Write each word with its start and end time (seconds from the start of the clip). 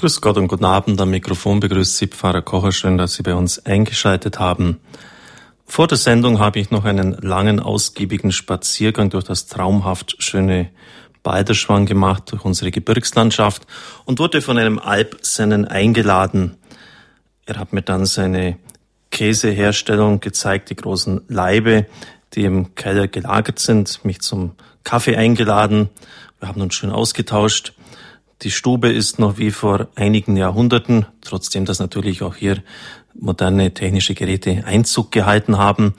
Grüß 0.00 0.20
Gott 0.20 0.36
und 0.36 0.46
guten 0.46 0.64
Abend. 0.64 1.00
Am 1.00 1.10
Mikrofon 1.10 1.58
begrüßt 1.58 1.96
Sie 1.96 2.06
Pfarrer 2.06 2.40
Kocher. 2.40 2.70
Schön, 2.70 2.98
dass 2.98 3.14
Sie 3.14 3.24
bei 3.24 3.34
uns 3.34 3.66
eingeschaltet 3.66 4.38
haben. 4.38 4.78
Vor 5.66 5.88
der 5.88 5.98
Sendung 5.98 6.38
habe 6.38 6.60
ich 6.60 6.70
noch 6.70 6.84
einen 6.84 7.14
langen, 7.14 7.58
ausgiebigen 7.58 8.30
Spaziergang 8.30 9.10
durch 9.10 9.24
das 9.24 9.48
traumhaft 9.48 10.14
schöne 10.22 10.70
Balderschwang 11.24 11.84
gemacht, 11.84 12.30
durch 12.30 12.44
unsere 12.44 12.70
Gebirgslandschaft 12.70 13.66
und 14.04 14.20
wurde 14.20 14.40
von 14.40 14.56
einem 14.56 14.78
Alpsennen 14.78 15.64
eingeladen. 15.64 16.58
Er 17.44 17.56
hat 17.56 17.72
mir 17.72 17.82
dann 17.82 18.06
seine 18.06 18.56
Käseherstellung 19.10 20.20
gezeigt, 20.20 20.70
die 20.70 20.76
großen 20.76 21.22
Leibe, 21.26 21.86
die 22.34 22.44
im 22.44 22.76
Keller 22.76 23.08
gelagert 23.08 23.58
sind, 23.58 24.04
mich 24.04 24.20
zum 24.20 24.52
Kaffee 24.84 25.16
eingeladen. 25.16 25.88
Wir 26.38 26.46
haben 26.46 26.60
uns 26.60 26.76
schön 26.76 26.92
ausgetauscht. 26.92 27.72
Die 28.42 28.52
Stube 28.52 28.92
ist 28.92 29.18
noch 29.18 29.38
wie 29.38 29.50
vor 29.50 29.88
einigen 29.96 30.36
Jahrhunderten, 30.36 31.06
trotzdem 31.22 31.64
dass 31.64 31.80
natürlich 31.80 32.22
auch 32.22 32.36
hier 32.36 32.62
moderne 33.14 33.74
technische 33.74 34.14
Geräte 34.14 34.62
Einzug 34.64 35.10
gehalten 35.10 35.58
haben. 35.58 35.94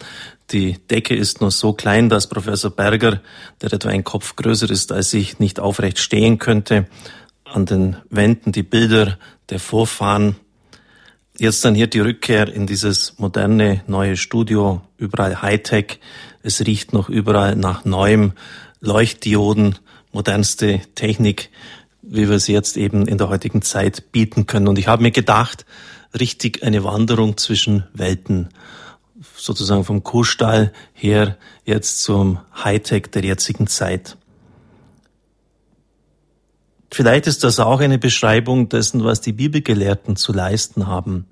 Die 0.52 0.78
Decke 0.90 1.16
ist 1.16 1.42
nur 1.42 1.52
so 1.52 1.74
klein, 1.74 2.08
dass 2.08 2.28
Professor 2.28 2.72
Berger, 2.72 3.22
der 3.62 3.74
etwa 3.74 3.90
ein 3.90 4.06
Kopf 4.06 4.38
größer 4.38 4.70
ist 4.70 4.94
als 4.94 5.14
ich, 5.14 5.40
nicht 5.40 5.60
aufrecht 5.60 6.00
stehen 6.00 6.40
könnte. 6.40 6.88
An 7.44 7.66
den 7.66 7.98
Wänden 8.10 8.54
die 8.54 8.64
Bilder 8.64 9.18
der 9.50 9.60
Vorfahren. 9.60 10.38
Jetzt 11.38 11.66
dann 11.66 11.76
hier 11.76 11.88
die 11.88 12.00
Rückkehr 12.00 12.48
in 12.48 12.68
dieses 12.68 13.20
moderne 13.20 13.84
neue 13.86 14.16
Studio, 14.16 14.82
überall 14.98 15.42
Hightech. 15.42 16.00
Es 16.42 16.66
riecht 16.66 16.94
noch 16.94 17.10
überall 17.10 17.58
nach 17.58 17.84
neuem 17.84 18.32
Leuchtdioden, 18.80 19.76
modernste 20.14 20.82
Technik 20.96 21.50
wie 22.10 22.28
wir 22.28 22.40
sie 22.40 22.54
jetzt 22.54 22.76
eben 22.76 23.08
in 23.08 23.18
der 23.18 23.30
heutigen 23.30 23.62
Zeit 23.62 24.12
bieten 24.12 24.48
können. 24.48 24.68
Und 24.68 24.80
ich 24.80 24.88
habe 24.88 25.04
mir 25.04 25.12
gedacht, 25.12 25.66
richtig 26.18 26.64
eine 26.64 26.84
Wanderung 26.84 27.38
zwischen 27.38 27.86
Welten, 27.94 28.50
sozusagen 29.36 29.84
vom 29.84 30.04
Kuhstall 30.04 30.74
her 30.94 31.38
jetzt 31.66 32.02
zum 32.02 32.40
Hightech 32.64 33.08
der 33.12 33.24
jetzigen 33.24 33.68
Zeit. 33.68 34.18
Vielleicht 36.92 37.28
ist 37.28 37.44
das 37.44 37.60
auch 37.60 37.80
eine 37.80 38.00
Beschreibung 38.00 38.70
dessen, 38.70 39.04
was 39.04 39.22
die 39.22 39.34
Bibelgelehrten 39.34 40.16
zu 40.16 40.34
leisten 40.34 40.88
haben. 40.88 41.28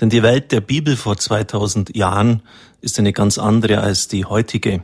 Denn 0.00 0.08
die 0.08 0.22
Welt 0.22 0.50
der 0.50 0.62
Bibel 0.62 0.96
vor 0.96 1.18
2000 1.18 1.94
Jahren 1.94 2.42
ist 2.80 2.98
eine 2.98 3.12
ganz 3.12 3.36
andere 3.38 3.80
als 3.80 4.08
die 4.08 4.24
heutige. 4.24 4.82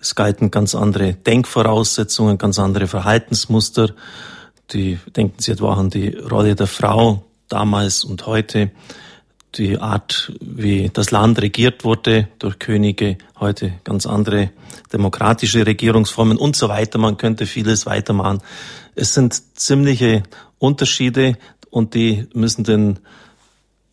Es 0.00 0.14
galten 0.14 0.50
ganz 0.50 0.74
andere 0.74 1.14
Denkvoraussetzungen, 1.14 2.38
ganz 2.38 2.58
andere 2.58 2.86
Verhaltensmuster 2.86 3.94
die, 4.72 4.98
denken 5.14 5.40
Sie 5.40 5.52
etwa 5.52 5.74
an 5.74 5.90
die 5.90 6.08
Rolle 6.08 6.54
der 6.54 6.66
Frau 6.66 7.24
damals 7.48 8.04
und 8.04 8.26
heute, 8.26 8.70
die 9.56 9.78
Art, 9.78 10.32
wie 10.40 10.88
das 10.90 11.10
Land 11.10 11.40
regiert 11.42 11.84
wurde 11.84 12.28
durch 12.38 12.58
Könige, 12.58 13.18
heute 13.38 13.74
ganz 13.84 14.06
andere 14.06 14.50
demokratische 14.92 15.66
Regierungsformen 15.66 16.38
und 16.38 16.56
so 16.56 16.68
weiter. 16.68 16.98
Man 16.98 17.18
könnte 17.18 17.46
vieles 17.46 17.84
weitermachen. 17.84 18.40
Es 18.94 19.12
sind 19.12 19.58
ziemliche 19.58 20.22
Unterschiede 20.58 21.36
und 21.70 21.94
die 21.94 22.26
müssen 22.32 22.64
den 22.64 22.98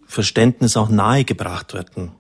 Verständnis 0.05 0.77
auch 0.77 0.89
nahegebracht 0.89 1.73
werden. 1.73 2.11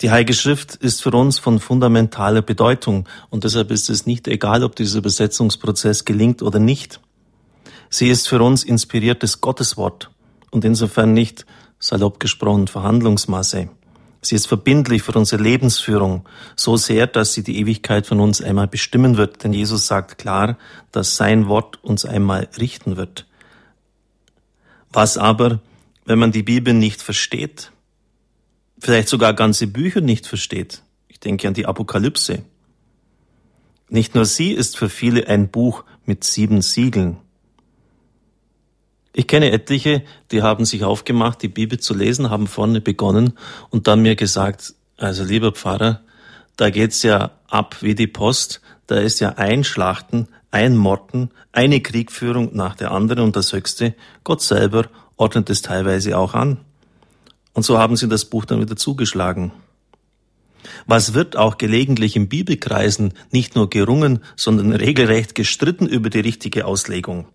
Die 0.00 0.10
Heilige 0.10 0.34
Schrift 0.34 0.74
ist 0.74 1.02
für 1.02 1.12
uns 1.12 1.38
von 1.38 1.60
fundamentaler 1.60 2.42
Bedeutung 2.42 3.08
und 3.30 3.44
deshalb 3.44 3.70
ist 3.70 3.88
es 3.88 4.06
nicht 4.06 4.26
egal, 4.26 4.64
ob 4.64 4.74
dieser 4.74 4.98
Übersetzungsprozess 4.98 6.04
gelingt 6.04 6.42
oder 6.42 6.58
nicht. 6.58 7.00
Sie 7.94 8.08
ist 8.08 8.26
für 8.26 8.42
uns 8.42 8.64
inspiriertes 8.64 9.42
Gotteswort 9.42 10.10
und 10.50 10.64
insofern 10.64 11.12
nicht, 11.12 11.44
salopp 11.78 12.20
gesprochen, 12.20 12.66
Verhandlungsmasse. 12.66 13.68
Sie 14.22 14.34
ist 14.34 14.46
verbindlich 14.46 15.02
für 15.02 15.12
unsere 15.12 15.42
Lebensführung, 15.42 16.26
so 16.56 16.78
sehr, 16.78 17.06
dass 17.06 17.34
sie 17.34 17.42
die 17.42 17.60
Ewigkeit 17.60 18.06
von 18.06 18.20
uns 18.20 18.40
einmal 18.40 18.66
bestimmen 18.66 19.18
wird, 19.18 19.44
denn 19.44 19.52
Jesus 19.52 19.88
sagt 19.88 20.16
klar, 20.16 20.56
dass 20.90 21.16
sein 21.16 21.48
Wort 21.48 21.84
uns 21.84 22.06
einmal 22.06 22.48
richten 22.58 22.96
wird. 22.96 23.26
Was 24.90 25.18
aber, 25.18 25.60
wenn 26.06 26.18
man 26.18 26.32
die 26.32 26.44
Bibel 26.44 26.72
nicht 26.72 27.02
versteht, 27.02 27.72
vielleicht 28.78 29.08
sogar 29.08 29.34
ganze 29.34 29.66
Bücher 29.66 30.00
nicht 30.00 30.26
versteht? 30.26 30.82
Ich 31.08 31.20
denke 31.20 31.46
an 31.46 31.52
die 31.52 31.66
Apokalypse. 31.66 32.42
Nicht 33.90 34.14
nur 34.14 34.24
sie 34.24 34.52
ist 34.52 34.78
für 34.78 34.88
viele 34.88 35.28
ein 35.28 35.50
Buch 35.50 35.84
mit 36.06 36.24
sieben 36.24 36.62
Siegeln. 36.62 37.18
Ich 39.14 39.26
kenne 39.26 39.52
etliche, 39.52 40.02
die 40.30 40.42
haben 40.42 40.64
sich 40.64 40.84
aufgemacht, 40.84 41.42
die 41.42 41.48
Bibel 41.48 41.78
zu 41.78 41.94
lesen, 41.94 42.30
haben 42.30 42.46
vorne 42.46 42.80
begonnen 42.80 43.34
und 43.68 43.86
dann 43.86 44.00
mir 44.00 44.16
gesagt, 44.16 44.74
also 44.96 45.22
lieber 45.22 45.52
Pfarrer, 45.52 46.00
da 46.56 46.70
geht's 46.70 47.02
ja 47.02 47.32
ab 47.48 47.76
wie 47.80 47.94
die 47.94 48.06
Post, 48.06 48.62
da 48.86 48.96
ist 48.96 49.20
ja 49.20 49.30
ein 49.30 49.64
Schlachten, 49.64 50.28
ein 50.50 50.76
Morden, 50.76 51.30
eine 51.52 51.80
Kriegführung 51.80 52.50
nach 52.54 52.74
der 52.74 52.90
anderen 52.90 53.24
und 53.24 53.36
das 53.36 53.52
Höchste, 53.52 53.94
Gott 54.24 54.40
selber 54.40 54.86
ordnet 55.16 55.50
es 55.50 55.60
teilweise 55.60 56.16
auch 56.16 56.34
an. 56.34 56.58
Und 57.52 57.64
so 57.64 57.78
haben 57.78 57.96
sie 57.96 58.08
das 58.08 58.24
Buch 58.24 58.46
dann 58.46 58.60
wieder 58.60 58.76
zugeschlagen. 58.76 59.52
Was 60.86 61.12
wird 61.12 61.36
auch 61.36 61.58
gelegentlich 61.58 62.16
in 62.16 62.28
Bibelkreisen 62.28 63.12
nicht 63.30 63.56
nur 63.56 63.68
gerungen, 63.68 64.20
sondern 64.36 64.72
regelrecht 64.72 65.34
gestritten 65.34 65.86
über 65.86 66.08
die 66.08 66.20
richtige 66.20 66.64
Auslegung 66.64 67.26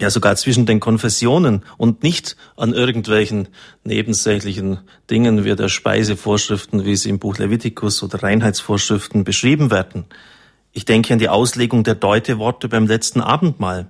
ja 0.00 0.10
sogar 0.10 0.36
zwischen 0.36 0.66
den 0.66 0.80
Konfessionen 0.80 1.62
und 1.76 2.02
nicht 2.02 2.36
an 2.56 2.72
irgendwelchen 2.72 3.48
nebensächlichen 3.84 4.78
Dingen 5.10 5.44
wie 5.44 5.54
der 5.54 5.68
Speisevorschriften, 5.68 6.84
wie 6.84 6.96
sie 6.96 7.10
im 7.10 7.18
Buch 7.18 7.38
Levitikus 7.38 8.02
oder 8.02 8.22
Reinheitsvorschriften 8.22 9.24
beschrieben 9.24 9.70
werden. 9.70 10.04
Ich 10.72 10.84
denke 10.84 11.12
an 11.12 11.18
die 11.18 11.28
Auslegung 11.28 11.84
der 11.84 11.94
Deuteworte 11.94 12.68
beim 12.68 12.86
letzten 12.86 13.20
Abendmahl. 13.20 13.88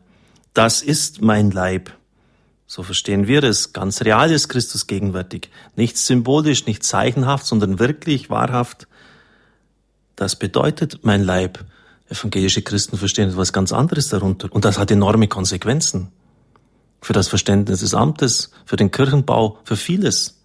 Das 0.55 0.83
ist 0.83 1.23
mein 1.23 1.51
Leib. 1.51 1.93
So 2.67 2.83
verstehen 2.83 3.27
wir 3.27 3.43
es. 3.45 3.73
Ganz 3.73 4.03
real 4.03 4.31
ist 4.31 4.49
Christus 4.49 4.87
gegenwärtig. 4.87 5.51
Nicht 5.75 5.97
symbolisch, 5.97 6.67
nicht 6.67 6.85
zeichenhaft, 6.85 7.47
sondern 7.47 7.79
wirklich, 7.79 8.29
wahrhaft. 8.29 8.89
Das 10.17 10.37
bedeutet 10.37 11.01
mein 11.03 11.23
Leib. 11.23 11.65
Evangelische 12.09 12.63
Christen 12.63 12.97
verstehen 12.97 13.29
etwas 13.29 13.53
ganz 13.53 13.73
anderes 13.73 14.09
darunter. 14.09 14.49
Und 14.51 14.65
das 14.65 14.79
hat 14.79 14.91
enorme 14.91 15.29
Konsequenzen. 15.29 16.11
Für 17.01 17.13
das 17.13 17.29
Verständnis 17.29 17.81
des 17.81 17.95
Amtes, 17.95 18.51
für 18.65 18.77
den 18.77 18.91
Kirchenbau, 18.91 19.59
für 19.65 19.77
vieles. 19.77 20.39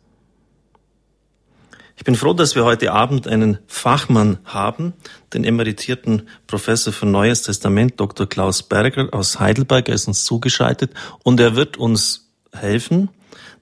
Ich 1.96 2.03
bin 2.03 2.16
froh, 2.16 2.34
dass 2.34 2.56
wir 2.56 2.66
heute 2.66 2.91
Abend 2.91 3.28
einen 3.28 3.59
Fachmann 3.68 4.40
haben, 4.46 4.94
den 5.34 5.44
emeritierten 5.44 6.28
Professor 6.47 6.91
für 6.91 7.06
Neues 7.06 7.44
Testament, 7.44 8.00
Dr. 8.00 8.28
Klaus 8.28 8.63
Berger 8.63 9.09
aus 9.13 9.40
Heidelberg. 9.40 9.88
Er 9.88 9.96
ist 9.96 10.07
uns 10.07 10.25
zugeschaltet 10.25 10.91
und 11.23 11.40
er 11.40 11.56
wird 11.56 11.78
uns 11.78 12.31
helfen, 12.52 13.09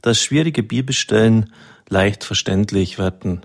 dass 0.01 0.21
schwierige 0.21 0.63
Bibelstellen 0.63 1.53
leicht 1.89 2.23
verständlich 2.23 2.97
werden. 2.97 3.41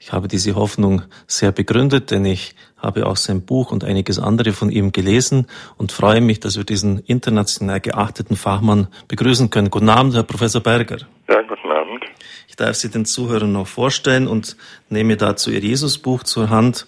Ich 0.00 0.12
habe 0.12 0.28
diese 0.28 0.54
Hoffnung 0.54 1.02
sehr 1.26 1.50
begründet, 1.50 2.12
denn 2.12 2.24
ich 2.24 2.54
habe 2.76 3.06
auch 3.06 3.16
sein 3.16 3.42
Buch 3.42 3.72
und 3.72 3.82
einiges 3.82 4.20
andere 4.20 4.52
von 4.52 4.70
ihm 4.70 4.92
gelesen 4.92 5.48
und 5.76 5.90
freue 5.90 6.20
mich, 6.20 6.38
dass 6.38 6.56
wir 6.56 6.62
diesen 6.62 7.00
international 7.00 7.80
geachteten 7.80 8.36
Fachmann 8.36 8.86
begrüßen 9.08 9.50
können. 9.50 9.70
Guten 9.70 9.88
Abend, 9.88 10.14
Herr 10.14 10.22
Professor 10.22 10.62
Berger. 10.62 10.98
Ja, 11.28 11.42
guten 11.42 11.72
Abend. 11.72 12.04
Ich 12.46 12.54
darf 12.54 12.76
Sie 12.76 12.90
den 12.90 13.06
Zuhörern 13.06 13.50
noch 13.50 13.66
vorstellen 13.66 14.28
und 14.28 14.56
nehme 14.88 15.16
dazu 15.16 15.50
Ihr 15.50 15.60
Jesusbuch 15.60 16.22
zur 16.22 16.48
Hand. 16.48 16.86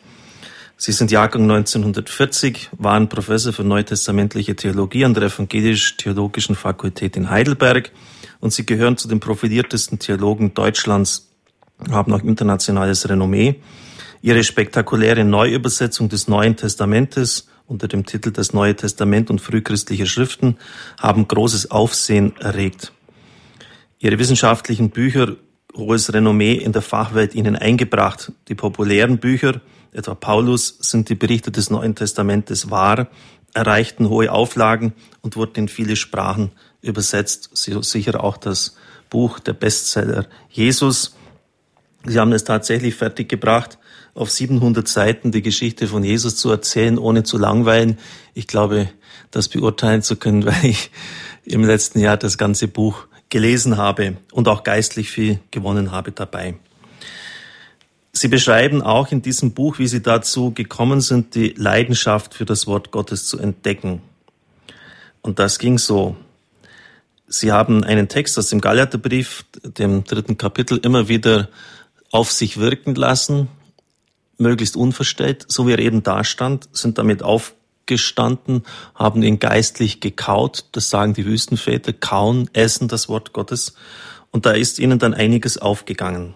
Sie 0.77 0.93
sind 0.93 1.11
Jahrgang 1.11 1.43
1940, 1.43 2.71
waren 2.79 3.09
Professor 3.09 3.53
für 3.53 3.65
neutestamentliche 3.65 4.55
Theologie 4.55 5.05
an 5.05 5.15
der 5.15 5.25
Evangelisch-Theologischen 5.25 6.55
Fakultät 6.55 7.17
in 7.17 7.29
Heidelberg 7.29 7.91
und 8.39 8.53
Sie 8.53 8.65
gehören 8.65 8.97
zu 8.97 9.09
den 9.09 9.19
profiliertesten 9.21 9.99
Theologen 9.99 10.55
Deutschlands 10.55 11.30
haben 11.91 12.13
auch 12.13 12.23
internationales 12.23 13.09
Renommee. 13.09 13.61
Ihre 14.23 14.45
spektakuläre 14.45 15.25
Neuübersetzung 15.25 16.09
des 16.09 16.29
Neuen 16.29 16.57
Testamentes 16.57 17.49
unter 17.67 17.89
dem 17.89 18.05
Titel 18.05 18.33
Das 18.33 18.53
Neue 18.53 18.77
Testament 18.77 19.31
und 19.31 19.41
frühchristliche 19.41 20.07
Schriften 20.07 20.59
haben 20.99 21.27
großes 21.27 21.71
Aufsehen 21.71 22.37
erregt. 22.39 22.93
Ihre 23.99 24.19
wissenschaftlichen 24.19 24.91
Bücher 24.91 25.37
hohes 25.77 26.13
Renommee 26.13 26.55
in 26.55 26.73
der 26.73 26.83
Fachwelt 26.83 27.35
ihnen 27.35 27.57
eingebracht. 27.57 28.33
Die 28.49 28.55
populären 28.55 29.19
Bücher, 29.19 29.61
etwa 29.93 30.15
Paulus, 30.15 30.79
sind 30.81 31.09
die 31.09 31.15
Berichte 31.15 31.51
des 31.51 31.71
Neuen 31.71 31.95
Testamentes 31.95 32.71
wahr, 32.71 33.09
erreichten 33.55 34.09
hohe 34.09 34.31
Auflagen 34.33 34.93
und 35.23 35.37
wurden 35.37 35.57
in 35.57 35.69
viele 35.69 35.97
Sprachen 35.97 36.51
übersetzt. 36.83 37.51
Sicher 37.57 38.23
auch 38.25 38.37
das 38.37 38.77
Buch 39.09 39.39
der 39.39 39.53
Bestseller 39.53 40.27
Jesus 40.49 41.17
Sie 42.05 42.19
haben 42.19 42.33
es 42.33 42.45
tatsächlich 42.45 42.95
fertiggebracht, 42.95 43.79
auf 44.15 44.31
700 44.31 44.89
Seiten 44.89 45.33
die 45.33 45.43
Geschichte 45.43 45.87
von 45.87 46.03
Jesus 46.03 46.37
zu 46.37 46.51
erzählen, 46.51 46.99
ohne 46.99 47.23
zu 47.23 47.39
langweilen. 47.39 47.99
Ich 48.35 48.47
glaube, 48.47 48.91
das 49.31 49.49
beurteilen 49.49 50.03
zu 50.03 50.17
können, 50.17 50.45
weil 50.47 50.65
ich 50.65 50.91
im 51.45 51.65
letzten 51.65 52.01
Jahr 52.01 52.17
das 52.17 52.39
ganze 52.39 52.69
Buch 52.69 53.07
gelesen 53.29 53.77
habe 53.77 54.17
und 54.33 54.49
auch 54.49 54.65
geistlich 54.65 55.11
viel 55.11 55.39
gewonnen 55.51 55.93
habe 55.93 56.13
dabei. 56.13 56.57
Sie 58.13 58.29
beschreiben 58.29 58.83
auch 58.83 59.13
in 59.13 59.23
diesem 59.23 59.53
Buch, 59.53 59.79
wie 59.79 59.87
Sie 59.87 60.03
dazu 60.03 60.53
gekommen 60.53 61.01
sind, 61.01 61.37
die 61.37 61.55
Leidenschaft 61.57 62.35
für 62.35 62.45
das 62.45 62.67
Wort 62.67 62.91
Gottes 62.91 63.27
zu 63.27 63.39
entdecken. 63.39 64.03
Und 65.23 65.39
das 65.39 65.61
ging 65.61 65.79
so. 65.79 66.17
Sie 67.29 67.53
haben 67.53 67.85
einen 67.85 68.09
Text 68.09 68.37
aus 68.37 68.49
dem 68.49 68.61
Galaterbrief, 68.61 69.45
dem 69.63 70.03
dritten 70.03 70.37
Kapitel, 70.37 70.79
immer 70.83 71.07
wieder 71.07 71.49
auf 72.11 72.33
sich 72.33 72.59
wirken 72.59 72.95
lassen, 72.95 73.49
möglichst 74.39 74.77
unverstellt, 74.77 75.45
so 75.49 75.67
wie 75.67 75.73
er 75.73 75.79
eben 75.79 76.03
da 76.03 76.25
stand, 76.25 76.69
sind 76.73 76.99
damit 76.99 77.23
aufgestanden, 77.23 78.65
haben 78.95 79.23
ihn 79.23 79.39
geistlich 79.39 80.01
gekaut, 80.01 80.65
das 80.73 80.91
sagen 80.91 81.15
die 81.15 81.27
Wüstenväter, 81.27 81.93
kauen, 81.93 82.51
essen 82.53 82.89
das 82.89 83.09
Wort 83.09 83.33
Gottes, 83.33 83.75
und 84.33 84.47
da 84.47 84.53
ist 84.53 84.79
ihnen 84.79 84.99
dann 84.99 85.15
einiges 85.15 85.59
aufgegangen. 85.59 86.35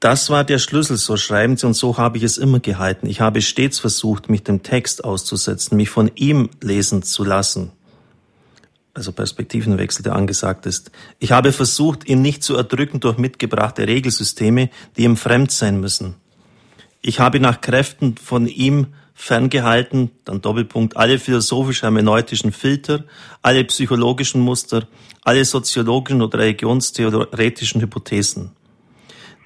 Das 0.00 0.30
war 0.30 0.42
der 0.42 0.58
Schlüssel, 0.58 0.96
so 0.96 1.16
schreiben 1.16 1.56
sie, 1.56 1.66
und 1.66 1.74
so 1.74 1.96
habe 1.96 2.18
ich 2.18 2.24
es 2.24 2.36
immer 2.36 2.58
gehalten. 2.58 3.06
Ich 3.06 3.20
habe 3.20 3.40
stets 3.40 3.78
versucht, 3.78 4.28
mich 4.28 4.42
dem 4.42 4.64
Text 4.64 5.04
auszusetzen, 5.04 5.76
mich 5.76 5.90
von 5.90 6.10
ihm 6.16 6.50
lesen 6.60 7.04
zu 7.04 7.22
lassen. 7.22 7.70
Also 8.94 9.12
Perspektivenwechsel, 9.12 10.02
der 10.02 10.14
angesagt 10.14 10.66
ist. 10.66 10.90
Ich 11.18 11.32
habe 11.32 11.52
versucht, 11.52 12.06
ihn 12.06 12.20
nicht 12.20 12.42
zu 12.42 12.56
erdrücken 12.56 13.00
durch 13.00 13.16
mitgebrachte 13.16 13.88
Regelsysteme, 13.88 14.68
die 14.96 15.04
ihm 15.04 15.16
fremd 15.16 15.50
sein 15.50 15.80
müssen. 15.80 16.16
Ich 17.00 17.18
habe 17.18 17.40
nach 17.40 17.60
Kräften 17.60 18.16
von 18.16 18.46
ihm 18.46 18.88
ferngehalten, 19.14 20.10
dann 20.24 20.40
Doppelpunkt, 20.40 20.96
alle 20.96 21.18
philosophisch-hermeneutischen 21.18 22.52
Filter, 22.52 23.04
alle 23.40 23.64
psychologischen 23.64 24.40
Muster, 24.40 24.86
alle 25.22 25.44
soziologischen 25.44 26.22
oder 26.22 26.38
religionstheoretischen 26.38 27.80
Hypothesen. 27.80 28.52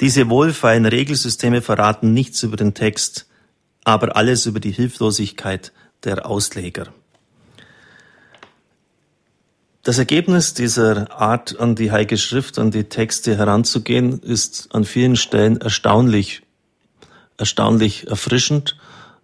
Diese 0.01 0.29
wohlfeilen 0.29 0.87
Regelsysteme 0.87 1.63
verraten 1.63 2.13
nichts 2.13 2.43
über 2.43 2.57
den 2.57 2.75
Text, 2.75 3.27
aber 3.85 4.17
alles 4.17 4.47
über 4.47 4.61
die 4.61 4.73
Hilflosigkeit 4.73 5.73
der 6.05 6.27
Ausleger. 6.27 6.89
Das 9.87 9.99
Ergebnis 9.99 10.53
dieser 10.53 11.13
Art, 11.13 11.61
an 11.61 11.77
die 11.77 11.93
Heilige 11.93 12.19
Schrift, 12.19 12.59
an 12.59 12.73
die 12.73 12.89
Texte 12.89 13.39
heranzugehen, 13.39 14.19
ist 14.19 14.75
an 14.75 14.85
vielen 14.85 15.15
Stellen 15.15 15.61
erstaunlich, 15.61 16.43
erstaunlich 17.37 18.09
erfrischend, 18.09 18.77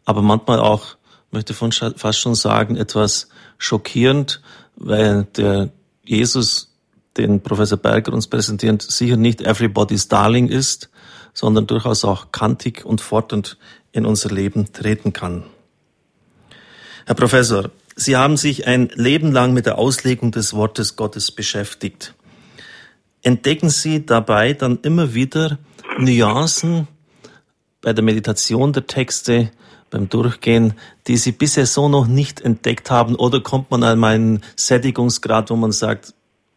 aber 0.05 0.23
manchmal 0.23 0.61
auch, 0.61 0.95
möchte 1.33 1.53
von 1.53 1.73
fast 1.73 2.21
schon 2.21 2.37
sagen, 2.37 2.77
etwas 2.77 3.29
schockierend, 3.59 4.41
weil 4.77 5.25
der 5.37 5.71
Jesus 6.05 6.73
den 7.17 7.43
Professor 7.43 7.77
Berger 7.77 8.13
uns 8.13 8.29
präsentiert, 8.29 8.83
sicher 8.83 9.17
nicht 9.17 9.41
everybody's 9.41 10.07
darling 10.07 10.47
ist, 10.47 10.91
sondern 11.35 11.67
durchaus 11.67 12.05
auch 12.05 12.31
kantig 12.31 12.85
und 12.85 13.01
fordernd 13.01 13.59
in 13.91 14.07
unser 14.07 14.31
Leben 14.31 14.73
treten 14.73 15.13
kann. 15.13 15.43
Herr 17.05 17.17
Professor, 17.17 17.69
Sie 17.95 18.17
haben 18.17 18.37
sich 18.37 18.67
ein 18.67 18.91
Leben 18.95 19.33
lang 19.33 19.53
mit 19.53 19.67
der 19.67 19.79
Auslegung 19.79 20.31
des 20.31 20.55
Wortes 20.55 20.97
Gottes 20.97 21.31
beschäftigt. 21.31 22.15
Entdecken 23.23 23.71
Sie 23.71 24.05
dabei 24.05 24.53
dann 24.53 24.79
immer 24.83 25.15
wieder 25.15 25.59
Nuancen 25.99 26.89
bei 27.81 27.93
der 27.93 28.03
Meditation 28.03 28.73
der 28.73 28.87
Texte, 28.87 29.51
beim 29.91 30.09
Durchgehen, 30.09 30.75
die 31.07 31.17
Sie 31.17 31.33
bisher 31.33 31.67
so 31.67 31.89
noch 31.89 32.07
nicht 32.07 32.41
entdeckt 32.41 32.91
haben? 32.91 33.15
Oder 33.15 33.41
kommt 33.41 33.71
man 33.71 33.83
an 33.85 34.03
einen 34.03 34.41
Sättigungsgrad, 34.57 35.51
wo 35.51 35.57
man 35.57 35.73
sagt, 35.73 36.15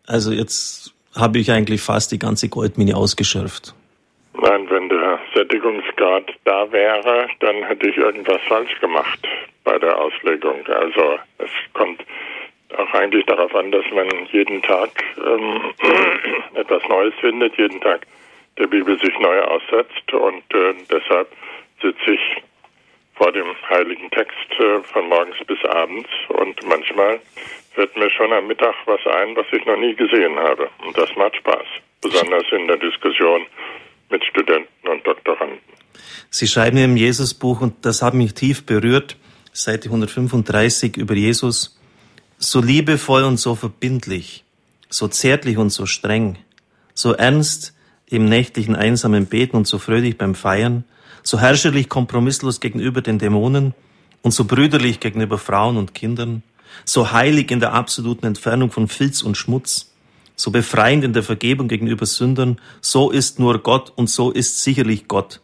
also 0.08 0.32
jetzt 0.32 0.94
habe 1.16 1.40
ich 1.40 1.52
eigentlich 1.52 1.82
fast 1.82 2.12
die 2.12 2.20
ganze 2.20 2.50
Goldmine 2.50 2.96
ausgeschöpft. 2.96 3.74
Nein, 4.34 4.68
wenn 4.70 4.90
der 4.90 5.05
Sättigungsgrad 5.36 6.34
da 6.46 6.72
wäre, 6.72 7.28
dann 7.42 7.64
hätte 7.64 7.90
ich 7.90 7.98
irgendwas 7.98 8.42
falsch 8.48 8.80
gemacht 8.80 9.20
bei 9.64 9.78
der 9.78 9.98
Auslegung. 9.98 10.66
Also 10.68 11.20
es 11.40 11.50
kommt 11.74 12.02
auch 12.78 12.94
eigentlich 12.94 13.26
darauf 13.26 13.54
an, 13.54 13.72
dass 13.72 13.86
man 13.94 14.08
jeden 14.32 14.62
Tag 14.62 14.90
ähm, 15.18 15.74
etwas 16.56 16.82
Neues 16.88 17.14
findet, 17.20 17.58
jeden 17.58 17.82
Tag 17.82 18.08
der 18.58 18.68
Bibel 18.68 18.98
sich 19.00 19.18
neu 19.20 19.42
aussetzt 19.42 20.14
und 20.14 20.44
äh, 20.54 20.74
deshalb 20.90 21.28
sitze 21.82 22.12
ich 22.12 22.44
vor 23.16 23.32
dem 23.32 23.48
heiligen 23.70 24.10
Text 24.12 24.52
äh, 24.60 24.80
von 24.94 25.10
morgens 25.10 25.38
bis 25.46 25.64
abends 25.66 26.10
und 26.30 26.66
manchmal 26.66 27.20
fällt 27.74 27.96
mir 27.98 28.10
schon 28.10 28.32
am 28.32 28.48
Mittag 28.48 28.76
was 28.86 29.06
ein, 29.06 29.36
was 29.36 29.46
ich 29.52 29.66
noch 29.66 29.78
nie 29.78 29.94
gesehen 29.96 30.38
habe. 30.40 30.70
Und 30.86 30.98
das 30.98 31.14
macht 31.16 31.36
Spaß, 31.36 31.66
besonders 32.02 32.46
in 32.52 32.68
der 32.68 32.78
Diskussion 32.78 33.46
mit 34.10 34.24
Studenten 34.24 34.88
und 34.88 35.06
Doktoranden. 35.06 35.60
Sie 36.30 36.48
schreiben 36.48 36.78
im 36.78 36.98
Jesusbuch, 36.98 37.62
und 37.62 37.86
das 37.86 38.02
hat 38.02 38.14
mich 38.14 38.34
tief 38.34 38.66
berührt, 38.66 39.18
Seite 39.54 39.90
135 39.90 40.98
über 40.98 41.14
Jesus, 41.16 41.80
so 42.38 42.62
liebevoll 42.62 43.24
und 43.24 43.38
so 43.38 43.56
verbindlich, 43.56 44.44
so 44.90 45.08
zärtlich 45.08 45.58
und 45.58 45.70
so 45.70 45.86
streng, 45.86 46.38
so 46.94 47.14
ernst 47.14 47.74
im 48.08 48.26
nächtlichen 48.26 48.76
einsamen 48.76 49.28
Beten 49.28 49.56
und 49.56 49.68
so 49.68 49.80
fröhlich 49.80 50.18
beim 50.18 50.36
Feiern, 50.36 50.84
so 51.24 51.40
herrscherlich 51.40 51.90
kompromisslos 51.90 52.60
gegenüber 52.60 53.02
den 53.02 53.18
Dämonen 53.18 53.74
und 54.22 54.32
so 54.32 54.46
brüderlich 54.46 55.00
gegenüber 55.00 55.38
Frauen 55.38 55.78
und 55.78 55.94
Kindern, 55.94 56.44
so 56.84 57.12
heilig 57.12 57.52
in 57.52 57.60
der 57.60 57.74
absoluten 57.74 58.26
Entfernung 58.26 58.72
von 58.72 58.88
Filz 58.88 59.22
und 59.22 59.38
Schmutz, 59.38 59.95
so 60.36 60.52
befreiend 60.52 61.04
in 61.04 61.14
der 61.14 61.24
Vergebung 61.24 61.68
gegenüber 61.68 62.06
Sündern, 62.06 62.60
so 62.82 63.12
ist 63.12 63.40
nur 63.40 63.60
Gott 63.60 63.92
und 63.96 64.10
so 64.10 64.32
ist 64.32 64.62
sicherlich 64.62 65.08
Gott. 65.08 65.42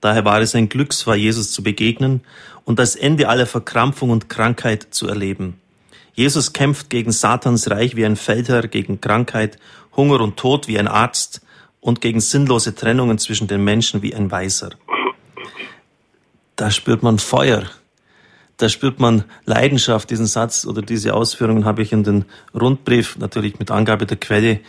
Daher 0.00 0.24
war 0.24 0.40
es 0.40 0.54
ein 0.54 0.68
Glücksfall, 0.68 1.16
Jesus 1.16 1.52
zu 1.52 1.62
begegnen 1.62 2.20
und 2.64 2.78
das 2.78 2.96
Ende 2.96 3.28
aller 3.28 3.46
Verkrampfung 3.46 4.10
und 4.10 4.28
Krankheit 4.28 4.88
zu 4.90 5.08
erleben. 5.08 5.60
Jesus 6.14 6.52
kämpft 6.52 6.90
gegen 6.90 7.12
Satans 7.12 7.70
Reich 7.70 7.94
wie 7.94 8.06
ein 8.06 8.16
Feldherr, 8.16 8.68
gegen 8.68 9.00
Krankheit, 9.00 9.58
Hunger 9.96 10.20
und 10.20 10.36
Tod 10.36 10.66
wie 10.68 10.78
ein 10.78 10.88
Arzt 10.88 11.42
und 11.80 12.00
gegen 12.00 12.20
sinnlose 12.20 12.74
Trennungen 12.74 13.18
zwischen 13.18 13.46
den 13.46 13.62
Menschen 13.64 14.02
wie 14.02 14.14
ein 14.14 14.30
Weiser. 14.30 14.70
Da 16.56 16.70
spürt 16.70 17.02
man 17.02 17.18
Feuer, 17.18 17.64
da 18.56 18.68
spürt 18.68 19.00
man 19.00 19.24
Leidenschaft. 19.44 20.10
Diesen 20.10 20.26
Satz 20.26 20.66
oder 20.66 20.82
diese 20.82 21.14
Ausführungen 21.14 21.64
habe 21.64 21.82
ich 21.82 21.92
in 21.92 22.04
den 22.04 22.24
Rundbrief 22.54 23.18
natürlich 23.18 23.58
mit 23.58 23.70
Angabe 23.70 24.06
der 24.06 24.16
Quelle 24.16 24.60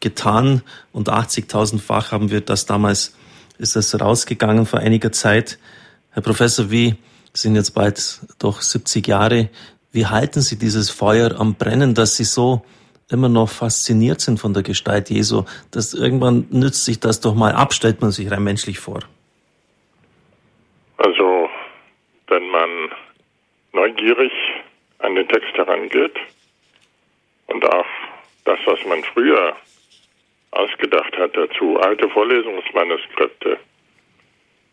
getan 0.00 0.62
und 0.92 1.08
80.000-fach 1.08 2.12
haben 2.12 2.30
wir 2.30 2.40
das 2.40 2.66
damals, 2.66 3.16
ist 3.58 3.76
das 3.76 3.98
rausgegangen 3.98 4.66
vor 4.66 4.80
einiger 4.80 5.12
Zeit. 5.12 5.58
Herr 6.10 6.22
Professor, 6.22 6.70
wie 6.70 6.96
sind 7.32 7.56
jetzt 7.56 7.72
bald 7.72 8.20
doch 8.38 8.60
70 8.60 9.06
Jahre, 9.06 9.48
wie 9.92 10.06
halten 10.06 10.40
Sie 10.40 10.58
dieses 10.58 10.90
Feuer 10.90 11.38
am 11.38 11.54
Brennen, 11.54 11.94
dass 11.94 12.16
Sie 12.16 12.24
so 12.24 12.64
immer 13.10 13.28
noch 13.28 13.48
fasziniert 13.48 14.20
sind 14.20 14.40
von 14.40 14.54
der 14.54 14.62
Gestalt 14.62 15.10
Jesu, 15.10 15.44
dass 15.70 15.94
irgendwann 15.94 16.46
nützt 16.50 16.84
sich 16.84 17.00
das 17.00 17.20
doch 17.20 17.34
mal 17.34 17.52
ab, 17.52 17.74
stellt 17.74 18.00
man 18.00 18.10
sich 18.10 18.30
rein 18.30 18.42
menschlich 18.42 18.78
vor? 18.78 19.00
Also, 20.96 21.48
wenn 22.28 22.48
man 22.48 22.68
neugierig 23.74 24.32
an 24.98 25.14
den 25.14 25.28
Text 25.28 25.54
herangeht 25.54 26.16
und 27.48 27.64
auch 27.66 27.86
das, 28.44 28.58
was 28.64 28.84
man 28.86 29.02
früher 29.04 29.56
ausgedacht 30.52 31.16
hat 31.18 31.36
dazu, 31.36 31.78
alte 31.80 32.08
Vorlesungsmanuskripte 32.08 33.58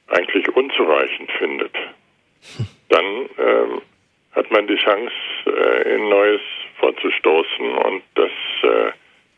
eigentlich 0.08 0.48
unzureichend 0.56 1.32
findet, 1.32 1.76
dann 2.90 3.06
ähm, 3.38 3.82
hat 4.34 4.52
man 4.52 4.68
die 4.68 4.76
Chance, 4.76 5.14
äh, 5.46 5.96
in 5.96 6.10
Neues 6.10 6.42
vorzustoßen 6.80 7.72
und 7.78 8.04
das 8.16 8.32
äh, 8.64 8.92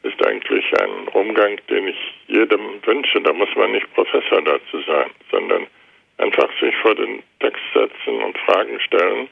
ist 0.08 0.26
eigentlich 0.26 0.66
ein 0.82 1.08
Umgang, 1.14 1.60
den 1.70 1.88
ich 1.88 1.98
jedem 2.28 2.86
wünsche. 2.86 3.22
Da 3.22 3.32
muss 3.34 3.50
man 3.56 3.72
nicht 3.72 3.92
Professor 3.94 4.42
dazu 4.42 4.82
sein, 4.86 5.10
sondern 5.32 5.68
einfach 6.18 6.50
sich 6.60 6.76
vor 6.78 6.96
den 6.96 7.24
Text 7.40 7.64
setzen 7.74 8.22
und 8.24 8.38
Fragen 8.40 8.80
stellen 8.82 9.30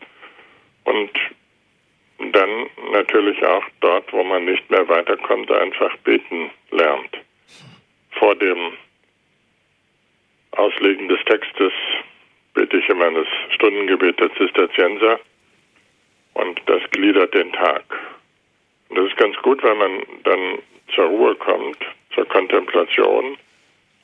und 0.91 2.33
dann 2.33 2.69
natürlich 2.91 3.43
auch 3.45 3.63
dort, 3.79 4.12
wo 4.12 4.24
man 4.24 4.45
nicht 4.45 4.69
mehr 4.69 4.88
weiterkommt, 4.88 5.50
einfach 5.51 5.95
beten 6.03 6.51
lernt. 6.71 7.17
Vor 8.12 8.36
dem 8.36 8.74
Auslegen 10.51 11.07
des 11.07 11.19
Textes 11.25 11.71
bete 12.53 12.77
ich 12.77 12.89
immer 12.89 13.10
das 13.12 13.27
Stundengebet 13.55 14.19
der 14.19 14.33
Zisterzienser 14.36 15.19
und 16.33 16.62
das 16.65 16.81
gliedert 16.91 17.33
den 17.33 17.51
Tag. 17.53 17.83
Und 18.89 18.98
das 18.98 19.07
ist 19.07 19.17
ganz 19.17 19.36
gut, 19.38 19.63
wenn 19.63 19.77
man 19.77 20.03
dann 20.24 20.60
zur 20.93 21.05
Ruhe 21.05 21.36
kommt, 21.36 21.77
zur 22.13 22.27
Kontemplation 22.27 23.38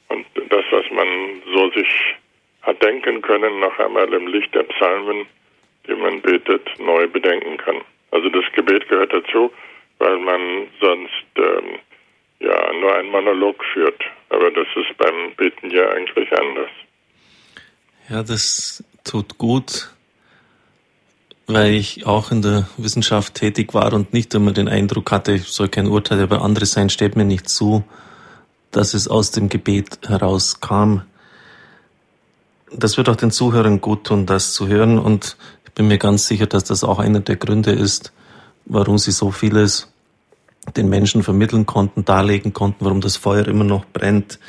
und 0.07 0.25
das, 0.49 0.63
was 0.71 0.89
man 0.91 1.41
so 1.53 1.69
sich 1.71 2.15
hat 2.61 2.81
denken 2.81 3.21
können, 3.21 3.59
noch 3.59 3.77
einmal 3.79 4.11
im 4.13 4.27
Licht 4.27 4.55
der 4.55 4.63
Psalmen, 4.63 5.25
die 5.87 5.95
man 5.95 6.21
betet, 6.21 6.67
neu 6.79 7.07
bedenken 7.07 7.57
kann. 7.57 7.81
Also 8.11 8.29
das 8.29 8.43
Gebet 8.55 8.87
gehört 8.87 9.13
dazu, 9.13 9.51
weil 9.99 10.17
man 10.19 10.67
sonst 10.79 11.25
ähm, 11.35 11.79
ja 12.39 12.73
nur 12.73 12.95
einen 12.95 13.09
Monolog 13.09 13.63
führt. 13.73 14.01
Aber 14.29 14.51
das 14.51 14.67
ist 14.75 14.97
beim 14.97 15.33
Beten 15.35 15.69
ja 15.71 15.89
eigentlich 15.89 16.31
anders. 16.31 16.69
Ja, 18.09 18.23
das 18.23 18.83
tut 19.03 19.37
gut, 19.37 19.89
weil 21.47 21.73
ich 21.73 22.05
auch 22.05 22.31
in 22.31 22.41
der 22.41 22.67
Wissenschaft 22.77 23.35
tätig 23.35 23.73
war 23.73 23.93
und 23.93 24.13
nicht 24.13 24.33
immer 24.33 24.51
den 24.51 24.67
Eindruck 24.67 25.11
hatte, 25.11 25.33
ich 25.33 25.47
soll 25.47 25.69
kein 25.69 25.87
Urteil 25.87 26.21
über 26.21 26.41
andere 26.41 26.65
sein, 26.65 26.89
steht 26.89 27.15
mir 27.15 27.25
nicht 27.25 27.49
zu, 27.49 27.83
dass 28.71 28.93
es 28.93 29.07
aus 29.07 29.31
dem 29.31 29.49
Gebet 29.49 29.99
herauskam. 30.07 31.01
Das 32.71 32.97
wird 32.97 33.07
auch 33.07 33.15
den 33.15 33.31
Zuhörern 33.31 33.79
gut 33.79 34.05
tun, 34.05 34.25
das 34.25 34.53
zu 34.53 34.67
hören 34.67 34.99
und 34.99 35.37
bin 35.77 35.87
mir 35.87 35.99
ganz 35.99 36.25
sicher, 36.25 36.47
dass 36.47 36.63
das 36.63 36.83
auch 36.83 36.97
einer 36.97 37.19
der 37.19 37.35
Gründe 37.35 37.71
ist, 37.71 38.11
warum 38.65 38.97
sie 38.97 39.11
so 39.11 39.29
vieles 39.29 39.93
den 40.75 40.89
Menschen 40.89 41.21
vermitteln 41.21 41.67
konnten, 41.67 42.03
darlegen 42.03 42.51
konnten, 42.51 42.83
warum 42.83 42.99
das 42.99 43.15
Feuer 43.15 43.47
immer 43.47 43.63
noch 43.63 43.85
brennt. 43.85 44.39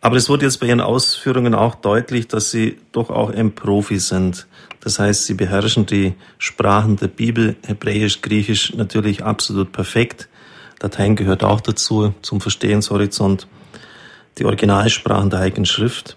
Aber 0.00 0.14
es 0.14 0.28
wurde 0.28 0.44
jetzt 0.44 0.60
bei 0.60 0.68
Ihren 0.68 0.80
Ausführungen 0.80 1.52
auch 1.56 1.74
deutlich, 1.74 2.28
dass 2.28 2.52
Sie 2.52 2.78
doch 2.92 3.10
auch 3.10 3.30
ein 3.30 3.56
Profi 3.56 3.98
sind. 3.98 4.46
Das 4.78 5.00
heißt, 5.00 5.26
Sie 5.26 5.34
beherrschen 5.34 5.84
die 5.84 6.14
Sprachen 6.38 6.94
der 6.96 7.08
Bibel, 7.08 7.56
Hebräisch, 7.66 8.22
Griechisch 8.22 8.72
natürlich 8.72 9.24
absolut 9.24 9.72
perfekt. 9.72 10.28
Latein 10.80 11.16
gehört 11.16 11.42
auch 11.42 11.60
dazu, 11.60 12.14
zum 12.22 12.40
Verstehenshorizont. 12.40 13.48
Die 14.38 14.44
Originalsprachen 14.44 15.28
der 15.28 15.40
Heiligen 15.40 15.66
Schrift. 15.66 16.16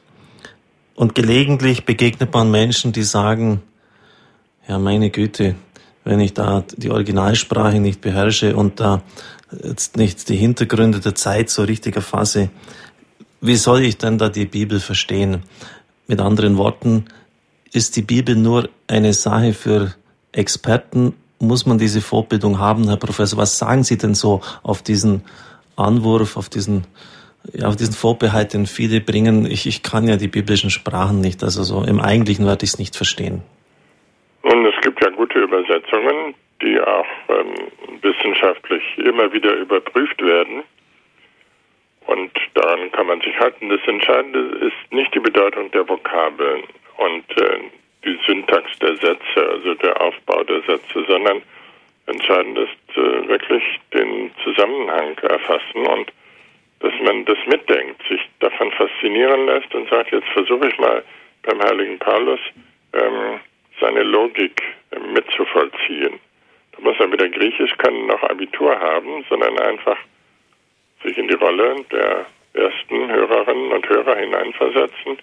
Und 0.94 1.16
gelegentlich 1.16 1.86
begegnet 1.86 2.32
man 2.32 2.52
Menschen, 2.52 2.92
die 2.92 3.02
sagen, 3.02 3.64
ja, 4.70 4.78
meine 4.78 5.10
Güte, 5.10 5.56
wenn 6.04 6.20
ich 6.20 6.34
da 6.36 6.64
die 6.78 6.92
Originalsprache 6.92 7.80
nicht 7.80 8.02
beherrsche 8.02 8.56
und 8.56 8.80
da 8.80 9.02
jetzt 9.64 9.98
nicht 9.98 10.30
die 10.30 10.36
Hintergründe 10.36 11.00
der 11.00 11.16
Zeit 11.16 11.50
so 11.50 11.64
richtig 11.64 11.96
erfasse, 11.96 12.50
wie 13.42 13.56
soll 13.56 13.82
ich 13.82 13.98
denn 13.98 14.20
da 14.20 14.30
die 14.30 14.46
Bibel 14.46 14.80
verstehen? 14.80 15.44
Mit 16.08 16.22
anderen 16.22 16.58
Worten, 16.58 17.06
ist 17.72 17.96
die 17.96 18.04
Bibel 18.04 18.36
nur 18.36 18.70
eine 18.88 19.14
Sache 19.14 19.54
für 19.54 19.96
Experten? 20.32 21.14
Muss 21.40 21.66
man 21.66 21.80
diese 21.80 22.02
Vorbildung 22.02 22.60
haben, 22.60 22.88
Herr 22.88 22.98
Professor? 22.98 23.40
Was 23.40 23.58
sagen 23.58 23.84
Sie 23.84 23.98
denn 23.98 24.14
so 24.14 24.42
auf 24.62 24.84
diesen 24.84 25.24
Anwurf, 25.78 26.38
auf 26.38 26.50
diesen, 26.50 26.86
ja, 27.54 27.68
auf 27.68 27.76
diesen 27.76 27.94
Vorbehalt, 27.94 28.54
den 28.54 28.68
viele 28.68 29.02
bringen? 29.02 29.46
Ich, 29.46 29.66
ich 29.66 29.82
kann 29.82 30.08
ja 30.08 30.18
die 30.18 30.28
biblischen 30.28 30.70
Sprachen 30.70 31.22
nicht, 31.22 31.44
also 31.44 31.64
so 31.64 31.82
im 31.84 32.00
Eigentlichen 32.00 32.46
werde 32.46 32.66
ich 32.66 32.72
es 32.72 32.80
nicht 32.80 32.96
verstehen. 32.96 33.42
Und 34.42 34.66
es 34.66 34.82
gibt 34.82 35.04
ja 35.04 35.10
gute 35.10 35.40
Übersetzungen, 35.40 36.34
die 36.62 36.80
auch 36.80 37.08
ähm, 37.30 37.54
wissenschaftlich 38.02 38.84
immer 38.98 39.32
wieder 39.32 39.54
überprüft 39.56 40.22
werden. 40.22 40.64
Und 42.06 42.32
daran 42.54 42.92
kann 42.92 43.08
man 43.08 43.22
sich 43.22 43.38
halten. 43.40 43.70
Das 43.70 43.86
Entscheidende 43.86 44.40
ist 44.66 44.94
nicht 44.94 45.14
die 45.14 45.20
Bedeutung 45.20 45.70
der 45.72 45.88
Vokabeln 45.88 46.64
und 46.98 47.42
äh, 47.42 47.60
die 48.04 48.18
Syntax 48.26 48.68
der 48.80 48.96
Sätze, 48.96 49.50
also 49.52 49.74
der 49.76 50.02
Aufbau 50.02 50.44
der 50.44 50.62
Sätze, 50.62 51.06
sondern 51.08 51.42
entscheidend 52.08 52.58
ist 52.58 52.98
äh, 52.98 53.28
wirklich 53.28 53.64
den 53.94 54.32
Zusammenhang 54.44 55.18
erfassen 55.20 55.86
und 55.86 56.12
dass 56.80 56.94
man 57.04 57.26
das 57.26 57.38
mitdenkt, 57.46 58.02
sich 58.08 58.22
davon 58.40 58.72
faszinieren 58.72 59.46
lässt 59.48 59.74
und 59.76 59.90
sagt, 59.90 60.12
jetzt 60.12 60.30
versuche 60.30 60.70
ich 60.70 60.78
mal 60.80 61.04
beim 61.44 61.62
heiligen 61.62 62.00
Paulus 62.00 62.40
ähm, 62.94 63.40
seine 63.80 64.04
Logik 64.04 64.62
äh, 64.92 65.00
mitzuvollziehen. 65.00 66.20
Da 66.72 66.82
muss 66.82 67.00
er 67.00 67.12
weder 67.12 67.30
Griechisch 67.30 67.76
können 67.78 68.08
noch 68.08 68.24
Abitur 68.24 68.78
haben, 68.80 69.26
sondern 69.30 69.58
einfach 69.60 69.98
sich 71.04 71.18
in 71.18 71.28
die 71.28 71.36
Rolle 71.36 71.76
der 71.92 72.26
ersten 72.54 73.12
Hörerinnen 73.12 73.72
und 73.72 73.88
Hörer 73.88 74.18
hineinversetzen, 74.18 75.18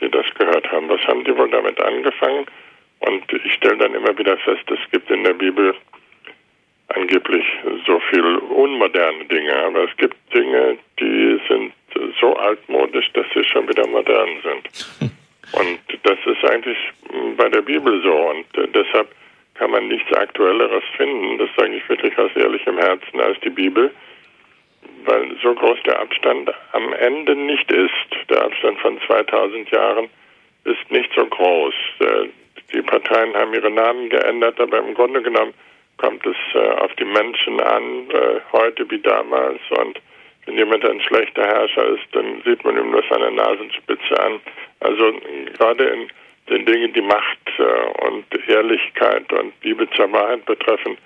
die 0.00 0.10
das 0.10 0.26
gehört 0.38 0.70
haben. 0.70 0.88
Was 0.88 1.00
haben 1.06 1.24
die 1.24 1.36
wohl 1.36 1.50
damit 1.50 1.80
angefangen? 1.80 2.46
Und 3.00 3.32
ich 3.32 3.54
stelle 3.54 3.76
dann 3.78 3.94
immer 3.94 4.16
wieder 4.18 4.36
fest, 4.38 4.64
es 4.70 4.90
gibt 4.90 5.10
in 5.10 5.24
der 5.24 5.34
Bibel 5.34 5.74
angeblich 6.88 7.44
so 7.86 7.98
viel 8.10 8.36
unmoderne 8.36 9.24
Dinge, 9.26 9.56
aber 9.64 9.84
es 9.84 9.96
gibt 9.96 10.16
Dinge, 10.34 10.76
die 11.00 11.40
sind 11.48 11.72
so 12.20 12.36
altmodisch, 12.36 13.10
dass 13.12 13.26
sie 13.34 13.44
schon 13.44 13.68
wieder 13.68 13.86
modern 13.86 14.28
sind. 14.42 15.12
Und 15.52 15.80
das 16.02 16.18
ist 16.26 16.50
eigentlich 16.50 16.78
bei 17.36 17.48
der 17.48 17.62
Bibel 17.62 18.02
so 18.02 18.12
und 18.12 18.58
äh, 18.58 18.68
deshalb 18.68 19.08
kann 19.54 19.70
man 19.70 19.86
nichts 19.86 20.12
Aktuelleres 20.12 20.82
finden, 20.96 21.38
das 21.38 21.48
sage 21.56 21.76
ich 21.76 21.88
wirklich 21.88 22.16
aus 22.18 22.30
ehrlichem 22.34 22.76
Herzen, 22.76 23.20
als 23.20 23.38
die 23.40 23.50
Bibel, 23.50 23.92
weil 25.04 25.36
so 25.42 25.54
groß 25.54 25.78
der 25.86 26.00
Abstand 26.00 26.50
am 26.72 26.92
Ende 26.94 27.36
nicht 27.36 27.70
ist. 27.70 28.30
Der 28.30 28.42
Abstand 28.42 28.80
von 28.80 29.00
2000 29.06 29.63
Jahren 29.74 30.08
ist 30.64 30.90
nicht 30.90 31.10
so 31.14 31.26
groß. 31.26 31.74
Äh, 32.00 32.28
die 32.72 32.82
Parteien 32.82 33.34
haben 33.34 33.52
ihre 33.54 33.70
Namen 33.70 34.08
geändert, 34.08 34.58
aber 34.60 34.78
im 34.78 34.94
Grunde 34.94 35.22
genommen 35.22 35.54
kommt 35.98 36.24
es 36.26 36.36
äh, 36.54 36.68
auf 36.82 36.94
die 36.94 37.04
Menschen 37.04 37.60
an, 37.60 38.10
äh, 38.10 38.40
heute 38.52 38.90
wie 38.90 38.98
damals 39.00 39.60
und 39.70 40.00
wenn 40.46 40.58
jemand 40.58 40.84
ein 40.84 41.00
schlechter 41.00 41.46
Herrscher 41.46 41.86
ist, 41.88 42.04
dann 42.12 42.42
sieht 42.44 42.64
man 42.64 42.76
ihm 42.76 42.90
nur 42.90 43.02
seine 43.08 43.30
Nasenspitze 43.30 44.20
an. 44.22 44.40
Also 44.80 45.14
gerade 45.56 45.84
in 45.84 46.08
den 46.50 46.66
Dingen, 46.66 46.92
die 46.92 47.00
Macht 47.00 47.38
äh, 47.58 48.06
und 48.06 48.26
Ehrlichkeit 48.48 49.32
und 49.32 49.54
Liebe 49.62 49.88
zur 49.90 50.12
Wahrheit 50.12 50.44
betreffen, 50.44 50.98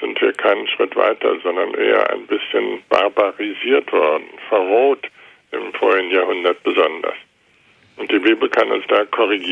sind 0.00 0.20
wir 0.20 0.32
keinen 0.32 0.68
Schritt 0.68 0.94
weiter, 0.96 1.38
sondern 1.42 1.72
eher 1.74 2.10
ein 2.10 2.26
bisschen 2.26 2.82
barbarisiert 2.88 3.90
worden, 3.92 4.24
verroht 4.48 5.08
im 5.52 5.72
vorigen 5.74 6.10
Jahrhundert 6.10 6.62
besonders. 6.62 7.14
Und 7.96 8.10
die 8.10 8.18
Bibel 8.18 8.48
kann 8.48 8.70
uns 8.70 8.86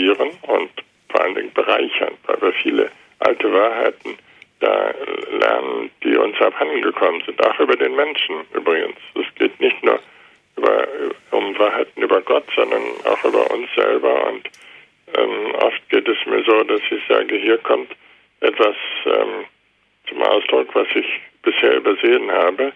da 0.02 0.14
korrigieren 0.14 0.30
und 0.42 0.70
vor 1.08 1.20
allen 1.20 1.34
Dingen 1.34 1.52
bereichern, 1.52 2.14
weil 2.26 2.40
wir 2.40 2.52
viele 2.62 2.90
alte 3.20 3.52
Wahrheiten 3.52 4.16
da 4.60 4.94
lernen, 5.38 5.90
die 6.02 6.16
uns 6.16 6.40
abhandengekommen 6.40 7.22
sind, 7.26 7.44
auch 7.44 7.58
über 7.58 7.76
den 7.76 7.94
Menschen 7.94 8.36
übrigens. 8.54 8.96
Es 9.14 9.34
geht 9.34 9.58
nicht 9.60 9.82
nur 9.82 9.98
über, 10.56 10.86
um 11.32 11.58
Wahrheiten 11.58 12.02
über 12.02 12.20
Gott, 12.22 12.44
sondern 12.54 12.82
auch 13.04 13.24
über 13.24 13.50
uns 13.50 13.68
selber. 13.74 14.28
Und 14.28 14.48
ähm, 15.16 15.54
oft 15.56 15.88
geht 15.90 16.08
es 16.08 16.16
mir 16.26 16.44
so, 16.44 16.62
dass 16.64 16.80
ich 16.90 17.02
sage, 17.08 17.36
hier 17.36 17.58
kommt 17.58 17.90
etwas 18.40 18.76
ähm, 19.06 19.44
zum 20.08 20.22
Ausdruck, 20.22 20.68
was 20.74 20.86
ich 20.94 21.06
bisher 21.42 21.76
übersehen 21.76 22.30
habe 22.30 22.72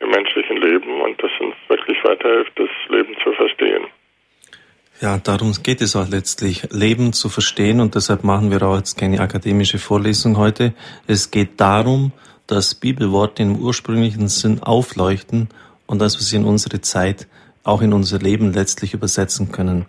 im 0.00 0.10
menschlichen 0.10 0.56
Leben 0.58 1.00
und 1.02 1.22
das 1.22 1.30
uns 1.40 1.54
wirklich 1.68 2.02
weiterhilft, 2.04 2.52
das 2.58 2.68
Leben 2.88 3.14
zu 3.22 3.32
verstehen. 3.32 3.86
Ja, 5.00 5.15
darum 5.26 5.52
geht 5.62 5.80
es 5.80 5.96
auch 5.96 6.08
letztlich, 6.08 6.68
Leben 6.70 7.12
zu 7.12 7.28
verstehen 7.28 7.80
und 7.80 7.94
deshalb 7.94 8.24
machen 8.24 8.50
wir 8.50 8.62
auch 8.62 8.76
jetzt 8.76 8.96
keine 8.96 9.20
akademische 9.20 9.78
Vorlesung 9.78 10.36
heute. 10.36 10.72
Es 11.06 11.30
geht 11.30 11.60
darum, 11.60 12.12
dass 12.46 12.74
Bibelworte 12.74 13.42
im 13.42 13.56
ursprünglichen 13.56 14.28
Sinn 14.28 14.62
aufleuchten 14.62 15.48
und 15.86 15.98
dass 15.98 16.18
wir 16.18 16.24
sie 16.24 16.36
in 16.36 16.44
unsere 16.44 16.80
Zeit, 16.80 17.26
auch 17.64 17.82
in 17.82 17.92
unser 17.92 18.18
Leben 18.18 18.52
letztlich 18.52 18.94
übersetzen 18.94 19.50
können. 19.50 19.86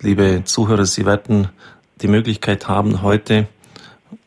Liebe 0.00 0.42
Zuhörer, 0.44 0.84
Sie 0.84 1.06
werden 1.06 1.48
die 2.02 2.08
Möglichkeit 2.08 2.68
haben, 2.68 3.02
heute 3.02 3.48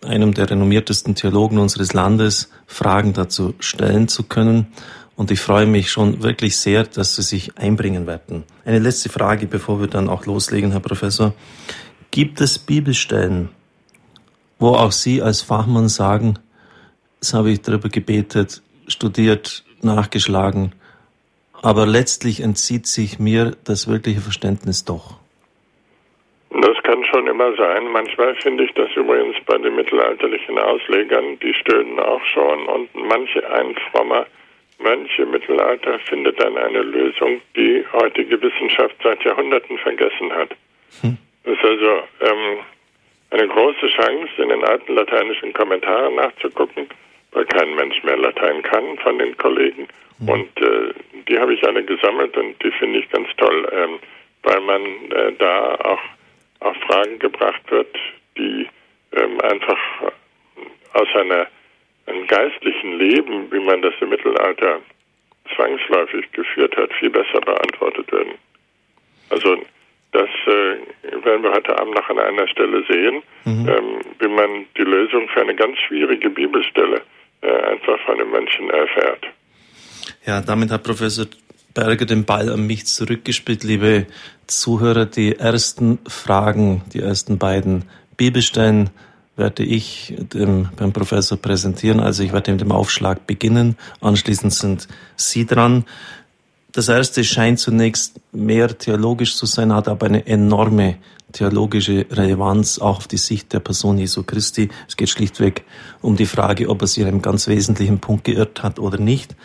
einem 0.02 0.34
der 0.34 0.50
renommiertesten 0.50 1.16
Theologen 1.16 1.58
unseres 1.58 1.94
Landes 1.94 2.50
Fragen 2.68 3.14
dazu 3.14 3.54
stellen 3.60 4.08
zu 4.08 4.24
können. 4.24 4.68
Und 5.16 5.30
ich 5.30 5.40
freue 5.40 5.68
mich 5.68 5.92
schon 5.92 6.24
wirklich 6.24 6.58
sehr, 6.58 6.84
dass 6.84 7.16
Sie 7.16 7.22
sich 7.22 7.58
einbringen 7.58 8.08
werden. 8.08 8.44
Eine 8.66 8.80
letzte 8.80 9.10
Frage, 9.10 9.46
bevor 9.46 9.80
wir 9.80 9.88
dann 9.88 10.10
auch 10.10 10.26
loslegen, 10.26 10.72
Herr 10.72 10.80
Professor. 10.80 11.34
Gibt 12.10 12.42
es 12.42 12.58
Bibelstellen, 12.58 13.50
wo 14.60 14.70
auch 14.70 14.92
Sie 14.92 15.22
als 15.22 15.42
Fachmann 15.42 15.88
sagen, 15.88 16.40
das 17.20 17.34
habe 17.34 17.52
ich 17.52 17.62
darüber 17.62 17.90
gebetet, 17.90 18.62
studiert, 18.88 19.64
nachgeschlagen, 19.82 20.74
aber 21.62 21.86
letztlich 21.86 22.42
entzieht 22.42 22.88
sich 22.88 23.20
mir 23.20 23.56
das 23.64 23.88
wirkliche 23.88 24.20
Verständnis 24.20 24.84
doch? 24.84 25.18
Das 26.50 26.84
kann 26.84 27.04
schon 27.06 27.28
immer 27.28 27.56
sein. 27.56 27.88
Manchmal 27.92 28.36
finde 28.36 28.66
ich 28.66 28.74
das 28.74 28.90
übrigens 28.96 29.38
bei 29.46 29.58
den 29.58 29.76
mittelalterlichen 29.76 30.60
Auslegern, 30.60 31.40
die 31.42 31.54
stöhnen 31.54 32.00
auch 32.00 32.22
schon 32.34 32.68
und 32.68 32.90
manche 32.94 33.50
ein 33.50 33.76
frommer 33.92 34.26
Mönch 34.84 35.18
im 35.18 35.32
Mittelalter 35.32 36.00
findet 36.00 36.40
dann 36.40 36.58
eine 36.58 36.82
Lösung, 36.82 37.42
die 37.56 37.84
heutige 37.94 38.42
Wissenschaft 38.42 38.96
seit 39.02 39.24
Jahrhunderten 39.24 39.78
vergessen 39.80 40.32
hat. 40.34 40.50
Hm. 41.02 41.18
Das 41.44 41.54
ist 41.58 41.64
also 41.64 42.04
ähm, 42.22 42.60
eine 43.32 43.48
große 43.48 43.88
Chance, 43.88 44.30
in 44.38 44.50
den 44.50 44.64
alten 44.64 44.94
lateinischen 44.94 45.54
Kommentaren 45.54 46.16
nachzugucken, 46.16 46.88
weil 47.32 47.46
kein 47.46 47.74
Mensch 47.76 48.04
mehr 48.04 48.18
Latein 48.18 48.62
kann 48.62 48.98
von 49.00 49.18
den 49.18 49.36
Kollegen. 49.38 49.88
Hm. 50.20 50.30
Und 50.30 50.62
äh, 50.62 50.94
die 51.28 51.40
habe 51.40 51.54
ich 51.54 51.64
alle 51.66 51.84
gesammelt 51.84 52.36
und 52.38 52.62
die 52.64 52.72
finde 52.72 53.00
ich 53.00 53.10
ganz 53.10 53.28
toll, 53.38 53.68
ähm, 53.72 54.00
weil 54.44 54.60
man 54.62 54.82
äh, 55.12 55.34
da 55.40 55.76
auch 55.76 56.02
auf 56.60 56.78
Fragen 56.88 57.20
gebracht 57.20 57.62
wird, 57.70 57.96
die 58.38 58.68
ähm, 59.16 59.40
einfach 59.42 59.78
aus 60.94 61.08
einer, 61.16 61.48
einem 62.06 62.28
geistlichen 62.28 62.98
Leben, 62.98 63.52
wie 63.52 63.60
man 63.60 63.82
das 63.82 63.94
im 64.02 64.10
Mittelalter 64.10 64.80
zwangsläufig 65.56 66.32
geführt 66.32 66.76
hat, 66.78 66.94
viel 66.94 67.10
besser 67.10 67.40
beantwortet 67.42 68.12
werden. 68.12 68.34
Also 69.30 69.58
das 70.12 70.30
äh, 70.46 71.26
werden 71.26 71.44
wir 71.44 71.52
heute 71.52 71.78
Abend 71.78 71.96
noch 71.96 72.08
an 72.10 72.20
einer 72.20 72.48
Stelle 72.48 72.84
sehen, 72.88 73.24
mhm. 73.46 73.68
ähm, 73.68 74.02
wie 74.20 74.28
man 74.28 74.66
die 74.78 74.84
Lösung 74.84 75.28
für 75.30 75.42
eine 75.42 75.56
ganz 75.56 75.78
schwierige 75.88 76.30
Bibelstelle 76.30 77.02
äh, 77.42 77.52
einfach 77.72 78.00
von 78.06 78.18
den 78.18 78.30
Menschen 78.30 78.70
erfährt. 78.70 79.26
Ja, 80.26 80.42
damit 80.42 80.72
hat 80.72 80.84
Professor 80.84 81.26
Berger 81.74 82.06
den 82.06 82.26
Ball 82.26 82.50
an 82.50 82.68
mich 82.68 82.86
zurückgespielt, 82.86 83.64
liebe 83.64 84.06
Zuhörer. 84.46 85.06
Die 85.06 85.36
ersten 85.36 86.00
Fragen, 86.08 86.84
die 86.94 87.00
ersten 87.00 87.40
beiden 87.40 87.90
Bibelstellen 88.16 88.92
werde 89.36 89.64
ich 89.64 90.16
dem, 90.34 90.70
beim 90.76 90.94
Professor 90.94 91.38
präsentieren. 91.38 92.00
Also 92.00 92.24
ich 92.24 92.34
werde 92.34 92.52
mit 92.52 92.62
dem 92.62 92.72
Aufschlag 92.72 93.26
beginnen. 93.26 93.78
Anschließend 94.02 94.54
sind 94.54 94.88
Sie 95.16 95.46
dran. 95.46 95.86
Das 96.72 96.90
erste 96.90 97.24
scheint 97.24 97.60
zunächst 97.60 98.20
mehr 98.32 98.78
theologisch 98.78 99.36
zu 99.36 99.46
sein, 99.46 99.74
hat 99.74 99.88
aber 99.88 100.08
eine 100.08 100.26
enorme 100.26 100.98
theologische 101.32 102.06
Relevanz 102.12 102.80
auch 102.80 102.98
auf 102.98 103.08
die 103.08 103.18
Sicht 103.18 103.54
der 103.54 103.60
Person 103.60 103.98
Jesu 103.98 104.24
Christi. 104.24 104.70
Es 104.88 104.98
geht 104.98 105.10
schlichtweg 105.10 105.66
um 106.02 106.16
die 106.16 106.26
Frage, 106.26 106.70
ob 106.70 106.82
er 106.82 106.88
sich 106.88 107.00
in 107.00 107.08
einem 107.08 107.22
ganz 107.22 107.48
wesentlichen 107.48 108.00
Punkt 108.00 108.24
geirrt 108.24 108.64
hat 108.64 108.80
oder 108.80 108.98
nicht. 108.98 109.36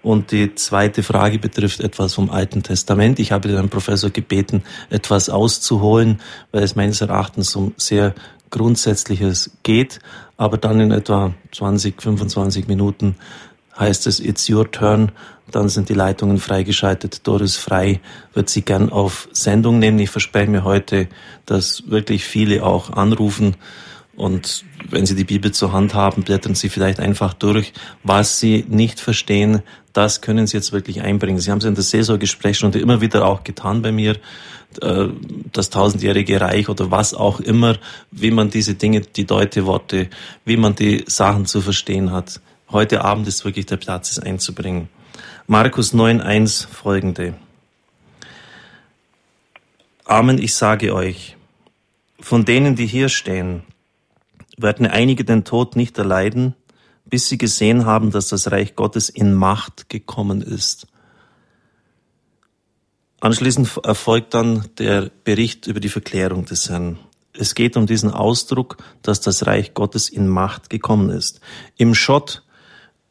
Und 0.00 0.30
die 0.30 0.54
zweite 0.54 1.02
Frage 1.02 1.38
betrifft 1.38 1.80
etwas 1.80 2.14
vom 2.14 2.30
Alten 2.30 2.62
Testament. 2.62 3.18
Ich 3.18 3.32
habe 3.32 3.48
den 3.48 3.68
Professor 3.68 4.10
gebeten, 4.10 4.62
etwas 4.90 5.28
auszuholen, 5.28 6.20
weil 6.52 6.62
es 6.62 6.76
meines 6.76 7.00
Erachtens 7.00 7.54
um 7.56 7.74
sehr 7.76 8.14
Grundsätzliches 8.50 9.50
geht. 9.62 10.00
Aber 10.36 10.56
dann 10.56 10.80
in 10.80 10.90
etwa 10.90 11.34
20, 11.52 12.00
25 12.00 12.68
Minuten 12.68 13.16
heißt 13.78 14.06
es 14.06 14.20
It's 14.20 14.48
your 14.48 14.70
turn. 14.70 15.12
Dann 15.50 15.68
sind 15.68 15.88
die 15.88 15.94
Leitungen 15.94 16.38
freigeschaltet. 16.38 17.26
Doris 17.26 17.56
Frei 17.56 18.00
wird 18.34 18.50
Sie 18.50 18.62
gern 18.62 18.90
auf 18.90 19.28
Sendung 19.32 19.78
nehmen. 19.78 19.98
Ich 19.98 20.10
verspreche 20.10 20.50
mir 20.50 20.64
heute, 20.64 21.08
dass 21.46 21.84
wirklich 21.88 22.24
viele 22.24 22.64
auch 22.64 22.90
anrufen. 22.90 23.56
Und 24.14 24.64
wenn 24.90 25.06
Sie 25.06 25.14
die 25.14 25.24
Bibel 25.24 25.52
zur 25.52 25.72
Hand 25.72 25.94
haben, 25.94 26.22
blättern 26.22 26.54
Sie 26.54 26.68
vielleicht 26.68 27.00
einfach 27.00 27.32
durch. 27.34 27.72
Was 28.02 28.40
Sie 28.40 28.64
nicht 28.68 29.00
verstehen, 29.00 29.62
das 29.98 30.20
können 30.20 30.46
Sie 30.46 30.56
jetzt 30.56 30.70
wirklich 30.72 31.02
einbringen. 31.02 31.40
Sie 31.40 31.50
haben 31.50 31.58
es 31.58 31.64
in 31.64 31.74
der 31.74 31.82
Saisongesprächsstunde 31.82 32.78
immer 32.78 33.00
wieder 33.00 33.26
auch 33.26 33.42
getan 33.42 33.82
bei 33.82 33.90
mir. 33.90 34.14
Äh, 34.80 35.08
das 35.52 35.70
tausendjährige 35.70 36.40
Reich 36.40 36.68
oder 36.68 36.92
was 36.92 37.14
auch 37.14 37.40
immer, 37.40 37.76
wie 38.12 38.30
man 38.30 38.48
diese 38.48 38.74
Dinge, 38.74 39.00
die 39.00 39.24
Deuteworte, 39.24 40.08
wie 40.44 40.56
man 40.56 40.76
die 40.76 41.04
Sachen 41.08 41.46
zu 41.46 41.60
verstehen 41.60 42.12
hat. 42.12 42.40
Heute 42.70 43.04
Abend 43.04 43.26
ist 43.26 43.44
wirklich 43.44 43.66
der 43.66 43.76
Platz, 43.76 44.12
es 44.12 44.20
einzubringen. 44.20 44.88
Markus 45.48 45.92
9.1 45.92 46.68
folgende. 46.68 47.34
Amen, 50.04 50.38
ich 50.38 50.54
sage 50.54 50.94
euch, 50.94 51.36
von 52.20 52.44
denen, 52.44 52.76
die 52.76 52.86
hier 52.86 53.08
stehen, 53.08 53.62
werden 54.56 54.86
einige 54.86 55.24
den 55.24 55.42
Tod 55.42 55.74
nicht 55.74 55.98
erleiden, 55.98 56.54
bis 57.08 57.28
sie 57.28 57.38
gesehen 57.38 57.86
haben, 57.86 58.10
dass 58.10 58.28
das 58.28 58.50
Reich 58.50 58.76
Gottes 58.76 59.08
in 59.08 59.34
Macht 59.34 59.88
gekommen 59.88 60.42
ist. 60.42 60.86
Anschließend 63.20 63.80
erfolgt 63.82 64.34
dann 64.34 64.68
der 64.78 65.10
Bericht 65.24 65.66
über 65.66 65.80
die 65.80 65.88
Verklärung 65.88 66.44
des 66.44 66.70
Herrn. 66.70 66.98
Es 67.32 67.54
geht 67.54 67.76
um 67.76 67.86
diesen 67.86 68.10
Ausdruck, 68.10 68.78
dass 69.02 69.20
das 69.20 69.46
Reich 69.46 69.74
Gottes 69.74 70.08
in 70.08 70.28
Macht 70.28 70.70
gekommen 70.70 71.10
ist. 71.10 71.40
Im 71.76 71.94
Schott 71.94 72.42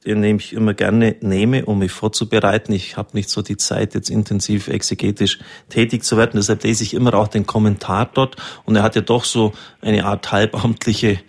den 0.08 0.24
ich 0.38 0.54
immer 0.54 0.74
gerne 0.74 1.16
nehme, 1.22 1.66
um 1.66 1.80
mich 1.80 1.92
vorzubereiten. 1.92 2.74
Ich 2.74 2.98
habe 2.98 3.10
nicht 3.14 3.30
so 3.30 3.42
die 3.42 3.58
Zeit, 3.58 3.94
jetzt 3.94 4.10
intensiv 4.10 4.68
exegetisch 4.68 5.40
tätig 5.70 6.04
zu 6.04 6.18
werden. 6.18 6.34
Deshalb 6.36 6.64
lese 6.64 6.84
ich 6.84 6.94
immer 6.94 7.14
auch 7.14 7.28
den 7.28 7.46
Kommentar 7.46 8.10
dort. 8.14 8.36
Und 8.66 8.76
er 8.76 8.84
hat 8.84 8.96
ja 8.96 9.02
doch 9.02 9.26
so 9.26 9.54
eine 9.82 10.06
Art 10.06 10.32
halbamtliche 10.32 11.20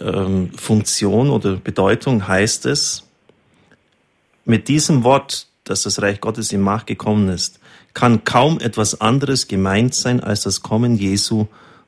ähm, 0.00 0.50
Funktion 0.56 1.30
oder 1.30 1.56
Bedeutung, 1.56 2.26
heißt 2.26 2.66
es. 2.66 3.04
Mit 4.44 4.68
diesem 4.68 5.04
Wort, 5.04 5.46
dass 5.64 5.82
das 5.82 6.02
Reich 6.02 6.20
Gottes 6.20 6.52
in 6.52 6.60
Macht 6.60 6.86
gekommen 6.86 7.28
ist, 7.28 7.60
kann 7.94 8.24
kaum 8.24 8.58
etwas 8.60 9.00
anderes 9.00 9.48
gemeint 9.48 9.94
sein 9.94 10.20
als 10.20 10.42
das 10.42 10.60
Kommen 10.60 10.96
Jesu 10.96 11.46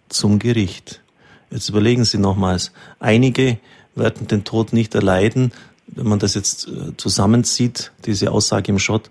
zum 0.09 0.39
Gericht. 0.39 1.03
Jetzt 1.51 1.69
überlegen 1.69 2.05
Sie 2.05 2.19
nochmals. 2.19 2.73
Einige 2.99 3.59
werden 3.95 4.27
den 4.27 4.45
Tod 4.45 4.73
nicht 4.73 4.95
erleiden, 4.95 5.53
wenn 5.87 6.09
man 6.09 6.19
das 6.19 6.35
jetzt 6.35 6.69
äh, 6.69 6.97
zusammenzieht, 6.97 7.93
diese 8.05 8.31
Aussage 8.31 8.73
im 8.73 8.79
Schott, 8.79 9.09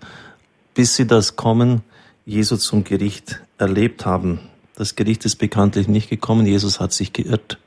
bis 0.74 0.96
sie 0.96 1.06
das 1.06 1.36
Kommen 1.36 1.82
Jesu 2.24 2.56
zum 2.56 2.84
Gericht 2.84 3.40
erlebt 3.58 4.04
haben. 4.04 4.40
Das 4.76 4.94
Gericht 4.94 5.24
ist 5.24 5.36
bekanntlich 5.36 5.88
nicht 5.88 6.10
gekommen, 6.10 6.44
Jesus 6.46 6.80
hat 6.80 6.92
sich 6.92 7.12
geirrt. 7.12 7.58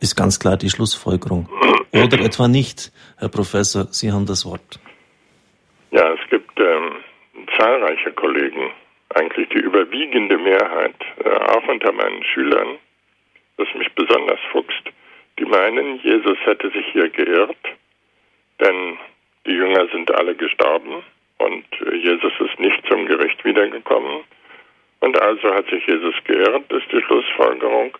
Ist 0.00 0.16
ganz 0.16 0.38
klar 0.38 0.56
die 0.56 0.70
Schlussfolgerung. 0.70 1.48
Oder 1.92 2.20
etwa 2.20 2.48
nicht, 2.48 2.92
Herr 3.18 3.28
Professor, 3.28 3.88
Sie 3.90 4.12
haben 4.12 4.26
das 4.26 4.44
Wort. 4.46 4.80
Ja, 5.90 6.12
es 6.12 6.30
gibt 6.30 6.58
ähm, 6.58 6.96
zahlreiche 7.58 8.12
Kollegen, 8.12 8.70
eigentlich 9.14 9.48
die 9.48 9.60
überwiegende 9.60 10.36
Mehrheit, 10.38 10.96
äh, 11.24 11.28
auch 11.28 11.66
unter 11.68 11.92
meinen 11.92 12.22
Schülern, 12.24 12.78
das 13.56 13.68
mich 13.78 13.92
besonders 13.94 14.40
fuchst, 14.52 14.92
die 15.38 15.44
meinen, 15.44 16.00
Jesus 16.00 16.36
hätte 16.44 16.70
sich 16.70 16.86
hier 16.92 17.08
geirrt 17.08 17.56
denn 18.60 18.98
die 19.46 19.52
Jünger 19.52 19.86
sind 19.88 20.12
alle 20.14 20.34
gestorben 20.34 21.02
und 21.38 21.64
Jesus 22.02 22.32
ist 22.40 22.58
nicht 22.58 22.84
zum 22.88 23.06
Gericht 23.06 23.44
wiedergekommen. 23.44 24.24
Und 25.00 25.20
also 25.20 25.54
hat 25.54 25.68
sich 25.68 25.86
Jesus 25.86 26.14
geirrt, 26.24 26.72
ist 26.72 26.90
die 26.90 27.02
Schlussfolgerung. 27.02 27.96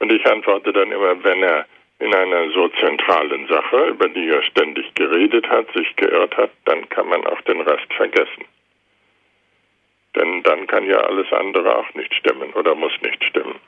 Und 0.00 0.12
ich 0.12 0.24
antworte 0.26 0.72
dann 0.72 0.90
immer, 0.90 1.22
wenn 1.22 1.42
er 1.42 1.66
in 2.00 2.14
einer 2.14 2.50
so 2.50 2.68
zentralen 2.68 3.46
Sache, 3.48 3.86
über 3.88 4.08
die 4.08 4.28
er 4.28 4.42
ständig 4.42 4.94
geredet 4.94 5.48
hat, 5.48 5.70
sich 5.72 5.94
geirrt 5.96 6.36
hat, 6.36 6.50
dann 6.64 6.88
kann 6.88 7.08
man 7.08 7.26
auch 7.26 7.40
den 7.42 7.60
Rest 7.60 7.92
vergessen. 7.94 8.44
Denn 10.14 10.42
dann 10.42 10.66
kann 10.66 10.86
ja 10.86 10.98
alles 10.98 11.32
andere 11.32 11.76
auch 11.76 11.94
nicht 11.94 12.14
stimmen 12.14 12.52
oder 12.54 12.74
muss 12.74 12.92
nicht 13.02 13.22
stimmen. 13.24 13.58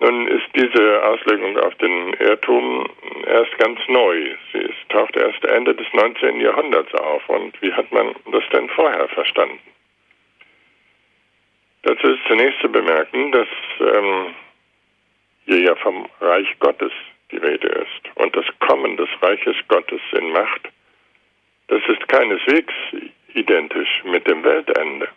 Nun 0.00 0.28
ist 0.28 0.46
diese 0.54 1.02
Auslegung 1.04 1.56
auf 1.58 1.74
den 1.76 2.14
Irrtum 2.14 2.86
erst 3.26 3.56
ganz 3.58 3.78
neu. 3.88 4.34
Sie 4.52 4.58
ist, 4.58 4.88
taucht 4.88 5.16
erst 5.16 5.44
Ende 5.44 5.74
des 5.74 5.86
19. 5.92 6.40
Jahrhunderts 6.40 6.92
auf. 6.94 7.28
Und 7.28 7.60
wie 7.62 7.72
hat 7.72 7.90
man 7.92 8.14
das 8.32 8.42
denn 8.52 8.68
vorher 8.70 9.08
verstanden? 9.08 9.60
Dazu 11.82 12.08
ist 12.08 12.24
zunächst 12.26 12.60
zu 12.60 12.68
bemerken, 12.68 13.30
dass 13.32 13.48
ähm, 13.80 14.34
hier 15.44 15.60
ja 15.60 15.74
vom 15.76 16.06
Reich 16.20 16.48
Gottes 16.58 16.92
die 17.30 17.36
Rede 17.36 17.68
ist 17.68 18.16
und 18.16 18.34
das 18.34 18.46
Kommen 18.60 18.96
des 18.96 19.08
Reiches 19.20 19.56
Gottes 19.68 20.00
in 20.12 20.30
Macht. 20.32 20.68
Das 21.68 21.82
ist 21.88 22.08
keineswegs 22.08 22.74
identisch 23.34 24.02
mit 24.04 24.26
dem 24.26 24.42
Weltende. 24.44 25.08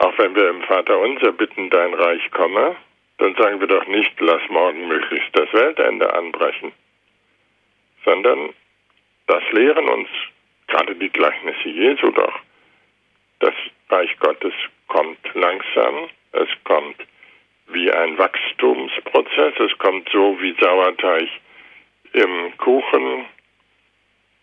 Auch 0.00 0.16
wenn 0.16 0.34
wir 0.34 0.48
im 0.48 0.62
Vater 0.62 0.98
unser 0.98 1.30
bitten, 1.32 1.68
dein 1.68 1.92
Reich 1.92 2.30
komme, 2.30 2.74
dann 3.18 3.34
sagen 3.34 3.60
wir 3.60 3.66
doch 3.66 3.86
nicht, 3.86 4.18
lass 4.18 4.40
morgen 4.48 4.88
möglichst 4.88 5.28
das 5.34 5.52
Weltende 5.52 6.10
anbrechen, 6.14 6.72
sondern 8.06 8.54
das 9.26 9.42
lehren 9.52 9.86
uns 9.90 10.08
gerade 10.68 10.94
die 10.94 11.10
Gleichnisse 11.10 11.68
Jesu 11.68 12.10
doch. 12.12 12.32
Das 13.40 13.52
Reich 13.90 14.18
Gottes 14.20 14.54
kommt 14.88 15.18
langsam, 15.34 16.08
es 16.32 16.48
kommt 16.64 16.96
wie 17.66 17.92
ein 17.92 18.16
Wachstumsprozess, 18.16 19.52
es 19.60 19.78
kommt 19.78 20.08
so 20.10 20.40
wie 20.40 20.56
Sauerteig 20.60 21.28
im 22.14 22.56
Kuchen 22.56 23.26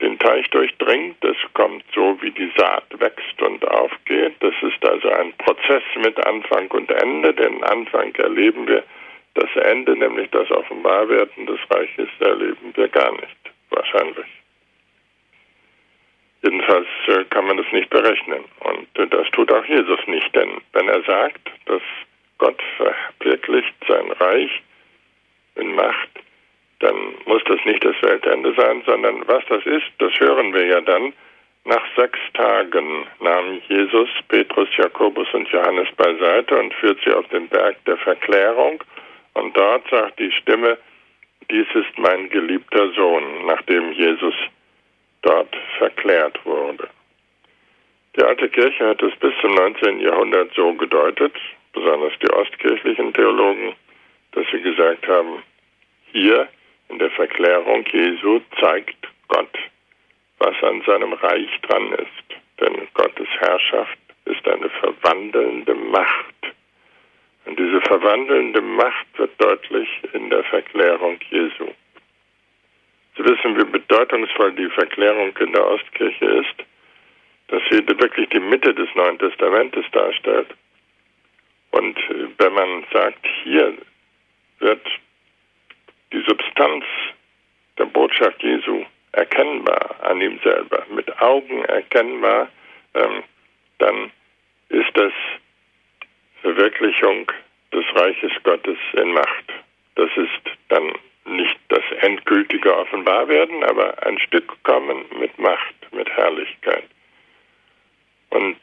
den 0.01 0.19
Teich 0.19 0.47
durchdringt. 0.49 1.23
Es 1.23 1.37
kommt 1.53 1.83
so, 1.93 2.17
wie 2.21 2.31
die 2.31 2.51
Saat 2.57 2.85
wächst 2.99 3.41
und 3.41 3.67
aufgeht. 3.67 4.35
Das 4.39 4.53
ist 4.61 4.85
also 4.85 5.09
ein 5.09 5.33
Prozess 5.37 5.83
mit 6.03 6.23
Anfang 6.25 6.69
und 6.71 6.91
Ende. 6.91 7.33
Den 7.33 7.63
Anfang 7.63 8.13
erleben 8.15 8.67
wir, 8.67 8.83
das 9.33 9.55
Ende, 9.55 9.95
nämlich 9.95 10.29
das 10.31 10.49
Offenbarwerden 10.49 11.45
des 11.45 11.59
Reiches, 11.69 12.09
erleben 12.19 12.73
wir 12.75 12.87
gar 12.87 13.11
nicht, 13.11 13.37
wahrscheinlich. 13.69 14.25
Jedenfalls 16.41 16.87
äh, 17.07 17.23
kann 17.25 17.45
man 17.45 17.57
das 17.57 17.71
nicht 17.71 17.89
berechnen. 17.89 18.43
Und 18.61 18.87
äh, 18.97 19.07
das 19.07 19.29
tut 19.31 19.51
auch 19.51 19.65
Jesus 19.65 19.99
nicht, 20.07 20.35
denn 20.35 20.61
wenn 20.73 20.87
er 20.87 21.03
sagt, 21.03 21.51
dass 21.65 21.81
Gott 22.37 22.59
verwirklicht 22.77 23.75
sein 23.87 24.11
Reich 24.13 24.61
in 25.55 25.73
Macht, 25.75 26.09
dann 26.79 26.95
muss 27.25 27.43
das 27.45 27.63
nicht 27.65 27.83
das 27.83 27.95
Weltende 28.01 28.53
sein, 28.55 28.83
sondern 28.85 29.27
was 29.27 29.43
das 29.49 29.65
ist, 29.65 29.87
das 29.99 30.13
hören 30.19 30.53
wir 30.53 30.65
ja 30.65 30.81
dann 30.81 31.13
Nach 31.67 31.85
sechs 31.97 32.17
Tagen 32.33 33.07
nahm 33.19 33.61
Jesus 33.67 34.07
Petrus, 34.29 34.69
Jakobus 34.77 35.27
und 35.33 35.49
Johannes 35.49 35.89
beiseite 35.97 36.57
und 36.57 36.73
führt 36.75 36.97
sie 37.03 37.11
auf 37.11 37.27
den 37.27 37.49
Berg 37.49 37.75
der 37.83 37.97
Verklärung. 37.97 38.81
Und 39.33 39.57
dort 39.57 39.83
sagt 39.89 40.17
die 40.17 40.31
Stimme, 40.31 40.77
dies 41.51 41.67
ist 41.73 41.97
mein 41.97 42.29
geliebter 42.29 42.89
Sohn, 42.93 43.45
nachdem 43.47 43.91
Jesus 43.91 44.33
dort 45.23 45.53
verklärt 45.77 46.39
wurde. 46.45 46.87
Die 48.15 48.23
alte 48.23 48.47
Kirche 48.47 48.87
hat 48.87 49.01
es 49.03 49.13
bis 49.17 49.33
zum 49.41 49.53
19. 49.53 49.99
Jahrhundert 49.99 50.53
so 50.55 50.73
gedeutet, 50.73 51.33
besonders 51.73 52.13
die 52.21 52.31
ostkirchlichen 52.31 53.13
Theologen, 53.13 53.75
dass 54.31 54.45
sie 54.53 54.61
gesagt 54.61 55.05
haben, 55.05 55.43
hier 56.13 56.47
in 56.89 56.99
der 56.99 57.11
Verklärung 57.11 57.85
Jesu 57.91 58.41
zeigt 58.59 59.07
Gott 59.27 59.57
was 60.39 60.55
an 60.63 60.81
seinem 60.85 61.13
Reich 61.13 61.49
dran 61.61 61.93
ist. 61.93 62.39
Denn 62.59 62.87
Gottes 62.93 63.27
Herrschaft 63.39 63.97
ist 64.25 64.47
eine 64.47 64.69
verwandelnde 64.69 65.73
Macht. 65.75 66.35
Und 67.45 67.57
diese 67.57 67.81
verwandelnde 67.81 68.61
Macht 68.61 69.07
wird 69.17 69.31
deutlich 69.41 69.87
in 70.13 70.29
der 70.29 70.43
Verklärung 70.45 71.19
Jesu. 71.29 71.71
Sie 73.15 73.23
wissen, 73.23 73.57
wie 73.57 73.63
bedeutungsvoll 73.63 74.53
die 74.53 74.69
Verklärung 74.69 75.35
in 75.37 75.53
der 75.53 75.65
Ostkirche 75.65 76.25
ist, 76.25 76.65
dass 77.47 77.61
sie 77.71 77.87
wirklich 77.87 78.29
die 78.29 78.39
Mitte 78.39 78.73
des 78.73 78.89
Neuen 78.95 79.17
Testamentes 79.17 79.85
darstellt. 79.91 80.53
Und 81.71 81.97
wenn 82.37 82.53
man 82.53 82.85
sagt, 82.91 83.25
hier 83.43 83.73
wird 84.59 84.85
die 86.11 86.23
Substanz 86.27 86.85
der 87.77 87.85
Botschaft 87.85 88.41
Jesu 88.41 88.85
erkennbar 89.11 89.95
an 90.03 90.21
ihm 90.21 90.39
selber, 90.43 90.85
mit 90.89 91.21
Augen 91.21 91.63
erkennbar, 91.65 92.49
ähm, 92.93 93.23
dann 93.79 94.11
ist 94.69 94.95
das 94.95 95.13
Verwirklichung 96.41 97.31
des 97.73 97.85
Reiches 97.95 98.31
Gottes 98.43 98.77
in 98.93 99.11
Macht. 99.11 99.53
Das 99.95 100.09
ist 100.15 100.57
dann 100.69 100.93
nicht 101.25 101.57
das 101.69 101.83
endgültige 102.01 102.75
Offenbarwerden, 102.77 103.63
aber 103.63 104.01
ein 104.05 104.19
Stück 104.19 104.63
kommen 104.63 105.05
mit 105.19 105.37
Macht, 105.39 105.75
mit 105.91 106.09
Herrlichkeit. 106.09 106.85
Und 108.29 108.57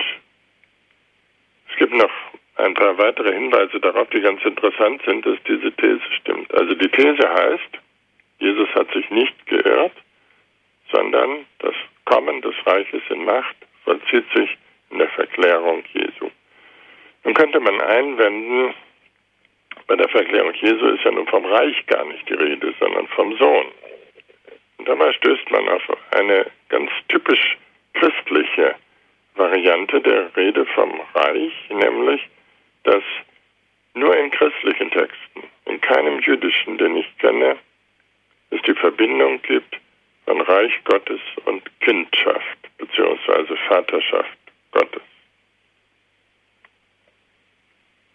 es 1.70 1.76
gibt 1.76 1.92
noch 1.92 2.10
ein 2.56 2.74
paar 2.74 2.96
weitere 2.98 3.32
Hinweise 3.32 3.80
darauf, 3.80 4.08
die 4.10 4.20
ganz 4.20 4.44
interessant 4.44 5.02
sind, 5.06 5.26
dass 5.26 5.38
diese 5.46 5.72
These 5.72 6.02
stimmt. 6.20 6.52
Also 6.54 6.74
die 6.74 6.88
These 6.88 7.28
heißt, 7.28 7.78
Jesus 8.38 8.68
hat 8.74 8.92
sich 8.92 9.08
nicht 9.10 9.46
geirrt, 9.46 9.92
sondern 10.92 11.46
das 11.58 11.74
Kommen 12.04 12.40
des 12.42 12.54
Reiches 12.66 13.02
in 13.08 13.24
Macht 13.24 13.56
vollzieht 13.84 14.24
sich 14.34 14.56
in 14.90 14.98
der 14.98 15.08
Verklärung 15.10 15.82
Jesu. 15.92 16.30
Nun 17.24 17.34
könnte 17.34 17.58
man 17.60 17.80
einwenden, 17.80 18.74
bei 19.86 19.96
der 19.96 20.08
Verklärung 20.08 20.54
Jesu 20.54 20.86
ist 20.88 21.04
ja 21.04 21.10
nun 21.10 21.26
vom 21.26 21.44
Reich 21.44 21.86
gar 21.86 22.04
nicht 22.04 22.28
die 22.28 22.34
Rede, 22.34 22.74
sondern 22.78 23.06
vom 23.08 23.36
Sohn. 23.36 23.66
Und 24.78 24.88
dabei 24.88 25.12
stößt 25.12 25.50
man 25.50 25.68
auf 25.68 25.82
eine 26.12 26.46
ganz 26.68 26.90
typisch 27.08 27.56
christliche 27.94 28.76
Variante 29.34 30.00
der 30.00 30.34
Rede 30.36 30.64
vom 30.66 31.00
Reich, 31.14 31.52
nämlich, 31.70 32.20
dass 32.84 33.02
nur 33.94 34.16
in 34.16 34.30
christlichen 34.30 34.90
Texten, 34.90 35.42
in 35.66 35.80
keinem 35.80 36.20
jüdischen, 36.20 36.78
den 36.78 36.96
ich 36.96 37.18
kenne, 37.18 37.56
es 38.50 38.60
die 38.62 38.74
Verbindung 38.74 39.40
gibt 39.42 39.80
von 40.26 40.40
Reich 40.40 40.72
Gottes 40.84 41.20
und 41.44 41.62
Kindschaft 41.80 42.58
bzw. 42.78 43.56
Vaterschaft 43.68 44.38
Gottes. 44.72 45.02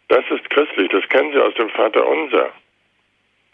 Das 0.08 0.25
ist 0.32 0.49
christlich, 0.49 0.89
das 0.89 1.08
kennen 1.10 1.32
Sie 1.34 1.39
aus 1.39 1.53
dem 1.55 1.69
Vater 1.69 2.05
unser. 2.05 2.51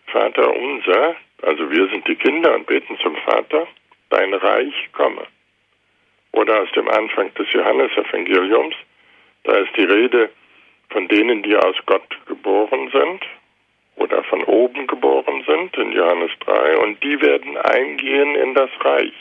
Vater 0.07 0.55
unser, 0.55 1.15
also 1.41 1.69
wir 1.69 1.89
sind 1.89 2.07
die 2.07 2.15
Kinder 2.15 2.55
und 2.55 2.65
beten 2.65 2.97
zum 2.99 3.15
Vater, 3.17 3.67
dein 4.09 4.33
Reich 4.33 4.89
komme. 4.93 5.27
Oder 6.31 6.61
aus 6.61 6.71
dem 6.71 6.87
Anfang 6.89 7.33
des 7.33 7.51
Johannesevangeliums, 7.51 8.75
da 9.43 9.57
ist 9.57 9.75
die 9.75 9.83
Rede 9.83 10.29
von 10.89 11.07
denen, 11.07 11.43
die 11.43 11.55
aus 11.55 11.75
Gott 11.85 12.17
geboren 12.25 12.89
sind 12.91 13.25
oder 13.95 14.23
von 14.23 14.43
oben 14.43 14.87
geboren 14.87 15.43
sind, 15.47 15.75
in 15.77 15.91
Johannes 15.91 16.31
3, 16.41 16.77
und 16.77 17.01
die 17.03 17.19
werden 17.21 17.57
eingehen 17.57 18.35
in 18.35 18.53
das 18.53 18.69
Reich. 18.81 19.13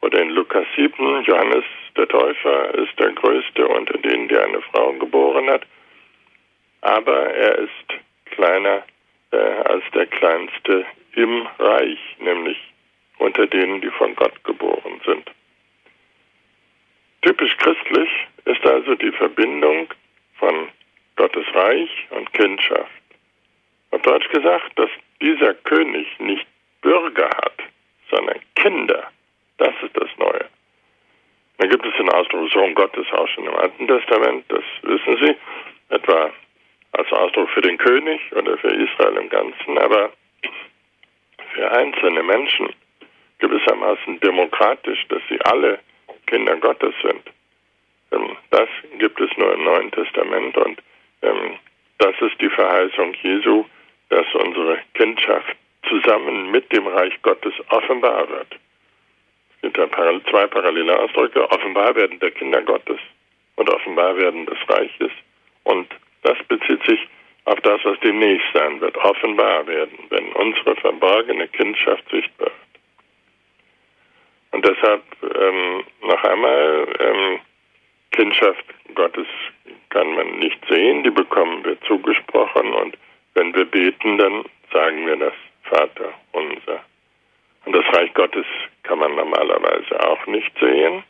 Oder 0.00 0.20
in 0.20 0.30
Lukas 0.30 0.66
7, 0.76 1.24
Johannes 1.24 1.64
der 1.96 2.08
Täufer 2.08 2.74
ist 2.74 2.98
der 2.98 3.12
Größte 3.12 3.66
unter 3.66 3.96
denen, 3.98 4.28
die 4.28 4.36
eine 4.36 4.60
Frau 4.62 4.92
geboren 4.94 5.48
hat, 5.48 5.62
aber 6.82 7.30
er 7.30 7.58
ist 7.58 8.00
kleiner 8.26 8.82
äh, 9.30 9.36
als 9.36 9.84
der 9.94 10.06
Kleinste 10.06 10.84
im 11.14 11.46
Reich, 11.58 11.98
nämlich 12.18 12.58
unter 13.18 13.46
denen, 13.46 13.80
die 13.80 13.90
von 13.90 14.14
Gott 14.16 14.42
geboren 14.44 15.00
sind. 15.06 15.30
Typisch 17.24 17.56
christlich 17.56 18.10
ist 18.44 18.66
also 18.66 18.94
die 18.96 19.10
Verbindung 19.12 19.88
von 20.38 20.68
Gottes 21.16 21.46
Reich 21.54 21.88
und 22.10 22.30
Kindschaft. 22.34 22.90
Auf 23.92 24.02
Deutsch 24.02 24.28
gesagt, 24.28 24.78
dass 24.78 24.90
dieser 25.22 25.54
König 25.54 26.06
nicht 26.18 26.46
Bürger 26.82 27.30
hat, 27.42 27.62
sondern 28.10 28.38
Kinder. 28.56 29.10
Das 29.56 29.72
ist 29.82 29.96
das 29.96 30.10
Neue. 30.18 30.44
Dann 31.56 31.70
gibt 31.70 31.86
es 31.86 31.96
den 31.96 32.10
Ausdruck 32.10 32.52
Sohn 32.52 32.74
Gottes 32.74 33.06
auch 33.12 33.28
schon 33.28 33.46
im 33.46 33.54
Alten 33.54 33.88
Testament, 33.88 34.44
das 34.48 34.64
wissen 34.82 35.16
Sie, 35.24 35.34
etwa 35.94 36.30
als 36.92 37.10
Ausdruck 37.10 37.48
für 37.50 37.62
den 37.62 37.78
König 37.78 38.20
oder 38.32 38.58
für 38.58 38.68
Israel 38.68 39.16
im 39.16 39.30
Ganzen, 39.30 39.78
aber 39.78 40.12
für 41.54 41.70
einzelne 41.70 42.22
Menschen 42.22 42.68
gewissermaßen 43.38 44.20
demokratisch, 44.20 45.06
dass 45.08 45.22
sie 45.30 45.40
alle 45.46 45.78
Kinder 46.26 46.56
Gottes 46.56 46.94
sind. 47.02 47.22
Ähm, 48.12 48.36
das 48.50 48.68
gibt 48.98 49.20
es 49.20 49.30
nur 49.36 49.52
im 49.52 49.64
Neuen 49.64 49.90
Testament 49.90 50.56
und 50.56 50.82
ähm, 51.22 51.58
das 51.98 52.14
ist 52.20 52.40
die 52.40 52.50
Verheißung 52.50 53.14
Jesu, 53.22 53.64
dass 54.08 54.26
unsere 54.34 54.78
Kindschaft 54.94 55.56
zusammen 55.88 56.50
mit 56.50 56.70
dem 56.72 56.86
Reich 56.86 57.20
Gottes 57.22 57.54
offenbar 57.70 58.28
wird. 58.28 58.58
Es 59.62 59.72
gibt 59.72 59.94
zwei 60.30 60.46
parallele 60.46 60.98
Ausdrücke, 60.98 61.50
offenbar 61.50 61.94
werden 61.94 62.18
der 62.20 62.30
Kinder 62.30 62.62
Gottes 62.62 62.98
und 63.56 63.70
offenbar 63.70 64.16
werden 64.16 64.46
des 64.46 64.58
Reiches. 64.68 65.12
Und 65.64 65.88
das 66.22 66.36
bezieht 66.48 66.84
sich 66.84 67.00
auf 67.46 67.60
das, 67.60 67.80
was 67.84 67.98
demnächst 68.00 68.46
sein 68.52 68.80
wird, 68.80 68.96
offenbar 68.98 69.66
werden, 69.66 69.98
wenn 70.10 70.32
unsere 70.32 70.76
verborgene 70.76 71.48
Kindschaft 71.48 72.04
sichtbar 72.10 72.48
wird. 72.48 72.63
Und 74.54 74.64
deshalb 74.64 75.02
ähm, 75.20 75.82
noch 76.02 76.22
einmal, 76.22 76.86
ähm, 77.00 77.40
Kindschaft 78.12 78.64
Gottes 78.94 79.26
kann 79.90 80.14
man 80.14 80.38
nicht 80.38 80.60
sehen, 80.68 81.02
die 81.02 81.10
bekommen 81.10 81.64
wir 81.64 81.80
zugesprochen 81.80 82.72
und 82.72 82.96
wenn 83.34 83.52
wir 83.52 83.64
beten, 83.64 84.16
dann 84.16 84.44
sagen 84.72 85.08
wir 85.08 85.16
das 85.16 85.34
Vater 85.64 86.14
unser. 86.30 86.84
Und 87.64 87.74
das 87.74 87.84
Reich 87.96 88.14
Gottes 88.14 88.46
kann 88.84 89.00
man 89.00 89.16
normalerweise 89.16 90.08
auch 90.08 90.24
nicht 90.26 90.56
sehen, 90.60 91.02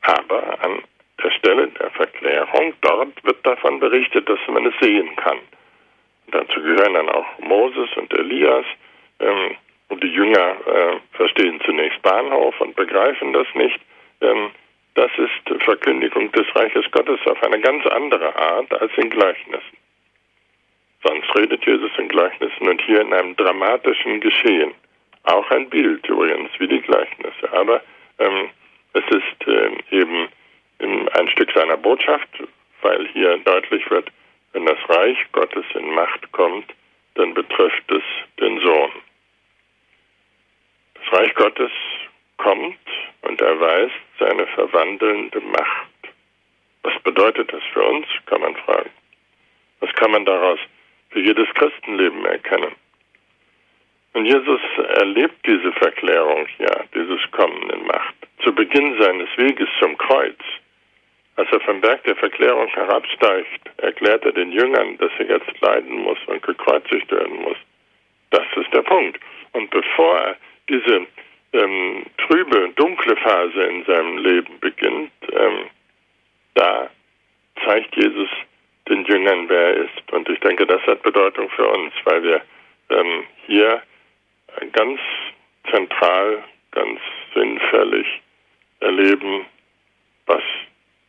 aber 0.00 0.58
an 0.64 0.82
der 1.22 1.30
Stelle 1.30 1.68
der 1.68 1.90
Verklärung, 1.90 2.74
dort 2.80 3.24
wird 3.24 3.46
davon 3.46 3.78
berichtet, 3.78 4.28
dass 4.28 4.40
man 4.48 4.66
es 4.66 4.74
sehen 4.80 5.14
kann. 5.14 5.38
Und 6.26 6.34
dazu 6.34 6.60
gehören 6.60 6.94
dann 6.94 7.08
auch 7.08 7.38
Moses 7.38 7.88
und 7.96 8.12
Elias. 8.14 8.64
Ähm, 9.20 9.54
und 9.90 10.02
die 10.02 10.08
Jünger 10.08 10.56
äh, 10.66 10.96
verstehen 11.12 11.60
zunächst 11.64 12.00
Bahnhof 12.02 12.58
und 12.60 12.74
begreifen 12.76 13.32
das 13.32 13.46
nicht. 13.54 13.78
Ähm, 14.20 14.50
das 14.94 15.10
ist 15.18 15.62
Verkündigung 15.62 16.32
des 16.32 16.46
Reiches 16.54 16.90
Gottes 16.90 17.20
auf 17.26 17.42
eine 17.42 17.60
ganz 17.60 17.86
andere 17.86 18.34
Art 18.34 18.72
als 18.80 18.92
in 18.96 19.10
Gleichnissen. 19.10 19.76
Sonst 21.02 21.34
redet 21.34 21.64
Jesus 21.64 21.90
in 21.98 22.08
Gleichnissen 22.08 22.68
und 22.68 22.82
hier 22.82 23.00
in 23.00 23.12
einem 23.12 23.36
dramatischen 23.36 24.20
Geschehen. 24.20 24.72
Auch 25.24 25.48
ein 25.50 25.68
Bild 25.68 26.06
übrigens, 26.08 26.50
wie 26.58 26.68
die 26.68 26.80
Gleichnisse. 26.80 27.52
Aber 27.52 27.82
ähm, 28.18 28.50
es 28.92 29.04
ist 29.10 29.48
äh, 29.48 29.70
eben 29.90 30.28
ein 31.12 31.28
Stück 31.28 31.50
seiner 31.52 31.76
Botschaft, 31.76 32.28
weil 32.82 33.06
hier 33.08 33.36
deutlich 33.38 33.88
wird, 33.90 34.10
wenn 34.52 34.66
das 34.66 34.78
Reich 34.88 35.18
Gottes 35.32 35.64
in 35.74 35.90
Macht 35.94 36.30
kommt, 36.32 36.72
dann 37.14 37.34
betrifft 37.34 37.90
es 37.90 38.02
den 38.40 38.60
Sohn. 38.60 38.90
Das 41.00 41.18
Reich 41.18 41.34
Gottes 41.34 41.72
kommt 42.36 42.78
und 43.22 43.40
erweist 43.40 43.94
seine 44.18 44.46
verwandelnde 44.48 45.40
Macht. 45.40 45.88
Was 46.82 46.98
bedeutet 47.02 47.52
das 47.52 47.62
für 47.72 47.82
uns, 47.82 48.06
kann 48.26 48.40
man 48.40 48.56
fragen. 48.56 48.90
Was 49.80 49.92
kann 49.94 50.10
man 50.10 50.24
daraus 50.24 50.58
für 51.10 51.20
jedes 51.20 51.48
Christenleben 51.54 52.24
erkennen. 52.24 52.72
Und 54.12 54.26
Jesus 54.26 54.60
erlebt 54.96 55.46
diese 55.46 55.72
Verklärung 55.72 56.46
ja, 56.58 56.84
dieses 56.94 57.20
Kommen 57.32 57.70
in 57.70 57.86
Macht. 57.86 58.14
zu 58.42 58.54
Beginn 58.54 59.00
seines 59.00 59.28
Weges 59.36 59.68
zum 59.80 59.96
Kreuz, 59.98 60.38
als 61.36 61.48
er 61.52 61.60
vom 61.60 61.80
Berg 61.80 62.02
der 62.04 62.16
Verklärung 62.16 62.68
herabsteigt, 62.68 63.70
erklärt 63.76 64.24
er 64.24 64.32
den 64.32 64.50
Jüngern, 64.50 64.96
dass 64.98 65.12
er 65.18 65.26
jetzt 65.26 65.60
leiden 65.60 65.98
muss 65.98 66.18
und 66.26 66.42
gekreuzigt 66.42 67.10
werden 67.10 67.36
muss. 67.42 67.56
Das 68.30 68.46
ist 68.56 68.72
der 68.72 68.82
Punkt. 68.82 69.20
Und 69.52 69.70
bevor 69.70 70.18
er 70.18 70.36
diese 70.70 71.06
ähm, 71.52 72.06
trübe, 72.18 72.70
dunkle 72.76 73.16
Phase 73.16 73.62
in 73.64 73.84
seinem 73.84 74.18
Leben 74.18 74.58
beginnt, 74.60 75.12
ähm, 75.32 75.66
da 76.54 76.88
zeigt 77.64 77.94
Jesus 77.96 78.28
den 78.88 79.04
Jüngern, 79.04 79.48
wer 79.48 79.74
er 79.74 79.84
ist. 79.84 80.12
Und 80.12 80.28
ich 80.28 80.38
denke, 80.40 80.66
das 80.66 80.82
hat 80.82 81.02
Bedeutung 81.02 81.50
für 81.50 81.68
uns, 81.68 81.92
weil 82.04 82.22
wir 82.22 82.42
ähm, 82.90 83.24
hier 83.46 83.82
ganz 84.72 85.00
zentral, 85.70 86.42
ganz 86.72 87.00
sinnfällig 87.34 88.06
erleben, 88.80 89.46
was 90.26 90.42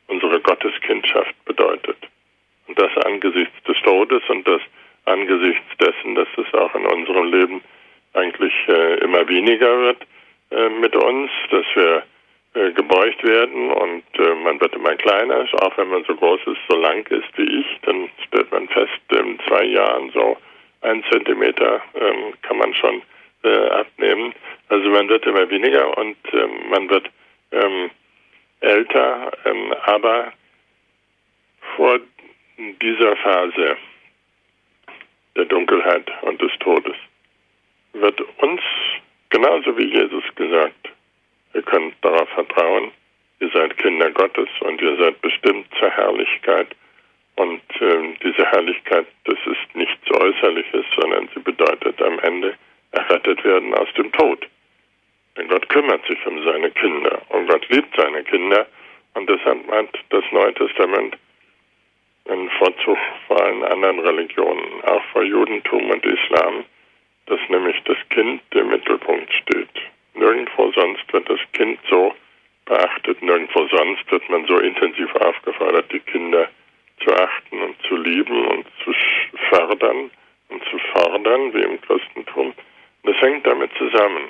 unsere 0.07 0.39
Gotteskindschaft 0.41 1.33
bedeutet. 1.45 1.97
Und 2.67 2.79
das 2.79 2.91
angesichts 3.05 3.63
des 3.63 3.77
Todes 3.83 4.21
und 4.29 4.47
das 4.47 4.61
angesichts 5.05 5.65
dessen, 5.79 6.15
dass 6.15 6.27
es 6.37 6.53
auch 6.53 6.73
in 6.75 6.85
unserem 6.85 7.31
Leben 7.31 7.61
eigentlich 8.13 8.53
äh, 8.67 8.95
immer 8.99 9.27
weniger 9.27 9.79
wird 9.79 10.03
äh, 10.51 10.69
mit 10.69 10.95
uns, 10.95 11.31
dass 11.49 11.65
wir 11.75 12.03
äh, 12.53 12.71
gebeugt 12.73 13.23
werden 13.23 13.71
und 13.71 14.03
äh, 14.19 14.35
man 14.35 14.59
wird 14.59 14.75
immer 14.75 14.95
kleiner, 14.95 15.45
auch 15.61 15.77
wenn 15.77 15.89
man 15.89 16.03
so 16.03 16.15
groß 16.15 16.41
ist, 16.47 16.59
so 16.67 16.77
lang 16.77 17.05
ist 17.07 17.37
wie 17.37 17.61
ich, 17.61 17.79
dann 17.83 18.09
stellt 18.27 18.51
man 18.51 18.67
fest, 18.67 18.99
in 19.09 19.39
zwei 19.47 19.63
Jahren 19.63 20.11
so 20.11 20.37
ein 20.81 21.03
Zentimeter 21.09 21.81
ähm, 21.95 22.33
kann 22.41 22.57
man 22.57 22.73
schon 22.73 23.01
äh, 23.43 23.69
abnehmen. 23.69 24.33
Also 24.69 24.89
man 24.89 25.07
wird 25.07 25.25
immer 25.25 25.49
weniger 25.49 25.97
und 25.97 26.17
ähm, 26.33 26.69
man 26.69 26.89
wird 26.89 27.09
ähm, 27.51 27.89
älter, 28.59 29.31
aber 29.85 30.33
vor 31.75 31.99
dieser 32.57 33.15
Phase 33.17 33.77
der 35.35 35.45
Dunkelheit 35.45 36.11
und 36.21 36.41
des 36.41 36.51
Todes 36.59 36.95
wird 37.93 38.21
uns, 38.41 38.61
genauso 39.29 39.77
wie 39.77 39.93
Jesus 39.93 40.23
gesagt, 40.35 40.89
ihr 41.53 41.61
könnt 41.63 41.95
darauf 42.01 42.29
vertrauen, 42.29 42.91
ihr 43.39 43.49
seid 43.53 43.77
Kinder 43.77 44.11
Gottes 44.11 44.49
und 44.61 44.81
ihr 44.81 44.95
seid 44.97 45.21
bestimmt 45.21 45.67
zur 45.77 45.89
Herrlichkeit. 45.89 46.67
Und 47.35 47.61
äh, 47.79 48.13
diese 48.23 48.45
Herrlichkeit, 48.45 49.07
das 49.23 49.37
ist 49.45 49.75
nichts 49.75 50.11
Äußerliches, 50.11 50.85
sondern 50.99 51.29
sie 51.33 51.39
bedeutet 51.39 52.01
am 52.01 52.19
Ende 52.19 52.55
errettet 52.91 53.43
werden 53.43 53.73
aus 53.73 53.87
dem 53.97 54.11
Tod. 54.11 54.47
Denn 55.37 55.47
Gott 55.47 55.67
kümmert 55.69 56.05
sich 56.07 56.25
um 56.25 56.43
seine 56.43 56.71
Kinder 56.71 57.21
und 57.29 57.47
Gott 57.47 57.67
liebt 57.69 57.95
seine 57.95 58.23
Kinder. 58.23 58.67
Und 59.13 59.29
deshalb 59.29 59.65
meint 59.67 59.89
das 60.09 60.23
Neue 60.31 60.53
Testament 60.53 61.17
einen 62.29 62.49
Vorzug 62.51 62.97
vor 63.27 63.41
allen 63.43 63.63
anderen 63.63 63.99
Religionen, 63.99 64.83
auch 64.83 65.03
vor 65.11 65.23
Judentum 65.23 65.89
und 65.89 66.05
Islam, 66.05 66.65
dass 67.27 67.39
nämlich 67.49 67.81
das 67.85 67.97
Kind 68.09 68.41
im 68.51 68.69
Mittelpunkt 68.69 69.31
steht. 69.33 69.69
Nirgendwo 70.13 70.71
sonst 70.71 71.11
wird 71.13 71.29
das 71.29 71.39
Kind 71.53 71.79
so 71.89 72.13
beachtet, 72.65 73.21
nirgendwo 73.21 73.67
sonst 73.67 74.11
wird 74.11 74.29
man 74.29 74.45
so 74.45 74.57
intensiv 74.59 75.13
aufgefordert, 75.15 75.91
die 75.91 75.99
Kinder 75.99 76.49
zu 77.03 77.13
achten 77.13 77.61
und 77.61 77.75
zu 77.87 77.95
lieben 77.95 78.45
und 78.47 78.65
zu 78.83 78.93
fördern 79.49 80.11
und 80.49 80.63
zu 80.65 80.77
fordern 80.93 81.53
wie 81.53 81.61
im 81.61 81.81
Christentum. 81.81 82.53
Das 83.03 83.19
hängt 83.21 83.45
damit 83.47 83.71
zusammen. 83.77 84.29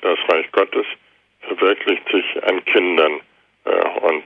Das 0.00 0.18
Reich 0.28 0.50
Gottes 0.52 0.86
verwirklicht 1.40 2.08
sich 2.10 2.44
an 2.44 2.64
Kindern. 2.64 3.20
Äh, 3.64 3.88
und 4.00 4.24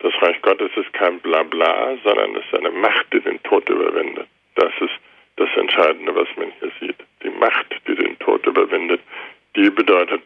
das 0.00 0.12
Reich 0.22 0.40
Gottes 0.42 0.70
ist 0.76 0.92
kein 0.92 1.18
Blabla, 1.20 1.96
sondern 2.04 2.36
es 2.36 2.44
ist 2.44 2.54
eine 2.54 2.70
Macht, 2.70 3.06
die 3.12 3.20
den 3.20 3.42
Tod 3.42 3.68
überwindet. 3.68 4.28
Das 4.54 4.72
ist 4.80 4.94
das 5.38 5.48
Entscheidende, 5.56 6.14
was 6.14 6.28
man 6.36 6.52
hier 6.60 6.70
sieht. 6.80 6.96
Die 7.22 7.30
Macht, 7.30 7.66
die 7.86 7.94
den 7.94 8.18
Tod 8.18 8.44
überwindet, 8.46 9.00
die 9.56 9.70
bedeutet, 9.70 10.22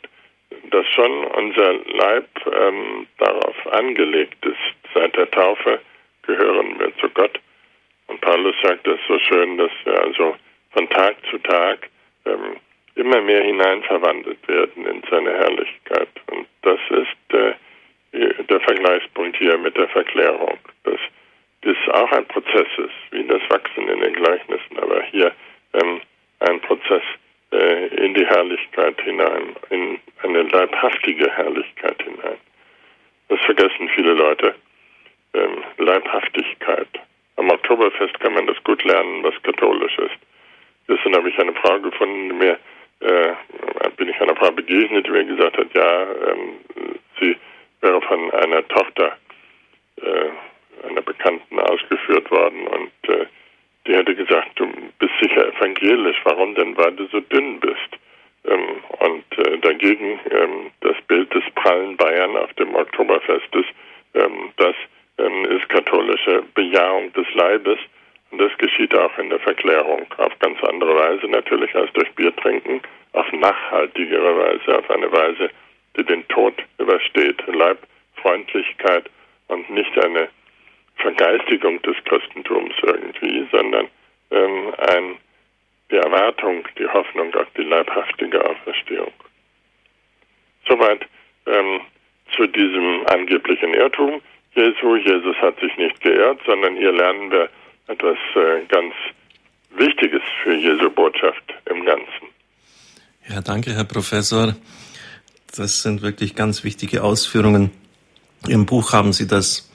dass 0.70 0.86
schon 0.88 1.24
unser 1.24 1.74
Leib 1.74 2.28
ähm, 2.46 3.06
darauf 3.18 3.66
angelegt 3.72 4.44
ist. 4.44 4.92
Seit 4.94 5.16
der 5.16 5.30
Taufe 5.30 5.80
gehören 6.22 6.78
wir 6.78 6.96
zu 6.98 7.08
Gott. 7.10 7.38
Und 8.08 8.20
Paulus 8.20 8.54
sagt 8.62 8.86
das 8.86 8.98
so 9.08 9.18
schön, 9.18 9.58
dass 9.58 9.70
wir 9.84 10.00
also 10.02 10.36
von 10.72 10.88
Tag 10.90 11.16
zu 11.30 11.38
Tag 11.38 11.88
ähm, 12.26 12.56
immer 12.94 13.20
mehr 13.22 13.42
hineinverwandelt 13.42 14.46
werden 14.48 14.86
in 14.86 15.02
seine 15.10 15.32
Herrlichkeit. 15.32 16.08
Und 16.30 16.46
das 16.62 16.78
ist 16.90 17.34
äh, 17.34 17.54
der 18.44 18.60
Vergleichspunkt 18.60 19.36
hier 19.38 19.56
mit 19.58 19.76
der 19.76 19.88
Verklärung, 19.88 20.58
dass 20.84 21.00
das 21.62 21.76
auch 21.92 22.10
ein 22.12 22.26
Prozess 22.26 22.68
ist, 22.76 23.12
wie 23.12 23.24
das 23.24 23.42
Wachsen 23.50 23.88
in 23.88 24.00
den 24.00 24.14
Gleichnissen, 24.14 24.78
aber 24.78 25.02
hier 25.04 25.32
ähm, 25.74 26.00
ein 26.40 26.60
Prozess 26.60 27.02
äh, 27.52 27.86
in 27.96 28.14
die 28.14 28.26
Herrlichkeit 28.26 29.00
hinein, 29.00 29.56
in 29.70 29.98
eine 30.22 30.42
leibhaftige 30.42 31.30
Herrlichkeit 31.30 32.02
hinein. 32.02 32.38
Das 33.28 33.40
vergessen 33.40 33.88
viele 33.94 34.12
Leute. 34.14 34.54
Ähm, 35.34 35.64
Leibhaftigkeit. 35.78 36.88
Am 37.36 37.48
Oktoberfest 37.48 38.20
kann 38.20 38.34
man 38.34 38.46
das 38.46 38.62
gut 38.64 38.84
lernen, 38.84 39.22
was 39.22 39.34
katholisch 39.42 39.96
ist. 39.98 40.18
Gestern 40.86 41.16
habe 41.16 41.30
ich 41.30 41.38
eine 41.38 41.54
Frau 41.54 41.80
gefunden, 41.80 42.28
die 42.28 42.34
mir 42.34 42.58
äh, 43.00 43.32
bin 43.96 44.08
ich 44.08 44.20
einer 44.20 44.36
Frau 44.36 44.50
begegnet, 44.50 45.06
die 45.06 45.10
mir 45.10 45.24
gesagt 45.24 45.56
hat, 45.56 45.74
ja, 45.74 46.02
ähm, 46.02 46.58
sie 47.20 47.36
wäre 47.80 48.00
von 48.02 48.30
einer 48.32 48.66
Tochter 48.68 49.16
äh, 49.96 50.30
einer 50.84 51.02
Bekannten 51.02 51.58
ausgeführt 51.58 52.30
worden 52.30 52.66
und 52.68 53.08
äh, 53.08 53.26
die 53.86 53.94
hätte 53.94 54.14
gesagt, 54.14 54.50
du 54.56 54.66
bist 54.98 55.12
sicher 55.20 55.48
evangelisch, 55.48 56.18
warum 56.24 56.54
denn, 56.54 56.76
weil 56.76 56.92
du 56.92 57.06
so 57.06 57.20
dünn 57.20 57.58
bist? 57.58 57.98
Ähm, 58.44 58.82
und 59.00 59.46
äh, 59.46 59.58
dagegen 59.58 60.20
ähm, 60.30 60.70
das 60.80 60.96
Bild 61.08 61.32
des 61.34 61.44
prallen 61.54 61.96
Bayern 61.96 62.36
auf 62.36 62.52
dem 62.54 62.74
Oktoberfest 62.74 63.54
ist, 63.54 63.68
ähm, 64.14 64.52
das 64.56 64.74
ähm, 65.18 65.44
ist 65.46 65.68
katholische 65.68 66.42
Bejahung 66.54 67.12
des 67.12 67.26
Leibes. 67.34 67.78
Und 68.30 68.40
das 68.40 68.56
geschieht 68.58 68.96
auch 68.96 69.16
in 69.18 69.30
der 69.30 69.40
Verklärung 69.40 70.06
auf 70.18 70.38
ganz 70.38 70.62
andere 70.64 70.94
Weise 70.96 71.26
natürlich 71.26 71.74
als 71.74 71.92
durch 71.92 72.10
Bier 72.14 72.34
trinken, 72.36 72.80
auf 73.12 73.30
nachhaltigere 73.32 74.38
Weise, 74.38 74.78
auf 74.78 74.90
eine 74.90 75.12
Weise, 75.12 75.50
die 75.96 76.04
den 76.04 76.26
Tod 76.28 76.54
übersteht, 76.78 77.42
Leibfreundlichkeit 77.46 79.10
und 79.48 79.68
nicht 79.70 79.98
eine 80.02 80.28
Vergeistigung 81.02 81.82
des 81.82 81.96
Christentums 82.04 82.74
irgendwie, 82.82 83.46
sondern 83.50 83.88
ähm, 84.30 84.74
ein, 84.78 85.16
die 85.90 85.96
Erwartung, 85.96 86.66
die 86.78 86.86
Hoffnung 86.86 87.34
auf 87.34 87.46
die 87.56 87.64
leibhaftige 87.64 88.42
Auferstehung. 88.44 89.12
Soweit 90.66 91.06
ähm, 91.46 91.80
zu 92.34 92.46
diesem 92.46 93.06
angeblichen 93.06 93.74
Irrtum 93.74 94.22
Jesu. 94.54 94.96
Jesus 94.96 95.36
hat 95.36 95.58
sich 95.60 95.76
nicht 95.76 96.00
geirrt, 96.00 96.40
sondern 96.46 96.76
hier 96.76 96.92
lernen 96.92 97.30
wir 97.30 97.48
etwas 97.88 98.18
äh, 98.36 98.64
ganz 98.68 98.94
Wichtiges 99.70 100.22
für 100.42 100.54
Jesu 100.54 100.90
Botschaft 100.90 101.54
im 101.70 101.84
Ganzen. 101.84 102.28
Ja, 103.28 103.40
danke, 103.40 103.74
Herr 103.74 103.84
Professor. 103.84 104.54
Das 105.56 105.82
sind 105.82 106.02
wirklich 106.02 106.34
ganz 106.34 106.64
wichtige 106.64 107.02
Ausführungen. 107.02 107.70
Im 108.48 108.66
Buch 108.66 108.92
haben 108.92 109.12
Sie 109.12 109.26
das 109.26 109.71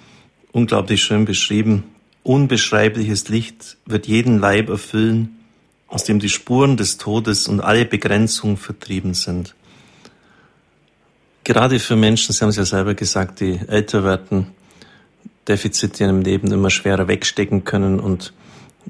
unglaublich 0.52 1.04
schön 1.04 1.26
beschrieben. 1.26 1.84
Unbeschreibliches 2.24 3.30
Licht 3.30 3.78
wird 3.86 4.08
jeden 4.08 4.40
Leib 4.40 4.70
erfüllen, 4.70 5.38
aus 5.88 6.04
dem 6.04 6.20
die 6.20 6.30
Spuren 6.30 6.78
des 6.78 6.98
Todes 6.98 7.48
und 7.48 7.62
alle 7.62 7.86
Begrenzungen 7.86 8.58
vertrieben 8.58 9.14
sind. 9.14 9.56
Gerade 11.44 11.80
für 11.80 11.96
Menschen, 11.96 12.34
Sie 12.34 12.42
haben 12.42 12.50
es 12.50 12.58
ja 12.58 12.66
selber 12.66 12.94
gesagt, 12.94 13.40
die 13.40 13.60
älter 13.68 14.04
werden, 14.04 14.48
Defizite 15.48 16.04
im 16.04 16.22
Leben 16.22 16.52
immer 16.52 16.70
schwerer 16.70 17.08
wegstecken 17.08 17.64
können 17.64 18.02
und 18.02 18.34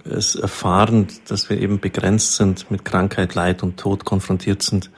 es 0.06 0.36
erfahren, 0.36 1.08
dass 1.28 1.50
wir 1.50 1.60
eben 1.60 1.80
begrenzt 1.80 2.36
sind, 2.36 2.70
mit 2.72 2.84
Krankheit, 2.84 3.36
Leid 3.36 3.62
und 3.62 3.78
Tod 3.78 4.06
konfrontiert 4.06 4.63
sind, 4.63 4.89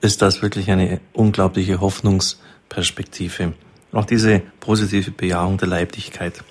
ist 0.00 0.22
das 0.22 0.42
wirklich 0.42 0.70
eine 0.70 1.00
unglaubliche 1.12 1.80
Hoffnungsperspektive. 1.80 3.54
Auch 3.92 4.06
diese 4.06 4.40
positive 4.60 5.10
Bejahung 5.10 5.58
der 5.58 5.68
Leiblichkeit. 5.68 6.42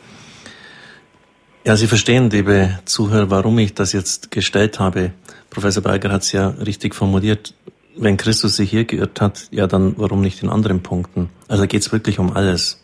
Ja, 1.66 1.76
Sie 1.76 1.88
verstehen, 1.88 2.30
liebe 2.30 2.80
Zuhörer, 2.86 3.30
warum 3.30 3.58
ich 3.60 3.74
das 3.74 3.94
jetzt 3.94 4.32
gestellt 4.32 4.80
habe. 4.80 5.12
Professor 5.50 5.84
Berger 5.84 6.12
hat 6.12 6.22
es 6.24 6.32
ja 6.32 6.50
richtig 6.50 6.96
formuliert. 6.96 7.54
Wenn 7.98 8.18
Christus 8.18 8.56
sich 8.56 8.70
hier 8.70 8.86
geirrt 8.86 9.22
hat, 9.22 9.48
ja, 9.52 9.68
dann 9.68 9.96
warum 9.98 10.22
nicht 10.22 10.42
in 10.42 10.50
anderen 10.50 10.82
Punkten? 10.82 11.30
Also 11.48 11.68
geht 11.68 11.82
es 11.82 11.92
wirklich 11.92 12.20
um 12.20 12.32
alles. 12.32 12.82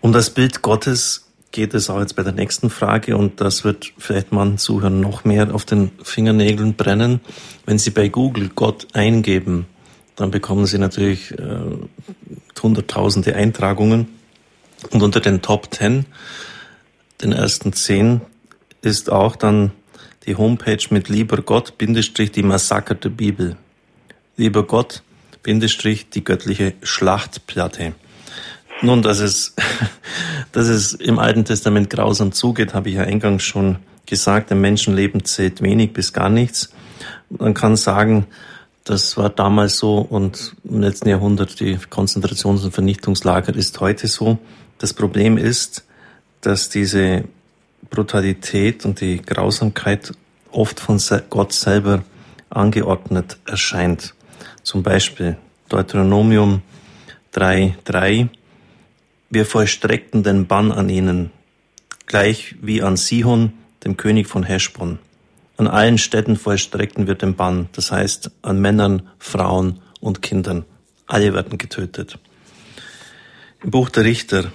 Um 0.00 0.12
das 0.12 0.30
Bild 0.30 0.60
Gottes 0.60 1.24
geht 1.50 1.72
es 1.72 1.88
auch 1.88 2.00
jetzt 2.00 2.16
bei 2.16 2.22
der 2.22 2.32
nächsten 2.32 2.68
Frage 2.68 3.16
und 3.16 3.40
das 3.40 3.64
wird 3.64 3.92
vielleicht 3.96 4.32
man 4.32 4.58
Zuhören 4.58 5.00
noch 5.00 5.24
mehr 5.24 5.54
auf 5.54 5.64
den 5.64 5.92
Fingernägeln 6.02 6.74
brennen. 6.74 7.20
Wenn 7.64 7.78
Sie 7.78 7.90
bei 7.90 8.08
Google 8.08 8.50
Gott 8.54 8.88
eingeben, 8.92 9.66
dann 10.16 10.30
bekommen 10.30 10.66
Sie 10.66 10.78
natürlich 10.78 11.32
äh, 11.32 11.60
hunderttausende 12.62 13.34
Eintragungen. 13.34 14.08
Und 14.90 15.02
unter 15.02 15.20
den 15.20 15.42
Top 15.42 15.70
Ten, 15.70 16.06
den 17.22 17.32
ersten 17.32 17.72
zehn, 17.72 18.20
ist 18.82 19.10
auch 19.10 19.36
dann 19.36 19.72
die 20.26 20.36
Homepage 20.36 20.82
mit 20.90 21.08
Lieber 21.08 21.42
Gott, 21.42 21.78
Bindestrich, 21.78 22.32
die 22.32 22.42
Massaker 22.42 22.94
Bibel. 22.94 23.56
Lieber 24.36 24.66
Gott, 24.66 25.02
Bindestrich, 25.42 26.08
die 26.10 26.24
göttliche 26.24 26.72
Schlachtplatte. 26.82 27.94
Nun, 28.82 29.02
dass 29.02 29.20
es, 29.20 29.54
dass 30.52 30.66
es 30.66 30.94
im 30.94 31.18
Alten 31.18 31.44
Testament 31.44 31.90
grausam 31.90 32.32
zugeht, 32.32 32.74
habe 32.74 32.88
ich 32.88 32.96
ja 32.96 33.02
eingangs 33.02 33.42
schon 33.42 33.76
gesagt. 34.06 34.50
Im 34.50 34.60
Menschenleben 34.60 35.24
zählt 35.24 35.62
wenig 35.62 35.92
bis 35.92 36.12
gar 36.12 36.30
nichts. 36.30 36.70
Man 37.28 37.54
kann 37.54 37.76
sagen, 37.76 38.26
das 38.84 39.16
war 39.16 39.30
damals 39.30 39.78
so 39.78 39.98
und 39.98 40.54
im 40.64 40.82
letzten 40.82 41.08
Jahrhundert 41.08 41.58
die 41.58 41.78
Konzentrations- 41.78 42.64
und 42.64 42.72
Vernichtungslager 42.72 43.54
ist 43.54 43.80
heute 43.80 44.06
so. 44.06 44.38
Das 44.76 44.92
Problem 44.92 45.38
ist, 45.38 45.84
dass 46.42 46.68
diese 46.68 47.24
Brutalität 47.88 48.84
und 48.84 49.00
die 49.00 49.22
Grausamkeit 49.22 50.12
oft 50.52 50.80
von 50.80 51.00
Gott 51.30 51.54
selber 51.54 52.04
angeordnet 52.50 53.38
erscheint. 53.46 54.14
Zum 54.62 54.82
Beispiel 54.82 55.38
Deuteronomium 55.70 56.60
3.3 57.34 58.28
Wir 59.30 59.46
vollstreckten 59.46 60.22
den 60.22 60.46
Bann 60.46 60.70
an 60.70 60.90
ihnen, 60.90 61.30
gleich 62.06 62.54
wie 62.60 62.82
an 62.82 62.98
Sihon, 62.98 63.54
dem 63.82 63.96
König 63.96 64.28
von 64.28 64.42
Heschbon. 64.42 64.98
An 65.56 65.68
allen 65.68 65.98
Städten 65.98 66.36
vollstreckten 66.36 67.06
wir 67.06 67.14
den 67.14 67.36
Bann, 67.36 67.68
das 67.72 67.92
heißt 67.92 68.30
an 68.42 68.60
Männern, 68.60 69.08
Frauen 69.18 69.80
und 70.00 70.20
Kindern. 70.20 70.64
Alle 71.06 71.32
werden 71.32 71.58
getötet. 71.58 72.18
Im 73.62 73.70
Buch 73.70 73.88
der 73.88 74.04
Richter 74.04 74.52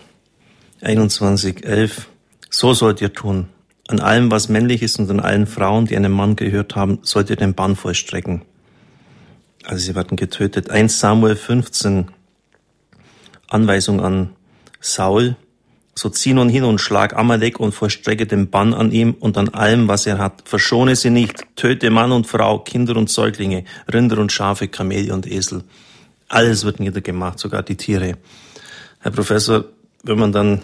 21.11 0.81 1.91
So 2.49 2.73
sollt 2.73 3.01
ihr 3.01 3.13
tun. 3.13 3.47
An 3.87 3.99
allem, 3.99 4.29
was 4.29 4.49
männlich 4.49 4.83
ist 4.83 4.99
und 4.99 5.09
an 5.09 5.19
allen 5.19 5.47
Frauen, 5.47 5.85
die 5.85 5.95
einem 5.95 6.11
Mann 6.11 6.35
gehört 6.35 6.75
haben, 6.75 6.99
sollt 7.01 7.29
ihr 7.29 7.35
den 7.35 7.55
Bann 7.55 7.75
vollstrecken. 7.75 8.43
Also 9.65 9.85
sie 9.85 9.95
werden 9.95 10.15
getötet. 10.15 10.69
1 10.69 10.99
Samuel 10.99 11.35
15 11.35 12.09
Anweisung 13.47 13.99
an 13.99 14.35
Saul, 14.79 15.35
so 15.99 16.09
zieh 16.09 16.33
nun 16.33 16.47
hin 16.47 16.63
und 16.63 16.79
schlag 16.79 17.13
Amalek 17.15 17.59
und 17.59 17.73
vollstrecke 17.73 18.25
den 18.25 18.49
Bann 18.49 18.73
an 18.73 18.91
ihm 18.91 19.15
und 19.19 19.37
an 19.37 19.49
allem, 19.49 19.89
was 19.89 20.05
er 20.05 20.17
hat. 20.17 20.43
Verschone 20.45 20.95
sie 20.95 21.09
nicht, 21.09 21.45
töte 21.57 21.89
Mann 21.89 22.13
und 22.13 22.25
Frau, 22.25 22.59
Kinder 22.59 22.95
und 22.95 23.09
Säuglinge, 23.09 23.65
Rinder 23.93 24.17
und 24.19 24.31
Schafe, 24.31 24.69
Kamele 24.69 25.13
und 25.13 25.29
Esel. 25.29 25.63
Alles 26.29 26.63
wird 26.63 26.79
niedergemacht, 26.79 27.37
sogar 27.37 27.63
die 27.63 27.75
Tiere. 27.75 28.17
Herr 29.01 29.11
Professor, 29.11 29.65
wenn 30.03 30.19
man 30.19 30.31
dann 30.31 30.61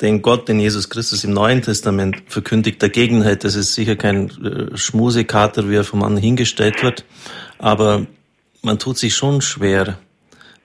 den 0.00 0.22
Gott, 0.22 0.48
den 0.48 0.60
Jesus 0.60 0.88
Christus 0.88 1.24
im 1.24 1.34
Neuen 1.34 1.60
Testament 1.60 2.22
verkündigt, 2.26 2.82
dagegen 2.82 3.22
hält, 3.22 3.44
das 3.44 3.56
ist 3.56 3.74
sicher 3.74 3.96
kein 3.96 4.30
äh, 4.42 4.76
Schmusekater, 4.76 5.68
wie 5.68 5.76
er 5.76 5.84
vom 5.84 6.00
Mann 6.00 6.16
hingestellt 6.16 6.82
wird, 6.82 7.04
aber 7.58 8.06
man 8.62 8.78
tut 8.78 8.96
sich 8.96 9.14
schon 9.14 9.42
schwer, 9.42 9.98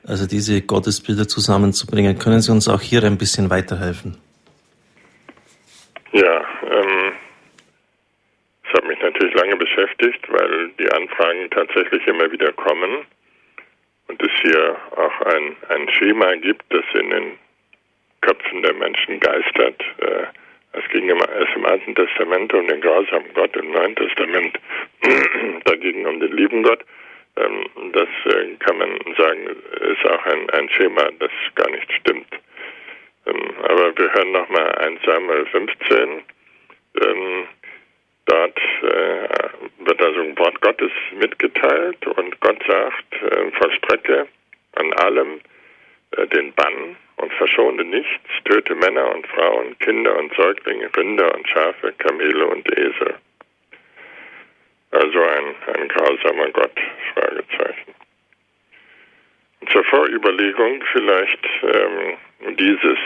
also 0.05 0.27
diese 0.27 0.61
Gottesbilder 0.61 1.27
zusammenzubringen. 1.27 2.17
Können 2.17 2.41
Sie 2.41 2.51
uns 2.51 2.67
auch 2.67 2.81
hier 2.81 3.03
ein 3.03 3.17
bisschen 3.17 3.49
weiterhelfen? 3.49 4.17
Ja, 6.11 6.41
ähm, 6.63 7.11
das 8.63 8.73
hat 8.73 8.87
mich 8.87 8.99
natürlich 9.01 9.35
lange 9.35 9.55
beschäftigt, 9.55 10.21
weil 10.29 10.69
die 10.79 10.91
Anfragen 10.91 11.49
tatsächlich 11.51 12.05
immer 12.07 12.31
wieder 12.31 12.51
kommen 12.53 13.05
und 14.07 14.21
es 14.21 14.31
hier 14.41 14.75
auch 14.95 15.21
ein, 15.27 15.55
ein 15.69 15.89
Schema 15.89 16.35
gibt, 16.35 16.63
das 16.69 16.83
in 16.93 17.09
den 17.09 17.37
Köpfen 18.21 18.63
der 18.63 18.73
Menschen 18.73 19.19
geistert. 19.19 19.81
Äh, 19.99 20.25
es 20.73 20.87
ging 20.91 21.09
immer 21.09 21.27
erst 21.29 21.55
im 21.55 21.65
Alten 21.65 21.95
Testament 21.95 22.53
um 22.53 22.67
den 22.67 22.81
grausamen 22.81 23.33
Gott, 23.33 23.55
im 23.55 23.71
Neuen 23.71 23.95
Testament 23.95 24.59
dagegen 25.65 26.05
um 26.05 26.19
den 26.19 26.31
lieben 26.35 26.63
Gott. 26.63 26.83
Ähm, 27.39 27.91
das 27.93 28.09
äh, 28.25 28.55
kann 28.59 28.77
man 28.77 28.99
sagen, 29.17 29.47
ist 29.47 30.05
auch 30.05 30.25
ein, 30.25 30.49
ein 30.49 30.69
Schema, 30.69 31.09
das 31.19 31.31
gar 31.55 31.69
nicht 31.71 31.91
stimmt. 31.93 32.27
Ähm, 33.25 33.51
aber 33.63 33.97
wir 33.97 34.13
hören 34.13 34.31
nochmal 34.31 34.71
1 34.75 34.99
Samuel 35.05 35.45
15. 35.45 36.23
Ähm, 37.01 37.47
dort 38.25 38.59
äh, 38.81 39.27
wird 39.85 40.01
also 40.01 40.19
ein 40.21 40.37
Wort 40.37 40.59
Gottes 40.61 40.91
mitgeteilt 41.17 42.05
und 42.07 42.39
Gott 42.41 42.61
sagt, 42.67 43.13
äh, 43.21 43.51
vollstrecke 43.51 44.27
an 44.75 44.93
allem 44.93 45.41
den 46.33 46.53
Bann 46.53 46.95
und 47.17 47.31
verschone 47.33 47.83
nichts, 47.83 48.29
töte 48.45 48.73
Männer 48.73 49.13
und 49.13 49.27
Frauen, 49.27 49.77
Kinder 49.79 50.17
und 50.17 50.33
Säuglinge, 50.35 50.89
Rinder 50.97 51.35
und 51.35 51.47
Schafe, 51.47 51.93
Kamele 51.99 52.47
und 52.47 52.67
Esel. 52.77 53.15
Also 54.91 55.21
ein, 55.21 55.55
ein 55.75 55.87
grausamer 55.87 56.49
Gott, 56.51 56.79
Fragezeichen. 57.13 57.93
Zur 59.71 59.83
Vorüberlegung 59.83 60.83
vielleicht 60.91 61.47
ähm, 61.63 62.55
dieses. 62.55 62.97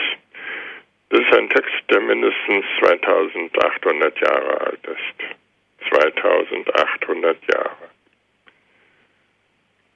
Das 1.10 1.20
ist 1.20 1.34
ein 1.34 1.50
Text, 1.50 1.74
der 1.90 2.00
mindestens 2.00 2.64
2800 2.80 4.20
Jahre 4.20 4.60
alt 4.62 4.80
ist. 4.86 5.90
2800 5.90 7.36
Jahre. 7.52 7.90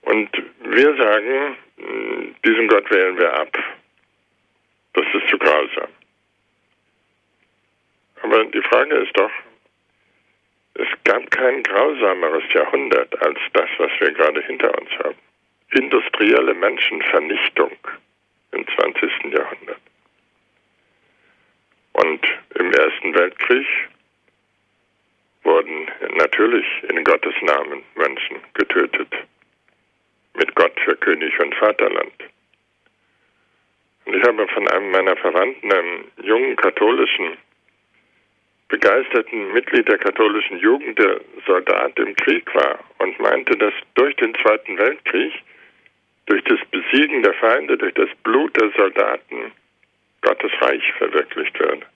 Und 0.02 0.30
wir 0.60 0.96
sagen, 0.96 1.56
diesen 2.44 2.68
Gott 2.68 2.90
wählen 2.90 3.18
wir 3.18 3.32
ab. 3.34 3.56
Das 4.92 5.06
ist 5.14 5.28
zu 5.28 5.38
grausam. 5.38 5.88
Aber 8.22 8.44
die 8.44 8.62
Frage 8.62 8.94
ist 8.96 9.16
doch, 9.16 9.30
es 10.78 10.86
gab 11.02 11.28
kein 11.32 11.62
grausameres 11.64 12.44
Jahrhundert 12.52 13.20
als 13.26 13.38
das, 13.52 13.68
was 13.78 13.90
wir 13.98 14.12
gerade 14.12 14.40
hinter 14.42 14.72
uns 14.80 14.90
haben. 14.98 15.18
Industrielle 15.72 16.54
Menschenvernichtung 16.54 17.72
im 18.52 18.66
20. 18.66 19.10
Jahrhundert. 19.32 19.80
Und 21.94 22.20
im 22.54 22.72
Ersten 22.72 23.14
Weltkrieg 23.14 23.66
wurden 25.42 25.90
natürlich 26.16 26.66
in 26.88 27.02
Gottes 27.02 27.34
Namen 27.42 27.82
Menschen 27.96 28.36
getötet. 28.54 29.12
Mit 30.34 30.54
Gott 30.54 30.78
für 30.84 30.94
König 30.96 31.38
und 31.40 31.54
Vaterland. 31.56 32.12
Und 34.04 34.14
ich 34.14 34.22
habe 34.22 34.46
von 34.46 34.68
einem 34.68 34.90
meiner 34.92 35.16
Verwandten, 35.16 35.72
einem 35.72 36.04
jungen 36.22 36.54
katholischen 36.54 37.36
begeisterten 38.68 39.52
Mitglied 39.52 39.88
der 39.88 39.98
katholischen 39.98 40.58
Jugend, 40.58 40.98
der 40.98 41.20
Soldat 41.46 41.98
im 41.98 42.14
Krieg 42.16 42.54
war 42.54 42.78
und 42.98 43.18
meinte, 43.18 43.56
dass 43.56 43.72
durch 43.94 44.14
den 44.16 44.34
Zweiten 44.36 44.76
Weltkrieg, 44.78 45.32
durch 46.26 46.44
das 46.44 46.60
Besiegen 46.70 47.22
der 47.22 47.34
Feinde, 47.34 47.78
durch 47.78 47.94
das 47.94 48.10
Blut 48.22 48.54
der 48.60 48.70
Soldaten 48.76 49.52
Gottes 50.20 50.52
Reich 50.60 50.92
verwirklicht 50.98 51.58
wird. 51.58 51.86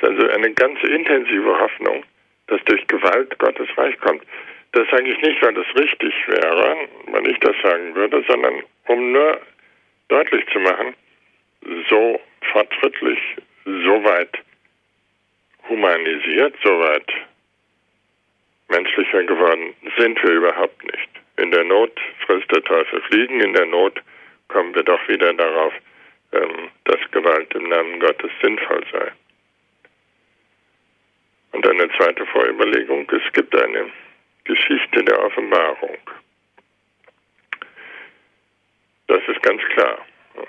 Das 0.00 0.10
ist 0.10 0.20
also 0.20 0.32
eine 0.34 0.52
ganz 0.54 0.82
intensive 0.82 1.58
Hoffnung, 1.58 2.04
dass 2.46 2.62
durch 2.64 2.86
Gewalt 2.86 3.38
Gottes 3.38 3.68
Reich 3.76 3.98
kommt. 4.00 4.22
Das 4.72 4.88
sage 4.90 5.12
ich 5.12 5.20
nicht, 5.20 5.42
weil 5.42 5.52
das 5.52 5.66
richtig 5.76 6.14
wäre, 6.26 6.88
weil 7.08 7.30
ich 7.30 7.38
das 7.40 7.54
sagen 7.62 7.94
würde, 7.94 8.24
sondern 8.26 8.62
um 8.86 9.12
nur 9.12 9.40
deutlich 10.08 10.44
zu 10.50 10.58
machen, 10.60 10.94
so 11.90 12.20
fortschrittlich, 12.52 13.18
so 13.64 14.04
weit 14.04 14.38
humanisiert, 15.68 16.54
soweit 16.62 17.10
menschlicher 18.68 19.24
geworden 19.24 19.74
sind 19.96 20.22
wir 20.22 20.30
überhaupt 20.30 20.82
nicht. 20.84 21.10
In 21.36 21.50
der 21.50 21.64
Not 21.64 21.92
frisst 22.26 22.50
der 22.50 22.62
Teufel 22.62 23.00
Fliegen, 23.02 23.40
in 23.40 23.52
der 23.54 23.66
Not 23.66 24.00
kommen 24.48 24.74
wir 24.74 24.82
doch 24.82 25.06
wieder 25.08 25.32
darauf, 25.32 25.72
ähm, 26.32 26.70
dass 26.84 26.98
Gewalt 27.10 27.52
im 27.54 27.68
Namen 27.68 28.00
Gottes 28.00 28.30
sinnvoll 28.42 28.84
sei. 28.92 29.12
Und 31.52 31.68
eine 31.68 31.88
zweite 31.98 32.24
Vorüberlegung, 32.26 33.10
es 33.10 33.32
gibt 33.32 33.54
eine 33.62 33.90
Geschichte 34.44 35.04
der 35.04 35.22
Offenbarung. 35.24 35.98
Das 39.06 39.20
ist 39.28 39.42
ganz 39.42 39.62
klar. 39.74 39.98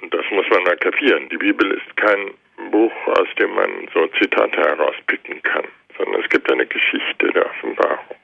Und 0.02 0.14
das 0.14 0.26
muss 0.32 0.48
man 0.50 0.64
mal 0.64 0.78
kapieren. 0.78 1.28
Die 1.30 1.38
Bibel 1.38 1.72
ist 1.72 1.98
kein 1.98 2.32
Buch, 2.72 2.94
aus 3.08 3.28
dem 3.40 3.54
man 3.56 3.90
so 3.94 4.08
Zitate 4.20 4.60
herauspicken 4.60 5.42
kann, 5.44 5.66
sondern 5.98 6.22
es 6.22 6.30
gibt 6.30 6.52
eine 6.52 6.66
Geschichte 6.66 7.32
der 7.32 7.46
Offenbarung. 7.46 8.16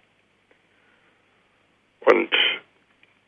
Und 2.01 2.35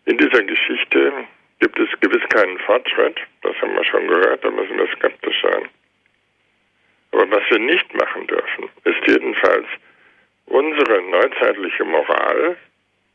in 0.05 0.17
dieser 0.17 0.43
Geschichte 0.43 1.13
gibt 1.59 1.79
es 1.79 1.89
gewiss 1.99 2.27
keinen 2.29 2.57
Fortschritt, 2.59 3.19
das 3.41 3.55
haben 3.61 3.75
wir 3.75 3.85
schon 3.85 4.07
gehört, 4.07 4.43
da 4.43 4.49
müssen 4.49 4.77
wir 4.77 4.87
skeptisch 4.95 5.41
sein. 5.41 5.69
Aber 7.11 7.29
was 7.29 7.43
wir 7.49 7.59
nicht 7.59 7.93
machen 7.93 8.25
dürfen, 8.27 8.69
ist 8.83 9.07
jedenfalls 9.07 9.67
unsere 10.45 11.01
neuzeitliche 11.03 11.83
Moral, 11.85 12.57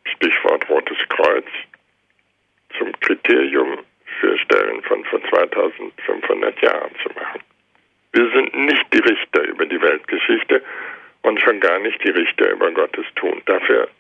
Stichwort 0.05 0.69
Rotes 0.69 0.99
Kreuz, 1.09 1.47
zum 2.79 2.93
Kriterium 3.01 3.79
für 4.21 4.39
Stellen 4.39 4.83
von 4.83 5.05
vor 5.05 5.23
2500 5.29 6.63
Jahren 6.63 6.93
zu 7.03 7.09
machen. 7.15 7.41
Wir 8.17 8.31
sind 8.31 8.57
nicht 8.57 8.87
die 8.95 8.99
Richter 9.01 9.43
über 9.43 9.67
die 9.67 9.79
Weltgeschichte 9.79 10.63
und 11.21 11.39
schon 11.39 11.61
gar 11.61 11.79
nicht 11.81 12.03
die 12.03 12.09
Richter 12.09 12.51
über 12.51 12.71
Gottes 12.71 13.05
Tun. 13.17 13.43
Dafür 13.45 13.91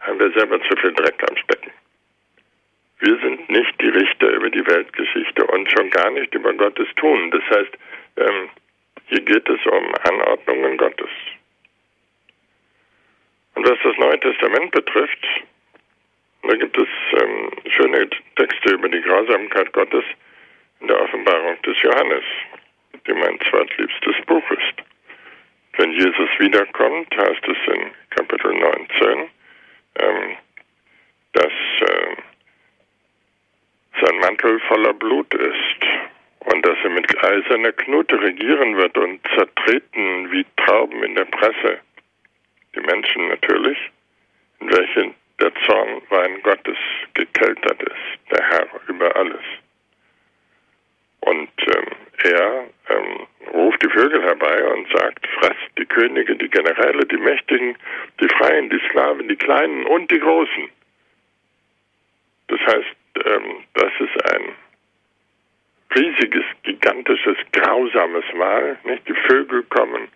haben 0.00 0.18
wir 0.18 0.32
selber 0.32 0.60
zu 0.62 0.74
viel 0.80 0.92
Dreck 0.92 1.22
am 1.30 1.36
Stecken. 1.36 1.70
Wir 2.98 3.16
sind 3.20 3.48
nicht 3.48 3.80
die 3.80 3.90
Richter 3.90 4.30
über 4.30 4.50
die 4.50 4.66
Weltgeschichte 4.66 5.46
und 5.46 5.70
schon 5.70 5.88
gar 5.90 6.10
nicht 6.10 6.34
über 6.34 6.52
Gottes 6.52 6.88
Tun. 6.96 7.30
Das 7.30 7.42
heißt, 7.44 7.78
ähm, 8.16 8.48
hier 9.06 9.20
geht 9.20 9.48
es 9.48 9.64
um 9.66 9.94
Anordnungen 10.02 10.76
Gottes. 10.76 11.10
Und 13.54 13.70
was 13.70 13.78
das 13.84 13.96
Neue 13.98 14.18
Testament 14.18 14.72
betrifft, 14.72 15.24
da 16.42 16.56
gibt 16.56 16.76
es 16.76 16.88
ähm, 17.22 17.52
schöne 17.68 18.10
Texte 18.34 18.74
über 18.74 18.88
die 18.88 19.00
Grausamkeit 19.00 19.72
Gottes 19.74 20.04
in 20.80 20.88
der 20.88 21.00
Offenbarung 21.00 21.62
des 21.62 21.80
Johannes, 21.82 22.24
die 23.06 23.14
mein 23.14 23.38
zweitliebstes 23.50 24.16
Buch 24.26 24.50
ist. 24.50 24.82
Wenn 25.76 25.92
Jesus 25.92 26.28
wiederkommt, 26.38 27.14
heißt 27.16 27.46
es 27.46 27.74
in 27.74 27.90
Kapitel 28.10 28.52
19, 28.52 29.30
ähm, 30.00 30.36
dass 31.32 31.52
äh, 31.80 32.16
sein 34.02 34.18
Mantel 34.18 34.58
voller 34.60 34.92
Blut 34.94 35.32
ist 35.34 35.86
und 36.40 36.66
dass 36.66 36.76
er 36.82 36.90
mit 36.90 37.24
eiserner 37.24 37.72
Knute 37.72 38.20
regieren 38.20 38.76
wird 38.76 38.96
und 38.98 39.20
zertreten 39.36 40.30
wie 40.32 40.44
Trauben 40.56 41.02
in 41.04 41.14
der 41.14 41.26
Presse. 41.26 41.78
Die 42.74 42.80
Menschen 42.80 43.28
natürlich, 43.28 43.78
in 44.60 44.70
welchen 44.70 45.14
der 45.40 45.52
Zornwein 45.66 46.42
Gottes 46.42 46.78
gekeltert 47.14 47.82
ist, 47.82 48.32
der 48.32 48.44
Herr 48.48 48.68
über 48.88 49.14
alles. 49.14 49.44
Und 51.20 51.50
ähm, 51.66 51.87
er 52.24 52.64
ähm, 52.88 53.26
ruft 53.52 53.82
die 53.82 53.90
Vögel 53.90 54.22
herbei 54.22 54.64
und 54.72 54.88
sagt, 54.92 55.26
fresst 55.38 55.70
die 55.78 55.86
Könige, 55.86 56.36
die 56.36 56.48
Generäle, 56.48 57.06
die 57.06 57.16
Mächtigen, 57.16 57.76
die 58.20 58.28
Freien, 58.28 58.70
die 58.70 58.80
Sklaven, 58.88 59.28
die 59.28 59.36
Kleinen 59.36 59.86
und 59.86 60.10
die 60.10 60.18
Großen. 60.18 60.68
Das 62.48 62.60
heißt, 62.60 62.96
ähm, 63.26 63.64
das 63.74 63.92
ist 64.00 64.32
ein 64.32 64.52
riesiges, 65.96 66.44
gigantisches, 66.62 67.36
grausames 67.52 68.24
Mal. 68.34 68.78
Nicht? 68.84 69.06
Die 69.08 69.14
Vögel 69.28 69.62
kommen, 69.64 70.08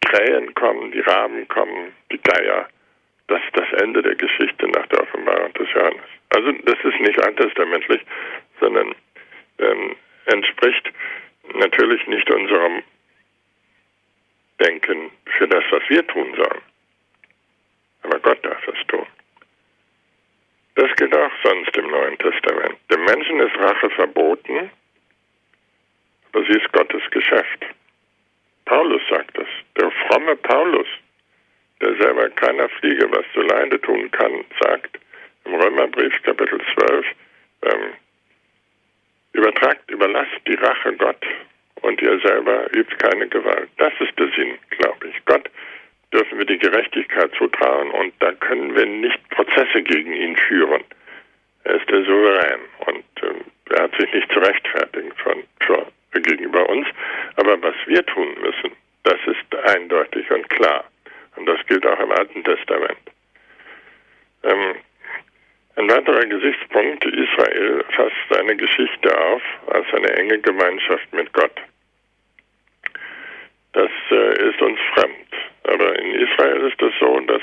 Krähen 0.00 0.54
kommen, 0.54 0.92
die 0.92 1.00
Raben 1.00 1.48
kommen, 1.48 1.92
die 2.12 2.20
Geier. 2.22 2.68
Das 3.28 3.40
ist 3.42 3.56
das 3.56 3.80
Ende 3.82 4.02
der 4.02 4.14
Geschichte 4.14 4.68
nach 4.68 4.86
der 4.86 5.02
Offenbarung 5.02 5.52
des 5.54 5.68
Johannes. 5.72 6.06
Also 6.30 6.52
das 6.52 6.76
ist 6.84 7.00
nicht 7.00 7.20
alttestamentlich, 7.20 8.00
sondern 8.60 8.94
ähm, 9.58 9.96
entspricht 10.26 10.92
natürlich 11.54 12.06
nicht 12.06 12.30
unserem 12.30 12.82
Denken 14.60 15.10
für 15.38 15.48
das, 15.48 15.64
was 15.70 15.82
wir 15.88 16.06
tun 16.06 16.34
sollen. 16.34 16.62
Aber 18.02 18.18
Gott 18.20 18.44
darf 18.44 18.66
es 18.68 18.86
tun. 18.86 19.06
Das 20.76 20.94
gilt 20.96 21.16
auch 21.16 21.32
sonst 21.42 21.76
im 21.76 21.90
Neuen 21.90 22.18
Testament. 22.18 22.78
Dem 22.90 23.04
Menschen 23.04 23.40
ist 23.40 23.56
Rache 23.56 23.90
verboten, 23.90 24.70
aber 26.32 26.44
sie 26.44 26.58
ist 26.58 26.70
Gottes 26.72 27.02
Geschäft. 27.10 27.66
Paulus 28.66 29.02
sagt 29.08 29.38
es. 29.38 29.48
Der 29.80 29.90
fromme 29.90 30.36
Paulus, 30.36 30.86
der 31.80 31.96
selber 31.96 32.28
keiner 32.30 32.68
Fliege 32.68 33.10
was 33.10 33.24
zu 33.32 33.40
Leide 33.42 33.80
tun 33.80 34.10
kann, 34.10 34.44
sagt 34.60 34.98
im 35.44 35.54
Römerbrief 35.54 36.22
Kapitel 36.22 36.60
12, 36.74 37.06
ähm, 37.62 37.92
übertragt, 39.36 39.90
überlasst 39.90 40.40
die 40.46 40.54
Rache 40.54 40.92
Gott 40.94 41.24
und 41.82 42.00
ihr 42.00 42.18
selber 42.20 42.66
übt 42.74 42.96
keine 42.96 43.28
Gewalt. 43.28 43.68
Das 43.76 43.92
ist 44.00 44.18
der 44.18 44.28
Sinn, 44.36 44.58
glaube 44.70 45.08
ich. 45.08 45.24
Gott 45.26 45.48
dürfen 46.12 46.38
wir 46.38 46.46
die 46.46 46.58
Gerechtigkeit 46.58 47.30
zutrauen 47.36 47.90
und 47.90 48.14
da 48.20 48.32
können 48.32 48.74
wir 48.74 48.86
nicht 48.86 49.28
Prozesse 49.30 49.82
gegen 49.82 50.12
ihn 50.12 50.36
führen. 50.36 50.82
Er 51.64 51.74
ist 51.76 51.90
der 51.90 52.04
Souverän 52.04 52.60
und 52.86 53.04
äh, 53.22 53.74
er 53.74 53.82
hat 53.84 53.96
sich 53.98 54.12
nicht 54.12 54.32
zu 54.32 54.38
rechtfertigen 54.38 55.12
von, 55.22 55.42
von, 55.60 55.86
gegenüber 56.12 56.68
uns. 56.68 56.86
Aber 57.36 57.60
was 57.62 57.74
wir 57.86 58.04
tun 58.06 58.28
müssen, 58.40 58.72
das 59.02 59.18
ist 59.26 59.56
eindeutig 59.74 60.30
und 60.30 60.48
klar. 60.48 60.84
Und 61.36 61.46
das 61.46 61.58
gilt 61.66 61.86
auch 61.86 62.00
im 62.00 62.12
Alten 62.12 62.42
Testament. 62.44 62.98
Ähm, 64.44 64.76
ein 65.76 65.90
weiterer 65.90 66.24
Gesichtspunkt, 66.26 67.04
Israel 67.04 67.84
fasst 67.94 68.16
seine 68.30 68.56
Geschichte 68.56 69.18
auf 69.18 69.42
als 69.68 69.86
eine 69.92 70.08
enge 70.16 70.38
Gemeinschaft 70.38 71.12
mit 71.12 71.32
Gott. 71.34 71.60
Das 73.72 73.90
äh, 74.10 74.48
ist 74.48 74.60
uns 74.62 74.80
fremd. 74.94 75.26
Aber 75.64 75.98
in 75.98 76.14
Israel 76.14 76.66
ist 76.68 76.80
es 76.80 76.92
so, 76.98 77.20
dass 77.20 77.42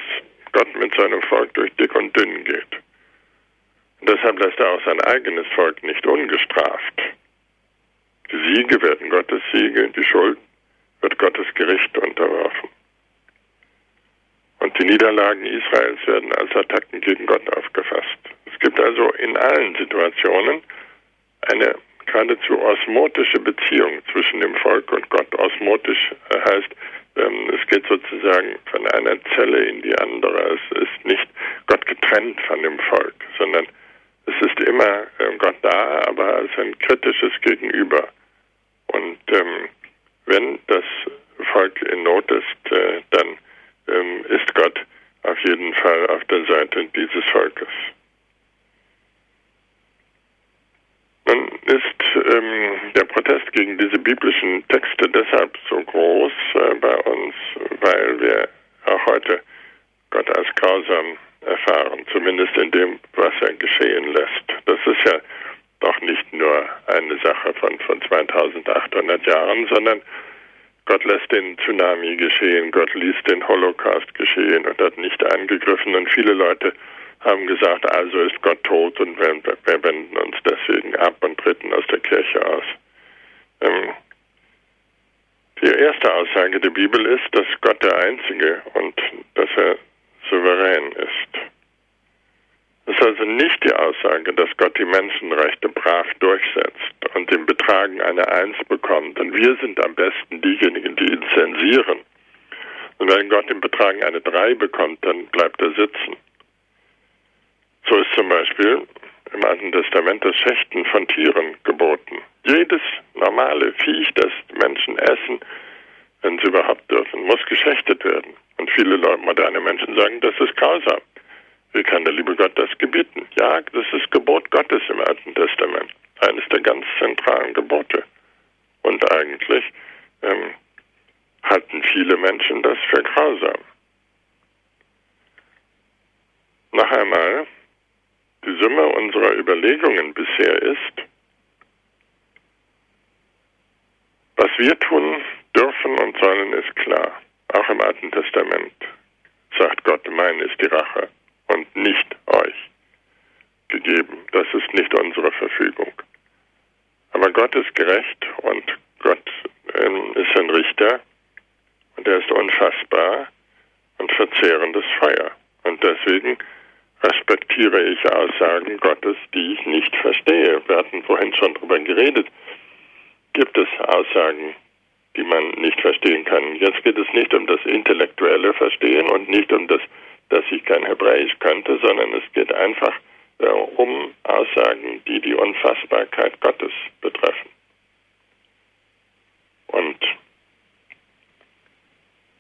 Gott 0.52 0.76
mit 0.76 0.96
seinem 0.96 1.22
Volk 1.24 1.54
durch 1.54 1.72
dick 1.76 1.94
und 1.96 2.16
dünn 2.18 2.44
geht. 2.44 2.74
Und 4.00 4.10
deshalb 4.10 4.40
lässt 4.40 4.60
er 4.60 4.72
auch 4.72 4.84
sein 4.84 5.00
eigenes 5.02 5.46
Volk 5.56 5.84
nicht 5.84 6.06
ungestraft. 6.08 7.02
Die 8.32 8.56
Siege 8.56 8.82
werden 8.82 9.10
Gottes 9.12 9.44
Siege, 9.52 9.90
die 9.90 10.04
Schuld 10.04 10.40
wird 11.02 11.20
Gottes 11.20 11.46
Gericht 11.54 11.96
unterworfen. 11.98 12.70
Und 14.60 14.80
die 14.80 14.86
Niederlagen 14.86 15.46
Israels 15.46 16.00
werden 16.08 16.34
als 16.34 16.56
Attacken 16.56 17.02
gegen 17.02 17.26
Gott 17.28 17.58
aufgefasst. 17.58 17.93
Allen 19.44 19.76
Situationen 19.76 20.62
eine 21.52 21.76
geradezu 22.06 22.60
osmotische 22.60 23.40
Beziehung 23.40 24.02
zwischen 24.12 24.42
dem 24.42 24.56
Volk 24.58 24.92
und 24.92 25.10
Gott. 25.10 25.34
Osmotisch 25.36 26.12
heißt, 26.34 26.70
ähm, 27.16 27.50
es 27.50 27.68
geht 27.68 27.86
sozusagen 27.88 28.56
von 28.72 28.88
einer 28.88 29.18
Zelle 29.36 29.66
in 29.66 29.82
die 29.82 29.96
andere. 30.00 30.58
Es 30.58 30.78
ist 30.82 31.06
nicht 31.06 31.28
Gott 31.68 31.86
getrennt 31.86 32.40
von 32.42 32.62
dem 32.62 32.80
Volk, 32.80 33.16
sondern 33.38 33.68
es 34.26 34.36
ist 34.48 34.60
immer 34.68 35.04
ähm, 35.20 35.38
Gott 35.38 35.56
da, 35.62 36.02
aber 36.08 36.36
als 36.36 36.52
ein 36.58 36.78
kritisches 36.80 37.34
Gegenüber. 37.42 38.08
Und 38.88 39.20
ähm, 39.28 39.70
wenn 40.26 40.60
das 40.68 40.86
Volk 41.52 41.82
in 41.82 42.04
Not 42.04 42.32
ist, 42.32 42.72
äh, 42.72 43.02
dann 43.12 43.38
ist 44.30 44.56
Gott 44.56 44.80
auf 45.24 45.38
jeden 45.40 45.74
Fall 45.76 46.08
auf 46.08 46.24
der 46.26 46.46
Seite 46.46 46.86
dieses 46.96 47.24
Volkes. 47.32 47.53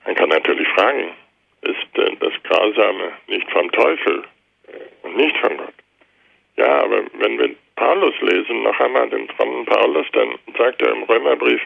Man 0.05 0.15
kann 0.15 0.29
natürlich 0.29 0.67
fragen, 0.69 1.09
ist 1.61 1.97
äh, 1.97 2.15
das 2.19 2.33
Grausame 2.43 3.13
nicht 3.27 3.49
vom 3.51 3.71
Teufel 3.71 4.23
und 5.03 5.17
nicht 5.17 5.37
von 5.37 5.57
Gott? 5.57 5.73
Ja, 6.55 6.83
aber 6.83 7.03
wenn 7.13 7.39
wir 7.39 7.55
Paulus 7.75 8.13
lesen, 8.21 8.63
noch 8.63 8.79
einmal 8.79 9.09
den 9.09 9.27
frommen 9.29 9.65
Paulus, 9.65 10.05
dann 10.13 10.37
sagt 10.57 10.81
er 10.81 10.91
im 10.91 11.03
Römerbrief, 11.03 11.61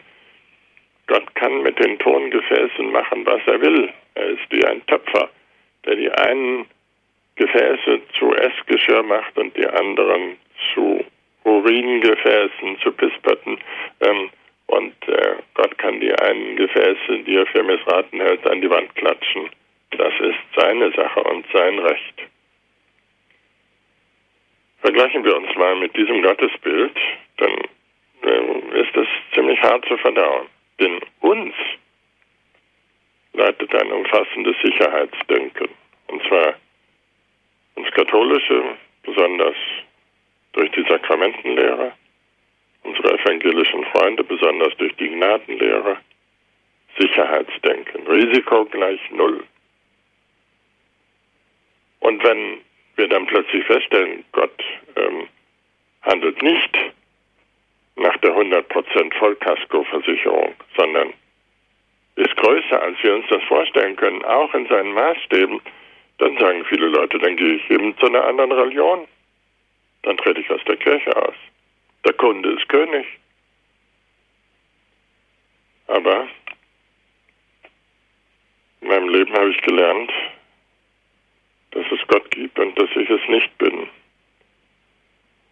Gott 1.06 1.34
kann 1.34 1.62
mit 1.62 1.78
den 1.78 1.98
Tongefäßen 1.98 2.90
machen, 2.90 3.26
was 3.26 3.40
er 3.46 3.60
will. 3.60 3.88
Er 4.14 4.26
ist 4.28 4.50
wie 4.50 4.64
ein 4.64 4.84
Töpfer, 4.86 5.28
der 5.84 5.96
die 5.96 6.10
einen 6.10 6.66
Gefäße 7.36 8.00
zu 8.18 8.34
Essgeschirr 8.34 9.02
macht 9.02 9.36
und 9.38 9.56
die 9.56 9.66
anderen 9.66 10.36
zu 10.74 11.04
Uringefäßen, 11.44 12.78
zu 12.82 12.92
Pisspötten. 12.92 13.58
Ähm, 14.00 14.30
und 14.68 14.94
äh, 15.08 15.36
Gott 15.54 15.76
kann 15.78 15.98
die 16.00 16.12
einen 16.12 16.56
Gefäße, 16.56 17.24
die 17.26 17.36
er 17.36 17.46
für 17.46 17.62
missraten 17.62 18.20
hält, 18.20 18.46
an 18.46 18.60
die 18.60 18.70
Wand 18.70 18.94
klatschen. 18.94 19.48
Das 19.90 20.12
ist 20.20 20.38
seine 20.56 20.92
Sache 20.92 21.22
und 21.22 21.46
sein 21.52 21.78
Recht. 21.78 22.22
Vergleichen 24.80 25.24
wir 25.24 25.36
uns 25.36 25.54
mal 25.56 25.74
mit 25.76 25.96
diesem 25.96 26.22
Gottesbild, 26.22 26.96
dann 27.38 27.52
äh, 28.22 28.80
ist 28.80 28.94
es 28.94 29.08
ziemlich 29.34 29.60
hart 29.62 29.84
zu 29.86 29.96
verdauen. 29.96 30.46
Denn 30.78 31.00
uns 31.20 31.54
leitet 33.32 33.74
ein 33.74 33.90
umfassendes 33.90 34.56
Sicherheitsdenken. 34.62 35.68
Und 36.08 36.22
zwar 36.28 36.54
uns 37.74 37.90
Katholische, 37.92 38.76
besonders 39.02 39.56
durch 40.52 40.70
die 40.72 40.84
Sakramentenlehre, 40.88 41.92
unsere 42.82 43.18
evangelischen 43.18 43.84
Freunde, 43.86 44.24
besonders 44.24 44.76
durch 44.76 44.94
die 44.96 45.08
Gnadenlehre, 45.08 45.98
Sicherheitsdenken, 46.98 48.06
Risiko 48.06 48.64
gleich 48.66 49.00
Null. 49.10 49.44
Und 52.00 52.22
wenn 52.24 52.58
wir 52.96 53.08
dann 53.08 53.26
plötzlich 53.26 53.64
feststellen, 53.64 54.24
Gott 54.32 54.64
ähm, 54.96 55.28
handelt 56.02 56.42
nicht 56.42 56.76
nach 57.96 58.16
der 58.18 58.34
100% 58.34 59.14
Vollkaskoversicherung, 59.18 60.54
sondern 60.76 61.12
ist 62.16 62.36
größer, 62.36 62.82
als 62.82 62.96
wir 63.02 63.14
uns 63.14 63.26
das 63.28 63.42
vorstellen 63.44 63.96
können, 63.96 64.24
auch 64.24 64.52
in 64.54 64.66
seinen 64.66 64.92
Maßstäben, 64.92 65.60
dann 66.18 66.36
sagen 66.38 66.64
viele 66.64 66.88
Leute, 66.88 67.18
dann 67.18 67.36
gehe 67.36 67.54
ich 67.54 67.70
eben 67.70 67.96
zu 67.98 68.06
einer 68.06 68.24
anderen 68.24 68.50
Religion. 68.50 69.06
Dann 70.02 70.16
trete 70.16 70.40
ich 70.40 70.50
aus 70.50 70.62
der 70.66 70.76
Kirche 70.76 71.14
aus. 71.16 71.34
Der 72.08 72.14
Kunde 72.14 72.52
ist 72.52 72.66
König. 72.70 73.06
Aber 75.88 76.26
in 78.80 78.88
meinem 78.88 79.10
Leben 79.10 79.34
habe 79.34 79.50
ich 79.50 79.60
gelernt, 79.60 80.10
dass 81.72 81.84
es 81.92 82.00
Gott 82.06 82.30
gibt 82.30 82.58
und 82.58 82.78
dass 82.78 82.88
ich 82.96 83.10
es 83.10 83.20
nicht 83.28 83.58
bin. 83.58 83.90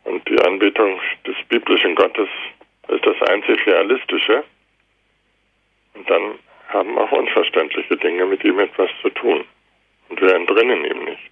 Und 0.05 0.27
die 0.31 0.41
Anbetung 0.47 0.99
des 1.27 1.37
biblischen 1.51 1.95
Gottes 1.95 2.31
ist 2.89 3.05
das 3.05 3.21
einzig 3.29 3.67
Realistische. 3.67 4.43
Und 5.93 6.09
dann 6.09 6.39
haben 6.69 6.97
auch 6.97 7.13
unverständliche 7.13 7.99
Dinge 7.99 8.25
mit 8.25 8.43
ihm 8.45 8.59
etwas 8.61 8.89
zu 9.03 9.11
tun. 9.11 9.45
Und 10.09 10.23
wir 10.23 10.35
entrinnen 10.35 10.87
ihm 10.87 11.05
nicht. 11.05 11.31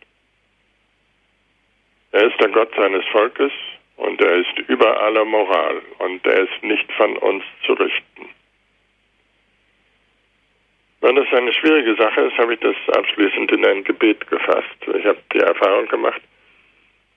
Er 2.12 2.26
ist 2.26 2.38
der 2.38 2.50
Gott 2.50 2.74
seines 2.76 3.06
Volkes 3.06 3.52
und 3.96 4.20
er 4.20 4.34
ist 4.34 4.58
über 4.68 5.00
aller 5.02 5.24
Moral 5.24 5.82
und 5.98 6.26
er 6.26 6.40
ist 6.40 6.62
nicht 6.62 6.90
von 6.92 7.16
uns 7.18 7.44
zu 7.64 7.72
richten. 7.74 8.28
Wenn 11.00 11.16
das 11.16 11.30
eine 11.32 11.52
schwierige 11.52 11.94
Sache 11.96 12.22
ist, 12.22 12.38
habe 12.38 12.54
ich 12.54 12.60
das 12.60 12.76
abschließend 12.96 13.52
in 13.52 13.64
ein 13.66 13.84
Gebet 13.84 14.26
gefasst. 14.26 14.76
Ich 14.86 15.04
habe 15.04 15.18
die 15.34 15.38
Erfahrung 15.38 15.86
gemacht, 15.88 16.22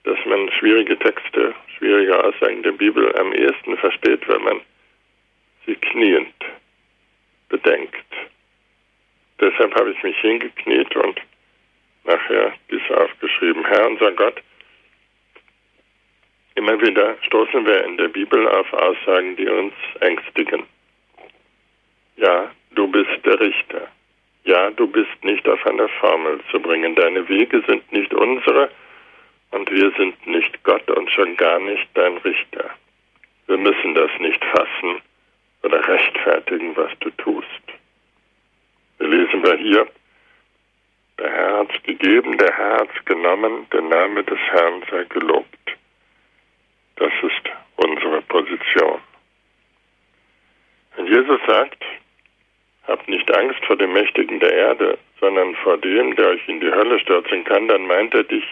dass 0.03 0.17
man 0.25 0.51
schwierige 0.51 0.97
Texte, 0.99 1.55
schwierige 1.78 2.21
Aussagen 2.21 2.63
der 2.63 2.73
Bibel 2.73 3.15
am 3.17 3.34
ehesten 3.34 3.78
versteht, 3.78 4.28
wenn 4.28 4.43
man 4.43 4.61
sie 5.65 5.75
kniend 5.75 6.34
bedenkt. 7.49 7.95
Deshalb 9.39 9.73
habe 9.75 9.91
ich 9.91 10.03
mich 10.03 10.17
hingekniet 10.17 10.95
und 10.95 11.21
nachher 12.03 12.53
dies 12.69 12.82
aufgeschrieben. 12.91 13.65
Herr 13.65 13.88
unser 13.88 14.11
Gott, 14.11 14.41
immer 16.58 16.82
wieder 16.82 17.16
stoßen 17.22 17.66
wir 17.66 17.84
in 17.86 17.97
der 17.97 18.08
Bibel 18.08 18.47
auf 18.47 18.72
Aussagen, 18.74 19.36
die 19.36 19.47
uns 19.47 19.74
ängstigen. 19.99 20.64
Ja, 22.18 22.51
du 22.72 22.88
bist 22.88 23.24
der 23.24 23.39
Richter. 23.39 23.88
Ja, 24.43 24.72
du 24.72 24.88
bist 24.88 25.24
nicht 25.24 25.47
auf 25.47 25.64
eine 25.68 25.88
Formel 25.99 26.39
zu 26.49 26.60
bringen. 26.60 26.95
Deine 26.95 27.28
Wege 27.30 27.64
sind 27.68 27.91
nicht 27.91 28.14
unsere 28.14 28.70
und 29.51 29.70
wir 29.72 29.91
sind 29.97 30.26
nicht 30.26 30.64
Gott 30.64 30.89
und 30.89 31.12
schon 31.12 31.36
gar 31.38 31.60
nicht 31.60 31.88
dein 31.93 32.18
Richter. 32.18 32.72
Wir 33.45 33.58
müssen 33.58 33.93
das 33.93 34.12
nicht 34.20 34.43
fassen 34.45 35.01
oder 35.64 35.88
rechtfertigen, 35.88 36.76
was 36.76 36.91
du 36.99 37.12
tust. 37.12 37.47
Wir 38.97 39.10
lesen 39.10 39.43
wir 39.43 39.58
hier, 39.58 39.88
der 41.20 41.32
Herr 41.32 41.58
hat's 41.60 41.84
gegeben, 41.84 42.38
der 42.38 42.51
Herr 42.55 42.80
hat's 42.80 43.05
genommen, 43.05 43.68
der 43.72 43.82
Name 43.82 44.24
des 44.24 44.39
Herrn 44.39 44.84
sei 44.89 45.03
gelobt. 45.05 45.47
Das 46.98 47.14
ist 47.22 47.50
unsere 47.76 48.22
Position. 48.24 49.00
Wenn 50.95 51.08
Jesus 51.08 51.39
sagt, 51.48 51.84
habt 52.88 53.08
nicht 53.08 53.32
Angst 53.36 53.64
vor 53.66 53.76
dem 53.76 53.93
Mächtigen 53.93 54.39
der 54.39 54.52
Erde, 54.52 54.98
sondern 55.20 55.56
vor 55.58 55.78
dem, 55.78 56.16
der 56.16 56.30
euch 56.30 56.48
in 56.48 56.60
die 56.60 56.72
Hölle 56.72 57.00
stürzen 57.00 57.43
kann, 57.43 57.68
dann 57.68 57.86
meint 57.86 58.14
er 58.16 58.24
dich. 58.24 58.45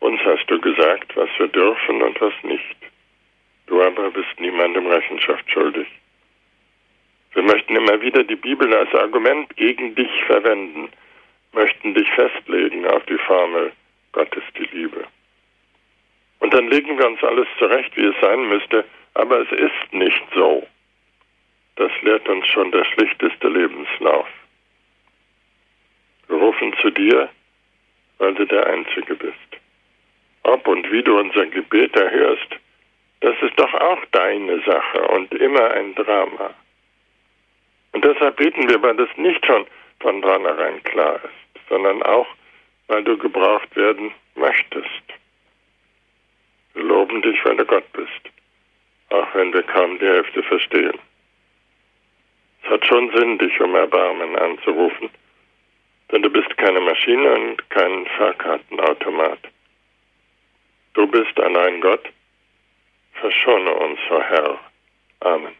Uns 0.00 0.20
hast 0.24 0.46
du 0.48 0.60
gesagt, 0.60 1.16
was 1.16 1.28
wir 1.38 1.48
dürfen 1.48 2.02
und 2.02 2.20
was 2.20 2.34
nicht. 2.42 2.76
Du 3.66 3.80
aber 3.80 4.10
bist 4.10 4.40
niemandem 4.40 4.86
Rechenschaft 4.86 5.48
schuldig. 5.48 5.86
Wir 7.34 7.42
möchten 7.44 7.76
immer 7.76 8.00
wieder 8.00 8.24
die 8.24 8.34
Bibel 8.34 8.74
als 8.74 8.92
Argument 8.94 9.56
gegen 9.56 9.94
dich 9.94 10.10
verwenden, 10.24 10.90
möchten 11.52 11.94
dich 11.94 12.10
festlegen 12.10 12.86
auf 12.88 13.04
die 13.06 13.18
Formel, 13.18 13.72
Gott 14.10 14.34
ist 14.34 14.58
die 14.58 14.76
Liebe. 14.76 15.06
Und 16.50 16.56
dann 16.56 16.68
legen 16.68 16.98
wir 16.98 17.06
uns 17.06 17.22
alles 17.22 17.46
zurecht, 17.60 17.96
wie 17.96 18.06
es 18.06 18.20
sein 18.20 18.48
müsste, 18.48 18.84
aber 19.14 19.38
es 19.38 19.52
ist 19.52 19.92
nicht 19.92 20.24
so. 20.34 20.66
Das 21.76 21.92
lehrt 22.02 22.28
uns 22.28 22.44
schon 22.48 22.72
der 22.72 22.84
schlichteste 22.86 23.46
Lebenslauf. 23.46 24.26
Wir 26.26 26.38
rufen 26.38 26.74
zu 26.82 26.90
dir, 26.90 27.28
weil 28.18 28.34
du 28.34 28.46
der 28.46 28.66
Einzige 28.66 29.14
bist. 29.14 29.36
Ob 30.42 30.66
und 30.66 30.90
wie 30.90 31.04
du 31.04 31.20
unser 31.20 31.46
Gebet 31.46 31.94
erhörst, 31.94 32.56
das 33.20 33.36
ist 33.42 33.56
doch 33.56 33.72
auch 33.72 34.04
deine 34.10 34.60
Sache 34.62 35.02
und 35.02 35.32
immer 35.34 35.70
ein 35.70 35.94
Drama. 35.94 36.52
Und 37.92 38.04
deshalb 38.04 38.38
beten 38.38 38.68
wir, 38.68 38.82
weil 38.82 38.96
das 38.96 39.16
nicht 39.16 39.46
schon 39.46 39.66
von 40.00 40.20
vornherein 40.20 40.82
klar 40.82 41.20
ist, 41.22 41.68
sondern 41.68 42.02
auch, 42.02 42.26
weil 42.88 43.04
du 43.04 43.16
gebraucht 43.16 43.76
werden 43.76 44.10
möchtest. 44.34 45.20
Wir 46.74 46.82
loben 46.82 47.22
dich, 47.22 47.38
weil 47.44 47.56
du 47.56 47.64
Gott 47.64 47.92
bist, 47.92 48.34
auch 49.10 49.34
wenn 49.34 49.52
wir 49.52 49.62
kaum 49.62 49.98
die 49.98 50.06
Hälfte 50.06 50.42
verstehen. 50.42 50.98
Es 52.62 52.70
hat 52.70 52.86
schon 52.86 53.10
Sinn, 53.14 53.38
dich 53.38 53.60
um 53.60 53.74
Erbarmen 53.74 54.36
anzurufen, 54.36 55.10
denn 56.12 56.22
du 56.22 56.30
bist 56.30 56.56
keine 56.56 56.80
Maschine 56.80 57.32
und 57.32 57.70
kein 57.70 58.06
Fahrkartenautomat. 58.18 59.40
Du 60.94 61.06
bist 61.06 61.38
allein 61.38 61.80
Gott. 61.80 62.08
Verschone 63.14 63.74
uns, 63.74 63.98
o 64.10 64.20
Herr. 64.20 64.58
Amen. 65.20 65.52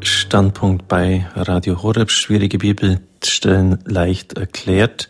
Standpunkt 0.00 0.88
bei 0.88 1.26
Radio 1.34 1.82
Horeb. 1.82 2.10
Schwierige 2.10 2.58
Bibelstellen 2.58 3.82
leicht 3.86 4.38
erklärt. 4.38 5.08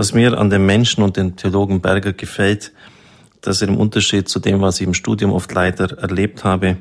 Was 0.00 0.14
mir 0.14 0.38
an 0.38 0.48
dem 0.48 0.64
Menschen 0.64 1.04
und 1.04 1.18
dem 1.18 1.36
Theologen 1.36 1.82
Berger 1.82 2.14
gefällt, 2.14 2.72
dass 3.42 3.60
er 3.60 3.68
im 3.68 3.76
Unterschied 3.76 4.30
zu 4.30 4.38
dem, 4.38 4.62
was 4.62 4.80
ich 4.80 4.86
im 4.86 4.94
Studium 4.94 5.30
oft 5.30 5.52
leider 5.52 5.98
erlebt 5.98 6.42
habe 6.42 6.78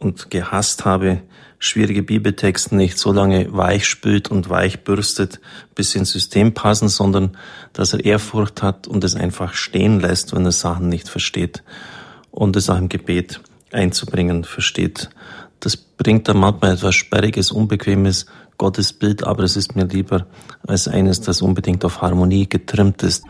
und 0.00 0.30
gehasst 0.30 0.84
habe, 0.84 1.22
schwierige 1.58 2.02
Bibeltexte 2.02 2.76
nicht 2.76 2.98
so 2.98 3.10
lange 3.10 3.50
weich 3.56 3.86
spült 3.86 4.30
und 4.30 4.50
weich 4.50 4.84
bürstet, 4.84 5.40
bis 5.74 5.92
sie 5.92 6.00
ins 6.00 6.10
System 6.10 6.52
passen, 6.52 6.90
sondern 6.90 7.38
dass 7.72 7.94
er 7.94 8.04
Ehrfurcht 8.04 8.62
hat 8.62 8.86
und 8.86 9.02
es 9.02 9.14
einfach 9.14 9.54
stehen 9.54 9.98
lässt, 9.98 10.34
wenn 10.34 10.44
er 10.44 10.52
Sachen 10.52 10.90
nicht 10.90 11.08
versteht 11.08 11.62
und 12.30 12.54
es 12.54 12.68
auch 12.68 12.76
im 12.76 12.90
Gebet 12.90 13.40
einzubringen 13.72 14.44
versteht. 14.44 15.08
Das 15.58 15.78
bringt 15.78 16.28
dann 16.28 16.36
manchmal 16.36 16.74
etwas 16.74 16.96
Sperriges, 16.96 17.50
Unbequemes, 17.50 18.26
Gottes 18.58 18.92
Bild, 18.92 19.26
aber 19.26 19.42
es 19.42 19.56
ist 19.56 19.76
mir 19.76 19.84
lieber 19.84 20.26
als 20.66 20.88
eines, 20.88 21.20
das 21.20 21.42
unbedingt 21.42 21.84
auf 21.84 22.02
Harmonie 22.02 22.48
getrimmt 22.48 23.02
ist. 23.02 23.24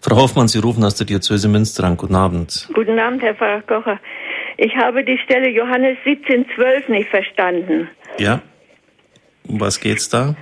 Frau 0.00 0.16
Hoffmann, 0.16 0.48
Sie 0.48 0.58
rufen 0.58 0.84
aus 0.84 0.96
der 0.96 1.06
Diözese 1.06 1.48
Münster 1.48 1.84
an. 1.84 1.96
Guten 1.96 2.14
Abend. 2.14 2.68
Guten 2.74 2.98
Abend, 2.98 3.22
Herr 3.22 3.34
Pfarrer 3.34 3.62
Kocher. 3.62 3.98
Ich 4.56 4.76
habe 4.76 5.02
die 5.04 5.18
Stelle 5.18 5.48
Johannes 5.48 5.96
17,12 6.04 6.90
nicht 6.90 7.08
verstanden. 7.08 7.88
Ja. 8.18 8.42
Um 9.48 9.60
was 9.60 9.80
geht's 9.80 10.08
da? 10.08 10.34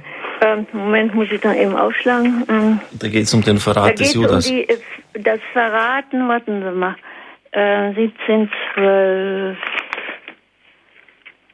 Ähm, 0.44 0.66
Moment, 0.72 1.14
muss 1.14 1.30
ich 1.30 1.40
da 1.40 1.54
eben 1.54 1.76
aufschlagen. 1.76 2.44
Ähm, 2.48 2.80
da 2.92 3.08
geht 3.08 3.22
es 3.24 3.34
um 3.34 3.42
den 3.42 3.58
Verrat 3.58 4.00
des 4.00 4.14
Judas. 4.14 4.48
Um 4.48 4.56
die, 4.56 4.68
äh, 4.68 4.78
das 5.14 5.38
Verraten, 5.52 6.28
warten 6.28 6.62
Sie 6.62 6.72
mal. 6.72 6.96
Äh, 7.52 7.92
17,12. 7.92 9.56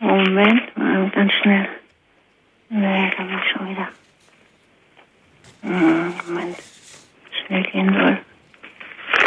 Moment, 0.01 0.77
mal 0.79 1.11
ganz 1.11 1.33
schnell. 1.35 1.69
Nee, 2.71 3.11
da 3.17 3.23
bin 3.23 3.39
ich 3.39 3.51
schon 3.51 3.71
wieder. 3.71 3.89
Hm, 5.63 6.15
Moment, 6.27 6.57
schnell 7.47 7.63
gehen 7.65 7.95
soll. 7.95 8.19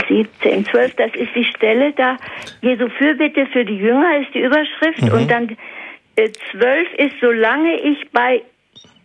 17, 0.08 0.66
12, 0.66 0.96
das 0.96 1.16
ist 1.16 1.36
die 1.36 1.46
Stelle 1.46 1.92
da. 1.94 2.18
Jesu 2.62 2.90
Fürbitte 2.90 3.48
für 3.48 3.66
die 3.66 3.78
Jünger 3.78 4.18
ist 4.20 4.34
die 4.34 4.42
Überschrift. 4.42 5.02
Mhm. 5.02 5.12
Und 5.12 5.32
dann 5.32 5.58
äh, 6.16 6.30
12 6.52 6.94
ist, 6.98 7.16
solange 7.20 7.76
ich 7.82 8.10
bei, 8.12 8.42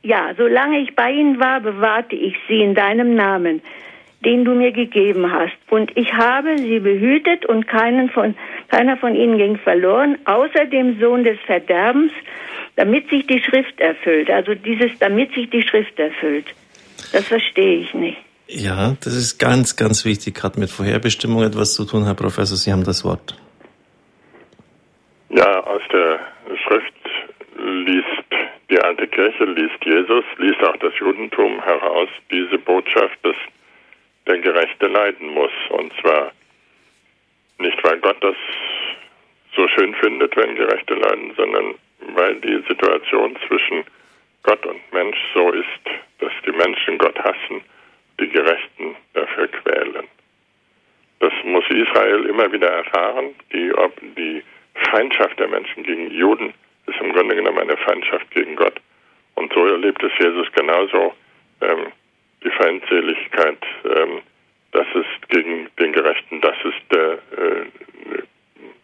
ja, 0.03 0.35
solange 0.37 0.81
ich 0.81 0.95
bei 0.95 1.13
ihnen 1.13 1.41
war, 1.41 1.61
bewahrte 1.61 2.17
ich 2.17 2.37
sie 2.49 2.61
in 2.61 2.75
deinem 2.75 3.15
Namen, 3.15 3.63
den 4.27 4.45
du 4.45 4.55
mir 4.55 4.73
gegeben 4.73 5.33
hast. 5.33 5.57
Und 5.71 5.97
ich 5.97 6.13
habe 6.13 6.59
sie 6.59 6.81
behütet 6.81 7.47
und 7.47 7.69
keinen 7.69 8.11
von, 8.11 8.35
keiner 8.69 8.97
von 8.97 9.15
ihnen 9.15 9.39
ging 9.39 9.57
verloren, 9.57 10.19
außer 10.25 10.67
dem 10.67 10.99
Sohn 11.01 11.23
des 11.23 11.39
Verderbens, 11.47 12.11
damit 12.75 13.09
sich 13.09 13.25
die 13.29 13.41
Schrift 13.41 13.79
erfüllt. 13.79 14.29
Also 14.29 14.55
dieses, 14.55 14.91
damit 14.99 15.33
sich 15.33 15.49
die 15.49 15.63
Schrift 15.63 15.97
erfüllt. 16.01 16.47
Das 17.13 17.25
verstehe 17.25 17.79
ich 17.79 17.95
nicht. 17.95 18.19
Ja, 18.49 18.97
das 19.03 19.15
ist 19.15 19.39
ganz, 19.39 19.77
ganz 19.77 20.05
wichtig, 20.05 20.43
hat 20.43 20.59
mit 20.59 20.71
Vorherbestimmung 20.71 21.45
etwas 21.45 21.75
zu 21.75 21.85
tun, 21.85 22.05
Herr 22.05 22.15
Professor. 22.15 22.57
Sie 22.57 22.73
haben 22.73 22.85
das 22.85 23.05
Wort. 23.05 23.37
Ja, 25.31 25.61
aus 25.65 25.83
der 25.93 26.19
Schrift 26.67 26.95
liest 27.87 28.27
die 28.71 28.81
alte 28.81 29.07
Kirche, 29.07 29.45
liest 29.45 29.85
Jesus, 29.85 30.25
liest 30.39 30.61
auch 30.65 30.77
das 30.79 30.93
Judentum 30.99 31.63
heraus 31.63 32.09
diese 32.33 32.59
Botschaft, 32.59 33.19
dass 33.23 33.37
der 34.27 34.39
Gerechte 34.39 34.87
leiden 34.87 35.29
muss. 35.29 35.53
Und 35.71 35.93
zwar 36.01 36.33
nicht, 37.59 37.83
weil 37.85 37.99
Gott 37.99 38.23
das 38.23 38.37
so 39.55 39.67
schön 39.69 39.95
findet, 39.95 40.37
wenn 40.37 40.55
Gerechte 40.57 40.95
leiden, 40.95 41.33
sondern 41.37 41.75
weil 42.15 42.35
die 42.37 42.63
Situation 42.69 43.37
zwischen 43.47 43.85
Gott 44.43 44.65
und 44.67 44.81
Mensch 44.93 45.19
so 45.35 45.51
ist, 45.51 45.67
dass 46.19 46.33
die 46.47 46.53
Menschen 46.53 46.99
Gott 46.99 47.19
hassen 47.19 47.63
die 48.21 48.29
Gerechten 48.29 48.97
dafür 49.15 49.49
quälen. 49.49 50.07
Das 51.21 51.33
muss 51.45 51.65
Israel 51.71 52.27
immer 52.27 52.51
wieder 52.53 52.69
erfahren. 52.69 53.35
Die, 53.53 53.73
die 54.17 54.43
Feindschaft 54.91 55.39
der 55.39 55.49
Menschen 55.49 55.83
gegen 55.83 56.11
Juden 56.11 56.53
ist 56.87 57.01
im 57.01 57.13
Grunde 57.13 57.35
genommen 57.35 57.59
eine 57.59 57.77
Feindschaft 57.79 58.31
gegen 58.31 58.57
Gott. 58.57 58.81
Und 59.35 59.53
so 59.53 59.67
erlebt 59.67 60.03
es 60.03 60.13
Jesus 60.19 60.47
genauso. 60.53 61.15
Ähm, 61.61 61.93
die 62.47 62.51
Feindseligkeit, 62.53 63.59
ähm, 63.85 64.23
das 64.73 64.87
ist 64.95 65.29
gegen 65.29 65.69
den 65.81 65.93
Gerechten, 65.93 66.41
das 66.41 66.57
ist 66.65 66.93
der 66.93 67.13
äh, 67.13 68.23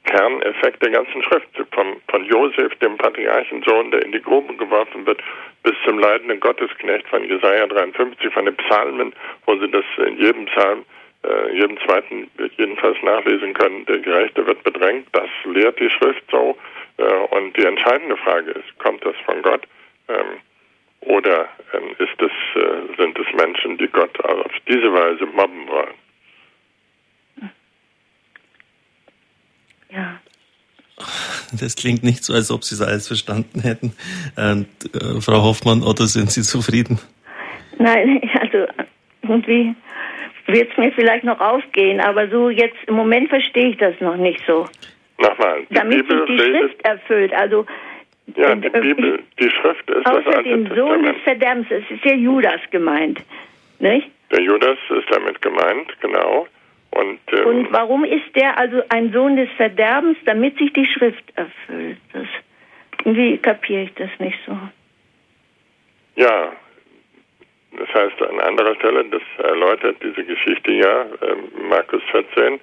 Kerneffekt 0.04 0.82
der 0.82 0.90
ganzen 0.90 1.22
Schrift. 1.22 1.48
Von, 1.72 1.96
von 2.08 2.24
Josef, 2.24 2.74
dem 2.76 2.96
Patriarchensohn, 2.98 3.90
der 3.92 4.02
in 4.02 4.12
die 4.12 4.20
Grube 4.20 4.54
geworfen 4.56 5.06
wird, 5.06 5.22
bis 5.62 5.74
zum 5.86 5.98
leidenden 5.98 6.40
Gottesknecht 6.40 7.06
von 7.08 7.24
Jesaja 7.24 7.66
53, 7.66 8.32
von 8.32 8.46
den 8.46 8.56
Psalmen, 8.56 9.14
wo 9.46 9.56
Sie 9.56 9.70
das 9.70 9.84
in 10.06 10.18
jedem 10.18 10.46
Psalm, 10.46 10.84
äh, 11.24 11.54
jedem 11.54 11.78
zweiten 11.86 12.30
jedenfalls 12.56 13.00
nachlesen 13.02 13.54
können. 13.54 13.86
Der 13.86 13.98
Gerechte 13.98 14.46
wird 14.46 14.62
bedrängt. 14.64 15.06
Das 15.12 15.28
lehrt 15.44 15.78
die 15.78 15.90
Schrift 15.90 16.24
so. 16.30 16.56
Äh, 16.98 17.04
und 17.04 17.56
die 17.56 17.64
entscheidende 17.64 18.16
Frage 18.16 18.50
ist, 18.50 18.78
kommt 18.78 19.04
das 19.04 19.14
von 19.24 19.40
Gott? 19.42 19.62
Ähm, 20.08 20.40
oder 21.02 21.48
ähm, 21.74 21.90
ist 21.98 22.20
es, 22.20 22.62
äh, 22.62 22.96
sind 22.96 23.18
es 23.18 23.26
Menschen, 23.34 23.78
die 23.78 23.88
Gott 23.88 24.18
auf 24.24 24.52
diese 24.68 24.92
Weise 24.92 25.26
mobben 25.26 25.68
wollen? 25.68 25.94
Ja. 29.90 30.20
Das 31.60 31.76
klingt 31.76 32.02
nicht 32.02 32.24
so, 32.24 32.32
als 32.32 32.50
ob 32.50 32.64
Sie 32.64 32.74
es 32.74 32.80
alles 32.80 33.08
verstanden 33.08 33.60
hätten. 33.60 33.94
Und, 34.36 34.68
äh, 34.94 35.20
Frau 35.20 35.42
Hoffmann, 35.42 35.82
oder 35.82 36.06
sind 36.06 36.30
Sie 36.30 36.42
zufrieden? 36.42 36.98
Nein, 37.78 38.20
also 38.40 38.66
irgendwie 39.22 39.74
wird 40.46 40.70
es 40.70 40.76
mir 40.76 40.92
vielleicht 40.92 41.24
noch 41.24 41.40
aufgehen, 41.40 42.00
aber 42.00 42.28
so 42.28 42.50
jetzt 42.50 42.76
im 42.86 42.94
Moment 42.94 43.28
verstehe 43.28 43.70
ich 43.70 43.76
das 43.78 43.94
noch 44.00 44.16
nicht 44.16 44.40
so. 44.46 44.66
Nochmal, 45.18 45.66
Damit 45.70 46.08
sich 46.08 46.24
die 46.26 46.32
redet, 46.32 46.56
Schrift 46.58 46.84
erfüllt, 46.84 47.32
also 47.32 47.66
ja, 48.36 48.54
die 48.54 48.68
Bibel, 48.68 49.22
die 49.38 49.50
Schrift 49.50 49.90
ist 49.90 50.06
außer 50.06 50.22
das 50.22 50.36
Alte 50.36 50.48
dem 50.48 50.74
Sohn 50.74 51.02
des 51.02 51.16
Verderbens, 51.24 51.66
es 51.70 51.90
ist 51.90 52.04
der 52.04 52.16
Judas 52.16 52.60
gemeint, 52.70 53.22
nicht? 53.78 54.10
Der 54.30 54.40
Judas 54.40 54.78
ist 54.90 55.10
damit 55.10 55.40
gemeint, 55.42 55.88
genau. 56.00 56.46
Und, 56.92 57.20
ähm, 57.32 57.46
und 57.46 57.72
warum 57.72 58.04
ist 58.04 58.34
der 58.34 58.58
also 58.58 58.82
ein 58.88 59.12
Sohn 59.12 59.36
des 59.36 59.48
Verderbens, 59.56 60.18
damit 60.24 60.58
sich 60.58 60.72
die 60.72 60.86
Schrift 60.86 61.24
erfüllt? 61.36 61.98
Das, 62.12 62.26
irgendwie 63.04 63.38
kapiere 63.38 63.84
ich 63.84 63.94
das 63.94 64.10
nicht 64.18 64.38
so. 64.46 64.56
Ja, 66.16 66.52
das 67.78 67.88
heißt 67.94 68.22
an 68.22 68.40
anderer 68.40 68.74
Stelle, 68.76 69.04
das 69.06 69.22
erläutert 69.38 69.96
diese 70.02 70.24
Geschichte 70.24 70.72
ja, 70.72 71.02
äh, 71.02 71.66
Markus 71.68 72.02
14, 72.10 72.54
äh, 72.54 72.58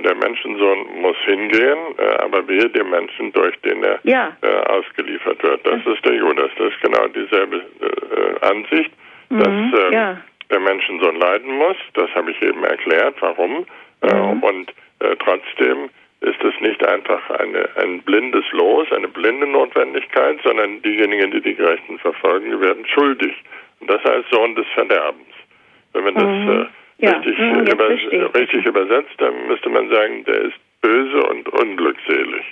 der 0.00 0.14
Menschensohn 0.14 1.00
muss 1.00 1.16
hingehen, 1.24 1.78
äh, 1.98 2.22
aber 2.22 2.46
wehe 2.48 2.68
dem 2.70 2.90
Menschen, 2.90 3.32
durch 3.32 3.58
den 3.60 3.82
er 3.82 4.00
ja. 4.04 4.36
Äh, 4.42 4.48
ausgeliefert 4.70 5.42
wird. 5.42 5.66
Das 5.66 5.80
ist 5.86 6.04
der 6.04 6.14
Judas, 6.14 6.50
das 6.56 6.72
ist 6.72 6.80
genau 6.80 7.06
dieselbe 7.08 7.56
äh, 7.56 8.46
Ansicht, 8.46 8.90
mhm, 9.30 9.38
dass 9.38 9.48
ähm, 9.48 9.92
ja 9.92 10.18
der 10.52 10.60
Menschensohn 10.60 11.16
leiden 11.16 11.52
muss. 11.56 11.76
Das 11.94 12.14
habe 12.14 12.30
ich 12.30 12.42
eben 12.42 12.62
erklärt, 12.62 13.16
warum. 13.20 13.66
Äh, 14.02 14.14
mhm. 14.14 14.42
und 14.42 14.70
äh, 15.00 15.16
trotzdem 15.24 15.88
ist 16.20 16.42
es 16.44 16.54
nicht 16.60 16.84
einfach 16.86 17.30
eine, 17.30 17.68
ein 17.82 18.02
blindes 18.02 18.44
Los, 18.52 18.86
eine 18.92 19.08
blinde 19.08 19.46
Notwendigkeit, 19.46 20.38
sondern 20.44 20.80
diejenigen, 20.82 21.32
die 21.32 21.40
die 21.40 21.54
Gerechten 21.54 21.98
verfolgen, 21.98 22.60
werden 22.60 22.86
schuldig. 22.86 23.34
Und 23.80 23.90
das 23.90 24.02
heißt 24.04 24.30
Sohn 24.30 24.54
des 24.54 24.66
Verderbens. 24.74 25.34
Wenn 25.92 26.04
man 26.04 26.14
mhm. 26.14 26.46
das 26.46 26.66
äh, 26.66 26.70
ja. 27.02 27.18
richtig, 27.18 27.38
mhm, 27.38 27.66
über, 27.66 28.34
richtig 28.34 28.64
übersetzt, 28.64 29.14
dann 29.18 29.46
müsste 29.46 29.68
man 29.68 29.88
sagen, 29.90 30.24
der 30.24 30.42
ist 30.42 30.56
böse 30.80 31.22
und 31.24 31.48
unglückselig. 31.48 32.44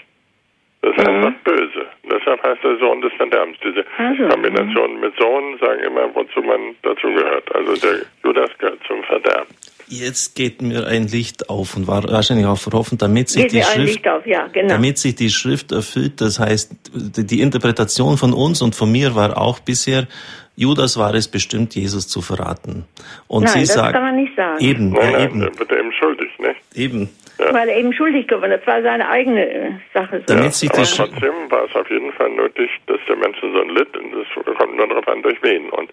Das 0.83 0.97
ist 0.97 1.07
mhm. 1.07 1.15
einfach 1.15 1.33
böse. 1.45 1.87
Deshalb 2.11 2.43
heißt 2.43 2.65
er 2.65 2.77
Sohn 2.79 3.01
des 3.03 3.13
Verderbens. 3.15 3.57
Diese 3.63 3.85
also, 3.99 4.29
Kombination 4.29 5.01
mit 5.01 5.15
Sohn 5.19 5.59
sagen 5.59 5.83
immer, 5.83 6.15
wozu 6.15 6.41
man 6.43 6.75
dazu 6.83 7.09
gehört. 7.09 7.55
Also 7.55 7.75
der 7.87 8.01
Judas 8.25 8.51
gehört 8.59 8.81
zum 8.87 9.03
Verderben. 9.05 9.55
Jetzt 9.93 10.37
geht 10.37 10.63
mir 10.63 10.87
ein 10.87 11.09
Licht 11.09 11.51
auf 11.51 11.77
und 11.77 11.89
war 11.89 12.05
wahrscheinlich 12.05 12.47
auch 12.47 12.59
verhoffen, 12.59 12.97
damit 12.97 13.29
sich 13.29 13.49
geht 13.49 13.53
die 13.53 13.63
Schrift, 13.63 14.07
auf, 14.07 14.25
ja, 14.25 14.47
genau. 14.47 14.69
damit 14.69 14.99
sich 14.99 15.17
die 15.17 15.31
Schrift 15.31 15.73
erfüllt. 15.73 16.21
Das 16.21 16.39
heißt, 16.39 16.73
die 16.95 17.41
Interpretation 17.41 18.17
von 18.17 18.33
uns 18.33 18.63
und 18.63 18.77
von 18.77 18.93
mir 18.93 19.17
war 19.17 19.37
auch 19.37 19.59
bisher, 19.59 20.07
Judas 20.55 20.97
war 20.97 21.13
es 21.15 21.27
bestimmt, 21.27 21.75
Jesus 21.75 22.07
zu 22.07 22.23
verraten. 22.23 22.85
Und 23.27 23.45
Nein, 23.45 23.53
sie 23.53 23.61
das 23.61 23.75
sagt, 23.75 23.95
kann 23.95 24.03
man 24.03 24.17
nicht 24.17 24.37
sagen. 24.37 24.63
Eben, 24.65 24.91
nein, 24.91 25.13
nein, 25.13 25.25
eben. 25.25 25.43
Er 25.43 25.59
wird 25.59 25.73
eben 25.73 25.93
schuldig, 25.93 26.29
nicht? 26.39 26.61
Eben. 26.75 27.09
Ja. 27.41 27.53
Weil 27.55 27.69
er 27.69 27.79
eben 27.79 27.93
schuldig 27.93 28.29
geworden 28.29 28.53
ist. 28.53 28.67
Das 28.67 28.75
war 28.75 28.83
seine 28.83 29.09
eigene 29.09 29.49
äh, 29.49 29.71
Sache. 29.95 30.23
So. 30.27 30.35
Damit 30.35 30.55
sich 30.55 30.71
aber 30.71 30.83
trotzdem 30.85 31.33
war 31.49 31.65
es 31.65 31.75
auf 31.75 31.91
jeden 31.91 32.13
Fall 32.13 32.31
nötig, 32.31 32.71
dass 32.87 32.99
der 33.09 33.17
Menschensohn 33.17 33.71
litt. 33.71 33.97
Und 33.97 34.13
es 34.13 34.57
kommt 34.57 34.77
nur 34.77 34.87
darauf 34.87 35.09
an, 35.09 35.23
durch 35.23 35.43
wen. 35.43 35.71
Und 35.71 35.91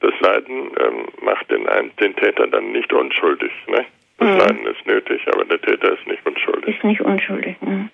das 0.00 0.12
Leiden 0.20 0.70
ähm, 0.78 1.06
macht 1.22 1.50
den, 1.50 1.66
den 2.00 2.16
Täter 2.16 2.46
dann 2.46 2.72
nicht 2.72 2.92
unschuldig. 2.92 3.52
Ne? 3.68 3.84
Das 4.18 4.28
mhm. 4.28 4.38
Leiden 4.38 4.66
ist 4.66 4.86
nötig, 4.86 5.20
aber 5.32 5.44
der 5.44 5.60
Täter 5.60 5.92
ist 5.92 6.06
nicht 6.06 6.24
unschuldig. 6.26 6.76
Ist 6.76 6.84
nicht 6.84 7.00
unschuldig. 7.00 7.56
Mhm. 7.60 7.90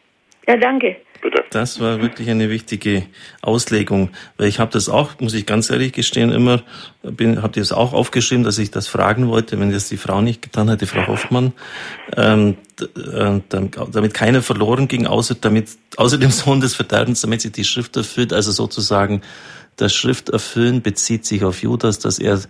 Ja, 0.48 0.56
danke. 0.56 0.96
Bitte. 1.20 1.44
Das 1.50 1.80
war 1.80 2.02
wirklich 2.02 2.28
eine 2.30 2.50
wichtige 2.50 3.04
Auslegung, 3.42 4.10
weil 4.38 4.48
ich 4.48 4.58
habe 4.58 4.72
das 4.72 4.88
auch, 4.88 5.20
muss 5.20 5.34
ich 5.34 5.46
ganz 5.46 5.70
ehrlich 5.70 5.92
gestehen, 5.92 6.32
immer, 6.32 6.64
habe 7.04 7.52
das 7.54 7.70
auch 7.70 7.92
aufgeschrieben, 7.92 8.42
dass 8.42 8.58
ich 8.58 8.72
das 8.72 8.88
fragen 8.88 9.28
wollte, 9.28 9.60
wenn 9.60 9.70
das 9.70 9.88
die 9.88 9.98
Frau 9.98 10.20
nicht 10.20 10.42
getan 10.42 10.68
hat, 10.68 10.80
die 10.80 10.86
Frau 10.86 11.06
Hoffmann, 11.06 11.52
ähm, 12.16 12.56
äh, 12.80 13.40
damit 13.48 14.14
keiner 14.14 14.42
verloren 14.42 14.88
ging, 14.88 15.06
außer 15.06 15.36
damit, 15.40 15.68
außer 15.96 16.18
dem 16.18 16.30
Sohn 16.30 16.60
des 16.60 16.74
Verderbens, 16.74 17.20
damit 17.20 17.40
sich 17.40 17.52
die 17.52 17.62
Schrift 17.62 17.96
erfüllt, 17.96 18.32
also 18.32 18.50
sozusagen 18.50 19.22
das 19.76 19.94
Schrifterfüllen 19.94 20.82
bezieht 20.82 21.24
sich 21.24 21.44
auf 21.44 21.62
Judas, 21.62 21.98
dass 21.98 22.18
er 22.18 22.40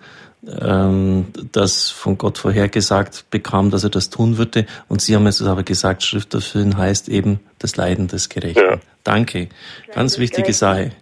ähm, 0.60 1.26
das 1.52 1.90
von 1.90 2.18
Gott 2.18 2.38
vorhergesagt 2.38 3.26
bekam, 3.30 3.70
dass 3.70 3.84
er 3.84 3.90
das 3.90 4.10
tun 4.10 4.38
würde. 4.38 4.66
Und 4.88 5.00
Sie 5.00 5.14
haben 5.14 5.26
es 5.26 5.40
aber 5.42 5.62
gesagt, 5.62 6.02
Schrifterfüllen 6.02 6.76
heißt 6.76 7.08
eben 7.08 7.40
das 7.58 7.76
Leiden 7.76 8.08
des 8.08 8.28
Gerechten. 8.28 8.60
Ja. 8.60 8.80
Danke. 9.04 9.48
Ganz 9.94 10.18
wichtige 10.18 10.52
Sache. 10.52 10.92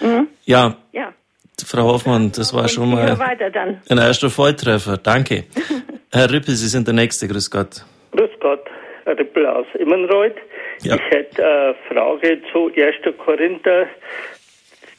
Mhm. 0.00 0.28
Ja. 0.44 0.76
ja. 0.92 1.12
Frau 1.64 1.92
Hoffmann, 1.92 2.32
das 2.32 2.54
war 2.54 2.68
schon 2.68 2.90
mal 2.90 3.18
ein 3.88 3.98
erster 3.98 4.30
Volltreffer. 4.30 4.96
Danke. 4.96 5.44
Herr 6.12 6.30
Rippel, 6.30 6.54
Sie 6.54 6.68
sind 6.68 6.86
der 6.86 6.94
Nächste. 6.94 7.28
Grüß 7.28 7.50
Gott. 7.50 7.84
Grüß 8.12 8.30
Gott, 8.40 8.64
Herr 9.04 9.18
Rippel 9.18 9.46
aus 9.46 9.66
Immenreuth. 9.78 10.36
Ja. 10.82 10.94
Ich 10.94 11.02
hätte 11.10 11.44
eine 11.44 11.74
Frage 11.88 12.40
zu 12.52 12.70
1. 12.74 13.16
Korinther 13.24 13.86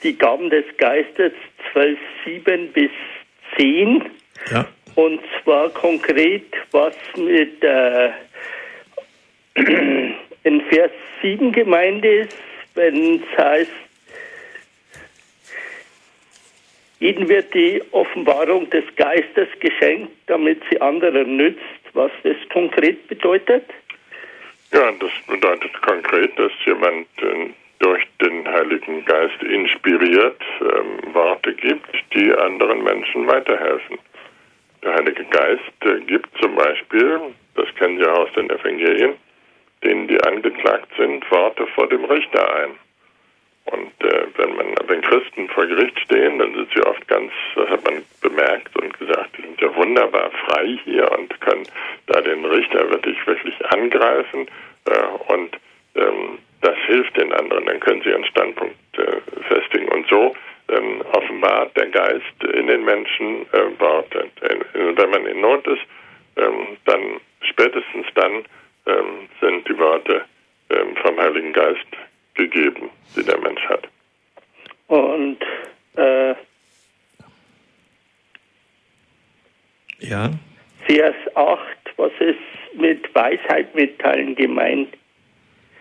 die 0.03 0.17
Gaben 0.17 0.49
des 0.49 0.65
Geistes 0.77 1.33
12, 1.73 1.99
7 2.25 2.71
bis 2.73 2.91
10. 3.57 4.03
Ja. 4.51 4.65
Und 4.95 5.21
zwar 5.43 5.69
konkret, 5.69 6.45
was 6.71 6.95
mit 7.15 7.63
äh, 7.63 8.09
in 10.43 10.61
Vers 10.69 10.91
7 11.21 11.51
gemeint 11.51 12.03
ist, 12.05 12.37
wenn 12.75 13.15
es 13.15 13.37
heißt, 13.37 13.71
ihnen 16.99 17.29
wird 17.29 17.53
die 17.53 17.81
Offenbarung 17.91 18.69
des 18.69 18.83
Geistes 18.95 19.47
geschenkt, 19.59 20.11
damit 20.27 20.61
sie 20.69 20.79
anderen 20.81 21.37
nützt. 21.37 21.59
Was 21.93 22.11
das 22.23 22.35
konkret 22.51 23.07
bedeutet? 23.07 23.65
Ja, 24.71 24.91
das 24.91 25.11
bedeutet 25.27 25.73
konkret, 25.81 26.37
dass 26.37 26.51
jemand 26.65 27.07
äh, 27.21 27.49
durch 27.79 28.05
den 28.21 28.47
Heiligen 28.47 29.05
Geist 29.05 29.41
inspiriert 29.41 30.41
ähm, 30.61 31.13
Worte 31.13 31.53
gibt, 31.53 31.89
die 32.13 32.33
anderen 32.33 32.83
Menschen 32.83 33.27
weiterhelfen. 33.27 33.97
Der 34.83 34.93
Heilige 34.95 35.25
Geist 35.25 35.85
äh, 35.85 35.99
gibt 36.01 36.29
zum 36.41 36.55
Beispiel, 36.55 37.19
das 37.55 37.67
kennen 37.75 37.97
Sie 37.97 38.05
aus 38.05 38.29
den 38.33 38.49
Evangelien, 38.49 39.15
denen, 39.83 40.07
die 40.07 40.21
angeklagt 40.23 40.89
sind, 40.97 41.29
Worte 41.31 41.67
vor 41.67 41.87
dem 41.87 42.03
Richter 42.05 42.55
ein. 42.55 42.71
Und 43.65 43.91
äh, 44.03 44.25
wenn 44.37 44.55
man 44.55 44.75
wenn 44.87 45.01
Christen 45.01 45.47
vor 45.49 45.65
Gericht 45.65 45.99
stehen, 45.99 46.39
dann 46.39 46.53
sind 46.55 46.69
sie 46.73 46.81
oft 46.81 47.07
ganz, 47.07 47.31
das 47.55 47.69
hat 47.69 47.85
man 47.85 48.03
bemerkt 48.21 48.75
und 48.75 48.97
gesagt, 48.97 49.37
die 49.37 49.43
sind 49.43 49.61
ja 49.61 49.75
wunderbar 49.75 50.31
frei 50.45 50.79
hier 50.85 51.09
und 51.11 51.39
können 51.41 51.67
da 52.07 52.19
den 52.21 52.43
Richter 52.45 52.89
wirklich 52.89 53.15
wirklich 53.27 53.53
angreifen 53.71 54.47
äh, 54.85 55.31
und 55.33 55.55
ähm, 55.95 56.39
das 56.61 56.75
hilft 56.87 57.15
den 57.17 57.31
anderen, 57.33 57.65
dann 57.65 57.79
können 57.79 58.01
sie 58.01 58.09
ihren 58.09 58.25
Standpunkt 58.25 58.75
äh, 58.97 59.21
festigen. 59.47 59.87
Und 59.89 60.07
so 60.07 60.35
ähm, 60.69 61.01
offenbart 61.13 61.75
der 61.75 61.87
Geist 61.87 62.43
in 62.53 62.67
den 62.67 62.83
Menschen 62.83 63.45
äh, 63.53 63.79
Worte. 63.79 64.29
Äh, 64.41 64.57
wenn 64.73 65.09
man 65.09 65.25
in 65.25 65.41
Not 65.41 65.65
ist, 65.67 65.81
ähm, 66.35 66.77
dann 66.85 67.19
spätestens 67.41 68.07
dann 68.15 68.43
ähm, 68.85 69.29
sind 69.39 69.67
die 69.67 69.77
Worte 69.77 70.25
ähm, 70.69 70.95
vom 70.97 71.17
Heiligen 71.19 71.53
Geist 71.53 71.87
gegeben, 72.35 72.89
die 73.15 73.23
der 73.23 73.39
Mensch 73.39 73.61
hat. 73.67 73.87
Und 74.87 75.37
äh, 75.95 76.35
ja. 79.99 80.31
Vers 80.85 81.15
8, 81.35 81.59
was 81.97 82.11
ist 82.19 82.37
mit 82.73 83.13
Weisheit 83.13 83.73
mitteilen 83.75 84.35
gemeint? 84.35 84.95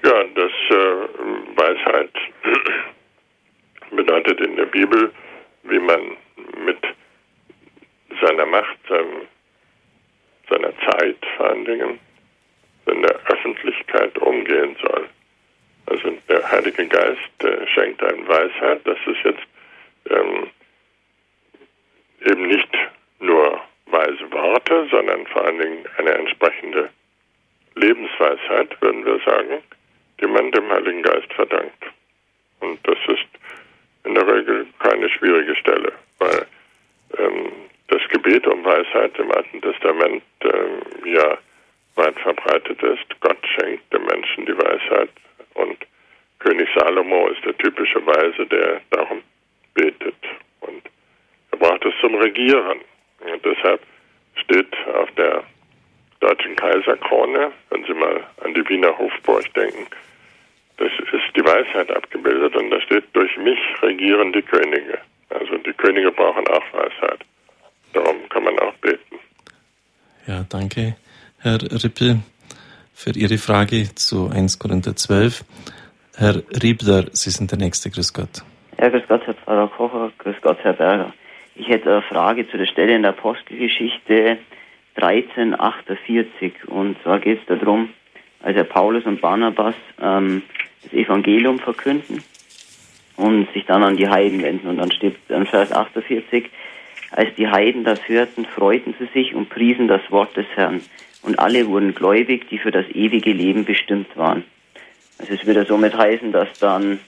Ja, 0.05 0.25
das 0.35 0.53
äh, 0.71 1.57
Weisheit 1.57 2.11
bedeutet 3.91 4.41
in 4.41 4.57
der 4.57 4.67
Bibel, 4.67 5.13
wie 5.65 5.79
man 5.79 6.17
mit 6.65 6.79
seiner 8.21 8.47
Macht, 8.47 8.79
seinem, 8.89 9.23
seiner 10.49 10.73
Zeit 10.81 11.17
vor 11.37 11.51
allen 11.51 11.65
Dingen, 11.65 11.99
in 12.87 13.03
der 13.03 13.17
Öffentlichkeit 13.27 14.17
umgehen 14.19 14.77
soll. 14.81 15.09
Also 15.87 16.17
der 16.29 16.51
Heilige 16.51 16.87
Geist 16.87 17.45
äh, 17.45 17.67
schenkt 17.69 18.03
einem 18.03 18.27
Weisheit, 18.29 18.81
das 18.85 18.99
ist 19.07 19.25
jetzt 19.25 19.47
ähm, 20.11 20.49
eben 22.25 22.47
nicht 22.47 22.77
nur 23.21 23.61
weise 23.87 24.33
Worte, 24.33 24.87
sondern 24.91 25.27
vor 25.27 25.45
allen 25.45 25.59
Dingen 25.59 25.85
eine 25.97 26.13
entsprechende 26.13 26.91
Lebensweisheit, 27.75 28.81
würden 28.81 29.05
wir 29.05 29.19
sagen, 29.25 29.63
die 30.21 30.27
man 30.27 30.51
dem 30.53 30.71
Heiligen 30.71 31.03
Geist 31.03 31.33
verdankt. 31.35 31.85
Und 32.61 32.79
das 32.87 32.99
ist 33.09 33.29
in 34.05 34.15
der 34.15 34.27
Regel 34.27 34.67
keine 34.79 35.09
schwierige 35.11 35.55
Stelle, 35.57 35.93
weil 36.19 36.47
ähm, 37.19 37.53
das 37.89 38.03
Gebet 38.11 38.47
um 38.47 38.65
Weisheit 38.65 39.19
im 39.19 39.31
Alten 39.33 39.61
Testament 39.61 40.23
äh, 40.43 41.11
ja 41.11 41.39
weit 41.95 42.19
verbreitet 42.21 42.83
ist. 42.83 43.21
Gott 43.21 43.39
schenkt 43.55 43.93
dem 43.93 44.05
Menschen 44.07 44.47
die 44.47 44.57
Weisheit 44.57 45.11
und 45.55 45.77
König 46.39 46.69
Salomo 46.75 47.29
ist 47.29 47.45
der 47.45 47.57
typische 47.59 48.05
Weise, 48.07 48.47
der 48.47 48.81
darum 48.91 49.23
betet. 49.75 50.15
Und 50.61 50.83
er 51.51 51.59
braucht 51.59 51.85
es 51.85 51.95
zum 52.01 52.15
Regieren. 52.15 52.81
Und 53.21 53.45
deshalb 53.45 53.81
steht 54.37 54.73
auf 54.95 55.11
der 55.13 55.43
deutschen 56.21 56.55
Kaiserkrone, 56.57 57.53
wenn 57.71 57.85
Sie 57.85 57.95
mal 57.95 58.25
an 58.43 58.55
die 58.55 58.69
Wiener 58.69 58.97
Hofburg 58.97 59.53
denken, 59.55 59.87
das 60.79 60.93
ist 61.13 61.37
die 61.37 61.45
Weisheit 61.45 61.91
abgebildet 61.95 62.55
und 62.57 62.71
da 62.71 62.81
steht, 62.81 63.05
durch 63.13 63.37
mich 63.39 63.59
regieren 63.83 64.33
die 64.33 64.43
Könige. 64.43 64.99
Also 65.31 65.59
die 65.59 65.73
Könige 65.73 66.11
brauchen 66.13 66.47
auch 66.49 66.65
Weisheit. 66.73 67.21
Darum 67.93 68.29
kann 68.29 68.45
man 68.45 68.59
auch 68.61 68.75
beten. 68.75 69.19
Ja, 70.27 70.45
danke, 70.49 70.97
Herr 71.41 71.59
Rippel, 71.63 72.21
für 72.95 73.11
Ihre 73.11 73.39
Frage 73.39 73.95
zu 73.95 74.29
1 74.29 74.59
Korinther 74.59 74.95
12. 74.95 75.45
Herr 76.17 76.43
Riebler, 76.63 77.07
Sie 77.13 77.31
sind 77.31 77.51
der 77.51 77.59
Nächste. 77.59 77.91
Grüß 77.91 78.13
Gott. 78.13 78.43
Ja, 78.81 78.89
grüß 78.89 79.03
Gott, 79.09 79.27
Herr 79.27 79.35
Pfarrer 79.35 79.69
Kocher. 79.69 80.13
Grüß 80.19 80.37
Gott, 80.43 80.59
Herr 80.63 80.73
Berger. 80.73 81.13
Ich 81.55 81.69
hätte 81.69 81.91
eine 81.91 82.03
Frage 82.03 82.49
zu 82.49 82.57
der 82.57 82.67
Stelle 82.67 82.95
in 82.95 83.03
der 83.03 83.13
Apostelgeschichte 83.13 84.39
1348. 84.97 86.69
Und 86.69 87.01
zwar 87.03 87.19
geht 87.21 87.41
es 87.41 87.59
darum, 87.59 87.91
als 88.43 88.57
Herr 88.57 88.65
Paulus 88.65 89.05
und 89.07 89.21
Barnabas 89.21 89.75
ähm, 90.01 90.43
das 90.83 90.93
Evangelium 90.93 91.59
verkünden 91.59 92.23
und 93.17 93.53
sich 93.53 93.67
dann 93.67 93.83
an 93.83 93.97
die 93.97 94.09
Heiden 94.09 94.43
wenden. 94.43 94.69
Und 94.69 94.79
dann 94.79 94.93
steht 94.93 95.17
in 95.29 95.47
Vers 95.47 95.73
48, 95.73 96.51
als 97.11 97.35
die 97.37 97.49
Heiden 97.49 97.85
das 97.85 98.07
hörten, 98.09 98.45
freuten 98.45 98.95
sie 98.99 99.07
sich 99.07 99.35
und 99.35 99.49
priesen 99.49 99.89
das 99.89 100.03
Wort 100.11 100.37
des 100.37 100.47
Herrn. 100.55 100.83
Und 101.23 101.39
alle 101.39 101.67
wurden 101.67 101.95
gläubig, 101.95 102.49
die 102.49 102.59
für 102.59 102.71
das 102.71 102.89
ewige 102.91 103.33
Leben 103.33 103.65
bestimmt 103.65 104.17
waren. 104.17 104.45
Also 105.19 105.35
es 105.35 105.45
würde 105.45 105.65
somit 105.65 105.97
heißen, 105.97 106.31
dass 106.31 106.59
dann 106.61 107.01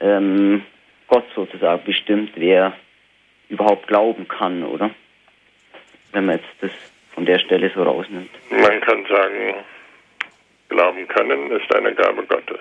ähm, 0.00 0.62
Gott 1.08 1.26
sozusagen 1.34 1.84
bestimmt, 1.84 2.30
wer 2.36 2.72
überhaupt 3.48 3.88
glauben 3.88 4.28
kann, 4.28 4.62
oder? 4.62 4.90
Wenn 6.12 6.26
man 6.26 6.36
jetzt 6.36 6.48
das 6.60 6.70
von 7.14 7.26
der 7.26 7.38
Stelle 7.38 7.70
so 7.74 7.82
rausnimmt. 7.82 8.30
Man 8.50 8.80
kann 8.80 9.04
sagen, 9.06 9.54
glauben 10.68 11.06
können 11.08 11.50
ist 11.50 11.74
eine 11.74 11.94
Gabe 11.94 12.22
Gottes. 12.24 12.60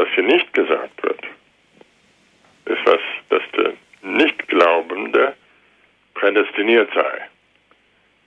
Was 0.00 0.08
hier 0.14 0.24
nicht 0.24 0.50
gesagt 0.54 1.02
wird, 1.02 1.20
ist, 2.64 2.86
was, 2.86 3.00
dass 3.28 3.42
der 3.54 3.74
Nichtglaubende 4.00 5.34
prädestiniert 6.14 6.88
sei. 6.94 7.28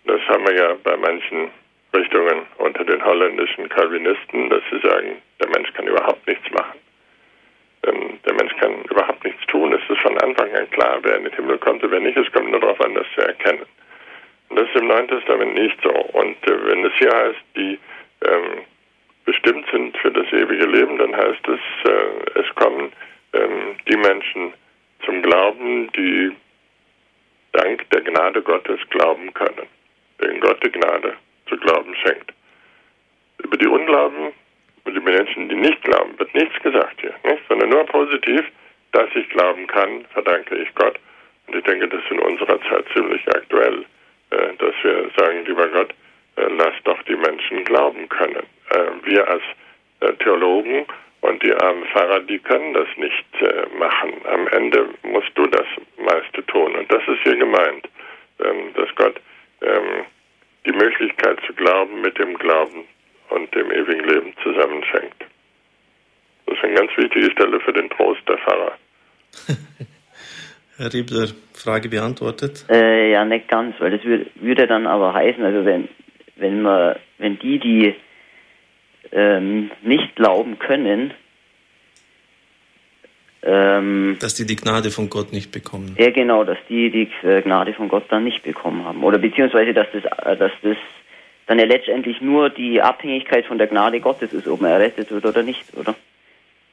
Das 0.06 0.22
haben 0.28 0.46
wir 0.46 0.54
ja 0.56 0.76
bei 0.84 0.96
manchen 0.98 1.50
Richtungen 1.96 2.46
unter 2.60 2.84
den 2.84 3.04
holländischen 3.04 3.70
Calvinisten, 3.70 4.52
dass 4.52 4.62
sie 4.70 4.88
sagen, 4.88 5.20
der 5.42 5.50
Mensch 5.50 5.74
kann 5.74 5.88
überhaupt 5.88 6.28
nichts 6.28 6.48
machen. 6.52 6.78
Ähm, 7.88 8.20
der 8.24 8.36
Mensch 8.36 8.56
kann 8.58 8.84
überhaupt 8.84 9.24
nichts 9.24 9.44
tun. 9.48 9.74
Es 9.74 9.90
ist 9.90 10.02
von 10.04 10.16
Anfang 10.20 10.54
an 10.54 10.70
klar, 10.70 11.00
wer 11.02 11.18
in 11.18 11.24
den 11.24 11.34
Himmel 11.34 11.58
kommt 11.58 11.82
und 11.82 11.90
wer 11.90 12.00
nicht. 12.00 12.16
Es 12.16 12.32
kommt 12.34 12.52
nur 12.52 12.60
darauf 12.60 12.80
an, 12.82 12.94
das 12.94 13.08
zu 13.16 13.22
erkennen. 13.22 13.66
Und 14.50 14.60
das 14.60 14.68
ist 14.68 14.76
im 14.76 14.90
Neuen 14.90 15.08
Testament 15.08 15.56
nicht 15.56 15.82
so. 15.82 15.90
Und 15.90 16.38
äh, 16.48 16.68
wenn 16.68 16.86
es 16.86 16.94
hier 17.00 17.12
heißt, 17.12 17.44
die 17.56 17.80
ähm, 18.28 18.62
bestimmt 19.26 19.66
sind 19.72 19.98
für 19.98 20.12
das 20.12 20.28
ewige 20.32 20.66
Leben, 20.66 20.98
dann 20.98 21.16
heißt 21.16 21.48
es, 21.48 21.90
äh, 21.90 22.40
es 22.40 22.56
kommen 22.56 22.92
ähm, 23.34 23.76
die 23.88 23.98
Menschen 23.98 24.54
zum 25.06 25.22
Glauben, 25.22 25.92
die 25.94 26.36
der 27.94 28.02
Gnade 28.02 28.42
Gottes 28.42 28.80
glauben 28.90 29.34
können, 29.34 29.68
den 30.22 30.40
Gott 30.40 30.64
die 30.66 30.72
Gnade 30.72 31.14
zu 31.48 31.56
glauben 31.58 31.96
schenkt. 31.96 32.34
Über 33.44 33.58
die 33.58 33.68
Unglauben, 33.68 34.32
über 34.84 35.00
die 35.00 35.06
Menschen, 35.06 35.50
die 35.50 35.56
nicht 35.56 35.82
glauben, 35.84 36.18
wird 36.18 36.34
nichts 36.34 36.60
gesagt 36.64 37.00
hier, 37.02 37.14
nicht? 37.24 37.44
sondern 37.48 37.70
nur 37.70 37.86
positiv, 37.86 38.44
dass 38.92 39.10
ich 39.16 39.30
glauben 39.30 39.68
kann, 39.68 40.06
verdanke 40.14 40.56
ich 40.56 40.74
Gott. 40.76 41.00
Und 41.48 41.56
ich 41.56 41.64
denke, 41.64 41.88
das 41.88 42.02
ist 42.04 42.12
in 42.12 42.20
unserer 42.20 42.60
Zeit 42.62 42.86
ziemlich 42.94 43.22
aktuell, 43.28 43.86
äh, 44.32 44.56
dass 44.58 44.74
wir 44.82 45.10
sagen, 45.18 45.46
lieber 45.46 45.68
Gott, 45.68 45.94
äh, 46.38 46.48
lass 46.58 46.74
doch 46.84 47.02
die 47.04 47.16
Menschen 47.16 47.64
glauben 47.66 48.08
können. 48.10 48.44
Äh, 48.74 49.06
wir 49.06 49.28
als 49.28 49.44
äh, 50.00 50.14
Theologen 50.24 50.86
und 51.22 51.42
die 51.42 51.54
armen 51.54 51.86
Pfarrer, 51.86 52.20
die 52.22 52.40
können 52.40 52.74
das 52.74 52.88
nicht 52.98 53.26
äh, 53.42 53.66
machen. 53.78 54.14
Am 54.26 54.48
Ende 54.48 54.90
musst 55.04 55.32
du 55.36 55.46
das 55.48 55.66
meiste 55.98 56.46
tun. 56.48 56.76
Und 56.76 56.92
das 56.92 57.02
ist 57.08 57.22
hier 57.24 57.38
gemeint, 57.38 57.88
ähm, 58.40 58.74
dass 58.76 58.94
Gott 58.96 59.22
ähm, 59.62 60.06
die 60.66 60.74
Möglichkeit 60.74 61.40
zu 61.46 61.54
glauben 61.54 62.02
mit 62.02 62.18
dem 62.18 62.38
Glauben 62.38 62.86
und 63.30 63.54
dem 63.56 63.72
ewigen 63.72 64.08
Leben 64.08 64.34
zusammenschenkt. 64.44 65.26
Das 66.46 66.58
ist 66.58 66.64
eine 66.64 66.74
ganz 66.74 66.92
wichtige 66.98 67.32
Stelle 67.32 67.60
für 67.62 67.74
den 67.74 67.90
Trost 67.92 68.22
der 68.28 68.38
Pfarrer. 68.40 68.74
Herr 70.78 70.94
Riebler, 70.94 71.28
Frage 71.54 71.88
beantwortet? 71.90 72.66
Äh, 72.70 73.12
ja, 73.12 73.24
nicht 73.24 73.48
ganz, 73.48 73.80
weil 73.80 73.92
das 73.92 74.04
würde, 74.04 74.26
würde 74.36 74.68
dann 74.68 74.88
aber 74.88 75.14
heißen, 75.14 75.44
also 75.44 75.64
wenn, 75.64 75.88
wenn 76.36 76.62
man, 76.62 76.96
wenn 77.20 77.40
die, 77.40 77.60
die 77.60 77.96
ähm, 79.14 79.72
nicht 79.82 80.16
glauben 80.16 80.60
können, 80.60 81.14
ähm, 83.46 84.18
dass 84.22 84.36
die 84.36 84.46
die 84.46 84.56
Gnade 84.56 84.90
von 84.90 85.10
Gott 85.10 85.34
nicht 85.34 85.52
bekommen. 85.52 85.96
Ja, 85.98 86.12
genau, 86.12 86.44
dass 86.46 86.58
die 86.70 86.90
die 86.90 87.28
äh, 87.28 87.42
Gnade 87.42 87.74
von 87.74 87.90
Gott 87.90 88.06
dann 88.10 88.24
nicht 88.24 88.42
bekommen 88.44 88.86
haben. 88.86 89.04
Oder 89.04 89.18
beziehungsweise, 89.18 89.74
dass 89.74 89.88
das, 89.92 90.04
äh, 90.06 90.38
dass 90.38 90.52
das 90.62 90.78
dann 91.48 91.60
ja 91.60 91.66
letztendlich 91.66 92.22
nur 92.22 92.50
die 92.50 92.82
Abhängigkeit 92.82 93.46
von 93.46 93.58
der 93.58 93.68
Gnade 93.68 94.00
Gottes 94.00 94.32
ist, 94.32 94.48
ob 94.48 94.62
man 94.62 94.72
errettet 94.72 95.12
wird 95.12 95.26
oder 95.26 95.44
nicht, 95.44 95.66
oder? 95.76 95.94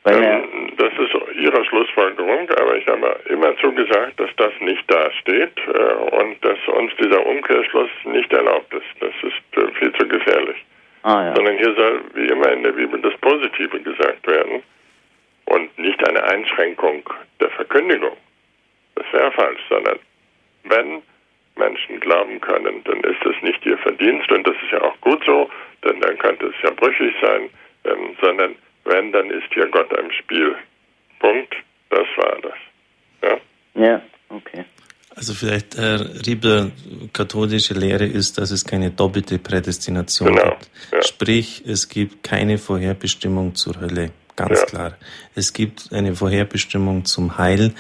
Weil 0.04 0.22
ähm, 0.22 0.72
das 0.78 0.92
ist 0.92 1.12
Ihre 1.36 1.64
Schlussfolgerung, 1.64 2.48
aber 2.50 2.76
ich 2.76 2.86
habe 2.86 3.20
immer 3.28 3.54
zugesagt, 3.58 4.18
dass 4.18 4.30
das 4.36 4.52
nicht 4.60 4.84
da 4.86 5.10
steht 5.20 5.58
äh, 5.66 6.16
und 6.22 6.42
dass 6.42 6.58
uns 6.78 6.92
dieser 7.02 7.26
Umkehrschluss 7.26 7.90
nicht 8.04 8.32
erlaubt 8.32 8.72
ist. 8.72 8.86
Das 9.00 9.12
ist 9.22 9.62
äh, 9.62 9.72
viel 9.78 9.92
zu 9.92 10.06
gefährlich. 10.08 10.56
Ah, 11.02 11.24
ja. 11.24 11.34
Sondern 11.34 11.56
hier 11.56 11.74
soll, 11.74 12.02
wie 12.14 12.26
immer 12.26 12.52
in 12.52 12.62
der 12.62 12.72
Bibel, 12.72 13.00
das 13.00 13.16
Positive 13.20 13.80
gesagt 13.80 14.26
werden 14.26 14.62
und 15.46 15.78
nicht 15.78 16.06
eine 16.06 16.22
Einschränkung 16.24 17.02
der 17.40 17.50
Verkündigung. 17.50 18.16
Das 18.94 19.06
wäre 19.12 19.32
falsch, 19.32 19.60
sondern 19.68 19.98
wenn 20.64 21.02
Menschen 21.56 22.00
glauben 22.00 22.40
können, 22.40 22.82
dann 22.84 23.00
ist 23.00 23.24
es 23.24 23.42
nicht 23.42 23.64
ihr 23.64 23.78
Verdienst 23.78 24.30
und 24.30 24.46
das 24.46 24.54
ist 24.62 24.72
ja 24.72 24.82
auch 24.82 25.00
gut 25.00 25.22
so, 25.24 25.50
denn 25.84 26.00
dann 26.00 26.18
könnte 26.18 26.46
es 26.46 26.54
ja 26.62 26.70
brüchig 26.70 27.14
sein, 27.22 27.48
ähm, 27.84 28.16
sondern 28.20 28.54
wenn, 28.84 29.12
dann 29.12 29.30
ist 29.30 29.52
hier 29.52 29.66
Gott 29.66 29.92
im 29.92 30.10
Spiel. 30.12 30.56
Punkt. 31.18 31.54
Das 31.90 32.06
war 32.16 32.38
das. 32.42 32.54
Ja, 33.22 33.38
ja 33.74 34.02
okay. 34.28 34.64
Also 35.20 35.34
vielleicht, 35.34 35.76
Herr 35.76 36.00
Rieber, 36.26 36.70
katholische 37.12 37.74
Lehre 37.74 38.06
ist, 38.06 38.38
dass 38.38 38.50
es 38.50 38.64
keine 38.64 38.90
doppelte 38.90 39.38
Prädestination 39.38 40.34
genau, 40.34 40.48
gibt. 40.52 40.70
Ja. 40.92 41.02
Sprich, 41.02 41.62
es 41.66 41.90
gibt 41.90 42.22
keine 42.22 42.56
Vorherbestimmung 42.56 43.54
zur 43.54 43.78
Hölle. 43.78 44.12
Ganz 44.34 44.60
ja. 44.60 44.64
klar. 44.64 44.92
Es 45.34 45.52
gibt 45.52 45.92
eine 45.92 46.16
Vorherbestimmung 46.16 47.04
zum 47.04 47.36
Heil 47.36 47.74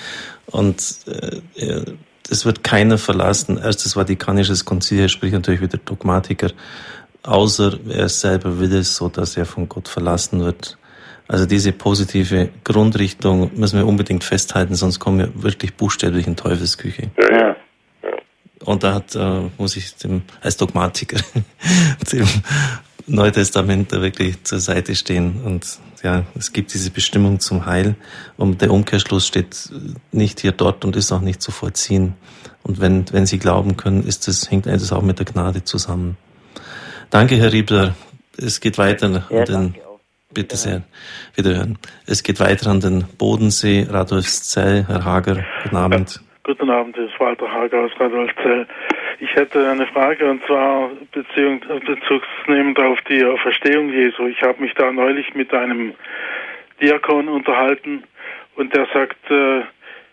und 0.48 0.84
äh, 1.06 1.84
es 2.28 2.44
wird 2.44 2.62
keiner 2.62 2.98
verlassen. 2.98 3.56
Erstes 3.56 3.94
Vatikanisches 3.94 4.66
Konzil, 4.66 5.08
sprich 5.08 5.32
natürlich 5.32 5.62
wieder 5.62 5.78
Dogmatiker, 5.78 6.50
außer 7.22 7.78
er 7.88 8.10
selber 8.10 8.58
will 8.58 8.74
es 8.74 8.96
so, 8.96 9.08
dass 9.08 9.38
er 9.38 9.46
von 9.46 9.66
Gott 9.66 9.88
verlassen 9.88 10.44
wird. 10.44 10.76
Also 11.30 11.46
diese 11.46 11.70
positive 11.70 12.48
Grundrichtung 12.64 13.52
müssen 13.54 13.78
wir 13.78 13.86
unbedingt 13.86 14.24
festhalten, 14.24 14.74
sonst 14.74 14.98
kommen 14.98 15.20
wir 15.20 15.42
wirklich 15.44 15.74
buchstäblich 15.74 16.26
in 16.26 16.34
Teufelsküche. 16.34 17.12
Ja. 17.32 17.54
Und 18.64 18.82
da 18.82 18.94
hat, 18.94 19.14
äh, 19.14 19.42
muss 19.56 19.76
ich 19.76 19.94
dem, 19.94 20.22
als 20.40 20.56
Dogmatiker 20.56 21.20
dem 22.12 22.26
Neutestament 23.06 23.92
da 23.92 24.02
wirklich 24.02 24.42
zur 24.42 24.58
Seite 24.58 24.96
stehen. 24.96 25.42
Und 25.44 25.78
ja, 26.02 26.24
es 26.34 26.52
gibt 26.52 26.74
diese 26.74 26.90
Bestimmung 26.90 27.38
zum 27.38 27.64
Heil. 27.64 27.94
Und 28.36 28.60
der 28.60 28.72
Umkehrschluss 28.72 29.28
steht 29.28 29.70
nicht 30.10 30.40
hier 30.40 30.50
dort 30.50 30.84
und 30.84 30.96
ist 30.96 31.12
auch 31.12 31.20
nicht 31.20 31.40
zu 31.40 31.52
vollziehen. 31.52 32.14
Und 32.64 32.80
wenn, 32.80 33.04
wenn 33.12 33.26
Sie 33.26 33.38
glauben 33.38 33.76
können, 33.76 34.02
ist 34.02 34.26
das, 34.26 34.50
hängt 34.50 34.66
das 34.66 34.90
auch 34.90 35.02
mit 35.02 35.20
der 35.20 35.26
Gnade 35.26 35.62
zusammen. 35.62 36.16
Danke, 37.08 37.36
Herr 37.36 37.52
Riebler. 37.52 37.94
Es 38.36 38.58
geht 38.58 38.78
weiter. 38.78 39.28
Ja, 39.30 39.44
den, 39.44 39.76
Bitte 40.32 40.56
sehr. 40.56 40.82
Wiederhören. 41.34 41.76
Es 42.06 42.22
geht 42.22 42.38
weiter 42.38 42.70
an 42.70 42.80
den 42.80 43.04
Bodensee, 43.18 43.86
Radolfszell. 43.90 44.84
Herr 44.86 45.04
Hager, 45.04 45.44
guten 45.64 45.76
Abend. 45.76 46.14
Ja, 46.14 46.20
guten 46.44 46.70
Abend, 46.70 46.96
das 46.96 47.10
ist 47.10 47.18
Walter 47.18 47.50
Hager 47.50 47.80
aus 47.80 47.90
Radolfzell. 47.98 48.66
Ich 49.18 49.34
hätte 49.34 49.68
eine 49.68 49.86
Frage 49.88 50.30
und 50.30 50.40
zwar 50.46 50.90
beziehungs 51.12 51.66
bezugsnehmend 51.66 52.78
auf 52.78 52.98
die 53.08 53.24
Verstehung 53.42 53.92
Jesu. 53.92 54.28
Ich 54.28 54.40
habe 54.42 54.62
mich 54.62 54.72
da 54.74 54.92
neulich 54.92 55.34
mit 55.34 55.52
einem 55.52 55.94
Diakon 56.80 57.28
unterhalten 57.28 58.04
und 58.54 58.74
der 58.74 58.86
sagt, 58.94 59.18
äh, 59.30 59.60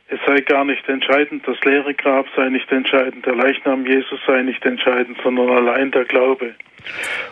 es 0.10 0.20
sei 0.26 0.42
gar 0.42 0.66
nicht 0.66 0.88
entscheidend, 0.90 1.48
das 1.48 1.60
leere 1.64 1.94
Grab 1.94 2.26
sei 2.36 2.50
nicht 2.50 2.72
entscheidend, 2.72 3.26
der 3.26 3.36
Leichnam 3.36 3.86
Jesus 3.86 4.20
sei 4.26 4.42
nicht 4.42 4.66
entscheidend, 4.66 5.18
sondern 5.24 5.50
allein 5.50 5.92
der 5.92 6.06
Glaube. 6.06 6.56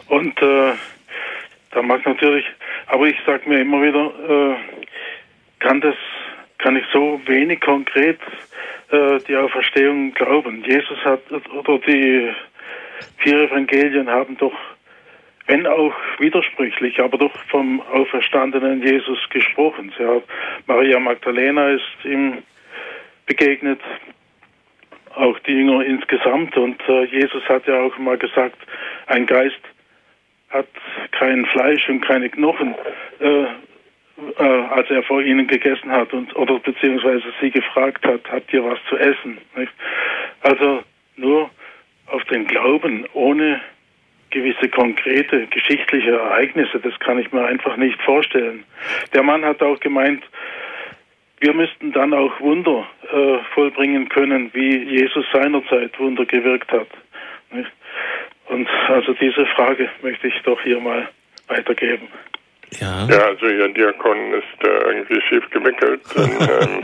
Und 0.08 0.40
äh, 0.42 0.74
da 1.76 1.82
mag 1.82 2.06
natürlich, 2.06 2.46
aber 2.88 3.06
ich 3.08 3.18
sage 3.26 3.50
mir 3.50 3.60
immer 3.60 3.82
wieder, 3.82 4.14
äh, 4.30 4.56
kann 5.60 5.82
das, 5.82 5.96
kann 6.58 6.78
ich 6.78 6.86
so 6.94 7.20
wenig 7.26 7.60
konkret 7.60 8.18
äh, 8.92 9.20
die 9.28 9.36
Auferstehung 9.36 10.14
glauben. 10.14 10.64
Jesus 10.66 10.98
hat, 11.04 11.20
oder 11.32 11.78
die 11.80 12.32
vier 13.18 13.42
Evangelien 13.42 14.10
haben 14.10 14.38
doch, 14.38 14.54
wenn 15.48 15.68
auch 15.68 15.94
widersprüchlich, 16.20 17.00
aber 17.02 17.18
doch 17.18 17.36
vom 17.50 17.82
auferstandenen 17.82 18.82
Jesus 18.82 19.20
gesprochen. 19.30 19.92
Hat, 20.00 20.24
Maria 20.68 20.98
Magdalena 20.98 21.72
ist 21.72 22.06
ihm 22.06 22.38
begegnet, 23.26 23.82
auch 25.14 25.38
die 25.40 25.52
Jünger 25.52 25.84
insgesamt. 25.86 26.56
Und 26.56 26.82
äh, 26.88 27.04
Jesus 27.06 27.44
hat 27.50 27.68
ja 27.68 27.82
auch 27.82 27.98
mal 27.98 28.18
gesagt, 28.18 28.58
ein 29.08 29.26
Geist 29.26 29.60
hat 30.50 30.68
kein 31.12 31.46
Fleisch 31.48 31.88
und 31.90 32.02
keine 32.02 32.30
Knochen, 32.30 32.76
äh, 33.20 33.46
äh, 34.38 34.44
als 34.44 34.90
er 34.90 35.04
vor 35.04 35.22
ihnen 35.22 35.48
gegessen 35.48 35.92
hat 35.92 36.14
und 36.14 36.36
oder 36.36 36.60
beziehungsweise 36.60 37.26
sie 37.42 37.52
gefragt 37.52 38.06
hat, 38.06 38.22
habt 38.32 38.54
ihr 38.54 38.64
was 38.64 38.80
zu 38.88 38.98
essen? 38.98 39.38
Nicht? 39.56 39.74
Also 40.42 40.84
nur 41.18 41.50
auf 42.08 42.24
den 42.26 42.48
Glauben 42.48 43.06
ohne 43.14 43.62
gewisse 44.30 44.70
konkrete 44.70 45.48
geschichtliche 45.48 46.12
Ereignisse, 46.12 46.80
das 46.80 46.98
kann 47.00 47.20
ich 47.20 47.32
mir 47.32 47.46
einfach 47.46 47.78
nicht 47.78 48.02
vorstellen. 48.02 48.64
Der 49.14 49.24
Mann 49.24 49.46
hat 49.46 49.62
auch 49.62 49.80
gemeint, 49.80 50.24
wir 51.40 51.54
müssten 51.54 51.92
dann 51.92 52.14
auch 52.14 52.40
Wunder 52.40 52.88
äh, 53.12 53.38
vollbringen 53.54 54.10
können, 54.10 54.50
wie 54.54 54.78
Jesus 54.78 55.26
seinerzeit 55.34 55.98
Wunder 56.00 56.26
gewirkt 56.26 56.72
hat. 56.72 56.88
Nicht? 57.52 57.72
Und 58.48 58.68
also 58.88 59.14
diese 59.14 59.46
Frage 59.48 59.90
möchte 60.02 60.28
ich 60.28 60.42
doch 60.44 60.62
hier 60.62 60.80
mal 60.80 61.10
weitergeben. 61.48 62.08
Ja, 62.80 63.08
ja 63.10 63.20
also 63.28 63.48
Ihr 63.48 63.70
Diakon 63.70 64.34
ist 64.34 64.64
äh, 64.64 64.68
irgendwie 64.68 65.22
schief 65.22 65.50
gewickelt. 65.50 66.02
Und, 66.16 66.42
ähm, 66.42 66.84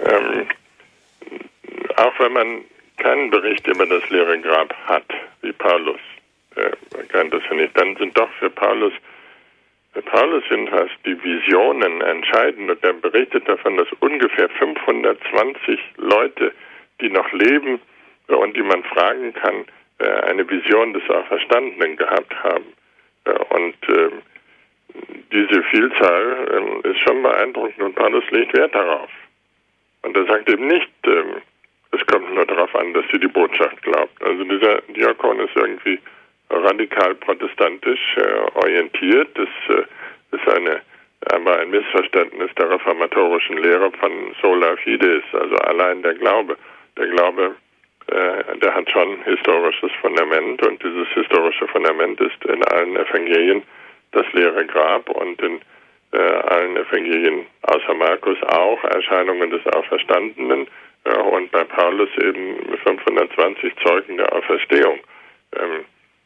ähm, 0.00 0.46
auch 1.96 2.18
wenn 2.18 2.32
man 2.32 2.60
keinen 2.98 3.30
Bericht 3.30 3.66
über 3.66 3.86
das 3.86 4.08
leere 4.10 4.38
Grab 4.40 4.74
hat, 4.86 5.06
wie 5.42 5.52
Paulus, 5.52 6.00
äh, 6.56 6.70
man 6.96 7.08
kann 7.08 7.30
das 7.30 7.42
ja 7.48 7.56
nicht, 7.56 7.78
dann 7.78 7.96
sind 7.96 8.16
doch 8.16 8.30
für 8.38 8.50
Paulus, 8.50 8.92
für 9.92 10.02
Paulus 10.02 10.42
sind 10.48 10.68
fast 10.70 10.94
die 11.04 11.16
Visionen 11.22 12.00
entscheidend 12.00 12.70
und 12.70 12.82
er 12.82 12.94
berichtet 12.94 13.48
davon, 13.48 13.76
dass 13.76 13.88
ungefähr 14.00 14.48
520 14.48 15.78
Leute, 15.98 16.52
die 17.00 17.10
noch 17.10 17.30
leben 17.32 17.80
und 18.26 18.56
die 18.56 18.62
man 18.62 18.82
fragen 18.84 19.32
kann, 19.34 19.64
eine 19.98 20.48
Vision 20.48 20.92
des 20.92 21.08
Auferstandenen 21.08 21.96
gehabt 21.96 22.34
haben. 22.42 22.64
Und 23.50 23.74
äh, 23.88 24.10
diese 25.32 25.62
Vielzahl 25.64 26.82
äh, 26.84 26.88
ist 26.90 27.00
schon 27.00 27.22
beeindruckend 27.22 27.82
und 27.82 27.94
Paulus 27.94 28.24
legt 28.30 28.56
Wert 28.56 28.74
darauf. 28.74 29.10
Und 30.02 30.16
er 30.16 30.26
sagt 30.26 30.48
eben 30.50 30.66
nicht, 30.66 30.90
ähm, 31.06 31.40
es 31.92 32.06
kommt 32.06 32.32
nur 32.34 32.44
darauf 32.46 32.74
an, 32.74 32.92
dass 32.92 33.04
sie 33.12 33.18
die 33.18 33.28
Botschaft 33.28 33.82
glaubt. 33.82 34.22
Also 34.22 34.44
dieser 34.44 34.82
Diakon 34.82 35.40
ist 35.40 35.56
irgendwie 35.56 35.98
radikal 36.50 37.14
protestantisch 37.14 38.16
äh, 38.16 38.58
orientiert. 38.58 39.28
Das 39.34 39.76
äh, 39.76 40.36
ist 40.36 40.48
eine, 40.56 40.82
aber 41.32 41.58
ein 41.58 41.70
Missverständnis 41.70 42.50
der 42.58 42.70
reformatorischen 42.70 43.58
Lehre 43.58 43.90
von 43.92 44.12
sola 44.42 44.76
fides, 44.76 45.24
also 45.32 45.56
allein 45.56 46.02
der 46.02 46.14
Glaube. 46.14 46.56
Der 46.96 47.06
Glaube 47.08 47.42
äh, 47.44 47.63
der 48.06 48.74
hat 48.74 48.90
schon 48.90 49.22
historisches 49.24 49.90
Fundament 50.00 50.64
und 50.66 50.82
dieses 50.82 51.08
historische 51.08 51.66
Fundament 51.68 52.20
ist 52.20 52.44
in 52.44 52.62
allen 52.64 52.96
Evangelien 52.96 53.62
das 54.12 54.26
leere 54.32 54.64
Grab 54.66 55.08
und 55.10 55.40
in 55.42 55.60
äh, 56.12 56.18
allen 56.18 56.76
Evangelien 56.76 57.46
außer 57.62 57.94
Markus 57.94 58.40
auch 58.44 58.82
Erscheinungen 58.84 59.50
des 59.50 59.66
Auferstandenen 59.74 60.68
äh, 61.04 61.16
und 61.16 61.50
bei 61.50 61.64
Paulus 61.64 62.08
eben 62.18 62.76
520 62.84 63.74
Zeugen 63.84 64.16
der 64.16 64.32
Auferstehung. 64.32 65.00
Ähm, 65.56 65.84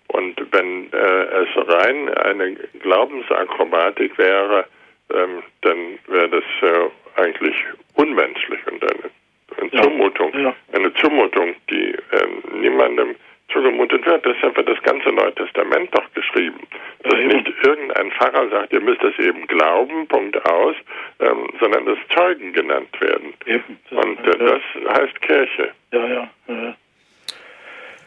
und 0.09 0.41
wenn 0.53 0.93
äh, 0.93 1.43
es 1.43 1.49
rein 1.57 2.09
eine 2.15 2.55
Glaubensakrobatik 2.81 4.17
wäre, 4.19 4.67
ähm, 5.11 5.43
dann 5.63 5.99
wäre 6.07 6.29
das 6.29 6.45
äh, 6.63 7.21
eigentlich 7.21 7.57
unmenschlich 7.95 8.61
und 8.71 8.83
eine, 8.83 9.11
eine 9.57 9.71
ja. 9.73 9.83
Zumutung, 9.83 10.33
ja. 10.39 10.55
eine 10.73 10.93
Zumutung, 10.95 11.55
die 11.71 11.95
ähm, 12.13 12.61
niemandem 12.61 13.15
zugemutet 13.53 14.05
wird. 14.05 14.25
Deshalb 14.25 14.57
wird 14.57 14.69
das 14.69 14.83
ganze 14.83 15.11
Neue 15.11 15.35
Testament 15.35 15.89
doch 15.95 16.05
geschrieben. 16.15 16.61
Dass 17.03 17.15
ja, 17.15 17.27
nicht 17.27 17.49
irgendein 17.65 18.11
Pfarrer 18.13 18.49
sagt, 18.51 18.73
ihr 18.73 18.81
müsst 18.81 19.03
es 19.03 19.19
eben 19.19 19.47
glauben, 19.47 20.07
Punkt 20.09 20.37
aus, 20.49 20.77
ähm, 21.21 21.49
sondern 21.61 21.87
dass 21.87 21.99
Zeugen 22.15 22.53
genannt 22.53 23.01
werden. 23.01 23.33
Eben. 23.47 23.79
Und 23.91 24.19
äh, 24.27 24.39
das 24.39 24.99
heißt 24.99 25.21
Kirche. 25.23 25.71
Ja, 25.93 26.07
ja. 26.07 26.31
ja. 26.49 26.77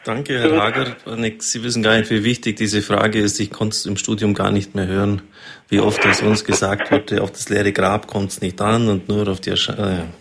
Danke, 0.04 0.36
Herr 0.40 0.60
Hager. 0.60 0.96
Sie 1.38 1.62
wissen 1.62 1.82
gar 1.82 1.96
nicht, 1.96 2.10
wie 2.10 2.24
wichtig 2.24 2.56
diese 2.56 2.82
Frage 2.82 3.20
ist. 3.20 3.38
Ich 3.38 3.52
konnte 3.52 3.74
es 3.74 3.86
im 3.86 3.96
Studium 3.96 4.34
gar 4.34 4.50
nicht 4.50 4.74
mehr 4.74 4.88
hören, 4.88 5.22
wie 5.68 5.78
oft 5.78 6.04
es 6.04 6.22
uns 6.22 6.44
gesagt 6.44 6.90
wurde, 6.90 7.22
auf 7.22 7.30
das 7.30 7.48
leere 7.48 7.72
Grab 7.72 8.08
kommt 8.08 8.30
es 8.30 8.40
nicht 8.40 8.60
an 8.60 8.88
und 8.88 9.08
nur 9.08 9.28
auf 9.28 9.40
die 9.40 9.50
Erscheinung. 9.50 10.12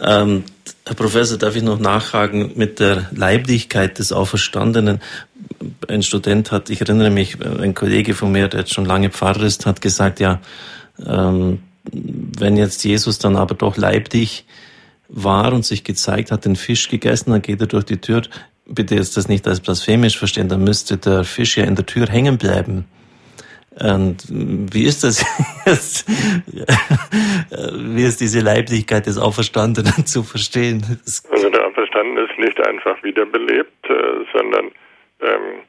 Ähm, 0.00 0.44
Herr 0.84 0.94
Professor, 0.94 1.38
darf 1.38 1.56
ich 1.56 1.62
noch 1.62 1.78
nachfragen 1.78 2.52
mit 2.54 2.80
der 2.80 3.08
Leiblichkeit 3.12 3.98
des 3.98 4.12
Auferstandenen? 4.12 5.00
Ein 5.88 6.02
Student 6.02 6.52
hat, 6.52 6.70
ich 6.70 6.80
erinnere 6.80 7.10
mich, 7.10 7.38
ein 7.40 7.74
Kollege 7.74 8.14
von 8.14 8.32
mir, 8.32 8.48
der 8.48 8.60
jetzt 8.60 8.74
schon 8.74 8.84
lange 8.84 9.10
Pfarrer 9.10 9.42
ist, 9.42 9.66
hat 9.66 9.80
gesagt, 9.80 10.20
ja, 10.20 10.40
ähm, 11.04 11.60
wenn 11.92 12.56
jetzt 12.56 12.84
Jesus 12.84 13.18
dann 13.18 13.36
aber 13.36 13.54
doch 13.54 13.76
leiblich 13.76 14.44
war 15.08 15.52
und 15.52 15.64
sich 15.64 15.84
gezeigt 15.84 16.30
hat, 16.30 16.44
den 16.44 16.56
Fisch 16.56 16.88
gegessen, 16.88 17.30
dann 17.30 17.42
geht 17.42 17.60
er 17.60 17.68
durch 17.68 17.84
die 17.84 17.98
Tür 17.98 18.22
bitte 18.66 18.94
jetzt 18.94 19.16
das 19.16 19.28
nicht 19.28 19.46
als 19.46 19.60
blasphemisch 19.60 20.18
verstehen, 20.18 20.48
dann 20.48 20.64
müsste 20.64 20.96
der 20.96 21.24
Fisch 21.24 21.56
ja 21.56 21.64
in 21.64 21.76
der 21.76 21.86
Tür 21.86 22.06
hängen 22.08 22.38
bleiben. 22.38 22.84
Und 23.78 24.24
wie 24.28 24.84
ist 24.84 25.04
das 25.04 25.24
jetzt? 25.66 26.08
wie 26.08 28.04
ist 28.04 28.20
diese 28.20 28.40
Leiblichkeit 28.40 29.06
des 29.06 29.18
Auferstandenen 29.18 30.06
zu 30.06 30.22
verstehen? 30.22 30.82
Also 31.30 31.50
der 31.50 31.66
Auferstandene 31.66 32.22
ist 32.22 32.38
nicht 32.38 32.66
einfach 32.66 33.02
wiederbelebt, 33.02 33.88
äh, 33.88 34.24
sondern 34.32 34.70
ähm, 35.20 35.62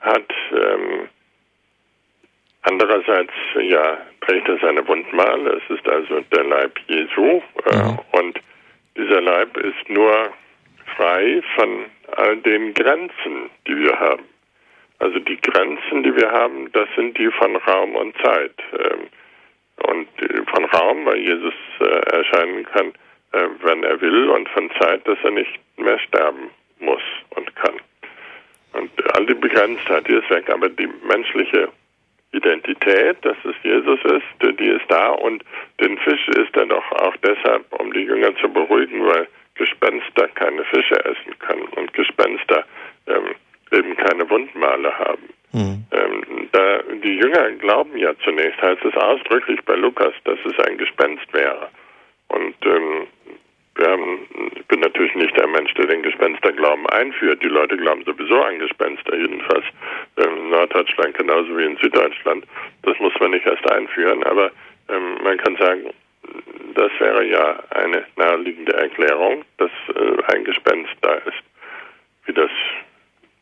hat 0.00 0.32
ähm, 0.52 1.08
andererseits 2.62 3.32
ja 3.60 3.98
trägt 4.22 4.48
er 4.48 4.58
seine 4.60 4.86
Wundmale. 4.86 5.60
Es 5.62 5.76
ist 5.76 5.88
also 5.88 6.20
der 6.32 6.44
Leib 6.44 6.78
Jesu 6.88 7.42
äh, 7.70 7.76
mhm. 7.76 7.98
und 8.12 8.40
dieser 8.96 9.20
Leib 9.20 9.56
ist 9.56 9.88
nur 9.88 10.32
frei 10.96 11.42
von 11.54 11.84
all 12.16 12.36
den 12.38 12.74
Grenzen, 12.74 13.50
die 13.66 13.76
wir 13.76 13.98
haben. 13.98 14.24
Also 14.98 15.18
die 15.18 15.40
Grenzen, 15.40 16.02
die 16.02 16.14
wir 16.16 16.30
haben, 16.30 16.70
das 16.72 16.88
sind 16.96 17.18
die 17.18 17.30
von 17.32 17.56
Raum 17.56 17.96
und 17.96 18.16
Zeit. 18.22 18.54
Ähm, 18.72 19.08
und 19.84 20.08
von 20.48 20.64
Raum, 20.66 21.04
weil 21.04 21.18
Jesus 21.18 21.54
äh, 21.80 22.16
erscheinen 22.16 22.64
kann, 22.64 22.92
äh, 23.32 23.48
wenn 23.62 23.82
er 23.82 24.00
will, 24.00 24.30
und 24.30 24.48
von 24.50 24.70
Zeit, 24.80 25.06
dass 25.06 25.18
er 25.22 25.32
nicht 25.32 25.58
mehr 25.76 25.98
sterben 25.98 26.50
muss 26.80 27.02
und 27.30 27.54
kann. 27.56 27.74
Und 28.72 28.90
all 29.14 29.26
die 29.26 29.34
Begrenztheit, 29.34 30.08
die 30.08 30.14
ist 30.14 30.30
weg, 30.30 30.48
aber 30.50 30.68
die 30.68 30.88
menschliche 31.06 31.68
Identität, 32.32 33.16
dass 33.22 33.36
es 33.44 33.54
Jesus 33.62 33.98
ist, 34.04 34.58
die 34.58 34.68
ist 34.68 34.84
da 34.88 35.10
und 35.10 35.42
den 35.80 35.96
Fisch 35.98 36.28
ist 36.28 36.54
er 36.56 36.66
doch 36.66 36.92
auch 36.92 37.16
deshalb, 37.18 37.64
um 37.80 37.92
die 37.92 38.00
Jünger 38.00 38.34
zu 38.36 38.48
beruhigen, 38.48 39.06
weil 39.06 39.28
Gespenster 39.54 40.28
keine 40.34 40.64
Fische 40.64 41.02
essen 41.04 41.38
können 41.38 41.68
und 41.76 41.92
Gespenster 41.94 42.64
ähm, 43.06 43.34
eben 43.72 43.96
keine 43.96 44.28
Wundmale 44.28 44.98
haben. 44.98 45.28
Mhm. 45.52 45.84
Ähm, 45.90 46.48
da, 46.52 46.82
die 47.02 47.16
Jünger 47.16 47.50
glauben 47.52 47.96
ja 47.96 48.12
zunächst, 48.24 48.60
heißt 48.60 48.84
es 48.84 48.96
ausdrücklich 48.96 49.60
bei 49.64 49.74
Lukas, 49.74 50.14
dass 50.24 50.38
es 50.44 50.58
ein 50.66 50.78
Gespenst 50.78 51.32
wäre. 51.32 51.68
Und 52.28 52.54
ähm, 52.64 53.06
haben, 53.84 54.26
ich 54.54 54.66
bin 54.66 54.80
natürlich 54.80 55.14
nicht 55.14 55.36
der 55.36 55.46
Mensch, 55.46 55.72
der 55.74 55.86
den 55.86 56.02
Gespensterglauben 56.02 56.86
einführt. 56.90 57.42
Die 57.42 57.48
Leute 57.48 57.76
glauben 57.76 58.04
sowieso 58.04 58.42
an 58.42 58.58
Gespenster, 58.58 59.16
jedenfalls 59.16 59.64
in 60.16 60.50
Norddeutschland 60.50 61.16
genauso 61.16 61.56
wie 61.56 61.64
in 61.64 61.76
Süddeutschland. 61.76 62.46
Das 62.82 62.98
muss 62.98 63.12
man 63.20 63.32
nicht 63.32 63.46
erst 63.46 63.70
einführen, 63.70 64.22
aber 64.24 64.50
ähm, 64.88 65.18
man 65.22 65.36
kann 65.38 65.56
sagen, 65.56 65.90
das 66.74 66.90
wäre 66.98 67.24
ja 67.24 67.58
eine 67.70 68.04
naheliegende 68.16 68.72
Erklärung, 68.72 69.44
dass 69.58 69.70
äh, 69.94 70.34
ein 70.34 70.44
Gespenst 70.44 70.94
da 71.02 71.14
ist, 71.14 71.42
wie 72.26 72.32
das 72.32 72.50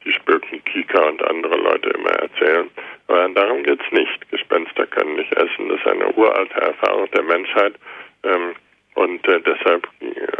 die 0.05 0.13
Spöken, 0.13 0.63
Kika 0.65 1.01
und 1.09 1.23
andere 1.29 1.57
Leute 1.57 1.91
immer 1.91 2.11
erzählen. 2.11 2.69
Aber 3.09 3.29
darum 3.31 3.63
geht 3.63 3.81
es 3.81 3.93
nicht. 3.93 4.31
Gespenster 4.31 4.87
können 4.87 5.17
nicht 5.17 5.33
essen. 5.33 5.69
Das 5.69 5.81
ist 5.81 5.87
eine 5.87 6.13
uralte 6.13 6.61
Erfahrung 6.61 7.09
der 7.13 7.23
Menschheit. 7.23 7.75
Ähm, 8.23 8.55
und 8.95 9.27
äh, 9.27 9.41
deshalb, 9.41 9.89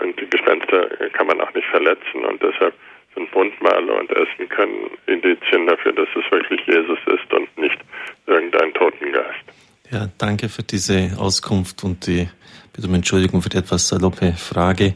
und 0.03 0.21
die 0.21 0.31
Gespenster 0.31 0.89
kann 1.13 1.27
man 1.27 1.41
auch 1.41 1.53
nicht 1.55 1.67
verletzen. 1.69 2.25
Und 2.25 2.43
deshalb 2.43 2.75
sind 3.15 3.33
Wundmale 3.35 3.93
und 3.93 4.11
Essen 4.11 4.49
können 4.49 4.91
Indizien 5.07 5.67
dafür, 5.67 5.93
dass 5.93 6.09
es 6.15 6.31
wirklich 6.31 6.61
Jesus 6.67 6.99
ist 7.07 7.33
und 7.33 7.59
nicht 7.59 7.79
irgendein 8.27 8.73
Totengeist. 8.75 9.45
Ja, 9.91 10.09
danke 10.19 10.49
für 10.49 10.63
diese 10.63 11.17
Auskunft 11.19 11.85
und 11.85 12.07
die 12.07 12.29
bitte 12.75 12.89
um 12.89 12.95
Entschuldigung 12.95 13.41
für 13.41 13.49
die 13.49 13.59
etwas 13.59 13.89
saloppe 13.89 14.33
Frage. 14.33 14.95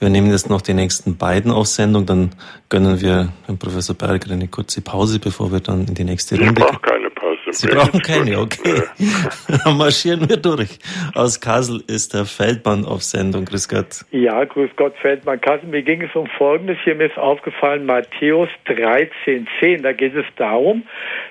Wir 0.00 0.10
nehmen 0.10 0.30
jetzt 0.30 0.50
noch 0.50 0.60
die 0.60 0.74
nächsten 0.74 1.16
beiden 1.16 1.52
auf 1.52 1.66
Sendung, 1.66 2.04
dann 2.04 2.30
gönnen 2.68 3.00
wir 3.00 3.32
Herrn 3.46 3.58
Professor 3.58 3.96
Berger 3.96 4.32
eine 4.32 4.48
kurze 4.48 4.82
Pause, 4.82 5.20
bevor 5.20 5.52
wir 5.52 5.60
dann 5.60 5.86
in 5.86 5.94
die 5.94 6.04
nächste 6.04 6.36
Runde 6.36 6.54
gehen. 6.54 6.64
Ich 6.64 6.70
brauche 6.70 6.80
keine 6.80 7.10
Pause. 7.10 7.52
Sie 7.52 7.66
brauchen 7.68 8.00
keine, 8.00 8.38
okay. 8.38 8.82
Dann 9.64 9.76
marschieren 9.78 10.28
wir 10.28 10.36
durch. 10.36 10.78
Aus 11.14 11.40
Kassel 11.40 11.82
ist 11.86 12.14
der 12.14 12.24
Feldmann 12.24 12.84
auf 12.84 13.02
Sendung. 13.02 13.44
Grüß 13.44 13.68
Gott. 13.68 14.04
Ja, 14.10 14.44
grüß 14.44 14.70
Gott, 14.76 14.94
Feldmann 15.00 15.40
Kassel. 15.40 15.68
Mir 15.68 15.82
ging 15.82 16.02
es 16.02 16.14
um 16.14 16.26
Folgendes. 16.38 16.78
Hier 16.82 16.96
mir 16.96 17.06
ist 17.06 17.18
aufgefallen, 17.18 17.86
Matthäus 17.86 18.48
13, 18.66 19.46
10. 19.60 19.82
Da 19.82 19.92
geht 19.92 20.14
es 20.16 20.26
darum, 20.36 20.82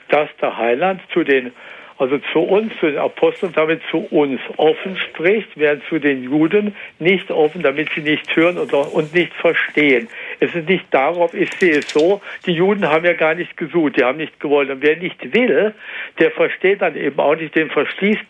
dass 0.10 0.30
der 0.42 0.58
Heiland 0.58 1.02
zu 1.14 1.24
den 1.24 1.52
also 2.00 2.18
zu 2.32 2.40
uns, 2.40 2.72
zu 2.80 2.88
den 2.88 2.98
Aposteln, 2.98 3.52
damit 3.54 3.82
zu 3.92 3.98
uns 4.10 4.40
offen 4.56 4.98
spricht, 4.98 5.50
während 5.56 5.84
zu 5.90 6.00
den 6.00 6.24
Juden 6.24 6.76
nicht 6.98 7.30
offen, 7.30 7.62
damit 7.62 7.90
sie 7.94 8.02
nicht 8.02 8.36
hören 8.36 8.58
und, 8.58 8.74
und 8.74 9.14
nicht 9.14 9.34
verstehen. 9.34 10.08
Es 10.40 10.56
ist 10.56 10.68
nicht 10.68 10.86
darauf, 10.92 11.34
ich 11.34 11.52
sehe 11.56 11.80
es 11.80 11.90
so, 11.90 12.22
die 12.46 12.54
Juden 12.54 12.88
haben 12.88 13.04
ja 13.04 13.14
gar 13.14 13.36
nicht 13.36 13.58
gesucht, 13.58 13.98
die 13.98 14.04
haben 14.04 14.18
nicht 14.18 14.40
gewollt. 14.40 14.70
Und 14.70 14.82
wer 14.82 14.96
nicht 14.96 15.34
will, 15.34 15.74
der 16.20 16.32
versteht 16.32 16.82
dann 16.82 16.96
eben 16.96 17.20
auch 17.20 17.36
nicht, 17.36 17.54
den 17.54 17.70
verschließt 17.70 18.26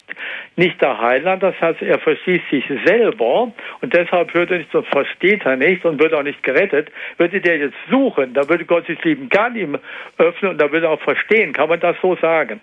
nicht 0.55 0.82
der 0.82 0.99
Heiland, 0.99 1.43
das 1.43 1.59
heißt, 1.61 1.82
er 1.82 1.99
verschließt 1.99 2.49
sich 2.49 2.65
selber 2.86 3.51
und 3.82 3.93
deshalb 3.93 4.34
hört 4.34 4.51
er 4.51 4.57
nicht 4.57 4.74
und 4.74 4.88
versteht 4.88 5.45
er 5.45 5.55
nicht 5.55 5.86
und 5.86 6.01
wird 6.01 6.13
auch 6.13 6.24
nicht 6.24 6.41
gerettet. 6.41 6.91
Würde 7.17 7.39
der 7.39 7.57
jetzt 7.57 7.78
suchen, 7.89 8.34
da 8.34 8.49
würde 8.49 8.65
Gott 8.65 8.88
sich 8.88 9.01
lieben 9.03 9.30
kann 9.30 9.55
ihm 9.55 9.78
öffnen 10.17 10.51
und 10.51 10.61
da 10.61 10.72
würde 10.72 10.88
er 10.88 10.91
auch 10.93 11.01
verstehen. 11.01 11.53
Kann 11.53 11.70
man 11.70 11.80
das 11.80 11.95
so 12.01 12.15
sagen? 12.15 12.61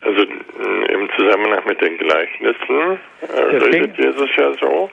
Also 0.00 0.22
im 0.22 1.08
Zusammenhang 1.16 1.64
mit 1.66 1.80
den 1.80 1.98
Gleichnissen 1.98 2.98
äh, 3.22 3.56
redet 3.56 3.98
Jesus 3.98 4.30
ja 4.36 4.52
so. 4.54 4.90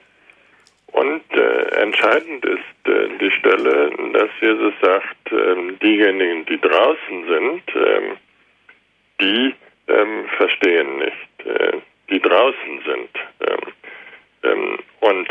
Und 0.94 1.24
äh, 1.32 1.82
entscheidend 1.82 2.46
ist 2.46 2.88
äh, 2.88 3.10
die 3.20 3.32
Stelle, 3.32 3.92
dass 4.14 4.30
Jesus 4.42 4.74
sagt, 4.82 5.32
ähm, 5.32 5.78
diejenigen, 5.80 6.46
die 6.46 6.60
draußen 6.62 7.26
sind, 7.28 7.64
ähm, 7.76 8.18
die 9.20 9.56
ähm, 9.88 10.26
verstehen 10.38 10.98
nicht, 10.98 11.48
äh, 11.48 11.78
die 12.10 12.20
draußen 12.20 12.82
sind. 12.86 13.10
Und 15.04 15.28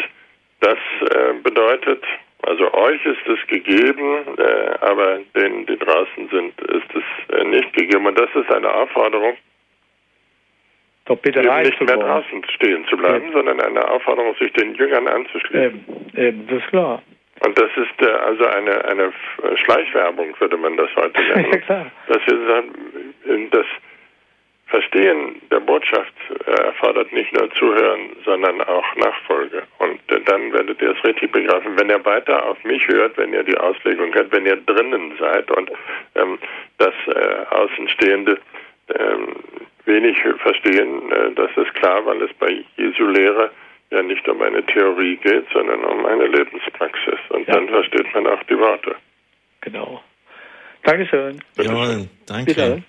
das 0.60 0.78
äh, 1.00 1.32
bedeutet, 1.42 2.04
also 2.42 2.72
euch 2.74 3.04
ist 3.06 3.26
es 3.26 3.46
gegeben, 3.48 4.18
äh, 4.36 4.74
aber 4.80 5.20
denen, 5.34 5.66
die 5.66 5.78
draußen 5.78 6.28
sind, 6.30 6.60
ist 6.60 6.88
es 6.94 7.46
nicht 7.46 7.72
gegeben. 7.72 8.06
Und 8.06 8.18
das 8.18 8.28
ist 8.34 8.50
eine 8.50 8.72
Aufforderung, 8.72 9.36
doch 11.04 11.18
bitte 11.18 11.40
nicht 11.40 11.80
mehr 11.80 11.96
draußen 11.96 12.44
stehen 12.54 12.86
zu 12.88 12.96
bleiben, 12.96 13.24
eben. 13.24 13.32
sondern 13.32 13.60
eine 13.60 13.88
Aufforderung, 13.90 14.34
sich 14.36 14.52
den 14.52 14.74
Jüngern 14.74 15.08
anzuschließen. 15.08 15.84
Eben, 16.16 16.16
eben 16.16 16.46
das 16.46 16.58
ist 16.58 16.68
klar. 16.68 17.02
Und 17.44 17.58
das 17.58 17.70
ist 17.76 18.06
äh, 18.06 18.10
also 18.10 18.46
eine, 18.46 18.84
eine 18.84 19.12
Schleichwerbung, 19.64 20.34
würde 20.38 20.56
man 20.56 20.76
das 20.76 20.94
heute 20.94 21.20
nennen. 21.34 21.52
ja, 21.52 21.58
klar. 21.58 21.86
Dass 22.06 22.26
wir 22.26 22.46
sagen, 22.46 23.50
das 23.50 23.66
Verstehen 24.72 25.42
der 25.50 25.60
Botschaft 25.60 26.14
erfordert 26.46 27.12
nicht 27.12 27.30
nur 27.34 27.50
Zuhören, 27.52 28.16
sondern 28.24 28.62
auch 28.62 28.96
Nachfolge. 28.96 29.64
Und 29.78 30.00
dann 30.08 30.50
werdet 30.50 30.80
ihr 30.80 30.96
es 30.96 31.04
richtig 31.04 31.30
begreifen. 31.30 31.78
Wenn 31.78 31.90
ihr 31.90 32.02
weiter 32.06 32.46
auf 32.46 32.62
mich 32.64 32.88
hört, 32.88 33.18
wenn 33.18 33.34
ihr 33.34 33.42
die 33.42 33.58
Auslegung 33.58 34.14
hört, 34.14 34.32
wenn 34.32 34.46
ihr 34.46 34.56
drinnen 34.56 35.12
seid 35.18 35.50
und 35.50 35.70
ähm, 36.14 36.38
das 36.78 36.94
äh, 37.06 37.54
Außenstehende 37.54 38.38
ähm, 38.98 39.36
wenig 39.84 40.16
verstehen, 40.42 41.10
äh, 41.12 41.32
das 41.34 41.50
ist 41.56 41.74
klar, 41.74 42.04
weil 42.06 42.22
es 42.22 42.30
bei 42.38 42.64
Jesu 42.76 43.04
Lehre 43.06 43.50
ja 43.90 44.02
nicht 44.02 44.26
um 44.28 44.40
eine 44.40 44.64
Theorie 44.66 45.16
geht, 45.16 45.46
sondern 45.52 45.84
um 45.84 46.06
eine 46.06 46.26
Lebenspraxis. 46.26 47.18
Und 47.30 47.46
ja. 47.46 47.54
dann 47.54 47.68
versteht 47.68 48.06
man 48.14 48.26
auch 48.26 48.42
die 48.44 48.58
Worte. 48.58 48.96
Genau. 49.60 50.02
Dankeschön. 50.82 51.40
Ja, 51.56 51.98
danke. 52.26 52.44
Bitte. 52.46 52.82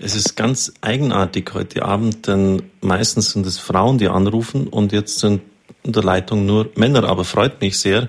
Es 0.00 0.14
ist 0.14 0.36
ganz 0.36 0.72
eigenartig 0.80 1.50
heute 1.54 1.84
Abend, 1.84 2.28
denn 2.28 2.70
meistens 2.80 3.32
sind 3.32 3.46
es 3.46 3.58
Frauen, 3.58 3.98
die 3.98 4.06
anrufen 4.06 4.68
und 4.68 4.92
jetzt 4.92 5.18
sind 5.18 5.42
in 5.82 5.92
der 5.92 6.04
Leitung 6.04 6.46
nur 6.46 6.70
Männer, 6.76 7.04
aber 7.08 7.24
freut 7.24 7.60
mich 7.60 7.78
sehr. 7.78 8.08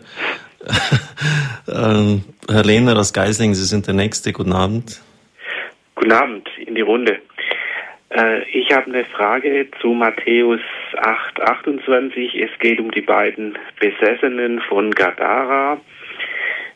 ähm, 1.67 2.23
Herr 2.47 2.63
Lehner 2.63 2.97
aus 2.97 3.13
Geisling, 3.13 3.55
Sie 3.55 3.65
sind 3.65 3.87
der 3.87 3.95
Nächste. 3.95 4.33
Guten 4.33 4.53
Abend. 4.53 5.01
Guten 5.95 6.11
Abend 6.11 6.47
in 6.57 6.75
die 6.75 6.81
Runde. 6.81 7.19
Äh, 8.10 8.43
ich 8.49 8.72
habe 8.72 8.88
eine 8.88 9.05
Frage 9.05 9.68
zu 9.82 9.89
Matthäus 9.89 10.62
8, 10.97 11.41
28. 11.41 12.36
Es 12.36 12.49
geht 12.60 12.80
um 12.80 12.91
die 12.91 13.01
beiden 13.01 13.57
Besessenen 13.80 14.62
von 14.62 14.91
Gadara. 14.91 15.80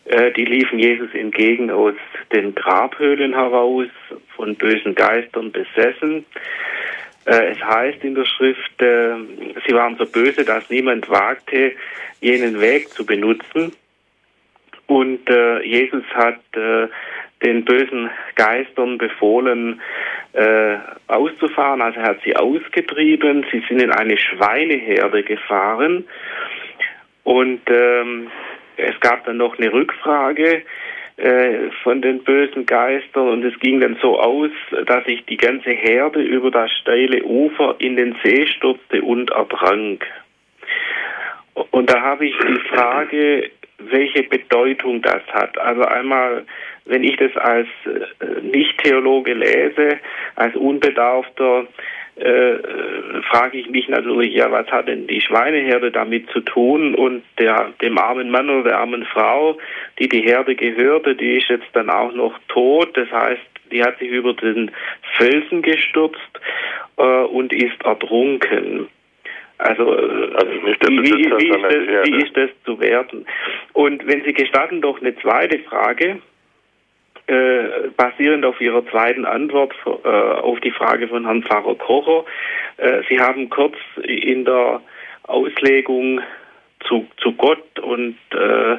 Äh, 0.05 0.31
die 0.31 0.45
liefen 0.45 0.79
Jesus 0.79 1.13
entgegen 1.13 1.71
aus 1.71 1.95
den 2.31 2.53
Grabhöhlen 2.53 3.33
heraus, 3.33 3.87
von 4.35 4.55
bösen 4.55 4.95
Geistern 4.95 5.51
besessen. 5.51 6.25
Äh, 7.25 7.53
es 7.53 7.63
heißt 7.63 8.03
in 8.03 8.15
der 8.15 8.25
Schrift, 8.25 8.73
sie 8.79 9.73
waren 9.73 9.95
so 9.97 10.05
böse, 10.05 10.43
dass 10.43 10.69
niemand 10.69 11.09
wagte, 11.09 11.71
jenen 12.21 12.59
Weg 12.59 12.89
zu 12.89 13.05
benutzen. 13.05 13.71
Und 14.87 15.29
Jesus 15.63 16.03
hat 16.13 16.41
den 17.43 17.65
bösen 17.65 18.09
Geistern 18.35 18.97
befohlen, 18.97 19.81
auszufahren. 21.07 21.81
Also 21.81 21.99
er 21.99 22.07
hat 22.07 22.21
sie 22.23 22.35
ausgetrieben. 22.35 23.45
Sie 23.51 23.63
sind 23.67 23.81
in 23.81 23.91
eine 23.91 24.17
Schweineherde 24.17 25.21
gefahren. 25.21 26.05
Und 27.23 27.61
ähm, 27.69 28.31
es 28.77 28.99
gab 28.99 29.25
dann 29.25 29.37
noch 29.37 29.57
eine 29.57 29.71
Rückfrage 29.71 30.63
äh, 31.17 31.69
von 31.83 32.01
den 32.01 32.23
bösen 32.23 32.65
Geistern 32.65 33.29
und 33.29 33.45
es 33.45 33.57
ging 33.59 33.79
dann 33.79 33.97
so 34.01 34.19
aus, 34.19 34.49
dass 34.87 35.05
sich 35.05 35.23
die 35.25 35.37
ganze 35.37 35.69
Herde 35.69 36.21
über 36.21 36.49
das 36.49 36.71
steile 36.81 37.23
Ufer 37.23 37.75
in 37.77 37.95
den 37.95 38.15
See 38.23 38.47
stürzte 38.47 39.01
und 39.03 39.29
ertrank. 39.29 40.05
Und 41.69 41.89
da 41.91 42.01
habe 42.01 42.25
ich 42.25 42.35
die 42.35 42.75
Frage, 42.75 43.51
welche 43.77 44.23
Bedeutung 44.23 45.03
das 45.03 45.21
hat. 45.31 45.55
Also 45.59 45.83
einmal, 45.83 46.45
wenn 46.85 47.03
ich 47.03 47.15
das 47.17 47.35
als 47.37 47.67
äh, 47.85 48.41
Nicht-Theologe 48.41 49.33
lese, 49.33 49.99
als 50.35 50.55
Unbedarfter, 50.55 51.67
äh, 52.15 52.55
frage 53.31 53.57
ich 53.57 53.69
mich 53.69 53.87
natürlich, 53.87 54.35
ja, 54.35 54.51
was 54.51 54.67
hat 54.67 54.87
denn 54.87 55.07
die 55.07 55.21
Schweineherde 55.21 55.91
damit 55.91 56.29
zu 56.29 56.41
tun? 56.41 56.93
Und 56.93 57.23
der, 57.39 57.73
dem 57.81 57.97
armen 57.97 58.29
Mann 58.29 58.49
oder 58.49 58.69
der 58.69 58.79
armen 58.79 59.05
Frau, 59.05 59.57
die 59.99 60.09
die 60.09 60.21
Herde 60.21 60.55
gehörte, 60.55 61.15
die 61.15 61.37
ist 61.37 61.49
jetzt 61.49 61.69
dann 61.73 61.89
auch 61.89 62.13
noch 62.13 62.37
tot. 62.49 62.95
Das 62.95 63.09
heißt, 63.11 63.41
die 63.71 63.81
hat 63.81 63.97
sich 63.97 64.09
über 64.09 64.33
den 64.33 64.69
Felsen 65.17 65.61
gestürzt 65.61 66.19
äh, 66.97 67.03
und 67.03 67.51
ist 67.51 67.83
ertrunken. 67.83 68.87
Also, 69.57 69.97
äh, 69.97 70.33
also 70.35 70.51
wie, 70.51 71.03
wie, 71.03 71.31
wie, 71.37 71.47
ist 71.47 71.63
das, 71.63 72.05
wie 72.05 72.23
ist 72.23 72.37
das 72.37 72.49
zu 72.65 72.79
werten? 72.79 73.25
Und 73.71 74.05
wenn 74.05 74.23
Sie 74.23 74.33
gestatten, 74.33 74.81
doch 74.81 75.01
eine 75.01 75.15
zweite 75.17 75.59
Frage 75.59 76.19
äh, 77.27 77.89
basierend 77.95 78.45
auf 78.45 78.59
Ihrer 78.59 78.85
zweiten 78.87 79.25
Antwort 79.25 79.73
äh, 79.85 80.07
auf 80.07 80.59
die 80.59 80.71
Frage 80.71 81.07
von 81.07 81.25
Herrn 81.25 81.43
Pfarrer 81.43 81.75
Kocher. 81.75 82.25
Äh, 82.77 83.01
Sie 83.09 83.19
haben 83.19 83.49
kurz 83.49 83.75
in 84.03 84.45
der 84.45 84.81
Auslegung 85.23 86.21
zu, 86.87 87.07
zu 87.17 87.33
Gott 87.33 87.79
und 87.79 88.17
äh, 88.31 88.77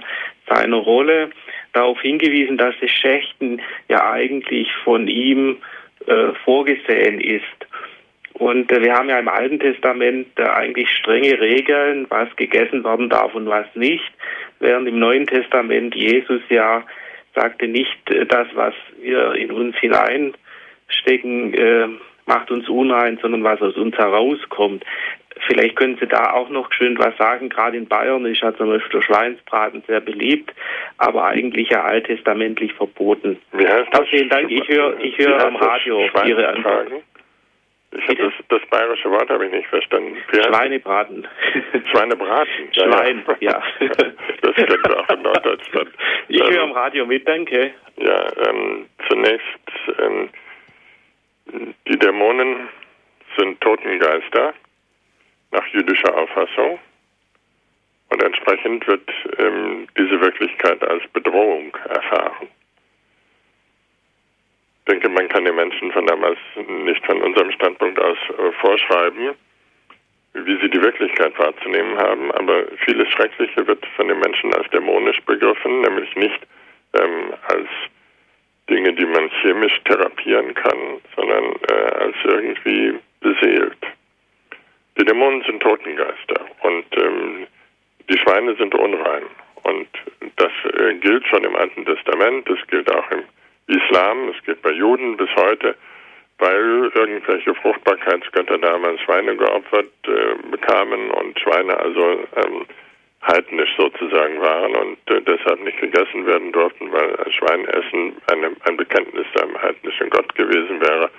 seiner 0.48 0.76
Rolle 0.76 1.30
darauf 1.72 2.00
hingewiesen, 2.00 2.58
dass 2.58 2.74
das 2.80 2.90
Schächten 2.90 3.60
ja 3.88 4.10
eigentlich 4.10 4.68
von 4.84 5.08
ihm 5.08 5.58
äh, 6.06 6.32
vorgesehen 6.44 7.20
ist. 7.20 7.44
Und 8.34 8.70
äh, 8.70 8.82
wir 8.82 8.94
haben 8.94 9.08
ja 9.08 9.18
im 9.18 9.28
Alten 9.28 9.58
Testament 9.58 10.38
eigentlich 10.38 10.90
strenge 10.90 11.40
Regeln, 11.40 12.06
was 12.10 12.28
gegessen 12.36 12.84
werden 12.84 13.08
darf 13.08 13.34
und 13.34 13.46
was 13.46 13.66
nicht, 13.74 14.12
während 14.60 14.86
im 14.88 14.98
Neuen 14.98 15.26
Testament 15.26 15.94
Jesus 15.94 16.42
ja 16.50 16.84
sagte 17.34 17.68
nicht, 17.68 18.10
äh, 18.10 18.26
das, 18.26 18.48
was 18.54 18.74
wir 19.00 19.34
in 19.34 19.50
uns 19.50 19.76
hineinstecken, 19.78 21.54
äh, 21.54 21.88
macht 22.26 22.50
uns 22.50 22.68
unrein, 22.68 23.18
sondern 23.20 23.44
was 23.44 23.60
aus 23.60 23.76
uns 23.76 23.96
herauskommt. 23.96 24.84
Vielleicht 25.46 25.76
können 25.76 25.98
Sie 26.00 26.06
da 26.06 26.32
auch 26.32 26.48
noch 26.48 26.72
schön 26.72 26.96
was 26.98 27.16
sagen. 27.18 27.48
Gerade 27.48 27.76
in 27.76 27.86
Bayern 27.86 28.24
ist 28.24 28.40
ja 28.40 28.56
zum 28.56 28.68
Beispiel 28.68 29.00
der 29.00 29.02
Schweinsbraten 29.02 29.82
sehr 29.86 30.00
beliebt, 30.00 30.54
aber 30.98 31.24
eigentlich 31.24 31.68
ja 31.70 31.82
alttestamentlich 31.84 32.72
verboten. 32.72 33.38
Wie 33.52 33.66
heißt 33.66 33.88
das? 33.92 34.08
Vielen 34.08 34.28
Dank. 34.28 34.50
Ich 34.50 34.66
höre 34.68 34.98
ich 35.00 35.18
höre 35.18 35.44
am 35.44 35.56
Radio 35.56 36.08
Ihre 36.24 36.48
Antworten. 36.48 37.02
Ich 37.96 38.08
habe 38.08 38.16
das, 38.16 38.32
das 38.48 38.68
bayerische 38.70 39.10
Wort 39.10 39.30
habe 39.30 39.46
ich 39.46 39.52
nicht 39.52 39.68
verstanden. 39.68 40.16
Schweinebraten. 40.32 41.26
Schweinebraten. 41.90 42.68
Ja, 42.72 42.84
Schwein, 42.84 43.24
ja. 43.40 43.62
ja. 43.80 43.88
das 44.42 44.56
wir 44.56 45.00
auch 45.00 45.08
in 45.10 45.22
Norddeutschland. 45.22 45.90
Ich 46.28 46.40
ähm, 46.40 46.50
höre 46.50 46.62
am 46.64 46.72
Radio 46.72 47.06
mit, 47.06 47.26
danke. 47.28 47.72
Ja, 47.96 48.26
ähm, 48.48 48.86
zunächst, 49.08 49.44
ähm, 49.98 50.28
die 51.86 51.98
Dämonen 51.98 52.68
sind 53.38 53.60
Totengeister 53.60 54.54
nach 55.52 55.66
jüdischer 55.68 56.16
Auffassung. 56.16 56.78
Und 58.10 58.22
entsprechend 58.22 58.86
wird 58.86 59.08
ähm, 59.38 59.86
diese 59.96 60.20
Wirklichkeit 60.20 60.82
als 60.82 61.02
Bedrohung 61.12 61.76
erfahren 61.88 62.48
denke, 64.88 65.08
man 65.08 65.28
kann 65.28 65.44
den 65.44 65.56
Menschen 65.56 65.90
von 65.92 66.06
damals 66.06 66.38
nicht 66.84 67.04
von 67.06 67.22
unserem 67.22 67.50
Standpunkt 67.52 67.98
aus 68.00 68.18
äh, 68.38 68.52
vorschreiben, 68.60 69.34
wie 70.34 70.60
sie 70.60 70.68
die 70.68 70.82
Wirklichkeit 70.82 71.38
wahrzunehmen 71.38 71.96
haben. 71.98 72.32
Aber 72.32 72.64
vieles 72.84 73.08
Schreckliche 73.10 73.66
wird 73.66 73.84
von 73.96 74.08
den 74.08 74.18
Menschen 74.18 74.52
als 74.54 74.68
dämonisch 74.70 75.20
begriffen, 75.22 75.80
nämlich 75.80 76.14
nicht 76.16 76.40
ähm, 76.94 77.32
als 77.48 77.68
Dinge, 78.68 78.92
die 78.94 79.06
man 79.06 79.30
chemisch 79.42 79.80
therapieren 79.84 80.54
kann, 80.54 81.00
sondern 81.16 81.44
äh, 81.68 81.94
als 81.98 82.16
irgendwie 82.24 82.98
beseelt. 83.20 83.76
Die 84.98 85.04
Dämonen 85.04 85.42
sind 85.42 85.62
Totengeister 85.62 86.40
und 86.62 86.84
ähm, 86.96 87.46
die 88.08 88.18
Schweine 88.18 88.54
sind 88.56 88.74
unrein. 88.74 89.24
Und 89.64 89.88
das 90.36 90.52
äh, 90.78 90.94
gilt 90.94 91.26
schon 91.26 91.44
im 91.44 91.56
Alten 91.56 91.84
Testament, 91.84 92.48
das 92.48 92.58
gilt 92.68 92.90
auch 92.92 93.10
im 93.10 93.22
Islam, 93.66 94.28
es 94.28 94.44
geht 94.44 94.62
bei 94.62 94.70
Juden 94.70 95.16
bis 95.16 95.28
heute, 95.36 95.74
weil 96.38 96.90
irgendwelche 96.94 97.54
Fruchtbarkeitsgötter 97.54 98.58
damals 98.58 99.00
Schweine 99.02 99.36
geopfert 99.36 99.90
äh, 100.06 100.48
bekamen 100.50 101.10
und 101.10 101.38
Schweine 101.40 101.76
also 101.78 102.26
ähm, 102.36 102.66
heidnisch 103.26 103.74
sozusagen 103.78 104.40
waren 104.40 104.76
und 104.76 104.98
äh, 105.10 105.22
deshalb 105.22 105.62
nicht 105.62 105.80
gegessen 105.80 106.26
werden 106.26 106.52
durften, 106.52 106.92
weil 106.92 107.32
Schweinessen 107.32 108.16
eine, 108.30 108.50
ein 108.66 108.76
Bekenntnis 108.76 109.26
zu 109.34 109.42
einem 109.42 109.60
heidnischen 109.60 110.10
Gott 110.10 110.34
gewesen 110.34 110.80
wäre. 110.80 111.10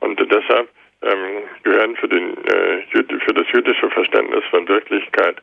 Und 0.00 0.20
äh, 0.20 0.26
deshalb 0.26 0.68
ähm, 1.02 1.42
gehören 1.62 1.96
für, 1.96 2.08
den, 2.08 2.36
äh, 2.46 2.82
für 2.92 3.34
das 3.34 3.46
jüdische 3.52 3.90
Verständnis 3.90 4.44
von 4.50 4.66
Wirklichkeit 4.68 5.36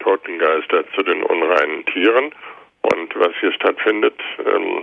Totengeister 0.00 0.84
zu 0.94 1.02
den 1.02 1.22
unreinen 1.22 1.84
Tieren. 1.86 2.32
Und 2.82 3.14
was 3.14 3.32
hier 3.40 3.52
stattfindet, 3.52 4.18
ähm, 4.44 4.82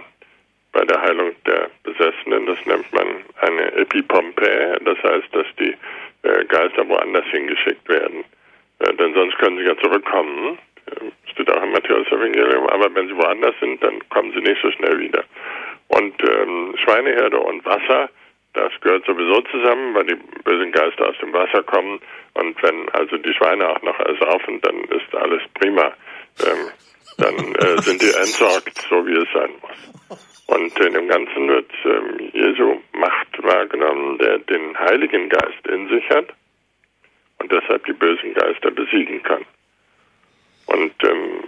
bei 0.71 0.83
der 0.85 1.01
Heilung 1.01 1.31
der 1.45 1.69
Besessenen. 1.83 2.45
Das 2.45 2.57
nennt 2.65 2.91
man 2.93 3.07
eine 3.41 3.71
Epipompä, 3.73 4.77
das 4.83 4.97
heißt, 5.03 5.27
dass 5.33 5.47
die 5.59 5.75
äh, 6.23 6.45
Geister 6.45 6.87
woanders 6.87 7.25
hingeschickt 7.31 7.87
werden. 7.89 8.23
Äh, 8.79 8.93
denn 8.93 9.13
sonst 9.13 9.37
können 9.37 9.57
sie 9.57 9.65
ja 9.65 9.77
zurückkommen, 9.77 10.57
äh, 10.87 11.31
steht 11.31 11.51
auch 11.51 11.63
im 11.63 11.71
Matthäus-Evangelium, 11.71 12.67
aber 12.67 12.93
wenn 12.93 13.07
sie 13.07 13.17
woanders 13.17 13.55
sind, 13.59 13.83
dann 13.83 14.07
kommen 14.09 14.31
sie 14.33 14.41
nicht 14.41 14.61
so 14.61 14.71
schnell 14.71 14.99
wieder. 14.99 15.23
Und 15.89 16.15
ähm, 16.29 16.75
Schweineherde 16.83 17.39
und 17.39 17.63
Wasser, 17.65 18.09
das 18.53 18.71
gehört 18.81 19.05
sowieso 19.05 19.41
zusammen, 19.51 19.93
weil 19.93 20.05
die 20.05 20.15
bösen 20.43 20.71
Geister 20.71 21.09
aus 21.09 21.17
dem 21.21 21.31
Wasser 21.31 21.63
kommen. 21.63 21.99
Und 22.33 22.61
wenn 22.63 22.89
also 22.89 23.17
die 23.17 23.33
Schweine 23.33 23.69
auch 23.69 23.81
noch 23.83 23.99
ersaufen, 23.99 24.59
dann 24.61 24.83
ist 24.85 25.15
alles 25.15 25.41
prima. 25.53 25.93
ähm, 26.45 26.71
dann 27.17 27.55
äh, 27.55 27.81
sind 27.81 28.01
die 28.01 28.13
entsorgt, 28.17 28.77
so 28.89 29.05
wie 29.05 29.17
es 29.17 29.27
sein 29.33 29.51
muss. 29.61 30.19
Und 30.47 30.79
in 30.79 30.93
dem 30.93 31.07
Ganzen 31.07 31.47
wird 31.49 31.71
ähm, 31.85 32.31
Jesu 32.33 32.79
Macht 32.93 33.43
wahrgenommen, 33.43 34.17
der 34.17 34.39
den 34.39 34.77
Heiligen 34.79 35.29
Geist 35.29 35.67
in 35.67 35.89
sich 35.89 36.09
hat 36.09 36.27
und 37.39 37.51
deshalb 37.51 37.85
die 37.85 37.93
bösen 37.93 38.33
Geister 38.33 38.71
besiegen 38.71 39.21
kann. 39.23 39.45
Und 40.67 40.93
ähm, 41.03 41.41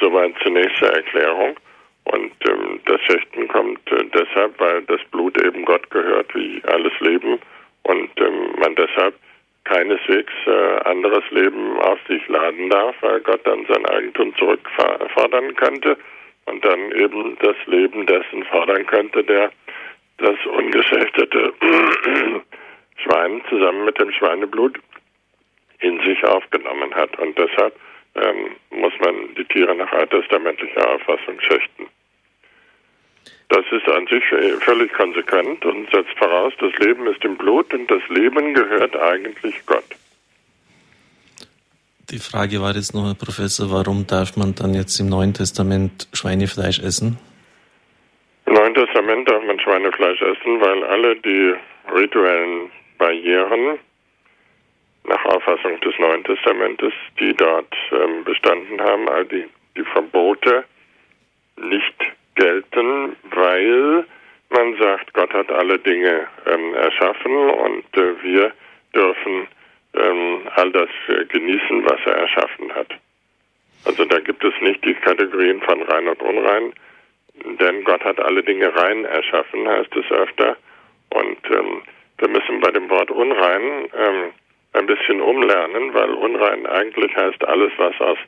soweit 0.00 0.34
zunächst 0.42 0.76
zur 0.78 0.88
Erklärung. 0.88 1.56
Und 2.04 2.32
ähm, 2.48 2.80
das 2.84 3.00
Schächten 3.02 3.48
kommt 3.48 3.80
äh, 3.92 4.04
deshalb, 4.12 4.58
weil 4.58 4.82
das 4.82 5.00
Blut 5.10 5.40
eben 5.40 5.64
Gott 5.64 5.88
gehört 5.90 6.34
wie 6.34 6.60
alles 6.64 6.92
Leben 7.00 7.38
und 7.84 8.10
ähm, 8.16 8.54
man 8.58 8.74
deshalb 8.74 9.14
keineswegs 9.64 10.32
äh, 10.46 10.78
anderes 10.84 11.24
Leben 11.30 11.78
auf 11.80 11.98
sich 12.08 12.26
laden 12.28 12.68
darf, 12.70 12.96
weil 13.00 13.20
Gott 13.20 13.40
dann 13.46 13.64
sein 13.66 13.86
Eigentum 13.86 14.34
zurückfordern 14.36 15.54
könnte 15.56 15.96
und 16.46 16.64
dann 16.64 16.92
eben 16.92 17.36
das 17.40 17.56
Leben 17.66 18.06
dessen 18.06 18.44
fordern 18.44 18.86
könnte, 18.86 19.22
der 19.24 19.50
das 20.18 20.36
ungeschächtete 20.46 21.52
Schwein 22.96 23.42
zusammen 23.48 23.84
mit 23.84 23.98
dem 23.98 24.12
Schweineblut 24.12 24.78
in 25.80 26.00
sich 26.00 26.24
aufgenommen 26.24 26.94
hat. 26.94 27.18
Und 27.18 27.36
deshalb 27.38 27.74
ähm, 28.14 28.56
muss 28.70 28.92
man 29.00 29.34
die 29.36 29.44
Tiere 29.44 29.74
nach 29.74 29.90
alttestamentlicher 29.92 30.90
Auffassung 30.90 31.40
schächten. 31.40 31.86
Das 33.52 33.66
ist 33.70 33.86
an 33.86 34.06
sich 34.06 34.24
völlig 34.64 34.90
konsequent 34.94 35.62
und 35.66 35.90
setzt 35.90 36.16
voraus, 36.16 36.54
das 36.58 36.72
Leben 36.78 37.06
ist 37.06 37.22
im 37.22 37.36
Blut 37.36 37.74
und 37.74 37.86
das 37.90 38.00
Leben 38.08 38.54
gehört 38.54 38.96
eigentlich 38.96 39.54
Gott. 39.66 39.84
Die 42.10 42.18
Frage 42.18 42.62
war 42.62 42.74
jetzt 42.74 42.94
noch, 42.94 43.04
Herr 43.04 43.14
Professor, 43.14 43.70
warum 43.70 44.06
darf 44.06 44.38
man 44.38 44.54
dann 44.54 44.72
jetzt 44.72 44.98
im 45.00 45.10
Neuen 45.10 45.34
Testament 45.34 46.08
Schweinefleisch 46.14 46.78
essen? 46.78 47.18
Im 48.46 48.54
Neuen 48.54 48.74
Testament 48.74 49.28
darf 49.28 49.44
man 49.44 49.60
Schweinefleisch 49.60 50.22
essen, 50.22 50.58
weil 50.58 50.84
alle 50.84 51.14
die 51.16 51.52
rituellen 51.94 52.70
Barrieren 52.96 53.78
nach 55.04 55.24
Auffassung 55.26 55.78
des 55.80 55.92
Neuen 55.98 56.24
Testamentes, 56.24 56.94
die 57.20 57.34
dort 57.34 57.74
ähm, 57.92 58.24
bestanden 58.24 58.80
haben, 58.80 59.10
all 59.10 59.26
die, 59.26 59.44
die 59.76 59.84
Verbote 59.84 60.64
nicht 61.58 61.94
gelten, 62.34 63.16
weil 63.30 64.04
man 64.50 64.76
sagt, 64.78 65.12
Gott 65.14 65.32
hat 65.32 65.50
alle 65.50 65.78
Dinge 65.78 66.26
ähm, 66.46 66.74
erschaffen 66.74 67.36
und 67.36 67.96
äh, 67.96 68.22
wir 68.22 68.52
dürfen 68.94 69.48
ähm, 69.94 70.40
all 70.56 70.70
das 70.72 70.90
äh, 71.08 71.24
genießen, 71.26 71.84
was 71.84 72.00
er 72.04 72.16
erschaffen 72.16 72.74
hat. 72.74 72.88
Also 73.84 74.04
da 74.04 74.20
gibt 74.20 74.44
es 74.44 74.54
nicht 74.60 74.84
die 74.84 74.94
Kategorien 74.94 75.60
von 75.62 75.82
rein 75.82 76.08
und 76.08 76.22
unrein, 76.22 76.72
denn 77.58 77.84
Gott 77.84 78.04
hat 78.04 78.20
alle 78.20 78.42
Dinge 78.42 78.74
rein 78.76 79.04
erschaffen, 79.04 79.66
heißt 79.66 79.94
es 79.96 80.10
öfter. 80.10 80.56
Und 81.10 81.38
ähm, 81.50 81.82
wir 82.18 82.28
müssen 82.28 82.60
bei 82.60 82.70
dem 82.70 82.88
Wort 82.90 83.10
unrein 83.10 83.88
ähm, 83.96 84.32
ein 84.74 84.86
bisschen 84.86 85.20
umlernen, 85.20 85.92
weil 85.94 86.10
unrein 86.10 86.66
eigentlich 86.66 87.14
heißt 87.16 87.44
alles, 87.44 87.72
was 87.78 87.98
aus 88.00 88.18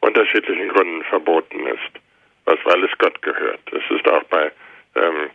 unterschiedlichen 0.00 0.68
Gründen 0.68 1.02
verboten 1.04 1.66
ist, 1.66 2.02
was 2.44 2.58
weil 2.64 2.84
es 2.84 2.98
Gott 2.98 3.20
gehört. 3.22 3.60
Es 3.72 3.96
ist 3.96 4.08
auch 4.08 4.22
bei 4.24 4.50
ähm, 4.96 5.30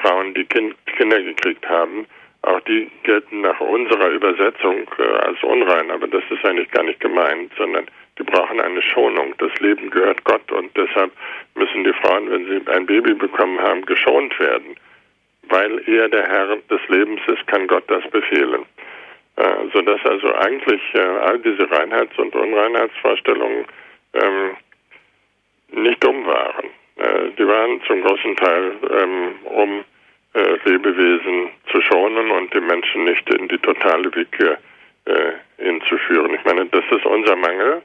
Frauen, 0.00 0.34
die 0.34 0.44
kind, 0.44 0.74
Kinder 0.86 1.20
gekriegt 1.20 1.68
haben, 1.68 2.06
auch 2.42 2.60
die 2.60 2.90
gelten 3.04 3.42
nach 3.42 3.60
unserer 3.60 4.08
Übersetzung 4.10 4.88
äh, 4.98 5.02
als 5.02 5.42
unrein, 5.42 5.90
aber 5.90 6.08
das 6.08 6.24
ist 6.30 6.44
eigentlich 6.44 6.70
gar 6.70 6.82
nicht 6.82 7.00
gemeint, 7.00 7.52
sondern 7.56 7.86
die 8.18 8.24
brauchen 8.24 8.60
eine 8.60 8.82
Schonung. 8.82 9.34
Das 9.38 9.54
Leben 9.60 9.90
gehört 9.90 10.22
Gott 10.24 10.50
und 10.52 10.76
deshalb 10.76 11.12
müssen 11.54 11.84
die 11.84 11.92
Frauen, 11.94 12.30
wenn 12.30 12.46
sie 12.46 12.70
ein 12.70 12.86
Baby 12.86 13.14
bekommen 13.14 13.60
haben, 13.60 13.86
geschont 13.86 14.38
werden. 14.38 14.76
Weil 15.48 15.82
er 15.88 16.08
der 16.08 16.26
Herr 16.28 16.56
des 16.56 16.80
Lebens 16.88 17.20
ist, 17.26 17.46
kann 17.46 17.66
Gott 17.66 17.84
das 17.88 18.08
befehlen. 18.10 18.64
Äh, 19.36 19.68
sodass 19.72 20.04
also 20.04 20.34
eigentlich 20.34 20.80
äh, 20.94 21.00
all 21.00 21.38
diese 21.38 21.70
Reinheits- 21.70 22.18
und 22.18 22.34
Unreinheitsvorstellungen 22.34 23.64
ähm, 24.14 24.56
nicht 25.72 26.02
dumm 26.02 26.26
waren. 26.26 26.66
Äh, 26.96 27.30
die 27.38 27.46
waren 27.46 27.80
zum 27.86 28.02
großen 28.02 28.36
Teil, 28.36 28.72
ähm, 28.90 29.34
um 29.44 29.84
äh, 30.34 30.56
Lebewesen 30.64 31.50
zu 31.70 31.80
schonen 31.82 32.30
und 32.30 32.54
die 32.54 32.60
Menschen 32.60 33.04
nicht 33.04 33.28
in 33.34 33.48
die 33.48 33.58
totale 33.58 34.14
Willkür 34.14 34.58
äh, 35.04 35.32
hinzuführen. 35.58 36.34
Ich 36.34 36.44
meine, 36.44 36.66
das 36.66 36.84
ist 36.90 37.04
unser 37.04 37.36
Mangel, 37.36 37.82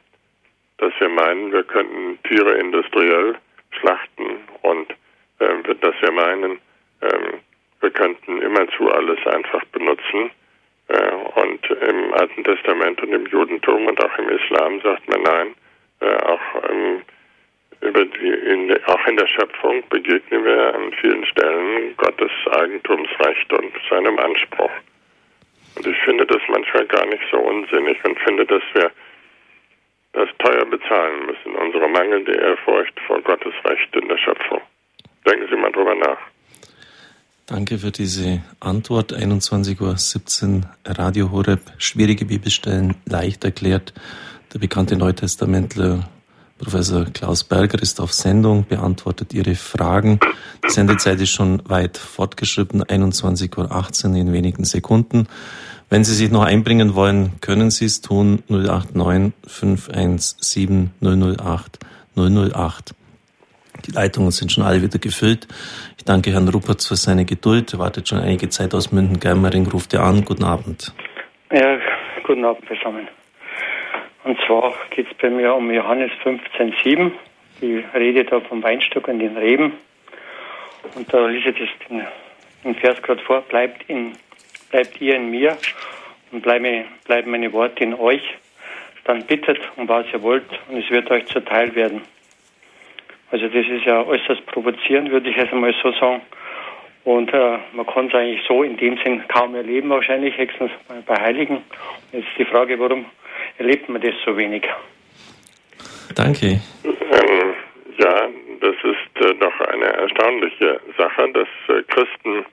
dass 0.78 0.94
wir 1.00 1.10
meinen, 1.10 1.52
wir 1.52 1.64
könnten 1.64 2.20
Tiere 2.24 2.54
industriell 2.58 3.36
schlachten 3.72 4.38
und 4.62 4.92
äh, 5.40 5.76
dass 5.82 5.96
wir 6.02 6.12
meinen, 6.12 6.60
ähm, 7.02 7.40
wir 7.82 7.92
könnten 7.92 8.42
immerzu 8.42 8.92
alles 8.92 9.20
einfach 9.28 9.64
benutzen 9.66 10.32
äh, 10.88 11.12
und 11.42 11.70
im 11.70 12.14
Alten 12.14 12.44
Testament 12.44 13.02
und 13.02 13.14
im 13.14 13.26
Judentum 13.28 13.88
und 13.88 14.04
auch 14.04 14.18
im 14.18 14.30
Islam 14.30 14.80
sagt 14.82 15.08
man 15.10 15.22
nein. 15.24 15.56
Äh, 16.00 16.16
auch, 16.24 16.70
ähm, 16.70 17.02
über 17.82 18.06
die, 18.06 18.28
in, 18.28 18.76
auch 18.86 19.08
in 19.08 19.18
der 19.18 19.28
Schöpfung 19.28 19.84
begegnen 19.90 20.44
wir 20.44 20.76
an 20.76 20.92
vielen 21.02 21.26
Stellen 21.26 21.96
Gottes 21.98 22.32
Eigentumsrecht 22.52 23.54
und 23.54 23.72
seinem 23.90 24.18
Anspruch. 24.20 24.72
Und 25.76 25.86
ich 25.86 25.98
finde 26.06 26.26
das 26.26 26.42
manchmal 26.50 26.86
gar 26.88 27.06
nicht 27.06 27.24
so 27.32 27.38
unsinnig 27.38 28.04
und 28.04 28.20
finde, 28.20 28.46
dass 28.46 28.64
wir 28.74 28.92
das 30.14 30.30
teuer 30.40 30.66
bezahlen 30.66 31.28
müssen, 31.28 31.56
unsere 31.56 31.88
mangelnde 31.88 32.34
Ehrfurcht 32.34 33.00
vor 33.06 33.22
Gottes 33.22 33.54
Recht 33.64 33.96
in 33.96 34.08
der 34.08 34.18
Schöpfung. 34.18 34.62
Denken 35.28 35.48
Sie 35.50 35.56
mal 35.56 35.72
drüber 35.72 35.94
nach. 35.96 36.18
Danke 37.46 37.78
für 37.78 37.92
diese 37.92 38.42
Antwort. 38.60 39.14
21.17 39.14 40.64
Uhr 40.64 40.98
Radio 40.98 41.32
Horeb. 41.32 41.62
Schwierige 41.78 42.26
Bibelstellen 42.26 42.96
leicht 43.06 43.46
erklärt. 43.46 43.94
Der 44.54 44.60
bekannte 44.60 44.98
Neutestamentler 44.98 46.10
Professor 46.58 47.06
Klaus 47.06 47.44
Berger 47.44 47.82
ist 47.82 48.02
auf 48.02 48.12
Sendung, 48.14 48.66
beantwortet 48.68 49.34
Ihre 49.34 49.56
Fragen. 49.56 50.20
Die 50.66 50.70
Sendezeit 50.70 51.22
ist 51.22 51.30
schon 51.30 51.62
weit 51.70 51.98
fortgeschritten, 51.98 52.84
21.18 52.84 54.10
Uhr 54.10 54.16
in 54.16 54.34
wenigen 54.34 54.66
Sekunden. 54.66 55.28
Wenn 55.90 56.04
Sie 56.04 56.14
sich 56.14 56.32
noch 56.32 56.44
einbringen 56.44 56.96
wollen, 56.96 57.40
können 57.42 57.70
Sie 57.72 57.86
es 57.86 58.02
tun, 58.02 58.44
089 58.50 59.34
517 59.46 60.92
008 61.02 61.80
008. 62.16 62.96
Die 63.86 63.92
Leitungen 63.92 64.32
sind 64.32 64.52
schon 64.52 64.64
alle 64.64 64.82
wieder 64.82 65.00
gefüllt. 65.00 65.48
Ich 65.98 66.04
danke 66.04 66.32
Herrn 66.32 66.48
Ruppertz 66.50 66.88
für 66.88 66.96
seine 66.96 67.26
Geduld. 67.26 67.74
Er 67.74 67.80
wartet 67.80 68.10
schon 68.10 68.20
einige 68.20 68.50
Zeit 68.50 68.74
aus 68.74 68.92
München. 68.92 69.20
Germering 69.20 69.68
ruft 69.68 69.94
er 69.94 70.04
an. 70.04 70.26
Guten 70.26 70.44
Abend. 70.44 70.94
Ja, 71.52 71.78
guten 72.26 72.44
Abend 72.44 72.68
zusammen. 72.68 73.08
Und 74.28 74.38
zwar 74.42 74.74
geht 74.90 75.08
es 75.10 75.14
bei 75.20 75.30
mir 75.30 75.56
um 75.56 75.72
Johannes 75.72 76.12
15,7. 76.22 77.12
Die 77.62 77.82
Rede 77.96 78.26
da 78.26 78.42
vom 78.42 78.62
Weinstock 78.62 79.08
und 79.08 79.20
den 79.20 79.38
Reben. 79.38 79.72
Und 80.96 81.14
da 81.14 81.28
lese 81.28 81.52
ich 81.52 81.60
das 81.60 81.88
den, 81.88 82.06
den 82.66 82.76
Vers 82.76 83.02
gerade 83.02 83.22
vor. 83.24 83.40
Bleibt, 83.44 83.90
in, 83.90 84.18
bleibt 84.70 85.00
ihr 85.00 85.16
in 85.16 85.32
mir 85.32 85.58
und 86.34 86.42
bleiben, 86.42 86.84
meine 87.08 87.54
Worte 87.54 87.86
in 87.86 87.94
euch. 87.94 88.22
Dann 89.06 89.26
bittet 89.26 89.60
um 89.78 89.88
was 89.88 90.06
ihr 90.12 90.22
wollt 90.22 90.44
und 90.68 90.76
es 90.76 90.90
wird 90.90 91.10
euch 91.10 91.26
zuteil 91.28 91.74
werden. 91.74 92.02
Also 93.32 93.48
das 93.48 93.66
ist 93.66 93.86
ja 93.86 94.06
äußerst 94.06 94.46
provozierend, 94.48 95.10
würde 95.10 95.30
ich 95.30 95.38
jetzt 95.38 95.54
einmal 95.54 95.74
so 95.82 95.94
sagen. 95.94 96.22
Und 97.06 97.34
äh, 97.34 97.60
man 97.72 97.86
kann 97.86 98.08
es 98.08 98.14
eigentlich 98.14 98.46
so 98.46 98.62
in 98.62 98.76
dem 98.76 98.98
Sinn 99.06 99.26
kaum 99.30 99.56
erleben, 99.56 99.90
wahrscheinlich, 99.90 100.38
höchstens 100.38 100.72
bei 101.06 101.16
Heiligen. 101.16 101.64
Jetzt 102.12 102.28
die 102.38 102.44
Frage, 102.44 102.78
warum 102.78 103.06
erlebt 103.58 103.90
man 103.90 104.02
das 104.02 104.14
so 104.26 104.36
wenig? 104.38 104.64
Danke. 106.16 106.60
Ähm, 106.84 107.54
ja, 107.98 108.30
das 108.62 108.76
ist 108.84 109.26
äh, 109.26 109.36
doch 109.36 109.60
eine 109.62 109.86
erstaunliche 109.86 110.80
Sache, 110.98 111.32
dass 111.34 111.48
äh, 111.76 111.84
Christen, 111.84 112.46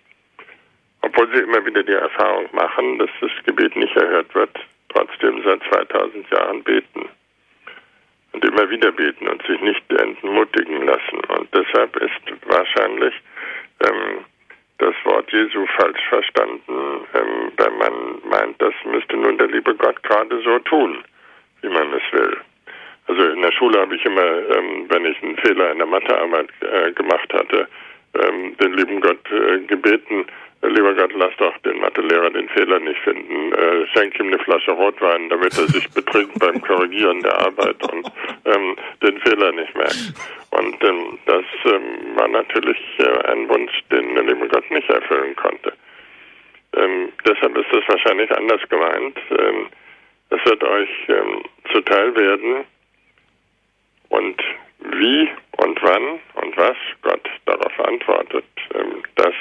obwohl 1.02 1.28
sie 1.32 1.42
immer 1.42 1.64
wieder 1.64 1.82
die 1.82 1.92
Erfahrung 1.92 2.46
machen, 2.52 2.98
dass 2.98 3.10
das 3.20 3.30
Gebet 3.44 3.76
nicht 3.76 3.96
erhört 3.96 4.34
wird, 4.34 4.50
trotzdem 4.90 5.42
seit 5.44 5.62
2000 5.72 6.30
Jahren 6.30 6.62
beten 6.62 7.08
und 8.32 8.44
immer 8.44 8.68
wieder 8.68 8.92
beten 8.92 9.28
und 9.28 9.42
sich 9.46 9.60
nicht 9.60 9.82
entmutigen 9.92 10.86
lassen. 10.86 11.20
Und 11.36 11.48
deshalb 11.54 11.96
ist 11.96 12.20
wahrscheinlich 12.46 13.14
ähm, 13.80 14.24
das 14.78 14.94
Wort 15.04 15.30
Jesu 15.32 15.66
falsch 15.76 16.02
verstanden, 16.08 17.06
ähm, 17.14 17.52
wenn 17.56 17.78
man 17.78 18.18
meint, 18.28 18.60
das 18.60 18.74
müsste 18.84 19.16
nun 19.16 19.38
der 19.38 19.48
liebe 19.48 19.74
Gott 19.74 20.02
gerade 20.02 20.40
so 20.42 20.58
tun, 20.60 21.04
wie 21.62 21.68
man 21.68 21.92
es 21.92 22.12
will. 22.12 22.36
Also 23.06 23.22
in 23.22 23.42
der 23.42 23.52
Schule 23.52 23.80
habe 23.80 23.94
ich 23.94 24.04
immer, 24.04 24.22
ähm, 24.22 24.86
wenn 24.88 25.04
ich 25.04 25.22
einen 25.22 25.36
Fehler 25.38 25.72
in 25.72 25.78
der 25.78 25.86
Mathearbeit 25.86 26.48
äh, 26.60 26.90
gemacht 26.92 27.32
hatte, 27.32 27.68
ähm, 28.14 28.56
den 28.56 28.74
lieben 28.74 29.00
Gott 29.00 29.30
äh, 29.30 29.58
gebeten, 29.60 30.26
lieber 30.68 30.94
Gott, 30.94 31.12
lass 31.14 31.36
doch 31.36 31.56
den 31.58 31.78
Mathe 31.80 32.00
Lehrer 32.00 32.30
den 32.30 32.48
Fehler 32.48 32.78
nicht 32.80 33.00
finden. 33.00 33.52
Äh, 33.52 33.86
schenk 33.92 34.18
ihm 34.18 34.28
eine 34.28 34.38
Flasche 34.38 34.72
Rotwein, 34.72 35.28
damit 35.28 35.56
er 35.58 35.66
sich 35.66 35.90
betrinkt 35.90 36.38
beim 36.38 36.60
Korrigieren 36.60 37.20
der 37.22 37.38
Arbeit 37.40 37.82
und 37.92 38.10
ähm, 38.44 38.76
den 39.02 39.18
Fehler 39.20 39.52
nicht 39.52 39.74
merkt. 39.74 40.14
Und 40.50 40.82
ähm, 40.84 41.18
das 41.26 41.44
ähm, 41.64 42.16
war 42.16 42.28
natürlich 42.28 42.78
äh, 42.98 43.32
ein 43.32 43.48
Wunsch, 43.48 43.72
den 43.90 44.14
der 44.14 44.24
liebe 44.24 44.48
Gott 44.48 44.70
nicht 44.70 44.88
erfüllen 44.88 45.34
konnte. 45.36 45.72
Ähm, 46.76 47.12
deshalb 47.26 47.56
ist 47.56 47.72
das 47.72 47.88
wahrscheinlich 47.88 48.30
anders 48.32 48.60
gemeint. 48.68 49.18
Ähm, 49.30 49.66
es 50.30 50.44
wird 50.44 50.62
euch 50.64 50.90
ähm, 51.08 51.42
zuteil 51.72 52.14
werden 52.16 52.64
und 54.08 54.42
wie 54.78 55.28
und 55.58 55.82
wann 55.82 56.20
und 56.34 56.56
was 56.56 56.76
Gott 57.02 57.28
darauf 57.46 57.80
antwortet, 57.80 58.44
ähm, 58.74 59.02
das 59.16 59.34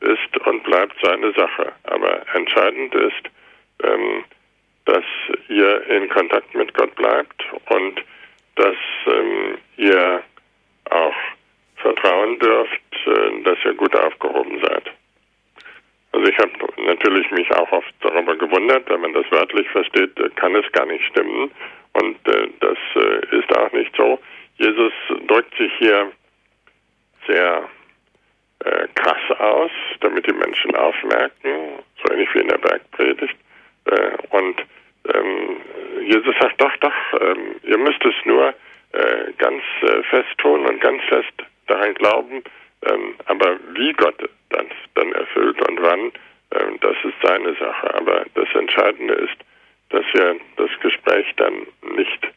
ist 0.00 0.46
und 0.46 0.62
bleibt 0.64 0.94
seine 1.02 1.32
Sache. 1.32 1.72
Aber 1.84 2.22
entscheidend 2.34 2.94
ist, 2.94 3.30
ähm, 3.82 4.24
dass 4.84 5.04
ihr 5.48 5.86
in 5.88 6.08
Kontakt 6.08 6.54
mit 6.54 6.72
Gott 6.74 6.94
bleibt 6.94 7.44
und 7.70 8.02
dass 8.56 8.76
ähm, 9.06 9.58
ihr 9.76 10.22
auch 10.90 11.14
vertrauen 11.76 12.38
dürft, 12.38 13.06
äh, 13.06 13.42
dass 13.42 13.58
ihr 13.64 13.74
gut 13.74 13.94
aufgehoben 13.96 14.60
seid. 14.60 14.90
Also 16.12 16.30
ich 16.30 16.38
habe 16.38 16.52
natürlich 16.84 17.30
mich 17.30 17.50
auch 17.52 17.70
oft 17.70 17.94
darüber 18.00 18.34
gewundert, 18.34 18.88
wenn 18.88 19.00
man 19.00 19.12
das 19.12 19.30
wörtlich 19.30 19.68
versteht, 19.68 20.16
kann 20.36 20.54
es 20.54 20.70
gar 20.72 20.86
nicht 20.86 21.04
stimmen. 21.04 21.50
Und 21.92 22.16
äh, 22.28 22.48
das 22.60 22.78
äh, 22.96 23.36
ist 23.36 23.56
auch 23.56 23.72
nicht 23.72 23.94
so. 23.96 24.18
Jesus 24.56 24.92
drückt 25.26 25.56
sich 25.56 25.72
hier 25.78 26.10
sehr 27.26 27.68
äh, 28.64 28.88
krass 28.94 29.38
aus, 29.38 29.70
damit 30.00 30.26
die 30.26 30.34
Menschen 30.34 30.74
aufmerken, 30.74 31.80
so 32.02 32.12
ähnlich 32.12 32.28
wie 32.34 32.40
in 32.40 32.48
der 32.48 32.58
Bergpredigt. 32.58 33.36
Äh, 33.84 34.10
und 34.30 34.60
ähm, 35.14 35.56
Jesus 36.02 36.34
sagt, 36.40 36.60
doch, 36.60 36.76
doch, 36.78 37.20
ähm, 37.20 37.56
ihr 37.62 37.78
müsst 37.78 38.04
es 38.04 38.14
nur 38.24 38.54
äh, 38.92 39.32
ganz 39.38 39.62
äh, 39.82 40.02
fest 40.04 40.36
tun 40.38 40.66
und 40.66 40.80
ganz 40.80 41.02
fest 41.04 41.32
daran 41.66 41.94
glauben, 41.94 42.42
ähm, 42.90 43.14
aber 43.26 43.58
wie 43.74 43.92
Gott 43.92 44.16
das 44.50 44.66
dann 44.94 45.12
erfüllt 45.12 45.60
und 45.68 45.82
wann, 45.82 46.12
ähm, 46.52 46.78
das 46.80 46.96
ist 47.04 47.14
seine 47.22 47.54
Sache. 47.54 47.94
Aber 47.94 48.24
das 48.34 48.48
Entscheidende 48.54 49.14
ist, 49.14 49.36
dass 49.90 50.04
ihr 50.14 50.36
das 50.56 50.70
Gespräch 50.80 51.26
dann 51.36 51.66
nicht 51.94 52.28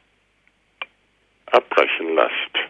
abbrechen 1.51 2.15
lasst. 2.15 2.60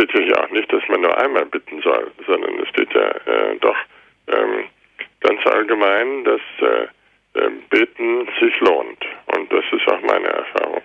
Es 0.00 0.04
steht 0.04 0.14
ja 0.14 0.24
hier 0.24 0.44
auch 0.44 0.50
nicht, 0.50 0.72
dass 0.72 0.82
man 0.88 1.02
nur 1.02 1.16
einmal 1.18 1.44
bitten 1.46 1.82
soll, 1.82 2.10
sondern 2.26 2.58
es 2.60 2.68
steht 2.68 2.88
ja 2.94 3.08
äh, 3.08 3.56
doch 3.60 3.76
ähm, 4.28 4.64
ganz 5.20 5.44
allgemein, 5.46 6.24
dass 6.24 6.40
äh, 6.60 7.38
äh, 7.38 7.50
Beten 7.68 8.26
sich 8.40 8.58
lohnt. 8.60 9.04
Und 9.26 9.52
das 9.52 9.64
ist 9.72 9.86
auch 9.88 10.00
meine 10.00 10.26
Erfahrung. 10.26 10.82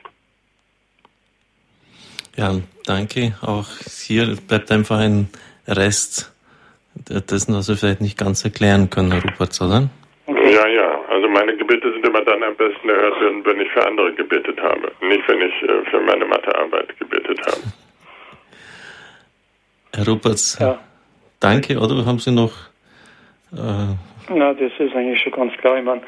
Ja, 2.35 2.51
danke. 2.85 3.35
Auch 3.41 3.67
hier 4.05 4.35
bleibt 4.47 4.69
einfach 4.71 4.99
ein 4.99 5.29
Rest 5.65 6.33
dessen, 6.95 7.55
was 7.55 7.69
wir 7.69 7.77
vielleicht 7.77 8.01
nicht 8.01 8.17
ganz 8.17 8.43
erklären 8.43 8.89
können, 8.89 9.13
Herr 9.13 9.23
Rupert, 9.23 9.59
oder? 9.61 9.89
Ja, 10.27 10.67
ja. 10.67 10.99
Also 11.07 11.29
meine 11.29 11.55
Gebete 11.55 11.93
sind 11.93 12.05
immer 12.05 12.21
dann 12.21 12.43
am 12.43 12.55
besten 12.55 12.89
erhört, 12.89 13.15
wenn 13.45 13.61
ich 13.61 13.71
für 13.71 13.87
andere 13.87 14.13
gebetet 14.13 14.59
habe. 14.61 14.91
Nicht, 15.01 15.25
wenn 15.27 15.41
ich 15.41 15.63
äh, 15.63 15.89
für 15.89 16.01
meine 16.01 16.25
Mathearbeit 16.25 16.97
gebetet 16.99 17.39
habe. 17.45 17.61
Herr 19.95 20.07
Rupertz, 20.07 20.57
ja. 20.59 20.79
danke. 21.39 21.77
Oder 21.79 22.05
haben 22.05 22.19
Sie 22.19 22.31
noch... 22.31 22.51
Äh 23.53 23.95
Na, 24.29 24.53
das 24.53 24.71
ist 24.77 24.95
eigentlich 24.95 25.21
schon 25.21 25.31
ganz 25.31 25.53
klar. 25.57 25.77
Ich 25.77 25.85
meine, 25.85 26.01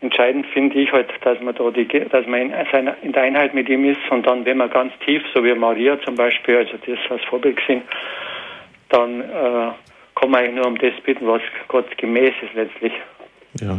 entscheidend 0.00 0.46
finde 0.52 0.78
ich 0.78 0.92
halt, 0.92 1.08
dass 1.22 1.40
man 1.40 1.54
da 1.54 1.70
die, 1.70 1.86
dass 1.86 2.26
man 2.26 2.40
in, 2.40 2.52
seiner, 2.70 2.96
in 3.02 3.12
der 3.12 3.22
Einheit 3.22 3.54
mit 3.54 3.68
ihm 3.68 3.84
ist 3.84 4.00
und 4.10 4.26
dann, 4.26 4.44
wenn 4.44 4.58
man 4.58 4.70
ganz 4.70 4.92
tief, 5.04 5.22
so 5.32 5.42
wie 5.42 5.54
Maria 5.54 5.98
zum 6.02 6.14
Beispiel, 6.14 6.58
also 6.58 6.72
das 6.86 6.98
als 7.10 7.24
Vorbild 7.24 7.56
gesehen, 7.56 7.82
dann 8.90 9.20
äh, 9.22 9.70
kann 10.14 10.30
man 10.30 10.40
eigentlich 10.40 10.56
nur 10.56 10.66
um 10.66 10.78
das 10.78 10.92
bitten, 11.04 11.26
was 11.26 11.42
Gott 11.68 11.96
gemäß 11.96 12.34
ist 12.42 12.54
letztlich. 12.54 12.92
Ja. 13.60 13.78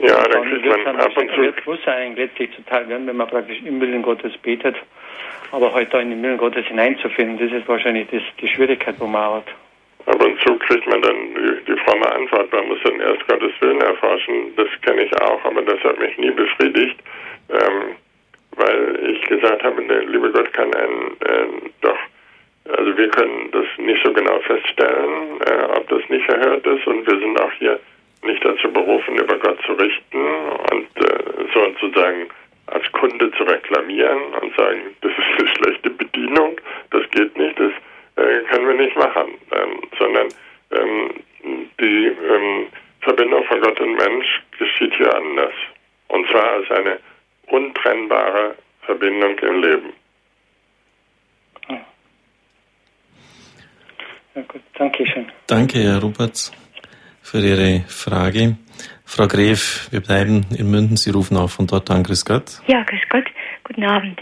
Ja, 0.00 0.22
dann, 0.24 0.42
dann 0.42 0.62
kriegt 0.62 0.84
man 0.84 0.96
ab 0.96 1.16
und 1.16 1.30
zu. 1.30 1.36
Wird 1.40 1.66
muss 1.66 1.78
eigentlich 1.86 2.28
letztlich 2.28 2.50
zuteil 2.56 2.88
werden, 2.88 3.06
wenn 3.06 3.16
man 3.16 3.28
praktisch 3.28 3.60
im 3.64 3.80
Willen 3.80 4.02
Gottes 4.02 4.32
betet. 4.38 4.76
Aber 5.54 5.66
heute 5.66 5.76
halt 5.76 5.94
da 5.94 6.00
in 6.00 6.10
den 6.10 6.20
Willen 6.20 6.36
Gottes 6.36 6.66
hineinzufinden, 6.66 7.38
das 7.38 7.56
ist 7.56 7.68
wahrscheinlich 7.68 8.08
das, 8.10 8.22
die 8.40 8.48
Schwierigkeit, 8.48 8.96
wo 8.98 9.06
man 9.06 9.34
hat. 9.34 9.46
Ab 10.06 10.20
und 10.20 10.40
zu 10.40 10.58
kriegt 10.58 10.84
man 10.88 11.00
dann 11.00 11.14
die, 11.14 11.64
die 11.72 11.78
fromme 11.78 12.12
Antwort, 12.12 12.52
man 12.52 12.66
muss 12.66 12.78
dann 12.82 13.00
erst 13.00 13.24
Gottes 13.28 13.52
Willen 13.60 13.80
erforschen. 13.80 14.52
Das 14.56 14.66
kenne 14.82 15.04
ich 15.04 15.22
auch, 15.22 15.44
aber 15.44 15.62
das 15.62 15.78
hat 15.84 15.96
mich 16.00 16.18
nie 16.18 16.32
befriedigt, 16.32 16.96
ähm, 17.50 17.94
weil 18.56 18.98
ich 19.12 19.22
gesagt 19.26 19.62
habe, 19.62 19.80
der 19.84 20.04
liebe 20.06 20.32
Gott 20.32 20.52
kann 20.54 20.74
einen 20.74 21.12
äh, 21.20 21.70
doch, 21.82 21.98
also 22.76 22.96
wir 22.96 23.08
können 23.10 23.48
das 23.52 23.66
nicht 23.78 24.04
so 24.04 24.12
genau 24.12 24.40
feststellen, 24.40 25.40
äh, 25.46 25.76
ob 25.76 25.88
das 25.88 26.02
nicht 26.08 26.24
verhört 26.24 26.66
ist 26.66 26.84
und 26.84 27.06
wir 27.06 27.18
sind 27.20 27.40
auch 27.40 27.52
hier 27.60 27.78
nicht 28.24 28.44
dazu 28.44 28.72
berufen, 28.72 29.18
über 29.18 29.38
Gott 29.38 29.62
zu 29.64 29.74
richten 29.74 30.18
und 30.72 30.88
äh, 30.96 31.44
sozusagen 31.54 32.26
als 32.74 32.90
Kunde 32.92 33.30
zu 33.32 33.44
reklamieren 33.44 34.34
und 34.40 34.54
sagen, 34.56 34.80
das 35.00 35.12
ist 35.12 35.38
eine 35.38 35.48
schlechte 35.48 35.90
Bedienung, 35.90 36.60
das 36.90 37.02
geht 37.10 37.36
nicht, 37.38 37.58
das 37.58 37.72
äh, 38.16 38.42
können 38.50 38.68
wir 38.68 38.74
nicht 38.74 38.96
machen, 38.96 39.34
ähm, 39.52 39.82
sondern 39.98 40.28
ähm, 40.72 41.10
die 41.80 42.06
ähm, 42.06 42.66
Verbindung 43.00 43.44
von 43.44 43.60
Gott 43.60 43.80
und 43.80 43.94
Mensch 43.94 44.42
geschieht 44.58 44.94
hier 44.96 45.14
anders. 45.14 45.54
Und 46.08 46.28
zwar 46.30 46.52
als 46.52 46.70
eine 46.70 46.98
untrennbare 47.46 48.56
Verbindung 48.82 49.38
im 49.38 49.62
Leben. 49.62 49.92
Ja, 54.34 54.42
gut, 54.42 54.62
danke 54.74 55.06
schön. 55.06 55.30
Danke, 55.46 55.78
Herr 55.78 56.00
Rupertz 56.00 56.52
für 57.22 57.38
Ihre 57.38 57.84
Frage. 57.88 58.56
Frau 59.04 59.28
Gref, 59.28 59.88
wir 59.92 60.00
bleiben 60.00 60.46
in 60.56 60.70
München. 60.70 60.96
Sie 60.96 61.10
rufen 61.10 61.36
auch 61.36 61.50
von 61.50 61.66
dort 61.66 61.90
an. 61.90 62.02
Grüß 62.02 62.24
Gott. 62.24 62.60
Ja, 62.66 62.82
grüß 62.82 63.08
Gott. 63.10 63.26
Guten 63.62 63.84
Abend. 63.84 64.20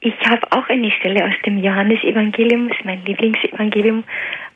Ich 0.00 0.14
habe 0.26 0.40
auch 0.52 0.66
eine 0.68 0.90
Stelle 0.92 1.24
aus 1.24 1.34
dem 1.44 1.58
Johannesevangelium, 1.58 2.70
ist 2.70 2.84
mein 2.84 3.04
Lieblingsevangelium, 3.04 4.04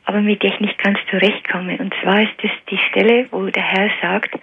aber 0.05 0.21
mit 0.21 0.41
der 0.41 0.53
ich 0.53 0.59
nicht 0.59 0.77
ganz 0.79 0.97
zurechtkomme. 1.11 1.77
Und 1.77 1.93
zwar 2.01 2.23
ist 2.23 2.33
es 2.41 2.49
die 2.71 2.79
Stelle, 2.89 3.27
wo 3.29 3.45
der 3.45 3.61
Herr 3.61 3.91
sagt, 4.01 4.33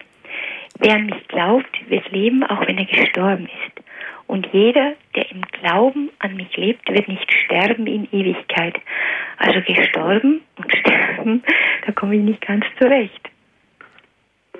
wer 0.78 0.94
an 0.94 1.06
mich 1.06 1.26
glaubt, 1.26 1.90
wird 1.90 2.08
leben, 2.12 2.44
auch 2.44 2.64
wenn 2.68 2.78
er 2.78 2.84
gestorben 2.84 3.46
ist. 3.46 3.84
Und 4.28 4.46
jeder, 4.52 4.94
der 5.16 5.30
im 5.32 5.42
Glauben 5.60 6.10
an 6.20 6.36
mich 6.36 6.56
lebt, 6.56 6.88
wird 6.88 7.08
nicht 7.08 7.30
sterben 7.32 7.88
in 7.88 8.06
Ewigkeit. 8.12 8.76
Also 9.38 9.60
gestorben 9.62 10.42
und 10.56 10.72
sterben, 10.76 11.42
da 11.84 11.92
komme 11.92 12.14
ich 12.14 12.22
nicht 12.22 12.46
ganz 12.46 12.64
zurecht. 12.78 13.31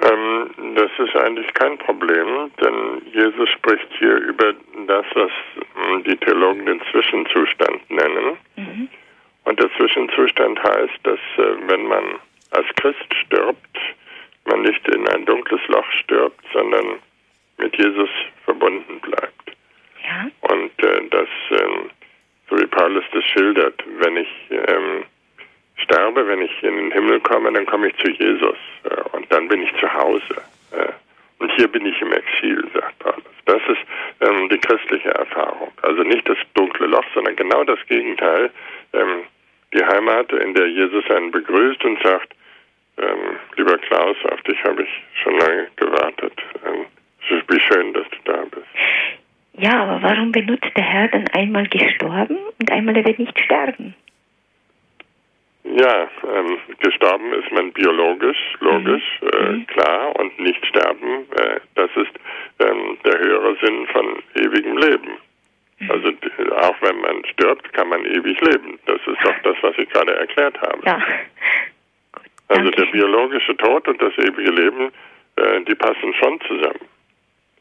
Ähm, 0.05 0.75
das 0.75 0.91
ist 0.99 1.15
eigentlich 1.17 1.53
kein 1.55 1.79
Problem, 1.79 2.51
denn 2.61 3.03
Jesus 3.13 3.49
spricht 3.51 3.89
hier 3.99 4.17
über 4.17 4.53
das, 4.87 5.07
was 5.15 5.31
hm, 5.75 6.05
die 6.05 6.17
Theologen 6.17 6.67
den 6.67 6.81
Zwischenzustand 6.91 7.91
nennen. 7.91 8.37
Mhm. 8.57 8.89
Und 9.45 9.61
der 9.61 9.71
Zwischenzustand 9.77 10.61
heißt, 10.63 10.99
dass 11.05 11.19
äh, 11.39 11.69
wenn 11.69 11.87
man 11.87 12.05
als 12.51 12.67
Christ 12.77 13.15
stirbt, 13.27 13.79
man 14.45 14.63
nicht 14.63 14.87
in 14.89 15.07
ein 15.09 15.25
dunkles 15.25 15.61
Loch 15.69 15.91
stirbt, 15.93 16.45
sondern 16.53 16.99
mit 17.59 17.77
Jesus 17.77 18.11
verbunden 18.45 19.01
bleibt. 19.01 19.57
Ja. 20.05 20.29
Und 20.41 20.85
äh, 20.85 21.09
das, 21.11 21.29
ähm, 21.51 21.91
so 22.51 22.59
wie 22.59 22.67
Paulus 22.67 23.05
das 23.13 23.25
schildert, 23.25 23.83
wenn 23.99 24.17
ich 24.17 24.29
ähm, 24.51 25.05
sterbe, 25.83 26.27
wenn 26.27 26.43
ich 26.43 26.63
in 26.63 26.77
den 26.77 26.93
Himmel 26.93 27.21
komme, 27.21 27.53
dann 27.53 27.67
komme 27.67 27.89
ich 27.89 27.97
zu 27.97 28.11
Jesus 28.11 28.57
äh, 28.85 29.17
und 29.17 29.31
dann 29.33 29.49
bin 29.49 29.63
ich 29.63 29.73
zu 29.81 29.93
Hause. 29.93 30.43
Äh, 30.73 30.93
und 31.39 31.51
hier 31.53 31.69
bin 31.69 31.85
ich 31.87 32.01
im 32.01 32.13
Exil, 32.13 32.65
sagt 32.73 32.99
Paulus. 33.01 33.25
Das 33.47 33.61
ist 33.69 33.81
ähm, 34.21 34.49
die 34.49 34.59
christliche 34.59 35.11
Erfahrung. 35.11 35.73
Also 35.83 36.03
nicht 36.03 36.29
das 36.29 36.39
dunkle 36.55 36.87
Loch, 36.87 37.05
sondern 37.15 37.35
genau 37.37 37.65
das 37.65 37.79
Gegenteil. 37.89 38.51
Ähm, 38.93 39.25
die 39.75 39.85
Heimat, 39.85 40.33
in 40.33 40.55
der 40.55 40.69
Jesus 40.69 41.05
einen 41.11 41.31
begrüßt 41.31 41.85
und 41.85 42.01
sagt, 42.03 42.35
ähm, 42.99 43.37
lieber 43.57 43.79
Klaus, 43.79 44.17
auf 44.31 44.41
dich 44.43 44.63
habe 44.65 44.83
ich 44.83 44.89
schon 45.23 45.39
lange 45.39 45.69
gewartet. 45.77 46.35
Ähm, 46.67 46.87
wie 47.49 47.61
schön, 47.61 47.93
dass 47.95 48.09
du 48.11 48.17
da 48.25 48.45
bist. 48.51 48.67
Ja, 49.55 49.83
aber 49.83 50.03
warum 50.03 50.33
benutzt 50.33 50.71
der 50.77 50.85
Herr 50.85 51.09
dann 51.09 51.29
einmal 51.29 51.67
gestorben 51.67 52.37
und 52.59 52.71
einmal 52.71 52.97
er 52.97 53.05
wird 53.05 53.19
nicht 53.19 53.39
sterben? 53.39 53.95
Ja, 55.75 56.09
ähm, 56.35 56.59
gestorben 56.81 57.33
ist 57.33 57.51
man 57.51 57.73
biologisch, 57.73 58.37
logisch, 58.61 59.21
mhm. 59.23 59.29
Äh, 59.29 59.53
mhm. 59.53 59.67
klar, 59.69 60.17
und 60.17 60.39
nicht 60.39 60.65
sterben, 60.67 61.27
äh, 61.37 61.61
das 61.75 61.91
ist 61.97 62.13
ähm, 62.59 62.99
der 63.05 63.19
höhere 63.19 63.57
Sinn 63.63 63.87
von 63.87 64.23
ewigem 64.35 64.77
Leben. 64.77 65.13
Mhm. 65.79 65.91
Also 65.91 66.09
auch 66.57 66.77
wenn 66.83 67.01
man 67.01 67.25
stirbt, 67.25 67.73
kann 67.73 67.89
man 67.89 68.05
ewig 68.05 68.39
leben. 68.41 68.79
Das 68.87 69.01
ist 69.07 69.25
doch 69.25 69.35
das, 69.45 69.57
was 69.63 69.79
ich 69.79 69.89
gerade 69.91 70.15
erklärt 70.15 70.61
habe. 70.61 70.79
Ja. 70.85 70.99
Also 72.49 72.71
der 72.71 72.85
biologische 72.85 73.57
Tod 73.57 73.89
und 73.89 74.03
das 74.03 74.13
ewige 74.19 74.51
Leben, 74.51 74.93
äh, 75.37 75.61
die 75.63 75.75
passen 75.75 76.13
schon 76.21 76.39
zusammen. 76.43 76.81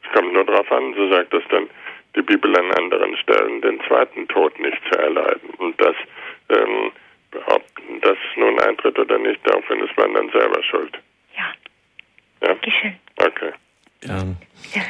Es 0.02 0.12
kommt 0.12 0.34
nur 0.34 0.44
darauf 0.44 0.70
an, 0.70 0.92
so 0.94 1.08
sagt 1.08 1.32
das 1.32 1.42
dann 1.48 1.66
die 2.14 2.20
Bibel 2.20 2.54
an 2.58 2.70
anderen 2.72 3.16
Stellen, 3.16 3.62
den 3.62 3.80
zweiten 3.88 4.28
Tod 4.28 4.58
nicht 4.60 4.78
zu 4.90 4.98
erleiden. 4.98 5.48
Und 5.56 5.80
das, 5.80 5.96
ähm, 6.50 6.92
ob 7.46 7.64
das 8.02 8.18
nun 8.36 8.58
eintritt 8.60 8.98
oder 8.98 9.18
nicht, 9.18 9.40
daraufhin 9.44 9.80
ist 9.80 9.96
man 9.96 10.14
dann 10.14 10.30
selber 10.30 10.62
schuld. 10.62 10.98
Ja. 11.36 11.44
Ja? 12.42 12.48
Dankeschön. 12.48 12.96
Okay. 13.16 13.52
Ja. 14.04 14.24
Ja. 14.74 14.82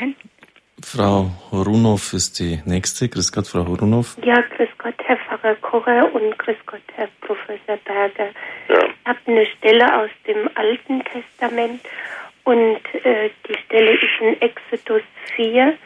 Frau 0.85 1.31
Horunow 1.53 2.13
ist 2.13 2.41
die 2.41 2.61
nächste. 2.65 3.09
Grüß 3.09 3.31
Gott, 3.33 3.47
Frau 3.47 3.67
Horunow. 3.67 4.17
Ja, 4.25 4.41
grüß 4.41 4.69
Gott, 4.79 4.95
Herr 5.05 5.17
Pfarrer 5.17 5.55
Kocher 5.57 6.13
und 6.13 6.37
grüß 6.39 6.57
Gott, 6.67 6.83
Herr 6.95 7.09
Professor 7.21 7.77
Berger. 7.85 8.31
Ja. 8.69 8.85
Ich 8.87 9.07
habe 9.07 9.19
eine 9.27 9.47
Stelle 9.47 9.97
aus 9.97 10.11
dem 10.27 10.49
Alten 10.55 11.05
Testament 11.05 11.81
und 12.45 12.81
äh, 13.05 13.31
die 13.49 13.57
Stelle 13.65 13.93
ist 13.93 14.21
in 14.21 14.41
Exodus 14.41 15.03
4, 15.37 15.79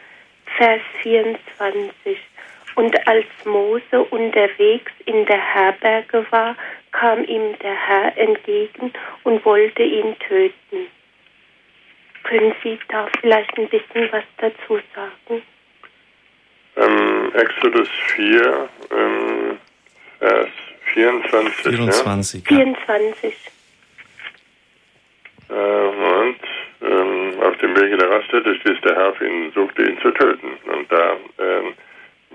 Vers 0.57 0.81
24. 1.03 2.17
Und 2.77 2.95
als 3.07 3.25
Mose 3.43 4.03
unterwegs 4.11 4.91
in 5.05 5.25
der 5.25 5.39
Herberge 5.39 6.23
war, 6.29 6.55
kam 6.91 7.23
ihm 7.23 7.57
der 7.57 7.73
Herr 7.73 8.15
entgegen 8.15 8.93
und 9.23 9.43
wollte 9.45 9.81
ihn 9.81 10.15
töten. 10.19 10.85
Können 12.21 12.53
Sie 12.61 12.77
da 12.89 13.07
vielleicht 13.19 13.57
ein 13.57 13.67
bisschen 13.69 14.11
was 14.11 14.23
dazu 14.37 14.79
sagen? 14.93 15.41
Ähm, 16.75 17.31
Exodus 17.33 17.89
4, 18.15 18.69
ähm, 18.91 19.57
Vers 20.19 20.49
24. 20.93 21.75
24. 21.75 22.43
Ja. 22.43 22.57
24. 22.57 23.35
Äh, 25.49 25.53
und 25.53 26.39
ähm, 26.81 27.39
auf 27.41 27.57
dem 27.57 27.75
Wege 27.75 27.97
der 27.97 28.11
Raststätte 28.11 28.53
stieß 28.53 28.81
der 28.83 28.95
Herr 28.95 29.09
auf 29.09 29.21
ihn, 29.21 29.51
suchte 29.55 29.81
ihn 29.81 29.99
zu 29.99 30.11
töten. 30.11 30.57
Und 30.71 30.91
da 30.91 31.17
ähm, 31.39 31.73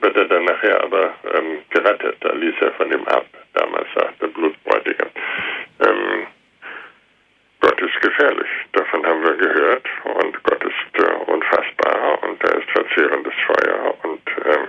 wird 0.03 0.17
er 0.17 0.25
dann 0.25 0.45
nachher 0.45 0.83
aber 0.83 1.15
ähm, 1.35 1.59
gerettet. 1.71 2.17
Da 2.21 2.33
ließ 2.33 2.55
er 2.61 2.73
von 2.73 2.93
ihm 2.93 3.05
ab. 3.07 3.27
Damals 3.55 3.87
sagte 3.95 4.29
Blutbräutigam. 4.29 5.09
Ähm, 5.81 6.27
Gott 7.61 7.81
ist 7.81 8.01
gefährlich. 8.01 8.49
Davon 8.73 9.07
haben 9.07 9.23
wir 9.23 9.37
gehört. 9.37 9.87
Und 10.05 10.43
Gott 10.43 10.65
ist 10.65 11.05
äh, 11.05 11.31
unfassbar 11.31 12.23
und 12.25 12.43
er 12.43 12.59
ist 12.59 12.71
verzehrendes 12.71 13.35
Feuer. 13.47 13.95
Und 14.03 14.23
ähm, 14.45 14.69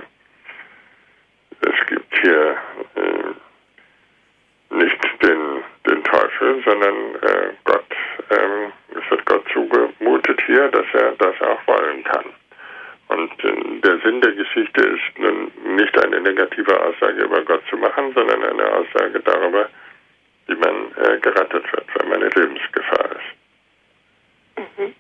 es 1.62 1.88
gibt 1.88 2.16
hier 2.22 2.58
äh, 2.96 4.76
nicht 4.76 5.24
den, 5.24 5.64
den 5.88 6.04
Teufel, 6.04 6.64
sondern 6.64 7.16
äh, 7.16 7.54
Gott. 7.64 7.86
Ähm, 8.30 8.72
es 8.90 9.10
wird 9.10 9.26
Gott 9.26 9.44
zugemutet 9.52 10.42
hier, 10.46 10.68
dass 10.70 10.86
er 10.94 11.14
das 11.14 11.42
auch 11.42 11.68
wollen 11.68 12.04
kann. 12.04 12.26
Und 13.10 13.32
äh, 13.44 13.80
der 13.82 14.00
Sinn 14.00 14.22
der 14.22 14.32
Geschichte 14.34 14.82
ist 14.82 15.20
nun 15.20 15.52
nicht 15.76 15.98
eine 16.04 16.22
negative 16.22 16.80
Aussage 16.80 17.24
über 17.24 17.42
Gott 17.44 17.62
zu 17.70 17.78
machen, 17.78 18.14
sondern 18.14 18.44
eine 18.44 18.74
Aussage 18.74 19.20
darüber, 19.20 19.70
wie 20.48 20.56
man 20.56 20.92
äh, 20.98 21.20
gerettet 21.20 21.72
wird, 21.72 21.86
wenn 21.96 22.10
man 22.10 22.22
in 22.22 22.32
Lebensgefahr 22.32 23.10
ist. 23.12 24.58
Mhm. 24.78 24.94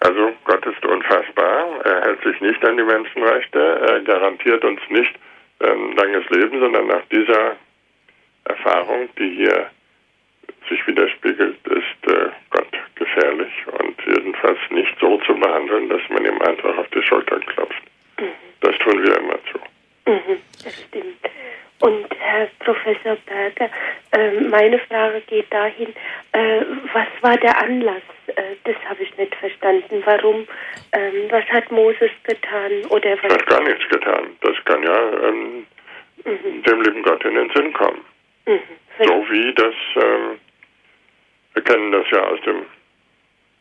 Also 0.00 0.32
Gott 0.44 0.64
ist 0.66 0.84
unfassbar, 0.84 1.80
er 1.84 2.00
hält 2.02 2.22
sich 2.22 2.40
nicht 2.40 2.64
an 2.64 2.76
die 2.76 2.82
Menschenrechte, 2.82 3.58
er 3.58 4.00
garantiert 4.00 4.64
uns 4.64 4.80
nicht 4.90 5.14
ähm, 5.60 5.96
langes 5.96 6.28
Leben, 6.30 6.60
sondern 6.60 6.86
nach 6.86 7.04
dieser 7.10 7.56
Erfahrung, 8.44 9.08
die 9.18 9.36
hier 9.36 9.70
sich 10.68 10.86
widerspiegelt, 10.86 11.56
ist 11.66 12.12
äh, 12.12 12.28
Gott 12.50 12.68
gefährlich 12.96 13.52
und 13.78 13.96
jedenfalls 14.06 14.58
zu 15.26 15.34
behandeln, 15.34 15.88
dass 15.88 16.02
man 16.08 16.24
ihm 16.24 16.40
einfach 16.42 16.76
auf 16.78 16.88
die 16.94 17.02
Schulter 17.02 17.38
klopft. 17.40 17.82
Mhm. 18.18 18.24
Das 18.60 18.76
tun 18.78 19.02
wir 19.02 19.16
immer 19.18 19.38
zu. 19.52 19.58
Mhm, 20.10 20.38
das 20.64 20.82
stimmt. 20.88 21.18
Und 21.80 22.06
Herr 22.18 22.48
Professor 22.60 23.16
Berger, 23.26 23.70
äh, 24.12 24.30
meine 24.40 24.78
Frage 24.78 25.20
geht 25.26 25.52
dahin, 25.52 25.88
äh, 26.32 26.62
was 26.94 27.06
war 27.20 27.36
der 27.36 27.60
Anlass? 27.60 28.02
Äh, 28.28 28.54
das 28.64 28.76
habe 28.88 29.02
ich 29.02 29.14
nicht 29.18 29.34
verstanden. 29.34 30.02
Warum? 30.06 30.46
Ähm, 30.92 31.12
was 31.28 31.44
hat 31.46 31.70
Moses 31.70 32.10
getan? 32.24 32.72
Oder 32.88 33.10
Er 33.10 33.22
was? 33.24 33.32
hat 33.34 33.46
gar 33.46 33.62
nichts 33.62 33.86
getan. 33.90 34.28
Das 34.40 34.56
kann 34.64 34.82
ja 34.82 35.28
ähm, 35.28 35.66
Mhm, 36.24 36.62
dem 36.62 36.80
lieben 36.82 37.02
Gott 37.02 37.22
in 37.24 37.34
den 37.34 37.50
Sinn 37.50 37.72
kommen. 37.74 38.00
mhm, 38.46 38.58
So 39.04 39.26
wie 39.30 39.52
das, 39.54 39.74
ähm, 39.96 40.40
wir 41.52 41.62
kennen 41.62 41.92
das 41.92 42.06
ja 42.10 42.20
aus 42.24 42.40
dem 42.40 42.64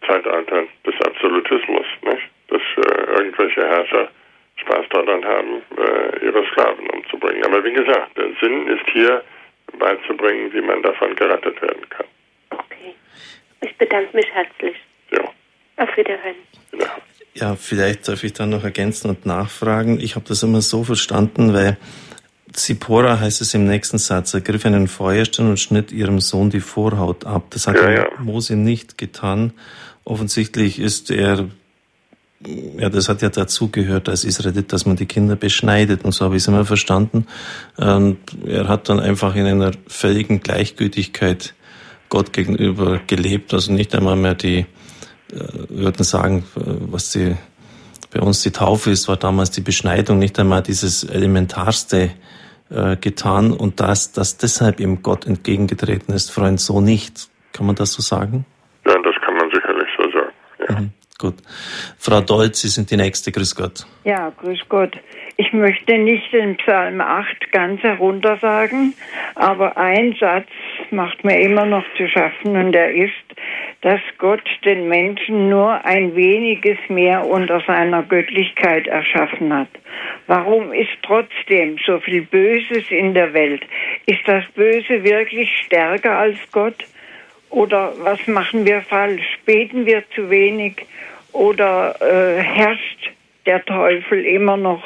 Zeitalter 0.07 0.63
des 0.85 0.95
Absolutismus, 1.05 1.85
nicht? 2.03 2.29
dass 2.47 2.61
äh, 2.61 3.11
irgendwelche 3.17 3.61
Herrscher 3.67 4.09
Spaß 4.57 4.85
daran 4.89 5.25
haben, 5.25 5.61
äh, 5.77 6.25
ihre 6.25 6.45
Sklaven 6.51 6.89
umzubringen. 6.91 7.43
Aber 7.45 7.63
wie 7.63 7.73
gesagt, 7.73 8.15
der 8.17 8.29
Sinn 8.39 8.67
ist 8.67 8.85
hier 8.93 9.23
beizubringen, 9.79 10.53
wie 10.53 10.61
man 10.61 10.81
davon 10.81 11.15
gerettet 11.15 11.61
werden 11.61 11.89
kann. 11.89 12.05
okay. 12.51 12.95
Ich 13.61 13.75
bedanke 13.77 14.15
mich 14.15 14.27
herzlich. 14.31 14.75
Ja, 15.11 15.23
Auf 15.77 15.97
Wiederhören. 15.97 16.35
genau. 16.71 16.85
Ja, 17.33 17.55
vielleicht 17.55 18.07
darf 18.07 18.23
ich 18.23 18.31
dann 18.31 18.51
noch 18.51 18.63
ergänzen 18.63 19.09
und 19.09 19.25
nachfragen. 19.25 19.99
Ich 19.99 20.15
habe 20.15 20.25
das 20.27 20.41
immer 20.43 20.61
so 20.61 20.85
verstanden, 20.85 21.53
weil 21.53 21.77
Zippora 22.53 23.19
heißt 23.19 23.41
es 23.41 23.53
im 23.53 23.65
nächsten 23.65 23.97
Satz, 23.97 24.33
ergriff 24.33 24.65
einen 24.65 24.87
Feuerstein 24.87 25.49
und 25.49 25.59
schnitt 25.59 25.91
ihrem 25.91 26.21
Sohn 26.21 26.49
die 26.49 26.61
Vorhaut 26.61 27.25
ab. 27.25 27.47
Das 27.49 27.67
hat 27.67 27.75
ja, 27.75 27.91
ja. 27.91 28.07
Mose 28.19 28.55
nicht 28.55 28.97
getan. 28.97 29.51
Offensichtlich 30.05 30.79
ist 30.79 31.11
er, 31.11 31.49
ja, 32.77 32.89
das 32.89 33.09
hat 33.09 33.21
ja 33.21 33.29
dazu 33.29 33.69
gehört 33.69 34.07
als 34.07 34.23
Israelit, 34.23 34.71
dass 34.71 34.85
man 34.85 34.95
die 34.95 35.07
Kinder 35.07 35.35
beschneidet. 35.35 36.05
Und 36.05 36.13
so 36.13 36.25
habe 36.25 36.35
ich 36.35 36.43
es 36.43 36.47
immer 36.47 36.63
verstanden. 36.63 37.27
Und 37.75 38.19
er 38.45 38.67
hat 38.67 38.87
dann 38.87 38.99
einfach 38.99 39.35
in 39.35 39.45
einer 39.45 39.71
völligen 39.87 40.39
Gleichgültigkeit 40.39 41.53
Gott 42.09 42.33
gegenüber 42.33 43.01
gelebt, 43.07 43.53
also 43.53 43.73
nicht 43.73 43.95
einmal 43.95 44.15
mehr 44.15 44.35
die, 44.35 44.59
äh, 44.59 44.65
würden 45.69 46.03
sagen, 46.03 46.45
was 46.53 47.11
die, 47.11 47.35
bei 48.11 48.21
uns 48.21 48.41
die 48.43 48.51
Taufe 48.51 48.91
ist, 48.91 49.07
war 49.07 49.17
damals 49.17 49.51
die 49.51 49.61
Beschneidung, 49.61 50.19
nicht 50.19 50.39
einmal 50.39 50.61
dieses 50.61 51.03
Elementarste 51.03 52.11
äh, 52.69 52.95
getan 52.97 53.51
und 53.51 53.79
das, 53.79 54.11
das 54.11 54.37
deshalb 54.37 54.79
ihm 54.79 55.01
Gott 55.01 55.25
entgegengetreten 55.25 56.13
ist, 56.13 56.31
Freund, 56.31 56.59
so 56.59 56.79
nicht. 56.81 57.29
Kann 57.53 57.65
man 57.65 57.75
das 57.75 57.93
so 57.93 58.01
sagen? 58.01 58.45
Ja, 58.85 58.95
das 59.01 59.15
kann 59.21 59.35
man 59.35 59.49
sicherlich 59.51 59.87
so 59.97 60.03
sagen. 60.11 60.33
Ja. 60.67 60.79
Mhm, 60.79 60.91
gut. 61.17 61.35
Frau 61.97 62.21
Dolz, 62.21 62.61
Sie 62.61 62.67
sind 62.67 62.91
die 62.91 62.97
Nächste. 62.97 63.31
Grüß 63.31 63.55
Gott. 63.55 63.85
Ja, 64.03 64.31
grüß 64.41 64.59
Gott. 64.69 64.97
Ich 65.37 65.51
möchte 65.51 65.97
nicht 65.97 66.31
den 66.31 66.55
Psalm 66.57 67.01
8 67.01 67.51
ganz 67.51 67.81
herunter 67.81 68.37
sagen, 68.37 68.93
aber 69.35 69.75
ein 69.75 70.15
Satz 70.17 70.47
macht 70.91 71.25
mir 71.25 71.41
immer 71.41 71.65
noch 71.65 71.83
zu 71.97 72.07
schaffen 72.07 72.55
und 72.55 72.71
der 72.71 72.93
ist, 72.93 73.11
dass 73.81 73.99
Gott 74.17 74.43
den 74.63 74.87
Menschen 74.87 75.49
nur 75.49 75.83
ein 75.83 76.15
weniges 76.15 76.77
mehr 76.87 77.27
unter 77.27 77.61
seiner 77.67 78.03
Göttlichkeit 78.03 78.87
erschaffen 78.87 79.53
hat. 79.53 79.67
Warum 80.27 80.71
ist 80.71 80.97
trotzdem 81.03 81.77
so 81.85 81.99
viel 81.99 82.21
Böses 82.21 82.89
in 82.89 83.13
der 83.13 83.33
Welt? 83.33 83.63
Ist 84.05 84.25
das 84.25 84.45
Böse 84.55 85.03
wirklich 85.03 85.51
stärker 85.65 86.17
als 86.17 86.37
Gott? 86.51 86.85
Oder 87.55 87.93
was 87.99 88.19
machen 88.27 88.65
wir 88.65 88.81
falsch? 88.81 89.39
Beten 89.45 89.85
wir 89.85 90.03
zu 90.13 90.29
wenig? 90.29 90.85
Oder 91.31 91.95
äh, 92.01 92.41
herrscht 92.41 93.11
der 93.45 93.63
Teufel 93.63 94.25
immer 94.25 94.57
noch 94.57 94.83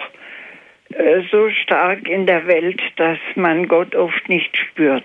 äh, 0.94 1.22
so 1.32 1.50
stark 1.50 2.08
in 2.08 2.28
der 2.28 2.46
Welt, 2.46 2.80
dass 2.98 3.18
man 3.34 3.68
Gott 3.68 3.96
oft 3.96 4.30
nicht 4.30 4.56
spürt? 4.56 5.04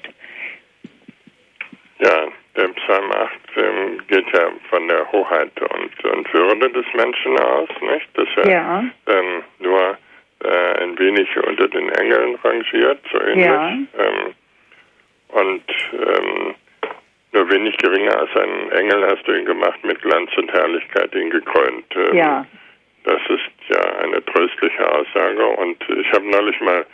Ja, 2.01 2.27
der 2.55 2.69
Psalm 2.69 3.11
8 3.11 3.32
ähm, 3.57 3.99
geht 4.09 4.27
ja 4.35 4.51
von 4.69 4.86
der 4.86 5.11
Hoheit 5.11 5.53
und, 5.59 6.05
und 6.05 6.35
Würde 6.35 6.69
des 6.70 6.85
Menschen 6.95 7.39
aus, 7.39 7.70
nicht? 7.81 8.09
Dass 8.12 8.28
er 8.45 8.51
Ja. 8.51 8.85
ähm, 9.07 9.43
nur 9.61 9.97
äh, 10.45 10.82
ein 10.82 10.99
wenig 10.99 11.28
unter 11.39 11.69
den 11.69 11.89
Engeln 11.89 12.35
rangiert, 12.45 13.01
so 13.11 13.19
ähnlich. 13.23 13.47
Ja. 13.47 13.69
Ähm, 13.70 14.35
und 15.28 15.62
ähm, 15.95 16.55
nur 17.35 17.51
wenig 17.51 17.77
geringer 17.78 18.16
als 18.19 18.31
ein 18.36 18.70
Engel 18.70 19.05
hast 19.06 19.27
du 19.27 19.32
ihn 19.32 19.44
gemacht, 19.44 19.82
mit 19.85 20.01
Glanz 20.01 20.31
und 20.36 20.52
Herrlichkeit 20.52 21.15
ihn 21.15 21.31
gekrönt. 21.31 21.85
Ähm, 21.97 22.16
Ja. 22.16 22.47
Das 23.05 23.20
ist 23.28 23.51
ja 23.69 23.82
eine 23.98 24.24
tröstliche 24.24 24.90
Aussage 24.90 25.44
und 25.47 25.77
ich 25.90 26.11
habe 26.12 26.27
neulich 26.27 26.59
mal 26.61 26.86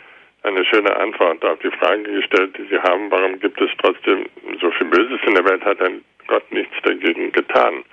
eine 0.43 0.65
schöne 0.65 0.93
Antwort 0.97 1.45
auf 1.45 1.59
die 1.59 1.71
Frage 1.71 2.03
gestellt, 2.03 2.57
die 2.57 2.63
Sie 2.65 2.77
haben, 2.81 3.09
warum 3.09 3.39
gibt 3.39 3.61
es 3.61 3.69
trotzdem 3.81 4.25
so 4.59 4.71
viel 4.71 4.87
Böses 4.87 5.19
in 5.25 5.35
der 5.35 5.45
Welt, 5.45 5.63
hat 5.63 5.81
ein 5.81 6.03
Gott 6.27 6.51
nichts 6.51 6.75
dagegen 6.83 7.31
getan? 7.31 7.83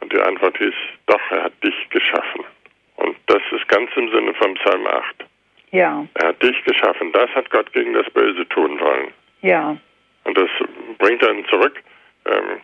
Und 0.00 0.12
die 0.12 0.20
Antwort 0.20 0.56
hieß, 0.58 0.74
doch, 1.06 1.20
er 1.30 1.44
hat 1.44 1.52
dich 1.64 1.74
geschaffen. 1.90 2.44
Und 2.96 3.16
das 3.26 3.42
ist 3.50 3.66
ganz 3.68 3.90
im 3.96 4.08
Sinne 4.10 4.32
von 4.34 4.54
Psalm 4.54 4.86
8. 4.86 5.04
Ja, 5.72 6.06
Er 6.14 6.28
hat 6.28 6.42
dich 6.42 6.62
geschaffen. 6.64 7.10
Das 7.12 7.30
hat 7.34 7.50
Gott 7.50 7.72
gegen 7.72 7.92
das 7.94 8.08
Böse 8.10 8.46
tun 8.50 8.78
wollen. 8.80 9.08
ja, 9.42 9.76
Und 10.24 10.36
das 10.38 10.50
bringt 11.00 11.22
dann 11.22 11.44
zurück 11.46 11.82
ähm, 12.26 12.60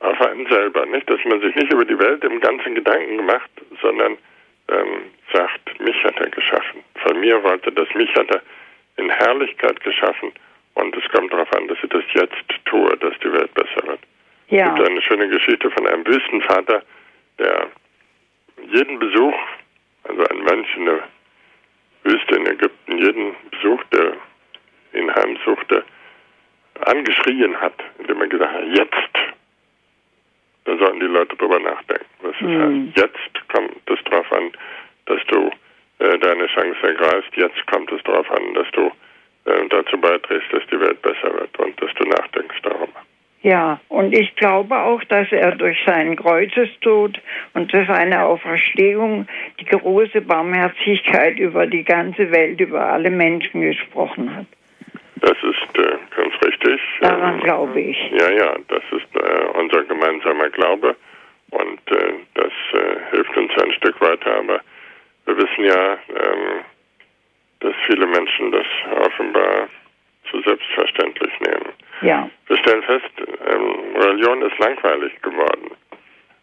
auf 0.00 0.20
einen 0.20 0.46
selber, 0.48 0.84
nicht? 0.86 1.08
Dass 1.08 1.24
man 1.24 1.40
sich 1.40 1.54
nicht 1.54 1.72
über 1.72 1.84
die 1.84 1.98
Welt 1.98 2.24
im 2.24 2.40
ganzen 2.40 2.74
Gedanken 2.74 3.24
macht, 3.24 3.50
sondern 3.80 4.18
ähm, 4.68 5.02
sagt, 5.32 5.80
mich 5.80 6.02
hat 6.04 6.18
er 6.18 6.30
geschaffen. 6.30 6.82
Von 6.96 7.20
mir 7.20 7.42
wollte 7.44 7.70
das, 7.70 7.88
mich 7.94 8.12
hat 8.16 8.28
er 8.30 8.42
in 8.96 9.10
Herrlichkeit 9.10 9.80
geschaffen 9.80 10.32
und 10.74 10.96
es 10.96 11.08
kommt 11.10 11.32
darauf 11.32 11.52
an, 11.56 11.68
dass 11.68 11.78
ich 11.82 11.90
das 11.90 12.04
jetzt 12.14 12.64
tue, 12.64 12.96
dass 12.98 13.14
die 13.20 13.32
Welt 13.32 13.52
besser 13.54 13.86
wird. 13.86 14.00
Ja. 14.48 14.68
Es 14.68 14.74
gibt 14.74 14.88
eine 14.88 15.02
schöne 15.02 15.28
Geschichte 15.28 15.70
von 15.70 15.86
einem 15.86 16.06
Wüstenvater, 16.06 16.82
der 17.38 17.68
jeden 18.70 18.98
Besuch, 18.98 19.34
also 20.04 20.24
ein 20.24 20.38
Mönch 20.38 20.68
in 20.76 20.86
der 20.86 21.02
Wüste 22.04 22.36
in 22.36 22.46
Ägypten, 22.46 22.98
jeden 22.98 23.34
Besuch, 23.50 23.82
der 23.92 24.12
ihn 24.94 25.14
heimsuchte, 25.14 25.84
angeschrien 26.84 27.60
hat, 27.60 27.74
indem 27.98 28.20
er 28.20 28.28
gesagt 28.28 28.52
hat, 28.52 28.64
jetzt. 28.66 29.34
Da 30.64 30.76
sollen 30.76 31.00
die 31.00 31.06
Leute 31.06 31.36
drüber 31.36 31.60
nachdenken. 31.60 32.06
Was 32.22 32.34
es 32.36 32.42
mhm. 32.42 32.92
heißt. 32.94 32.96
Jetzt 32.98 33.48
kommt 33.48 33.90
es 33.90 34.04
darauf 34.04 34.32
an, 34.32 34.50
dass 35.06 35.20
du 35.28 35.50
äh, 35.98 36.18
deine 36.18 36.46
Chance 36.48 36.82
ergreifst. 36.82 37.36
Jetzt 37.36 37.66
kommt 37.66 37.90
es 37.92 38.02
darauf 38.02 38.30
an, 38.30 38.54
dass 38.54 38.70
du 38.72 38.90
äh, 39.44 39.68
dazu 39.68 39.96
beiträgst, 39.98 40.52
dass 40.52 40.66
die 40.70 40.80
Welt 40.80 41.00
besser 41.02 41.32
wird 41.34 41.56
und 41.58 41.80
dass 41.80 41.94
du 41.94 42.04
nachdenkst 42.04 42.60
darüber. 42.62 43.00
Ja, 43.42 43.78
und 43.88 44.12
ich 44.12 44.34
glaube 44.34 44.76
auch, 44.76 45.04
dass 45.04 45.30
er 45.30 45.52
durch 45.52 45.78
seinen 45.86 46.16
Kreuzestod 46.16 47.20
und 47.54 47.72
durch 47.72 47.86
seine 47.86 48.24
Auferstehung 48.24 49.28
die 49.60 49.66
große 49.66 50.22
Barmherzigkeit 50.22 51.38
über 51.38 51.68
die 51.68 51.84
ganze 51.84 52.32
Welt, 52.32 52.60
über 52.60 52.86
alle 52.86 53.10
Menschen 53.10 53.60
gesprochen 53.60 54.34
hat. 54.34 54.46
Das 55.16 55.36
ist 55.42 55.78
äh, 55.78 55.96
ganz 56.14 56.34
richtig. 56.44 56.80
Daran 57.00 57.34
ähm, 57.34 57.40
glaube 57.40 57.80
ich. 57.80 58.10
Ja, 58.10 58.30
ja, 58.30 58.56
das 58.68 58.82
ist 58.90 59.06
äh, 59.14 59.46
unser 59.58 59.82
gemeinsamer 59.84 60.50
Glaube 60.50 60.94
und 61.50 61.80
äh, 61.90 62.12
das 62.34 62.52
äh, 62.72 62.96
hilft 63.10 63.36
uns 63.36 63.52
ein 63.62 63.72
Stück 63.72 64.00
weiter. 64.00 64.38
Aber 64.38 64.60
wir 65.24 65.36
wissen 65.36 65.64
ja, 65.64 65.92
ähm, 65.92 66.64
dass 67.60 67.74
viele 67.86 68.06
Menschen 68.06 68.52
das 68.52 68.66
offenbar 69.00 69.68
zu 70.30 70.40
selbstverständlich 70.42 71.32
nehmen. 71.40 71.72
Ja. 72.02 72.28
Wir 72.46 72.56
stellen 72.58 72.82
fest, 72.82 73.10
ähm, 73.18 73.96
Religion 73.96 74.42
ist 74.42 74.58
langweilig 74.58 75.12
geworden. 75.22 75.70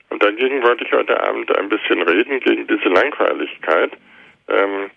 Und 0.09 0.23
dagegen 0.23 0.63
wollte 0.63 0.83
ich 0.83 0.91
heute 0.91 1.21
Abend 1.27 1.55
ein 1.57 1.69
bisschen 1.69 2.01
reden, 2.03 2.39
gegen 2.39 2.67
diese 2.67 2.89
Langweiligkeit, 2.89 3.91
ähm, 4.47 4.89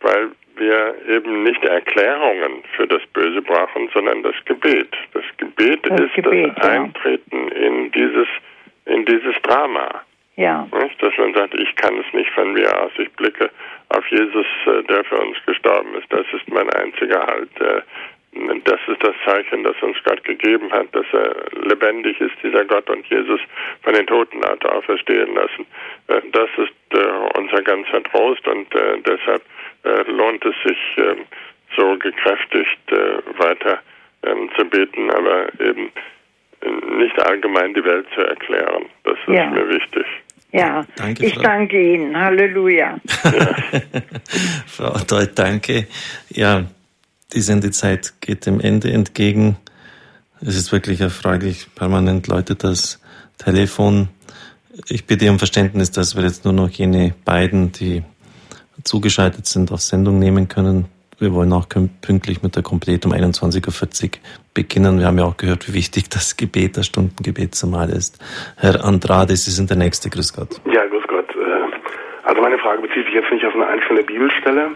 weil 0.00 0.30
wir 0.56 0.94
eben 1.08 1.42
nicht 1.42 1.62
Erklärungen 1.64 2.62
für 2.76 2.86
das 2.86 3.02
Böse 3.12 3.42
brauchen, 3.42 3.88
sondern 3.92 4.22
das 4.22 4.34
Gebet. 4.44 4.88
Das 5.12 5.24
Gebet 5.36 5.80
das 5.88 6.00
ist 6.00 6.14
Gebet, 6.14 6.52
das 6.56 6.66
ja. 6.66 6.82
Eintreten 6.82 7.48
in 7.48 7.90
dieses, 7.92 8.28
in 8.86 9.04
dieses 9.04 9.34
Drama. 9.42 10.02
Ja. 10.36 10.66
Nicht? 10.82 11.02
Dass 11.02 11.16
man 11.18 11.34
sagt, 11.34 11.54
ich 11.54 11.74
kann 11.76 11.98
es 11.98 12.12
nicht 12.12 12.30
von 12.30 12.52
mir 12.52 12.68
aus, 12.82 12.92
ich 12.98 13.10
blicke 13.12 13.50
auf 13.88 14.06
Jesus, 14.08 14.46
äh, 14.66 14.82
der 14.84 15.04
für 15.04 15.18
uns 15.18 15.36
gestorben 15.46 15.94
ist. 15.94 16.12
Das 16.12 16.26
ist 16.32 16.48
mein 16.48 16.68
einziger 16.70 17.26
Halt. 17.26 17.60
Äh, 17.60 17.82
das 18.64 18.80
ist 18.86 19.02
das 19.02 19.14
Zeichen, 19.24 19.64
das 19.64 19.74
uns 19.80 19.96
Gott 20.04 20.22
gegeben 20.24 20.70
hat, 20.70 20.94
dass 20.94 21.06
er 21.12 21.34
lebendig 21.66 22.20
ist, 22.20 22.34
dieser 22.42 22.66
Gott, 22.66 22.88
und 22.90 23.06
Jesus 23.06 23.40
von 23.82 23.94
den 23.94 24.06
Toten 24.06 24.44
hat 24.44 24.62
auferstehen 24.66 25.34
lassen. 25.34 25.66
Äh, 26.08 26.20
das 26.32 26.50
ist 26.58 26.72
unser 27.36 27.62
ganzer 27.62 28.02
Trost 28.04 28.46
und 28.46 28.68
deshalb 29.04 29.42
lohnt 30.08 30.44
es 30.44 30.54
sich, 30.64 30.78
ähm, 30.98 31.24
so 31.76 31.96
gekräftigt 31.98 32.80
weiter 33.38 33.80
ähm, 34.22 34.48
zu 34.56 34.64
beten, 34.64 35.10
aber 35.10 35.48
eben 35.60 35.90
nicht 36.98 37.20
allgemein 37.22 37.74
die 37.74 37.84
Welt 37.84 38.06
zu 38.14 38.22
erklären. 38.22 38.86
Das 39.04 39.18
ist 39.26 39.34
ja. 39.34 39.50
mir 39.50 39.68
wichtig. 39.68 40.06
Ja, 40.52 40.86
danke, 40.96 41.26
ich 41.26 41.34
Frau. 41.34 41.42
danke 41.42 41.94
Ihnen. 41.94 42.18
Halleluja. 42.18 42.98
Frau 44.66 44.98
Deut, 45.08 45.32
danke. 45.34 45.86
Ja, 46.30 46.64
die 47.34 47.40
Sendezeit 47.40 48.14
geht 48.20 48.46
dem 48.46 48.60
Ende 48.60 48.90
entgegen. 48.90 49.56
Es 50.40 50.56
ist 50.56 50.72
wirklich 50.72 51.00
erfreulich. 51.00 51.66
Permanent 51.74 52.26
läutet 52.28 52.64
das 52.64 53.02
Telefon. 53.38 54.08
Ich 54.88 55.06
bitte 55.06 55.30
um 55.30 55.38
Verständnis, 55.38 55.90
dass 55.90 56.16
wir 56.16 56.22
jetzt 56.22 56.44
nur 56.44 56.54
noch 56.54 56.70
jene 56.70 57.14
beiden, 57.24 57.72
die 57.72 58.02
zugeschaltet 58.86 59.46
sind, 59.46 59.72
auf 59.72 59.80
Sendung 59.80 60.18
nehmen 60.18 60.48
können. 60.48 60.86
Wir 61.18 61.32
wollen 61.32 61.52
auch 61.54 61.66
pünktlich 61.68 62.42
mit 62.42 62.56
der 62.56 62.62
Komplett 62.62 63.06
um 63.06 63.12
21.40 63.12 64.04
Uhr 64.04 64.10
beginnen. 64.52 64.98
Wir 64.98 65.06
haben 65.06 65.18
ja 65.18 65.24
auch 65.24 65.38
gehört, 65.38 65.66
wie 65.66 65.72
wichtig 65.72 66.10
das 66.10 66.36
Gebet, 66.36 66.76
das 66.76 66.86
Stundengebet 66.86 67.54
zumal 67.54 67.88
ist. 67.88 68.18
Herr 68.58 68.84
Andrade, 68.84 69.34
Sie 69.34 69.50
sind 69.50 69.70
der 69.70 69.78
Nächste. 69.78 70.10
Grüß 70.10 70.34
Gott. 70.34 70.60
Ja, 70.70 70.84
grüß 70.84 71.04
Gott. 71.08 71.30
Äh, 71.30 72.28
also 72.28 72.42
meine 72.42 72.58
Frage 72.58 72.82
bezieht 72.82 73.06
sich 73.06 73.14
jetzt 73.14 73.32
nicht 73.32 73.46
auf 73.46 73.54
eine 73.54 73.66
einzelne 73.66 74.02
Bibelstelle, 74.02 74.72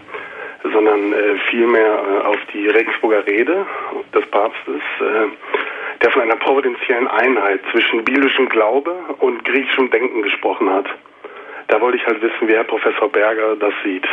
sondern 0.63 1.13
äh, 1.13 1.37
vielmehr 1.51 1.93
äh, 1.93 2.27
auf 2.27 2.39
die 2.55 2.69
Regensburger 2.69 3.27
Rede 3.27 3.67
des 4.15 4.27
Papstes, 4.31 4.81
der 6.03 6.11
von 6.11 6.23
einer 6.23 6.37
providentiellen 6.37 7.07
Einheit 7.07 7.61
zwischen 7.71 8.03
biblischem 8.03 8.49
Glaube 8.49 8.93
und 9.19 9.45
griechischem 9.45 9.91
Denken 9.91 10.23
gesprochen 10.23 10.71
hat. 10.71 10.87
Da 11.71 11.81
wollte 11.81 11.99
ich 11.99 12.07
halt 12.07 12.21
wissen, 12.21 12.49
wie 12.49 12.55
Herr 12.55 12.65
Professor 12.65 13.09
Berger 13.09 13.55
das 13.55 13.73
sieht. 13.85 14.05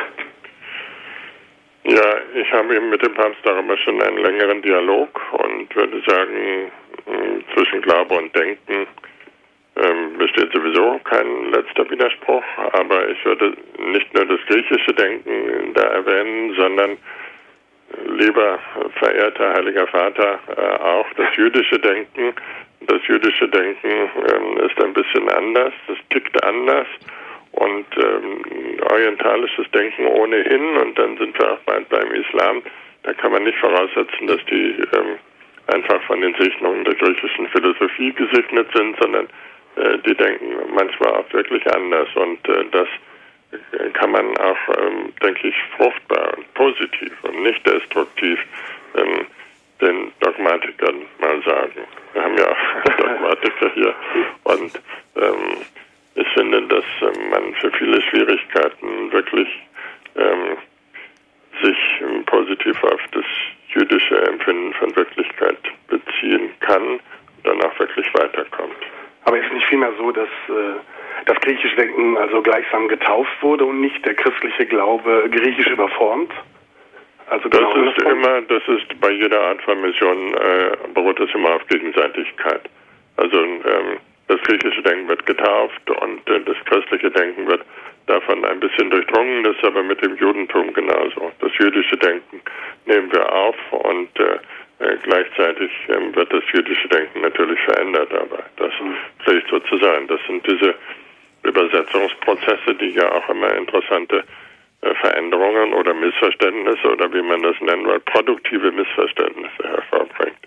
Ja, 1.85 2.17
ich 2.35 2.51
habe 2.53 2.75
eben 2.75 2.91
mit 2.91 3.03
dem 3.03 3.15
Papst 3.15 3.39
darüber 3.43 3.75
schon 3.77 3.99
einen 3.99 4.17
längeren 4.19 4.61
Dialog 4.61 5.19
und 5.31 5.75
würde 5.75 5.99
sagen, 6.05 6.71
hm, 7.05 7.43
zwischen 7.55 7.81
Glaube 7.81 8.13
und 8.13 8.35
Denken 8.35 8.85
ähm, 9.75 10.17
besteht 10.19 10.53
sowieso 10.53 10.99
kein 11.05 11.51
letzter 11.51 11.89
Widerspruch, 11.89 12.43
aber 12.73 13.09
ich 13.09 13.25
würde 13.25 13.57
nicht 13.79 14.13
nur 14.13 14.25
das 14.25 14.39
griechische 14.47 14.93
Denken 14.93 15.73
da 15.73 15.81
erwähnen, 15.81 16.53
sondern 16.55 16.97
lieber 18.19 18.59
verehrter 18.99 19.53
Heiliger 19.53 19.87
Vater, 19.87 20.39
äh, 20.55 20.83
auch 20.83 21.07
das 21.15 21.35
jüdische 21.35 21.79
Denken. 21.79 22.33
Das 22.81 22.99
jüdische 23.07 23.49
Denken 23.49 23.89
ähm, 23.89 24.57
ist 24.57 24.83
ein 24.83 24.93
bisschen 24.93 25.27
anders, 25.29 25.73
es 25.87 25.97
tickt 26.09 26.43
anders 26.43 26.85
und 27.57 27.85
ähm, 27.97 28.41
orientalisches 28.89 29.69
Denken 29.71 30.05
ohnehin 30.07 30.77
und 30.77 30.97
dann 30.97 31.17
sind 31.17 31.37
wir 31.37 31.53
auch 31.53 31.59
bald 31.65 31.89
beim 31.89 32.11
Islam. 32.11 32.61
Da 33.03 33.13
kann 33.13 33.31
man 33.31 33.43
nicht 33.43 33.57
voraussetzen, 33.59 34.27
dass 34.27 34.43
die 34.45 34.75
ähm, 34.93 35.17
einfach 35.67 36.01
von 36.03 36.21
den 36.21 36.35
Segnungen 36.35 36.83
der 36.85 36.95
griechischen 36.95 37.47
Philosophie 37.49 38.13
gesegnet 38.13 38.67
sind, 38.73 38.97
sondern 39.01 39.27
äh, 39.75 39.97
die 40.05 40.15
denken 40.15 40.55
manchmal 40.73 41.13
auch 41.13 41.33
wirklich 41.33 41.65
anders 41.73 42.07
und 42.15 42.47
äh, 42.47 42.65
das 42.71 42.87
kann 43.93 44.11
man 44.11 44.37
auch, 44.37 44.57
ähm, 44.77 45.13
denke 45.23 45.47
ich, 45.47 45.55
fruchtbar 45.77 46.37
und 46.37 46.53
positiv 46.53 47.11
und 47.23 47.43
nicht 47.43 47.65
destruktiv 47.65 48.39
ähm, 48.95 49.25
den 49.81 50.11
Dogmatikern 50.19 51.05
mal 51.19 51.41
sagen. 51.43 51.87
Wir 52.13 52.23
haben 52.23 52.37
ja 52.37 52.49
auch 52.49 52.97
Dogmatiker 52.97 53.71
hier 53.73 53.95
und 54.43 54.81
ähm, 55.15 55.57
ich 56.17 56.27
finde, 56.33 56.61
dass 56.63 56.85
ähm, 57.01 57.29
man 57.29 57.53
für 57.55 57.71
viele 57.71 58.01
Schwierigkeiten 58.01 59.11
wirklich 59.11 59.47
ähm, 60.15 60.57
sich 61.61 61.77
ähm, 62.01 62.25
positiv 62.25 62.83
auf 62.83 63.01
das 63.11 63.25
jüdische 63.69 64.17
Empfinden 64.27 64.73
von 64.73 64.95
Wirklichkeit 64.95 65.57
beziehen 65.87 66.49
kann 66.61 66.83
und 66.83 67.01
dann 67.43 67.61
auch 67.61 67.79
wirklich 67.79 68.11
weiterkommt. 68.15 68.75
Aber 69.25 69.37
ist 69.37 69.45
es 69.45 69.53
nicht 69.53 69.67
vielmehr 69.67 69.93
so, 69.97 70.11
dass 70.11 70.29
äh, 70.49 70.79
das 71.25 71.37
griechische 71.41 71.75
Denken 71.75 72.17
also 72.17 72.41
gleichsam 72.41 72.87
getauft 72.87 73.37
wurde 73.41 73.65
und 73.65 73.81
nicht 73.81 74.03
der 74.05 74.15
christliche 74.15 74.65
Glaube 74.65 75.29
griechisch 75.29 75.67
überformt? 75.67 76.31
Also 77.29 77.49
genau 77.49 77.73
das 77.73 77.97
ist 77.97 78.07
immer, 78.07 78.41
das 78.41 78.63
ist 78.67 79.01
bei 79.01 79.11
jeder 79.11 79.41
Art 79.41 79.61
von 79.61 79.81
Mission 79.81 80.33
äh, 80.33 80.77
beruht 80.93 81.19
es 81.19 81.33
immer 81.35 81.55
auf 81.55 81.67
Gegenseitigkeit. 81.67 82.61
Also 83.17 83.37
ähm, 83.37 83.99
das 84.27 84.41
griechische 84.41 84.81
Denken 84.81 85.07
wird 85.07 85.25
getauft 85.25 85.89
und 85.89 86.27
äh, 86.29 86.41
das 86.41 86.57
christliche 86.65 87.11
Denken 87.11 87.47
wird 87.47 87.63
davon 88.07 88.43
ein 88.45 88.59
bisschen 88.59 88.89
durchdrungen, 88.89 89.43
das 89.43 89.55
ist 89.57 89.65
aber 89.65 89.83
mit 89.83 90.01
dem 90.01 90.15
Judentum 90.17 90.73
genauso. 90.73 91.31
Das 91.39 91.51
jüdische 91.57 91.97
Denken 91.97 92.41
nehmen 92.85 93.11
wir 93.11 93.31
auf 93.31 93.55
und 93.71 94.09
äh, 94.19 94.39
äh, 94.79 94.97
gleichzeitig 95.03 95.71
ähm, 95.89 96.15
wird 96.15 96.31
das 96.31 96.43
jüdische 96.53 96.87
Denken 96.89 97.21
natürlich 97.21 97.59
verändert, 97.61 98.13
aber 98.13 98.43
das 98.57 98.71
pflegt 99.23 99.49
so 99.49 99.59
zu 99.59 99.77
sein. 99.77 100.07
Das 100.07 100.19
sind 100.27 100.45
diese 100.47 100.75
Übersetzungsprozesse, 101.43 102.75
die 102.79 102.91
ja 102.91 103.11
auch 103.11 103.27
immer 103.29 103.53
interessante 103.55 104.23
äh, 104.81 104.93
Veränderungen 104.95 105.73
oder 105.73 105.93
Missverständnisse 105.93 106.91
oder 106.91 107.11
wie 107.11 107.21
man 107.21 107.41
das 107.41 107.59
nennen 107.61 107.87
will, 107.87 107.99
produktive 108.01 108.71
Missverständnisse 108.71 109.63
hervorbringt. 109.63 110.37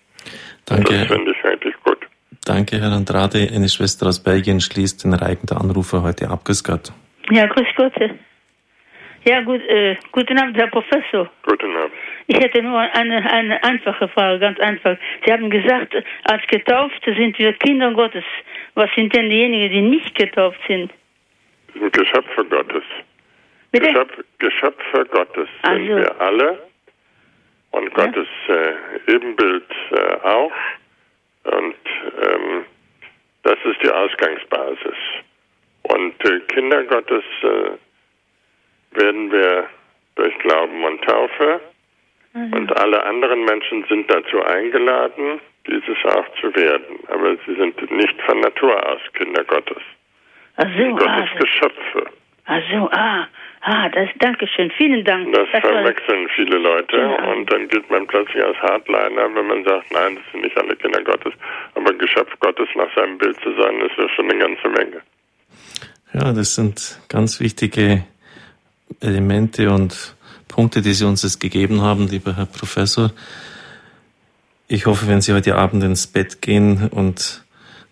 Danke. 0.67 0.93
Das 0.93 1.07
finde 1.09 1.33
ich 1.33 1.45
eigentlich 1.45 1.75
gut. 1.83 1.99
Danke, 2.45 2.81
Herr 2.81 2.93
Andrade. 2.93 3.49
Eine 3.55 3.69
Schwester 3.69 4.07
aus 4.07 4.23
Belgien 4.23 4.61
schließt 4.61 5.05
den 5.05 5.15
Reigen 5.15 5.47
der 5.47 5.59
Anrufer 5.59 6.03
heute 6.03 6.29
ab. 6.31 6.45
Grüß 6.45 6.65
Gott. 6.65 6.93
Ja, 7.31 7.47
grüß 7.47 7.67
Gott. 7.77 7.93
Ja, 9.25 9.43
gut, 9.43 9.61
äh, 9.69 9.97
guten 10.13 10.39
Abend, 10.39 10.57
Herr 10.57 10.69
Professor. 10.69 11.31
Guten 11.47 11.77
Abend. 11.77 11.93
Ich 12.27 12.39
hätte 12.39 12.63
nur 12.63 12.79
eine, 12.79 13.31
eine 13.31 13.63
einfache 13.63 14.09
Frage, 14.09 14.39
ganz 14.39 14.59
einfach. 14.61 14.97
Sie 15.25 15.33
haben 15.33 15.51
gesagt, 15.51 15.95
als 16.25 16.47
Getaufte 16.47 17.15
sind 17.15 17.39
wir 17.39 17.53
Kinder 17.55 17.93
Gottes. 17.93 18.25
Was 18.75 18.89
sind 18.97 19.15
denn 19.15 19.29
diejenigen, 19.29 19.71
die 19.71 19.83
nicht 19.83 20.15
getauft 20.15 20.59
sind? 20.67 20.91
Geschöpfe 21.93 22.45
Gottes. 22.47 22.83
Geschöpf, 23.73 24.13
Geschöpfe 24.39 25.05
Gottes 25.11 25.49
sind 25.63 25.71
also. 25.71 25.97
wir 25.97 26.21
alle. 26.21 26.59
Und 27.73 27.97
ja. 27.97 28.07
Gottes 28.07 28.29
äh, 28.49 29.13
Ebenbild 29.13 29.71
äh, 29.91 30.27
auch. 30.27 30.53
Und 31.45 31.77
ähm, 32.23 32.65
das 33.43 33.59
ist 33.65 33.83
die 33.83 33.91
Ausgangsbasis. 33.91 34.97
Und 35.83 36.25
äh, 36.25 36.41
Kinder 36.49 36.85
Gottes 36.85 37.25
äh, 37.43 39.01
werden 39.01 39.33
wir 39.33 39.69
durch 40.17 40.39
Glauben 40.39 40.85
und 40.85 41.03
Taufe 41.05 41.61
Mhm. 42.33 42.53
Und 42.53 42.77
alle 42.79 43.05
anderen 43.05 43.45
Menschen 43.45 43.85
sind 43.89 44.11
dazu 44.11 44.43
eingeladen, 44.45 45.41
dieses 45.67 45.97
auch 46.05 46.27
zu 46.41 46.55
werden. 46.55 46.99
Aber 47.09 47.37
sie 47.47 47.55
sind 47.57 47.91
nicht 47.91 48.21
von 48.23 48.41
Natur 48.41 48.75
aus 48.89 49.01
Kinder 49.15 49.45
Gottes. 49.45 49.83
Ach 50.57 50.67
so, 50.77 50.95
Gottes 50.95 51.29
ah, 51.35 51.39
Geschöpfe. 51.39 52.07
Ach 52.47 52.63
so, 52.71 52.91
ah, 52.93 53.27
ah, 53.61 53.89
das, 53.89 54.09
danke 54.19 54.47
schön, 54.47 54.71
vielen 54.77 55.05
Dank. 55.05 55.33
Das, 55.33 55.49
das 55.53 55.61
verwechseln 55.61 56.25
war... 56.25 56.35
viele 56.35 56.59
Leute 56.59 56.97
genau. 56.97 57.33
und 57.33 57.53
dann 57.53 57.69
gilt 57.69 57.89
man 57.91 58.07
plötzlich 58.07 58.45
als 58.45 58.57
Hardliner, 58.59 59.35
wenn 59.35 59.47
man 59.47 59.65
sagt, 59.65 59.93
nein, 59.93 60.17
das 60.17 60.25
sind 60.33 60.43
nicht 60.43 60.57
alle 60.57 60.77
Kinder 60.77 61.03
Gottes, 61.03 61.33
aber 61.75 61.93
Geschöpf 61.95 62.33
Gottes 62.41 62.69
nach 62.75 62.95
seinem 62.95 63.19
Bild 63.19 63.39
zu 63.41 63.51
sein, 63.61 63.81
ist 63.81 63.97
ja 63.97 64.09
schon 64.11 64.31
eine 64.31 64.39
ganze 64.39 64.69
Menge. 64.69 65.03
Ja, 66.13 66.33
das 66.33 66.55
sind 66.57 67.01
ganz 67.09 67.41
wichtige 67.41 68.05
Elemente 69.01 69.71
und 69.71 70.17
Punkte, 70.49 70.83
die 70.83 70.93
Sie 70.93 71.07
uns 71.07 71.23
jetzt 71.23 71.41
gegeben 71.41 71.81
haben, 71.81 72.09
lieber 72.09 72.37
Herr 72.37 72.47
Professor. 72.47 73.13
Ich 74.67 74.87
hoffe, 74.87 75.07
wenn 75.07 75.21
Sie 75.21 75.33
heute 75.33 75.55
Abend 75.55 75.85
ins 75.85 76.07
Bett 76.07 76.43
gehen 76.43 76.89
und 76.93 77.45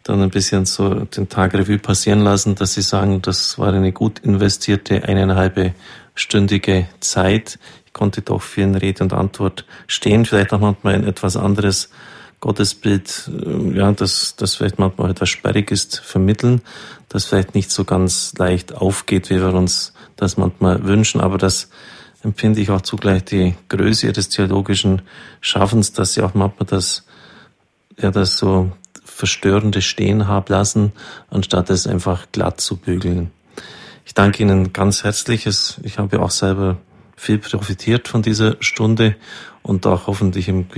dann 0.03 0.23
ein 0.23 0.31
bisschen 0.31 0.65
so 0.65 0.95
den 0.95 1.29
Tag 1.29 1.55
Revue 1.55 1.79
passieren 1.79 2.21
lassen, 2.21 2.55
dass 2.55 2.75
Sie 2.75 2.83
sagen, 2.83 3.21
das 3.23 3.59
war 3.59 3.73
eine 3.73 3.93
gut 3.93 4.21
investierte 4.21 5.05
eineinhalb 5.05 5.75
stündige 6.15 6.89
Zeit. 7.01 7.59
Ich 7.87 7.93
konnte 7.93 8.23
doch 8.23 8.43
für 8.43 8.63
eine 8.63 8.81
Rede 8.81 9.05
und 9.05 9.13
Antwort 9.13 9.65
stehen, 9.87 10.25
vielleicht 10.25 10.53
auch 10.53 10.61
manchmal 10.61 10.95
ein 10.95 11.05
etwas 11.05 11.37
anderes 11.37 11.91
Gottesbild, 12.41 13.31
äh, 13.45 13.77
ja, 13.77 13.93
das, 13.93 14.37
das 14.37 14.55
vielleicht 14.55 14.79
manchmal 14.79 15.11
etwas 15.11 15.29
sperrig 15.29 15.71
ist, 15.71 16.01
vermitteln, 16.01 16.61
das 17.09 17.25
vielleicht 17.25 17.55
nicht 17.55 17.71
so 17.71 17.85
ganz 17.85 18.33
leicht 18.39 18.75
aufgeht, 18.75 19.31
wie 19.31 19.41
wir 19.41 19.53
uns 19.55 19.93
das 20.17 20.37
manchmal 20.37 20.85
wünschen, 20.85 21.21
aber 21.21 21.39
das 21.39 21.69
empfinde 22.23 22.61
ich 22.61 22.71
auch 22.71 22.81
zugleich 22.81 23.25
die 23.25 23.55
Größe 23.69 24.07
ihres 24.07 24.29
theologischen 24.29 25.03
Schaffens, 25.41 25.93
dass 25.93 26.15
sie 26.15 26.23
auch 26.23 26.35
manchmal 26.35 26.67
das, 26.67 27.07
ja, 28.01 28.11
das 28.11 28.37
so 28.37 28.71
Verstörende 29.19 29.83
stehen 29.83 30.29
haben 30.29 30.47
lassen, 30.49 30.93
anstatt 31.29 31.71
es 31.71 31.89
einfach 31.89 32.27
glatt 32.31 32.61
zu 32.61 32.77
bügeln. 32.77 33.33
Ich 34.07 34.15
danke 34.15 34.45
Ihnen 34.45 34.73
ganz 34.73 35.03
herzlich. 35.03 35.45
Ich 35.83 35.99
habe 35.99 36.23
auch 36.23 36.31
selber 36.31 36.79
viel 37.17 37.39
profitiert 37.39 38.07
von 38.07 38.23
dieser 38.23 38.55
Stunde 38.61 39.17
und 39.65 39.89
auch 39.89 40.07
hoffentlich 40.07 40.47
im, 40.47 40.69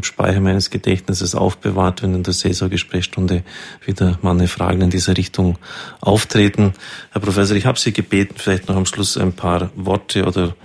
Speicher 0.00 0.40
meines 0.40 0.70
Gedächtnisses 0.70 1.34
aufbewahrt, 1.34 2.02
wenn 2.02 2.14
in 2.14 2.22
der 2.22 2.32
Saisongesprächsstunde 2.32 3.42
wieder 3.84 4.18
mal 4.22 4.30
eine 4.30 4.48
Fragen 4.48 4.80
in 4.80 4.88
dieser 4.88 5.18
Richtung 5.18 5.58
auftreten. 6.00 6.72
Herr 7.12 7.20
Professor, 7.20 7.54
ich 7.54 7.66
habe 7.66 7.78
Sie 7.78 7.92
gebeten, 7.92 8.36
vielleicht 8.38 8.66
noch 8.70 8.76
am 8.76 8.86
Schluss 8.86 9.18
ein 9.18 9.34
paar 9.34 9.70
Worte 9.74 10.24
oder 10.24 10.56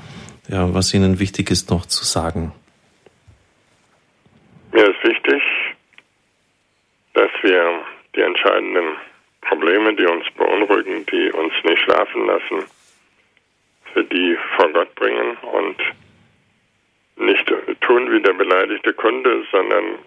ja, 0.48 0.74
was 0.74 0.94
Ihnen 0.94 1.20
wichtig 1.20 1.52
ist, 1.52 1.70
noch 1.70 1.86
zu 1.86 2.06
sagen. 2.06 2.54
Mir 4.72 4.86
ist 4.90 5.04
wichtig, 5.04 5.42
dass 7.16 7.32
wir 7.42 7.82
die 8.16 8.22
entscheidenden 8.22 8.98
Probleme, 9.42 9.94
die 9.96 10.06
uns 10.06 10.26
beunruhigen, 10.38 11.06
die 11.08 11.32
uns 11.32 11.54
nicht 11.64 11.82
schlafen 11.82 12.28
lassen, 12.28 12.66
für 13.94 14.04
die 14.04 14.38
vor 14.56 14.72
Gott 14.74 14.94
bringen 14.96 15.38
und 15.38 15.78
nicht 17.18 17.52
tun 17.82 18.12
wie 18.12 18.22
der 18.22 18.34
beleidigte 18.34 18.94
Kunde, 18.94 19.46
sondern 19.52 20.00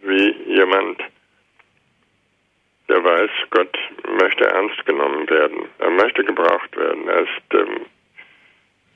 wie 0.00 0.30
jemand, 0.46 1.00
der 2.88 3.04
weiß, 3.04 3.30
Gott 3.50 3.78
möchte 4.20 4.44
ernst 4.44 4.84
genommen 4.86 5.28
werden. 5.30 5.68
Er 5.78 5.90
möchte 5.90 6.24
gebraucht 6.24 6.76
werden. 6.76 7.06
Er 7.08 7.20
ist 7.20 7.54
ähm, 7.54 7.86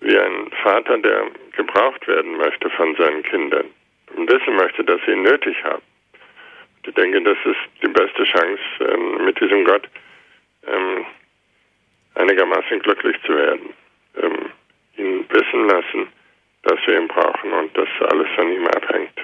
wie 0.01 0.19
ein 0.19 0.51
Vater, 0.63 0.99
der 0.99 1.27
gebraucht 1.53 2.07
werden 2.09 2.37
möchte 2.37 2.69
von 2.71 2.97
seinen 2.97 3.23
Kindern 3.23 3.67
und 4.17 4.31
wissen 4.31 4.57
möchte, 4.57 4.83
dass 4.83 5.01
sie 5.07 5.13
ihn 5.13 5.23
nötig 5.23 5.63
haben. 5.63 5.83
Ich 6.85 6.95
denke, 6.95 7.23
das 7.23 7.39
ist 7.45 7.83
die 7.83 7.89
beste 7.89 8.25
Chance, 8.25 8.61
ähm, 8.81 9.25
mit 9.25 9.41
diesem 9.41 9.65
Gott 9.65 9.89
ähm, 10.67 11.05
einigermaßen 12.15 12.81
glücklich 12.81 13.17
zu 13.25 13.35
werden. 13.35 13.71
Ähm, 14.21 14.51
ihn 14.97 15.25
wissen 15.29 15.69
lassen, 15.69 16.09
dass 16.63 16.79
wir 16.87 17.01
ihn 17.01 17.09
brauchen 17.09 17.53
und 17.53 17.77
dass 17.77 17.89
alles 18.11 18.29
von 18.35 18.53
ihm 18.53 18.67
abhängt 18.67 19.19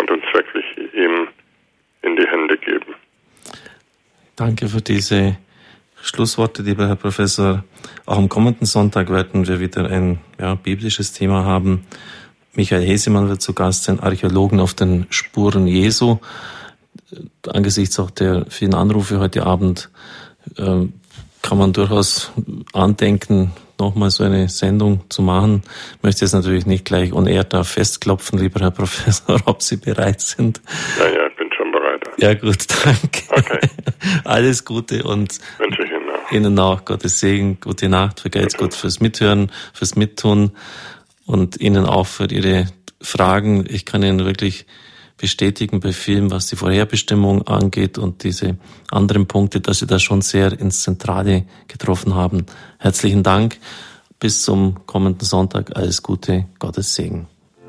und 0.00 0.10
uns 0.10 0.24
wirklich 0.32 0.94
ihm 0.94 1.28
in 2.02 2.16
die 2.16 2.26
Hände 2.26 2.56
geben. 2.56 2.94
Danke 4.36 4.68
für 4.68 4.80
diese 4.80 5.36
Schlussworte, 6.02 6.62
lieber 6.62 6.88
Herr 6.88 6.96
Professor. 6.96 7.64
Auch 8.06 8.16
am 8.16 8.28
kommenden 8.28 8.66
Sonntag 8.66 9.10
werden 9.10 9.46
wir 9.46 9.60
wieder 9.60 9.90
ein 9.90 10.18
ja, 10.38 10.54
biblisches 10.54 11.12
Thema 11.12 11.44
haben. 11.44 11.86
Michael 12.54 12.82
Hesemann 12.82 13.28
wird 13.28 13.42
zu 13.42 13.54
Gast 13.54 13.84
sein, 13.84 14.00
Archäologen 14.00 14.60
auf 14.60 14.74
den 14.74 15.06
Spuren 15.10 15.66
Jesu. 15.66 16.18
Angesichts 17.48 17.98
auch 17.98 18.10
der 18.10 18.46
vielen 18.48 18.74
Anrufe 18.74 19.18
heute 19.18 19.44
Abend 19.46 19.90
äh, 20.56 20.86
kann 21.42 21.58
man 21.58 21.72
durchaus 21.72 22.32
andenken, 22.72 23.52
nochmal 23.78 24.10
so 24.10 24.24
eine 24.24 24.48
Sendung 24.48 25.00
zu 25.08 25.22
machen. 25.22 25.62
Ich 25.96 26.02
möchte 26.02 26.24
jetzt 26.24 26.32
natürlich 26.32 26.66
nicht 26.66 26.84
gleich 26.84 27.12
on 27.12 27.26
air 27.26 27.44
da 27.44 27.64
festklopfen, 27.64 28.38
lieber 28.38 28.60
Herr 28.60 28.70
Professor, 28.70 29.40
ob 29.46 29.62
Sie 29.62 29.76
bereit 29.76 30.20
sind. 30.20 30.60
Ja, 30.98 31.06
ja, 31.06 31.26
ich 31.26 31.36
bin 31.36 31.48
schon 31.56 31.72
bereit. 31.72 32.02
Ja, 32.18 32.34
gut, 32.34 32.66
danke. 32.84 33.22
Okay. 33.30 33.68
Alles 34.24 34.64
Gute 34.64 35.02
und 35.04 35.38
wünsche 35.58 35.82
ich 35.82 35.90
Ihnen 35.90 36.10
auch. 36.10 36.32
Ihnen 36.32 36.58
auch 36.58 36.84
Gottes 36.84 37.20
Segen, 37.20 37.58
gute 37.60 37.88
Nacht, 37.88 38.20
vergelt's 38.20 38.56
Gott 38.56 38.74
fürs 38.74 39.00
Mithören, 39.00 39.50
fürs 39.72 39.96
Mittun 39.96 40.52
und 41.26 41.60
Ihnen 41.60 41.86
auch 41.86 42.06
für 42.06 42.26
Ihre 42.26 42.66
Fragen. 43.00 43.64
Ich 43.68 43.86
kann 43.86 44.02
Ihnen 44.02 44.24
wirklich 44.24 44.66
bestätigen 45.20 45.80
bei 45.80 45.92
vielen, 45.92 46.30
was 46.30 46.46
die 46.46 46.56
Vorherbestimmung 46.56 47.46
angeht 47.46 47.98
und 47.98 48.24
diese 48.24 48.56
anderen 48.90 49.26
Punkte, 49.26 49.60
dass 49.60 49.80
Sie 49.80 49.86
da 49.86 49.98
schon 49.98 50.22
sehr 50.22 50.58
ins 50.58 50.82
Zentrale 50.82 51.44
getroffen 51.68 52.14
haben. 52.14 52.46
Herzlichen 52.78 53.22
Dank. 53.22 53.58
Bis 54.18 54.42
zum 54.42 54.86
kommenden 54.86 55.26
Sonntag. 55.26 55.76
Alles 55.76 56.02
Gute. 56.02 56.46
Gottes 56.58 56.94
Segen. 56.94 57.26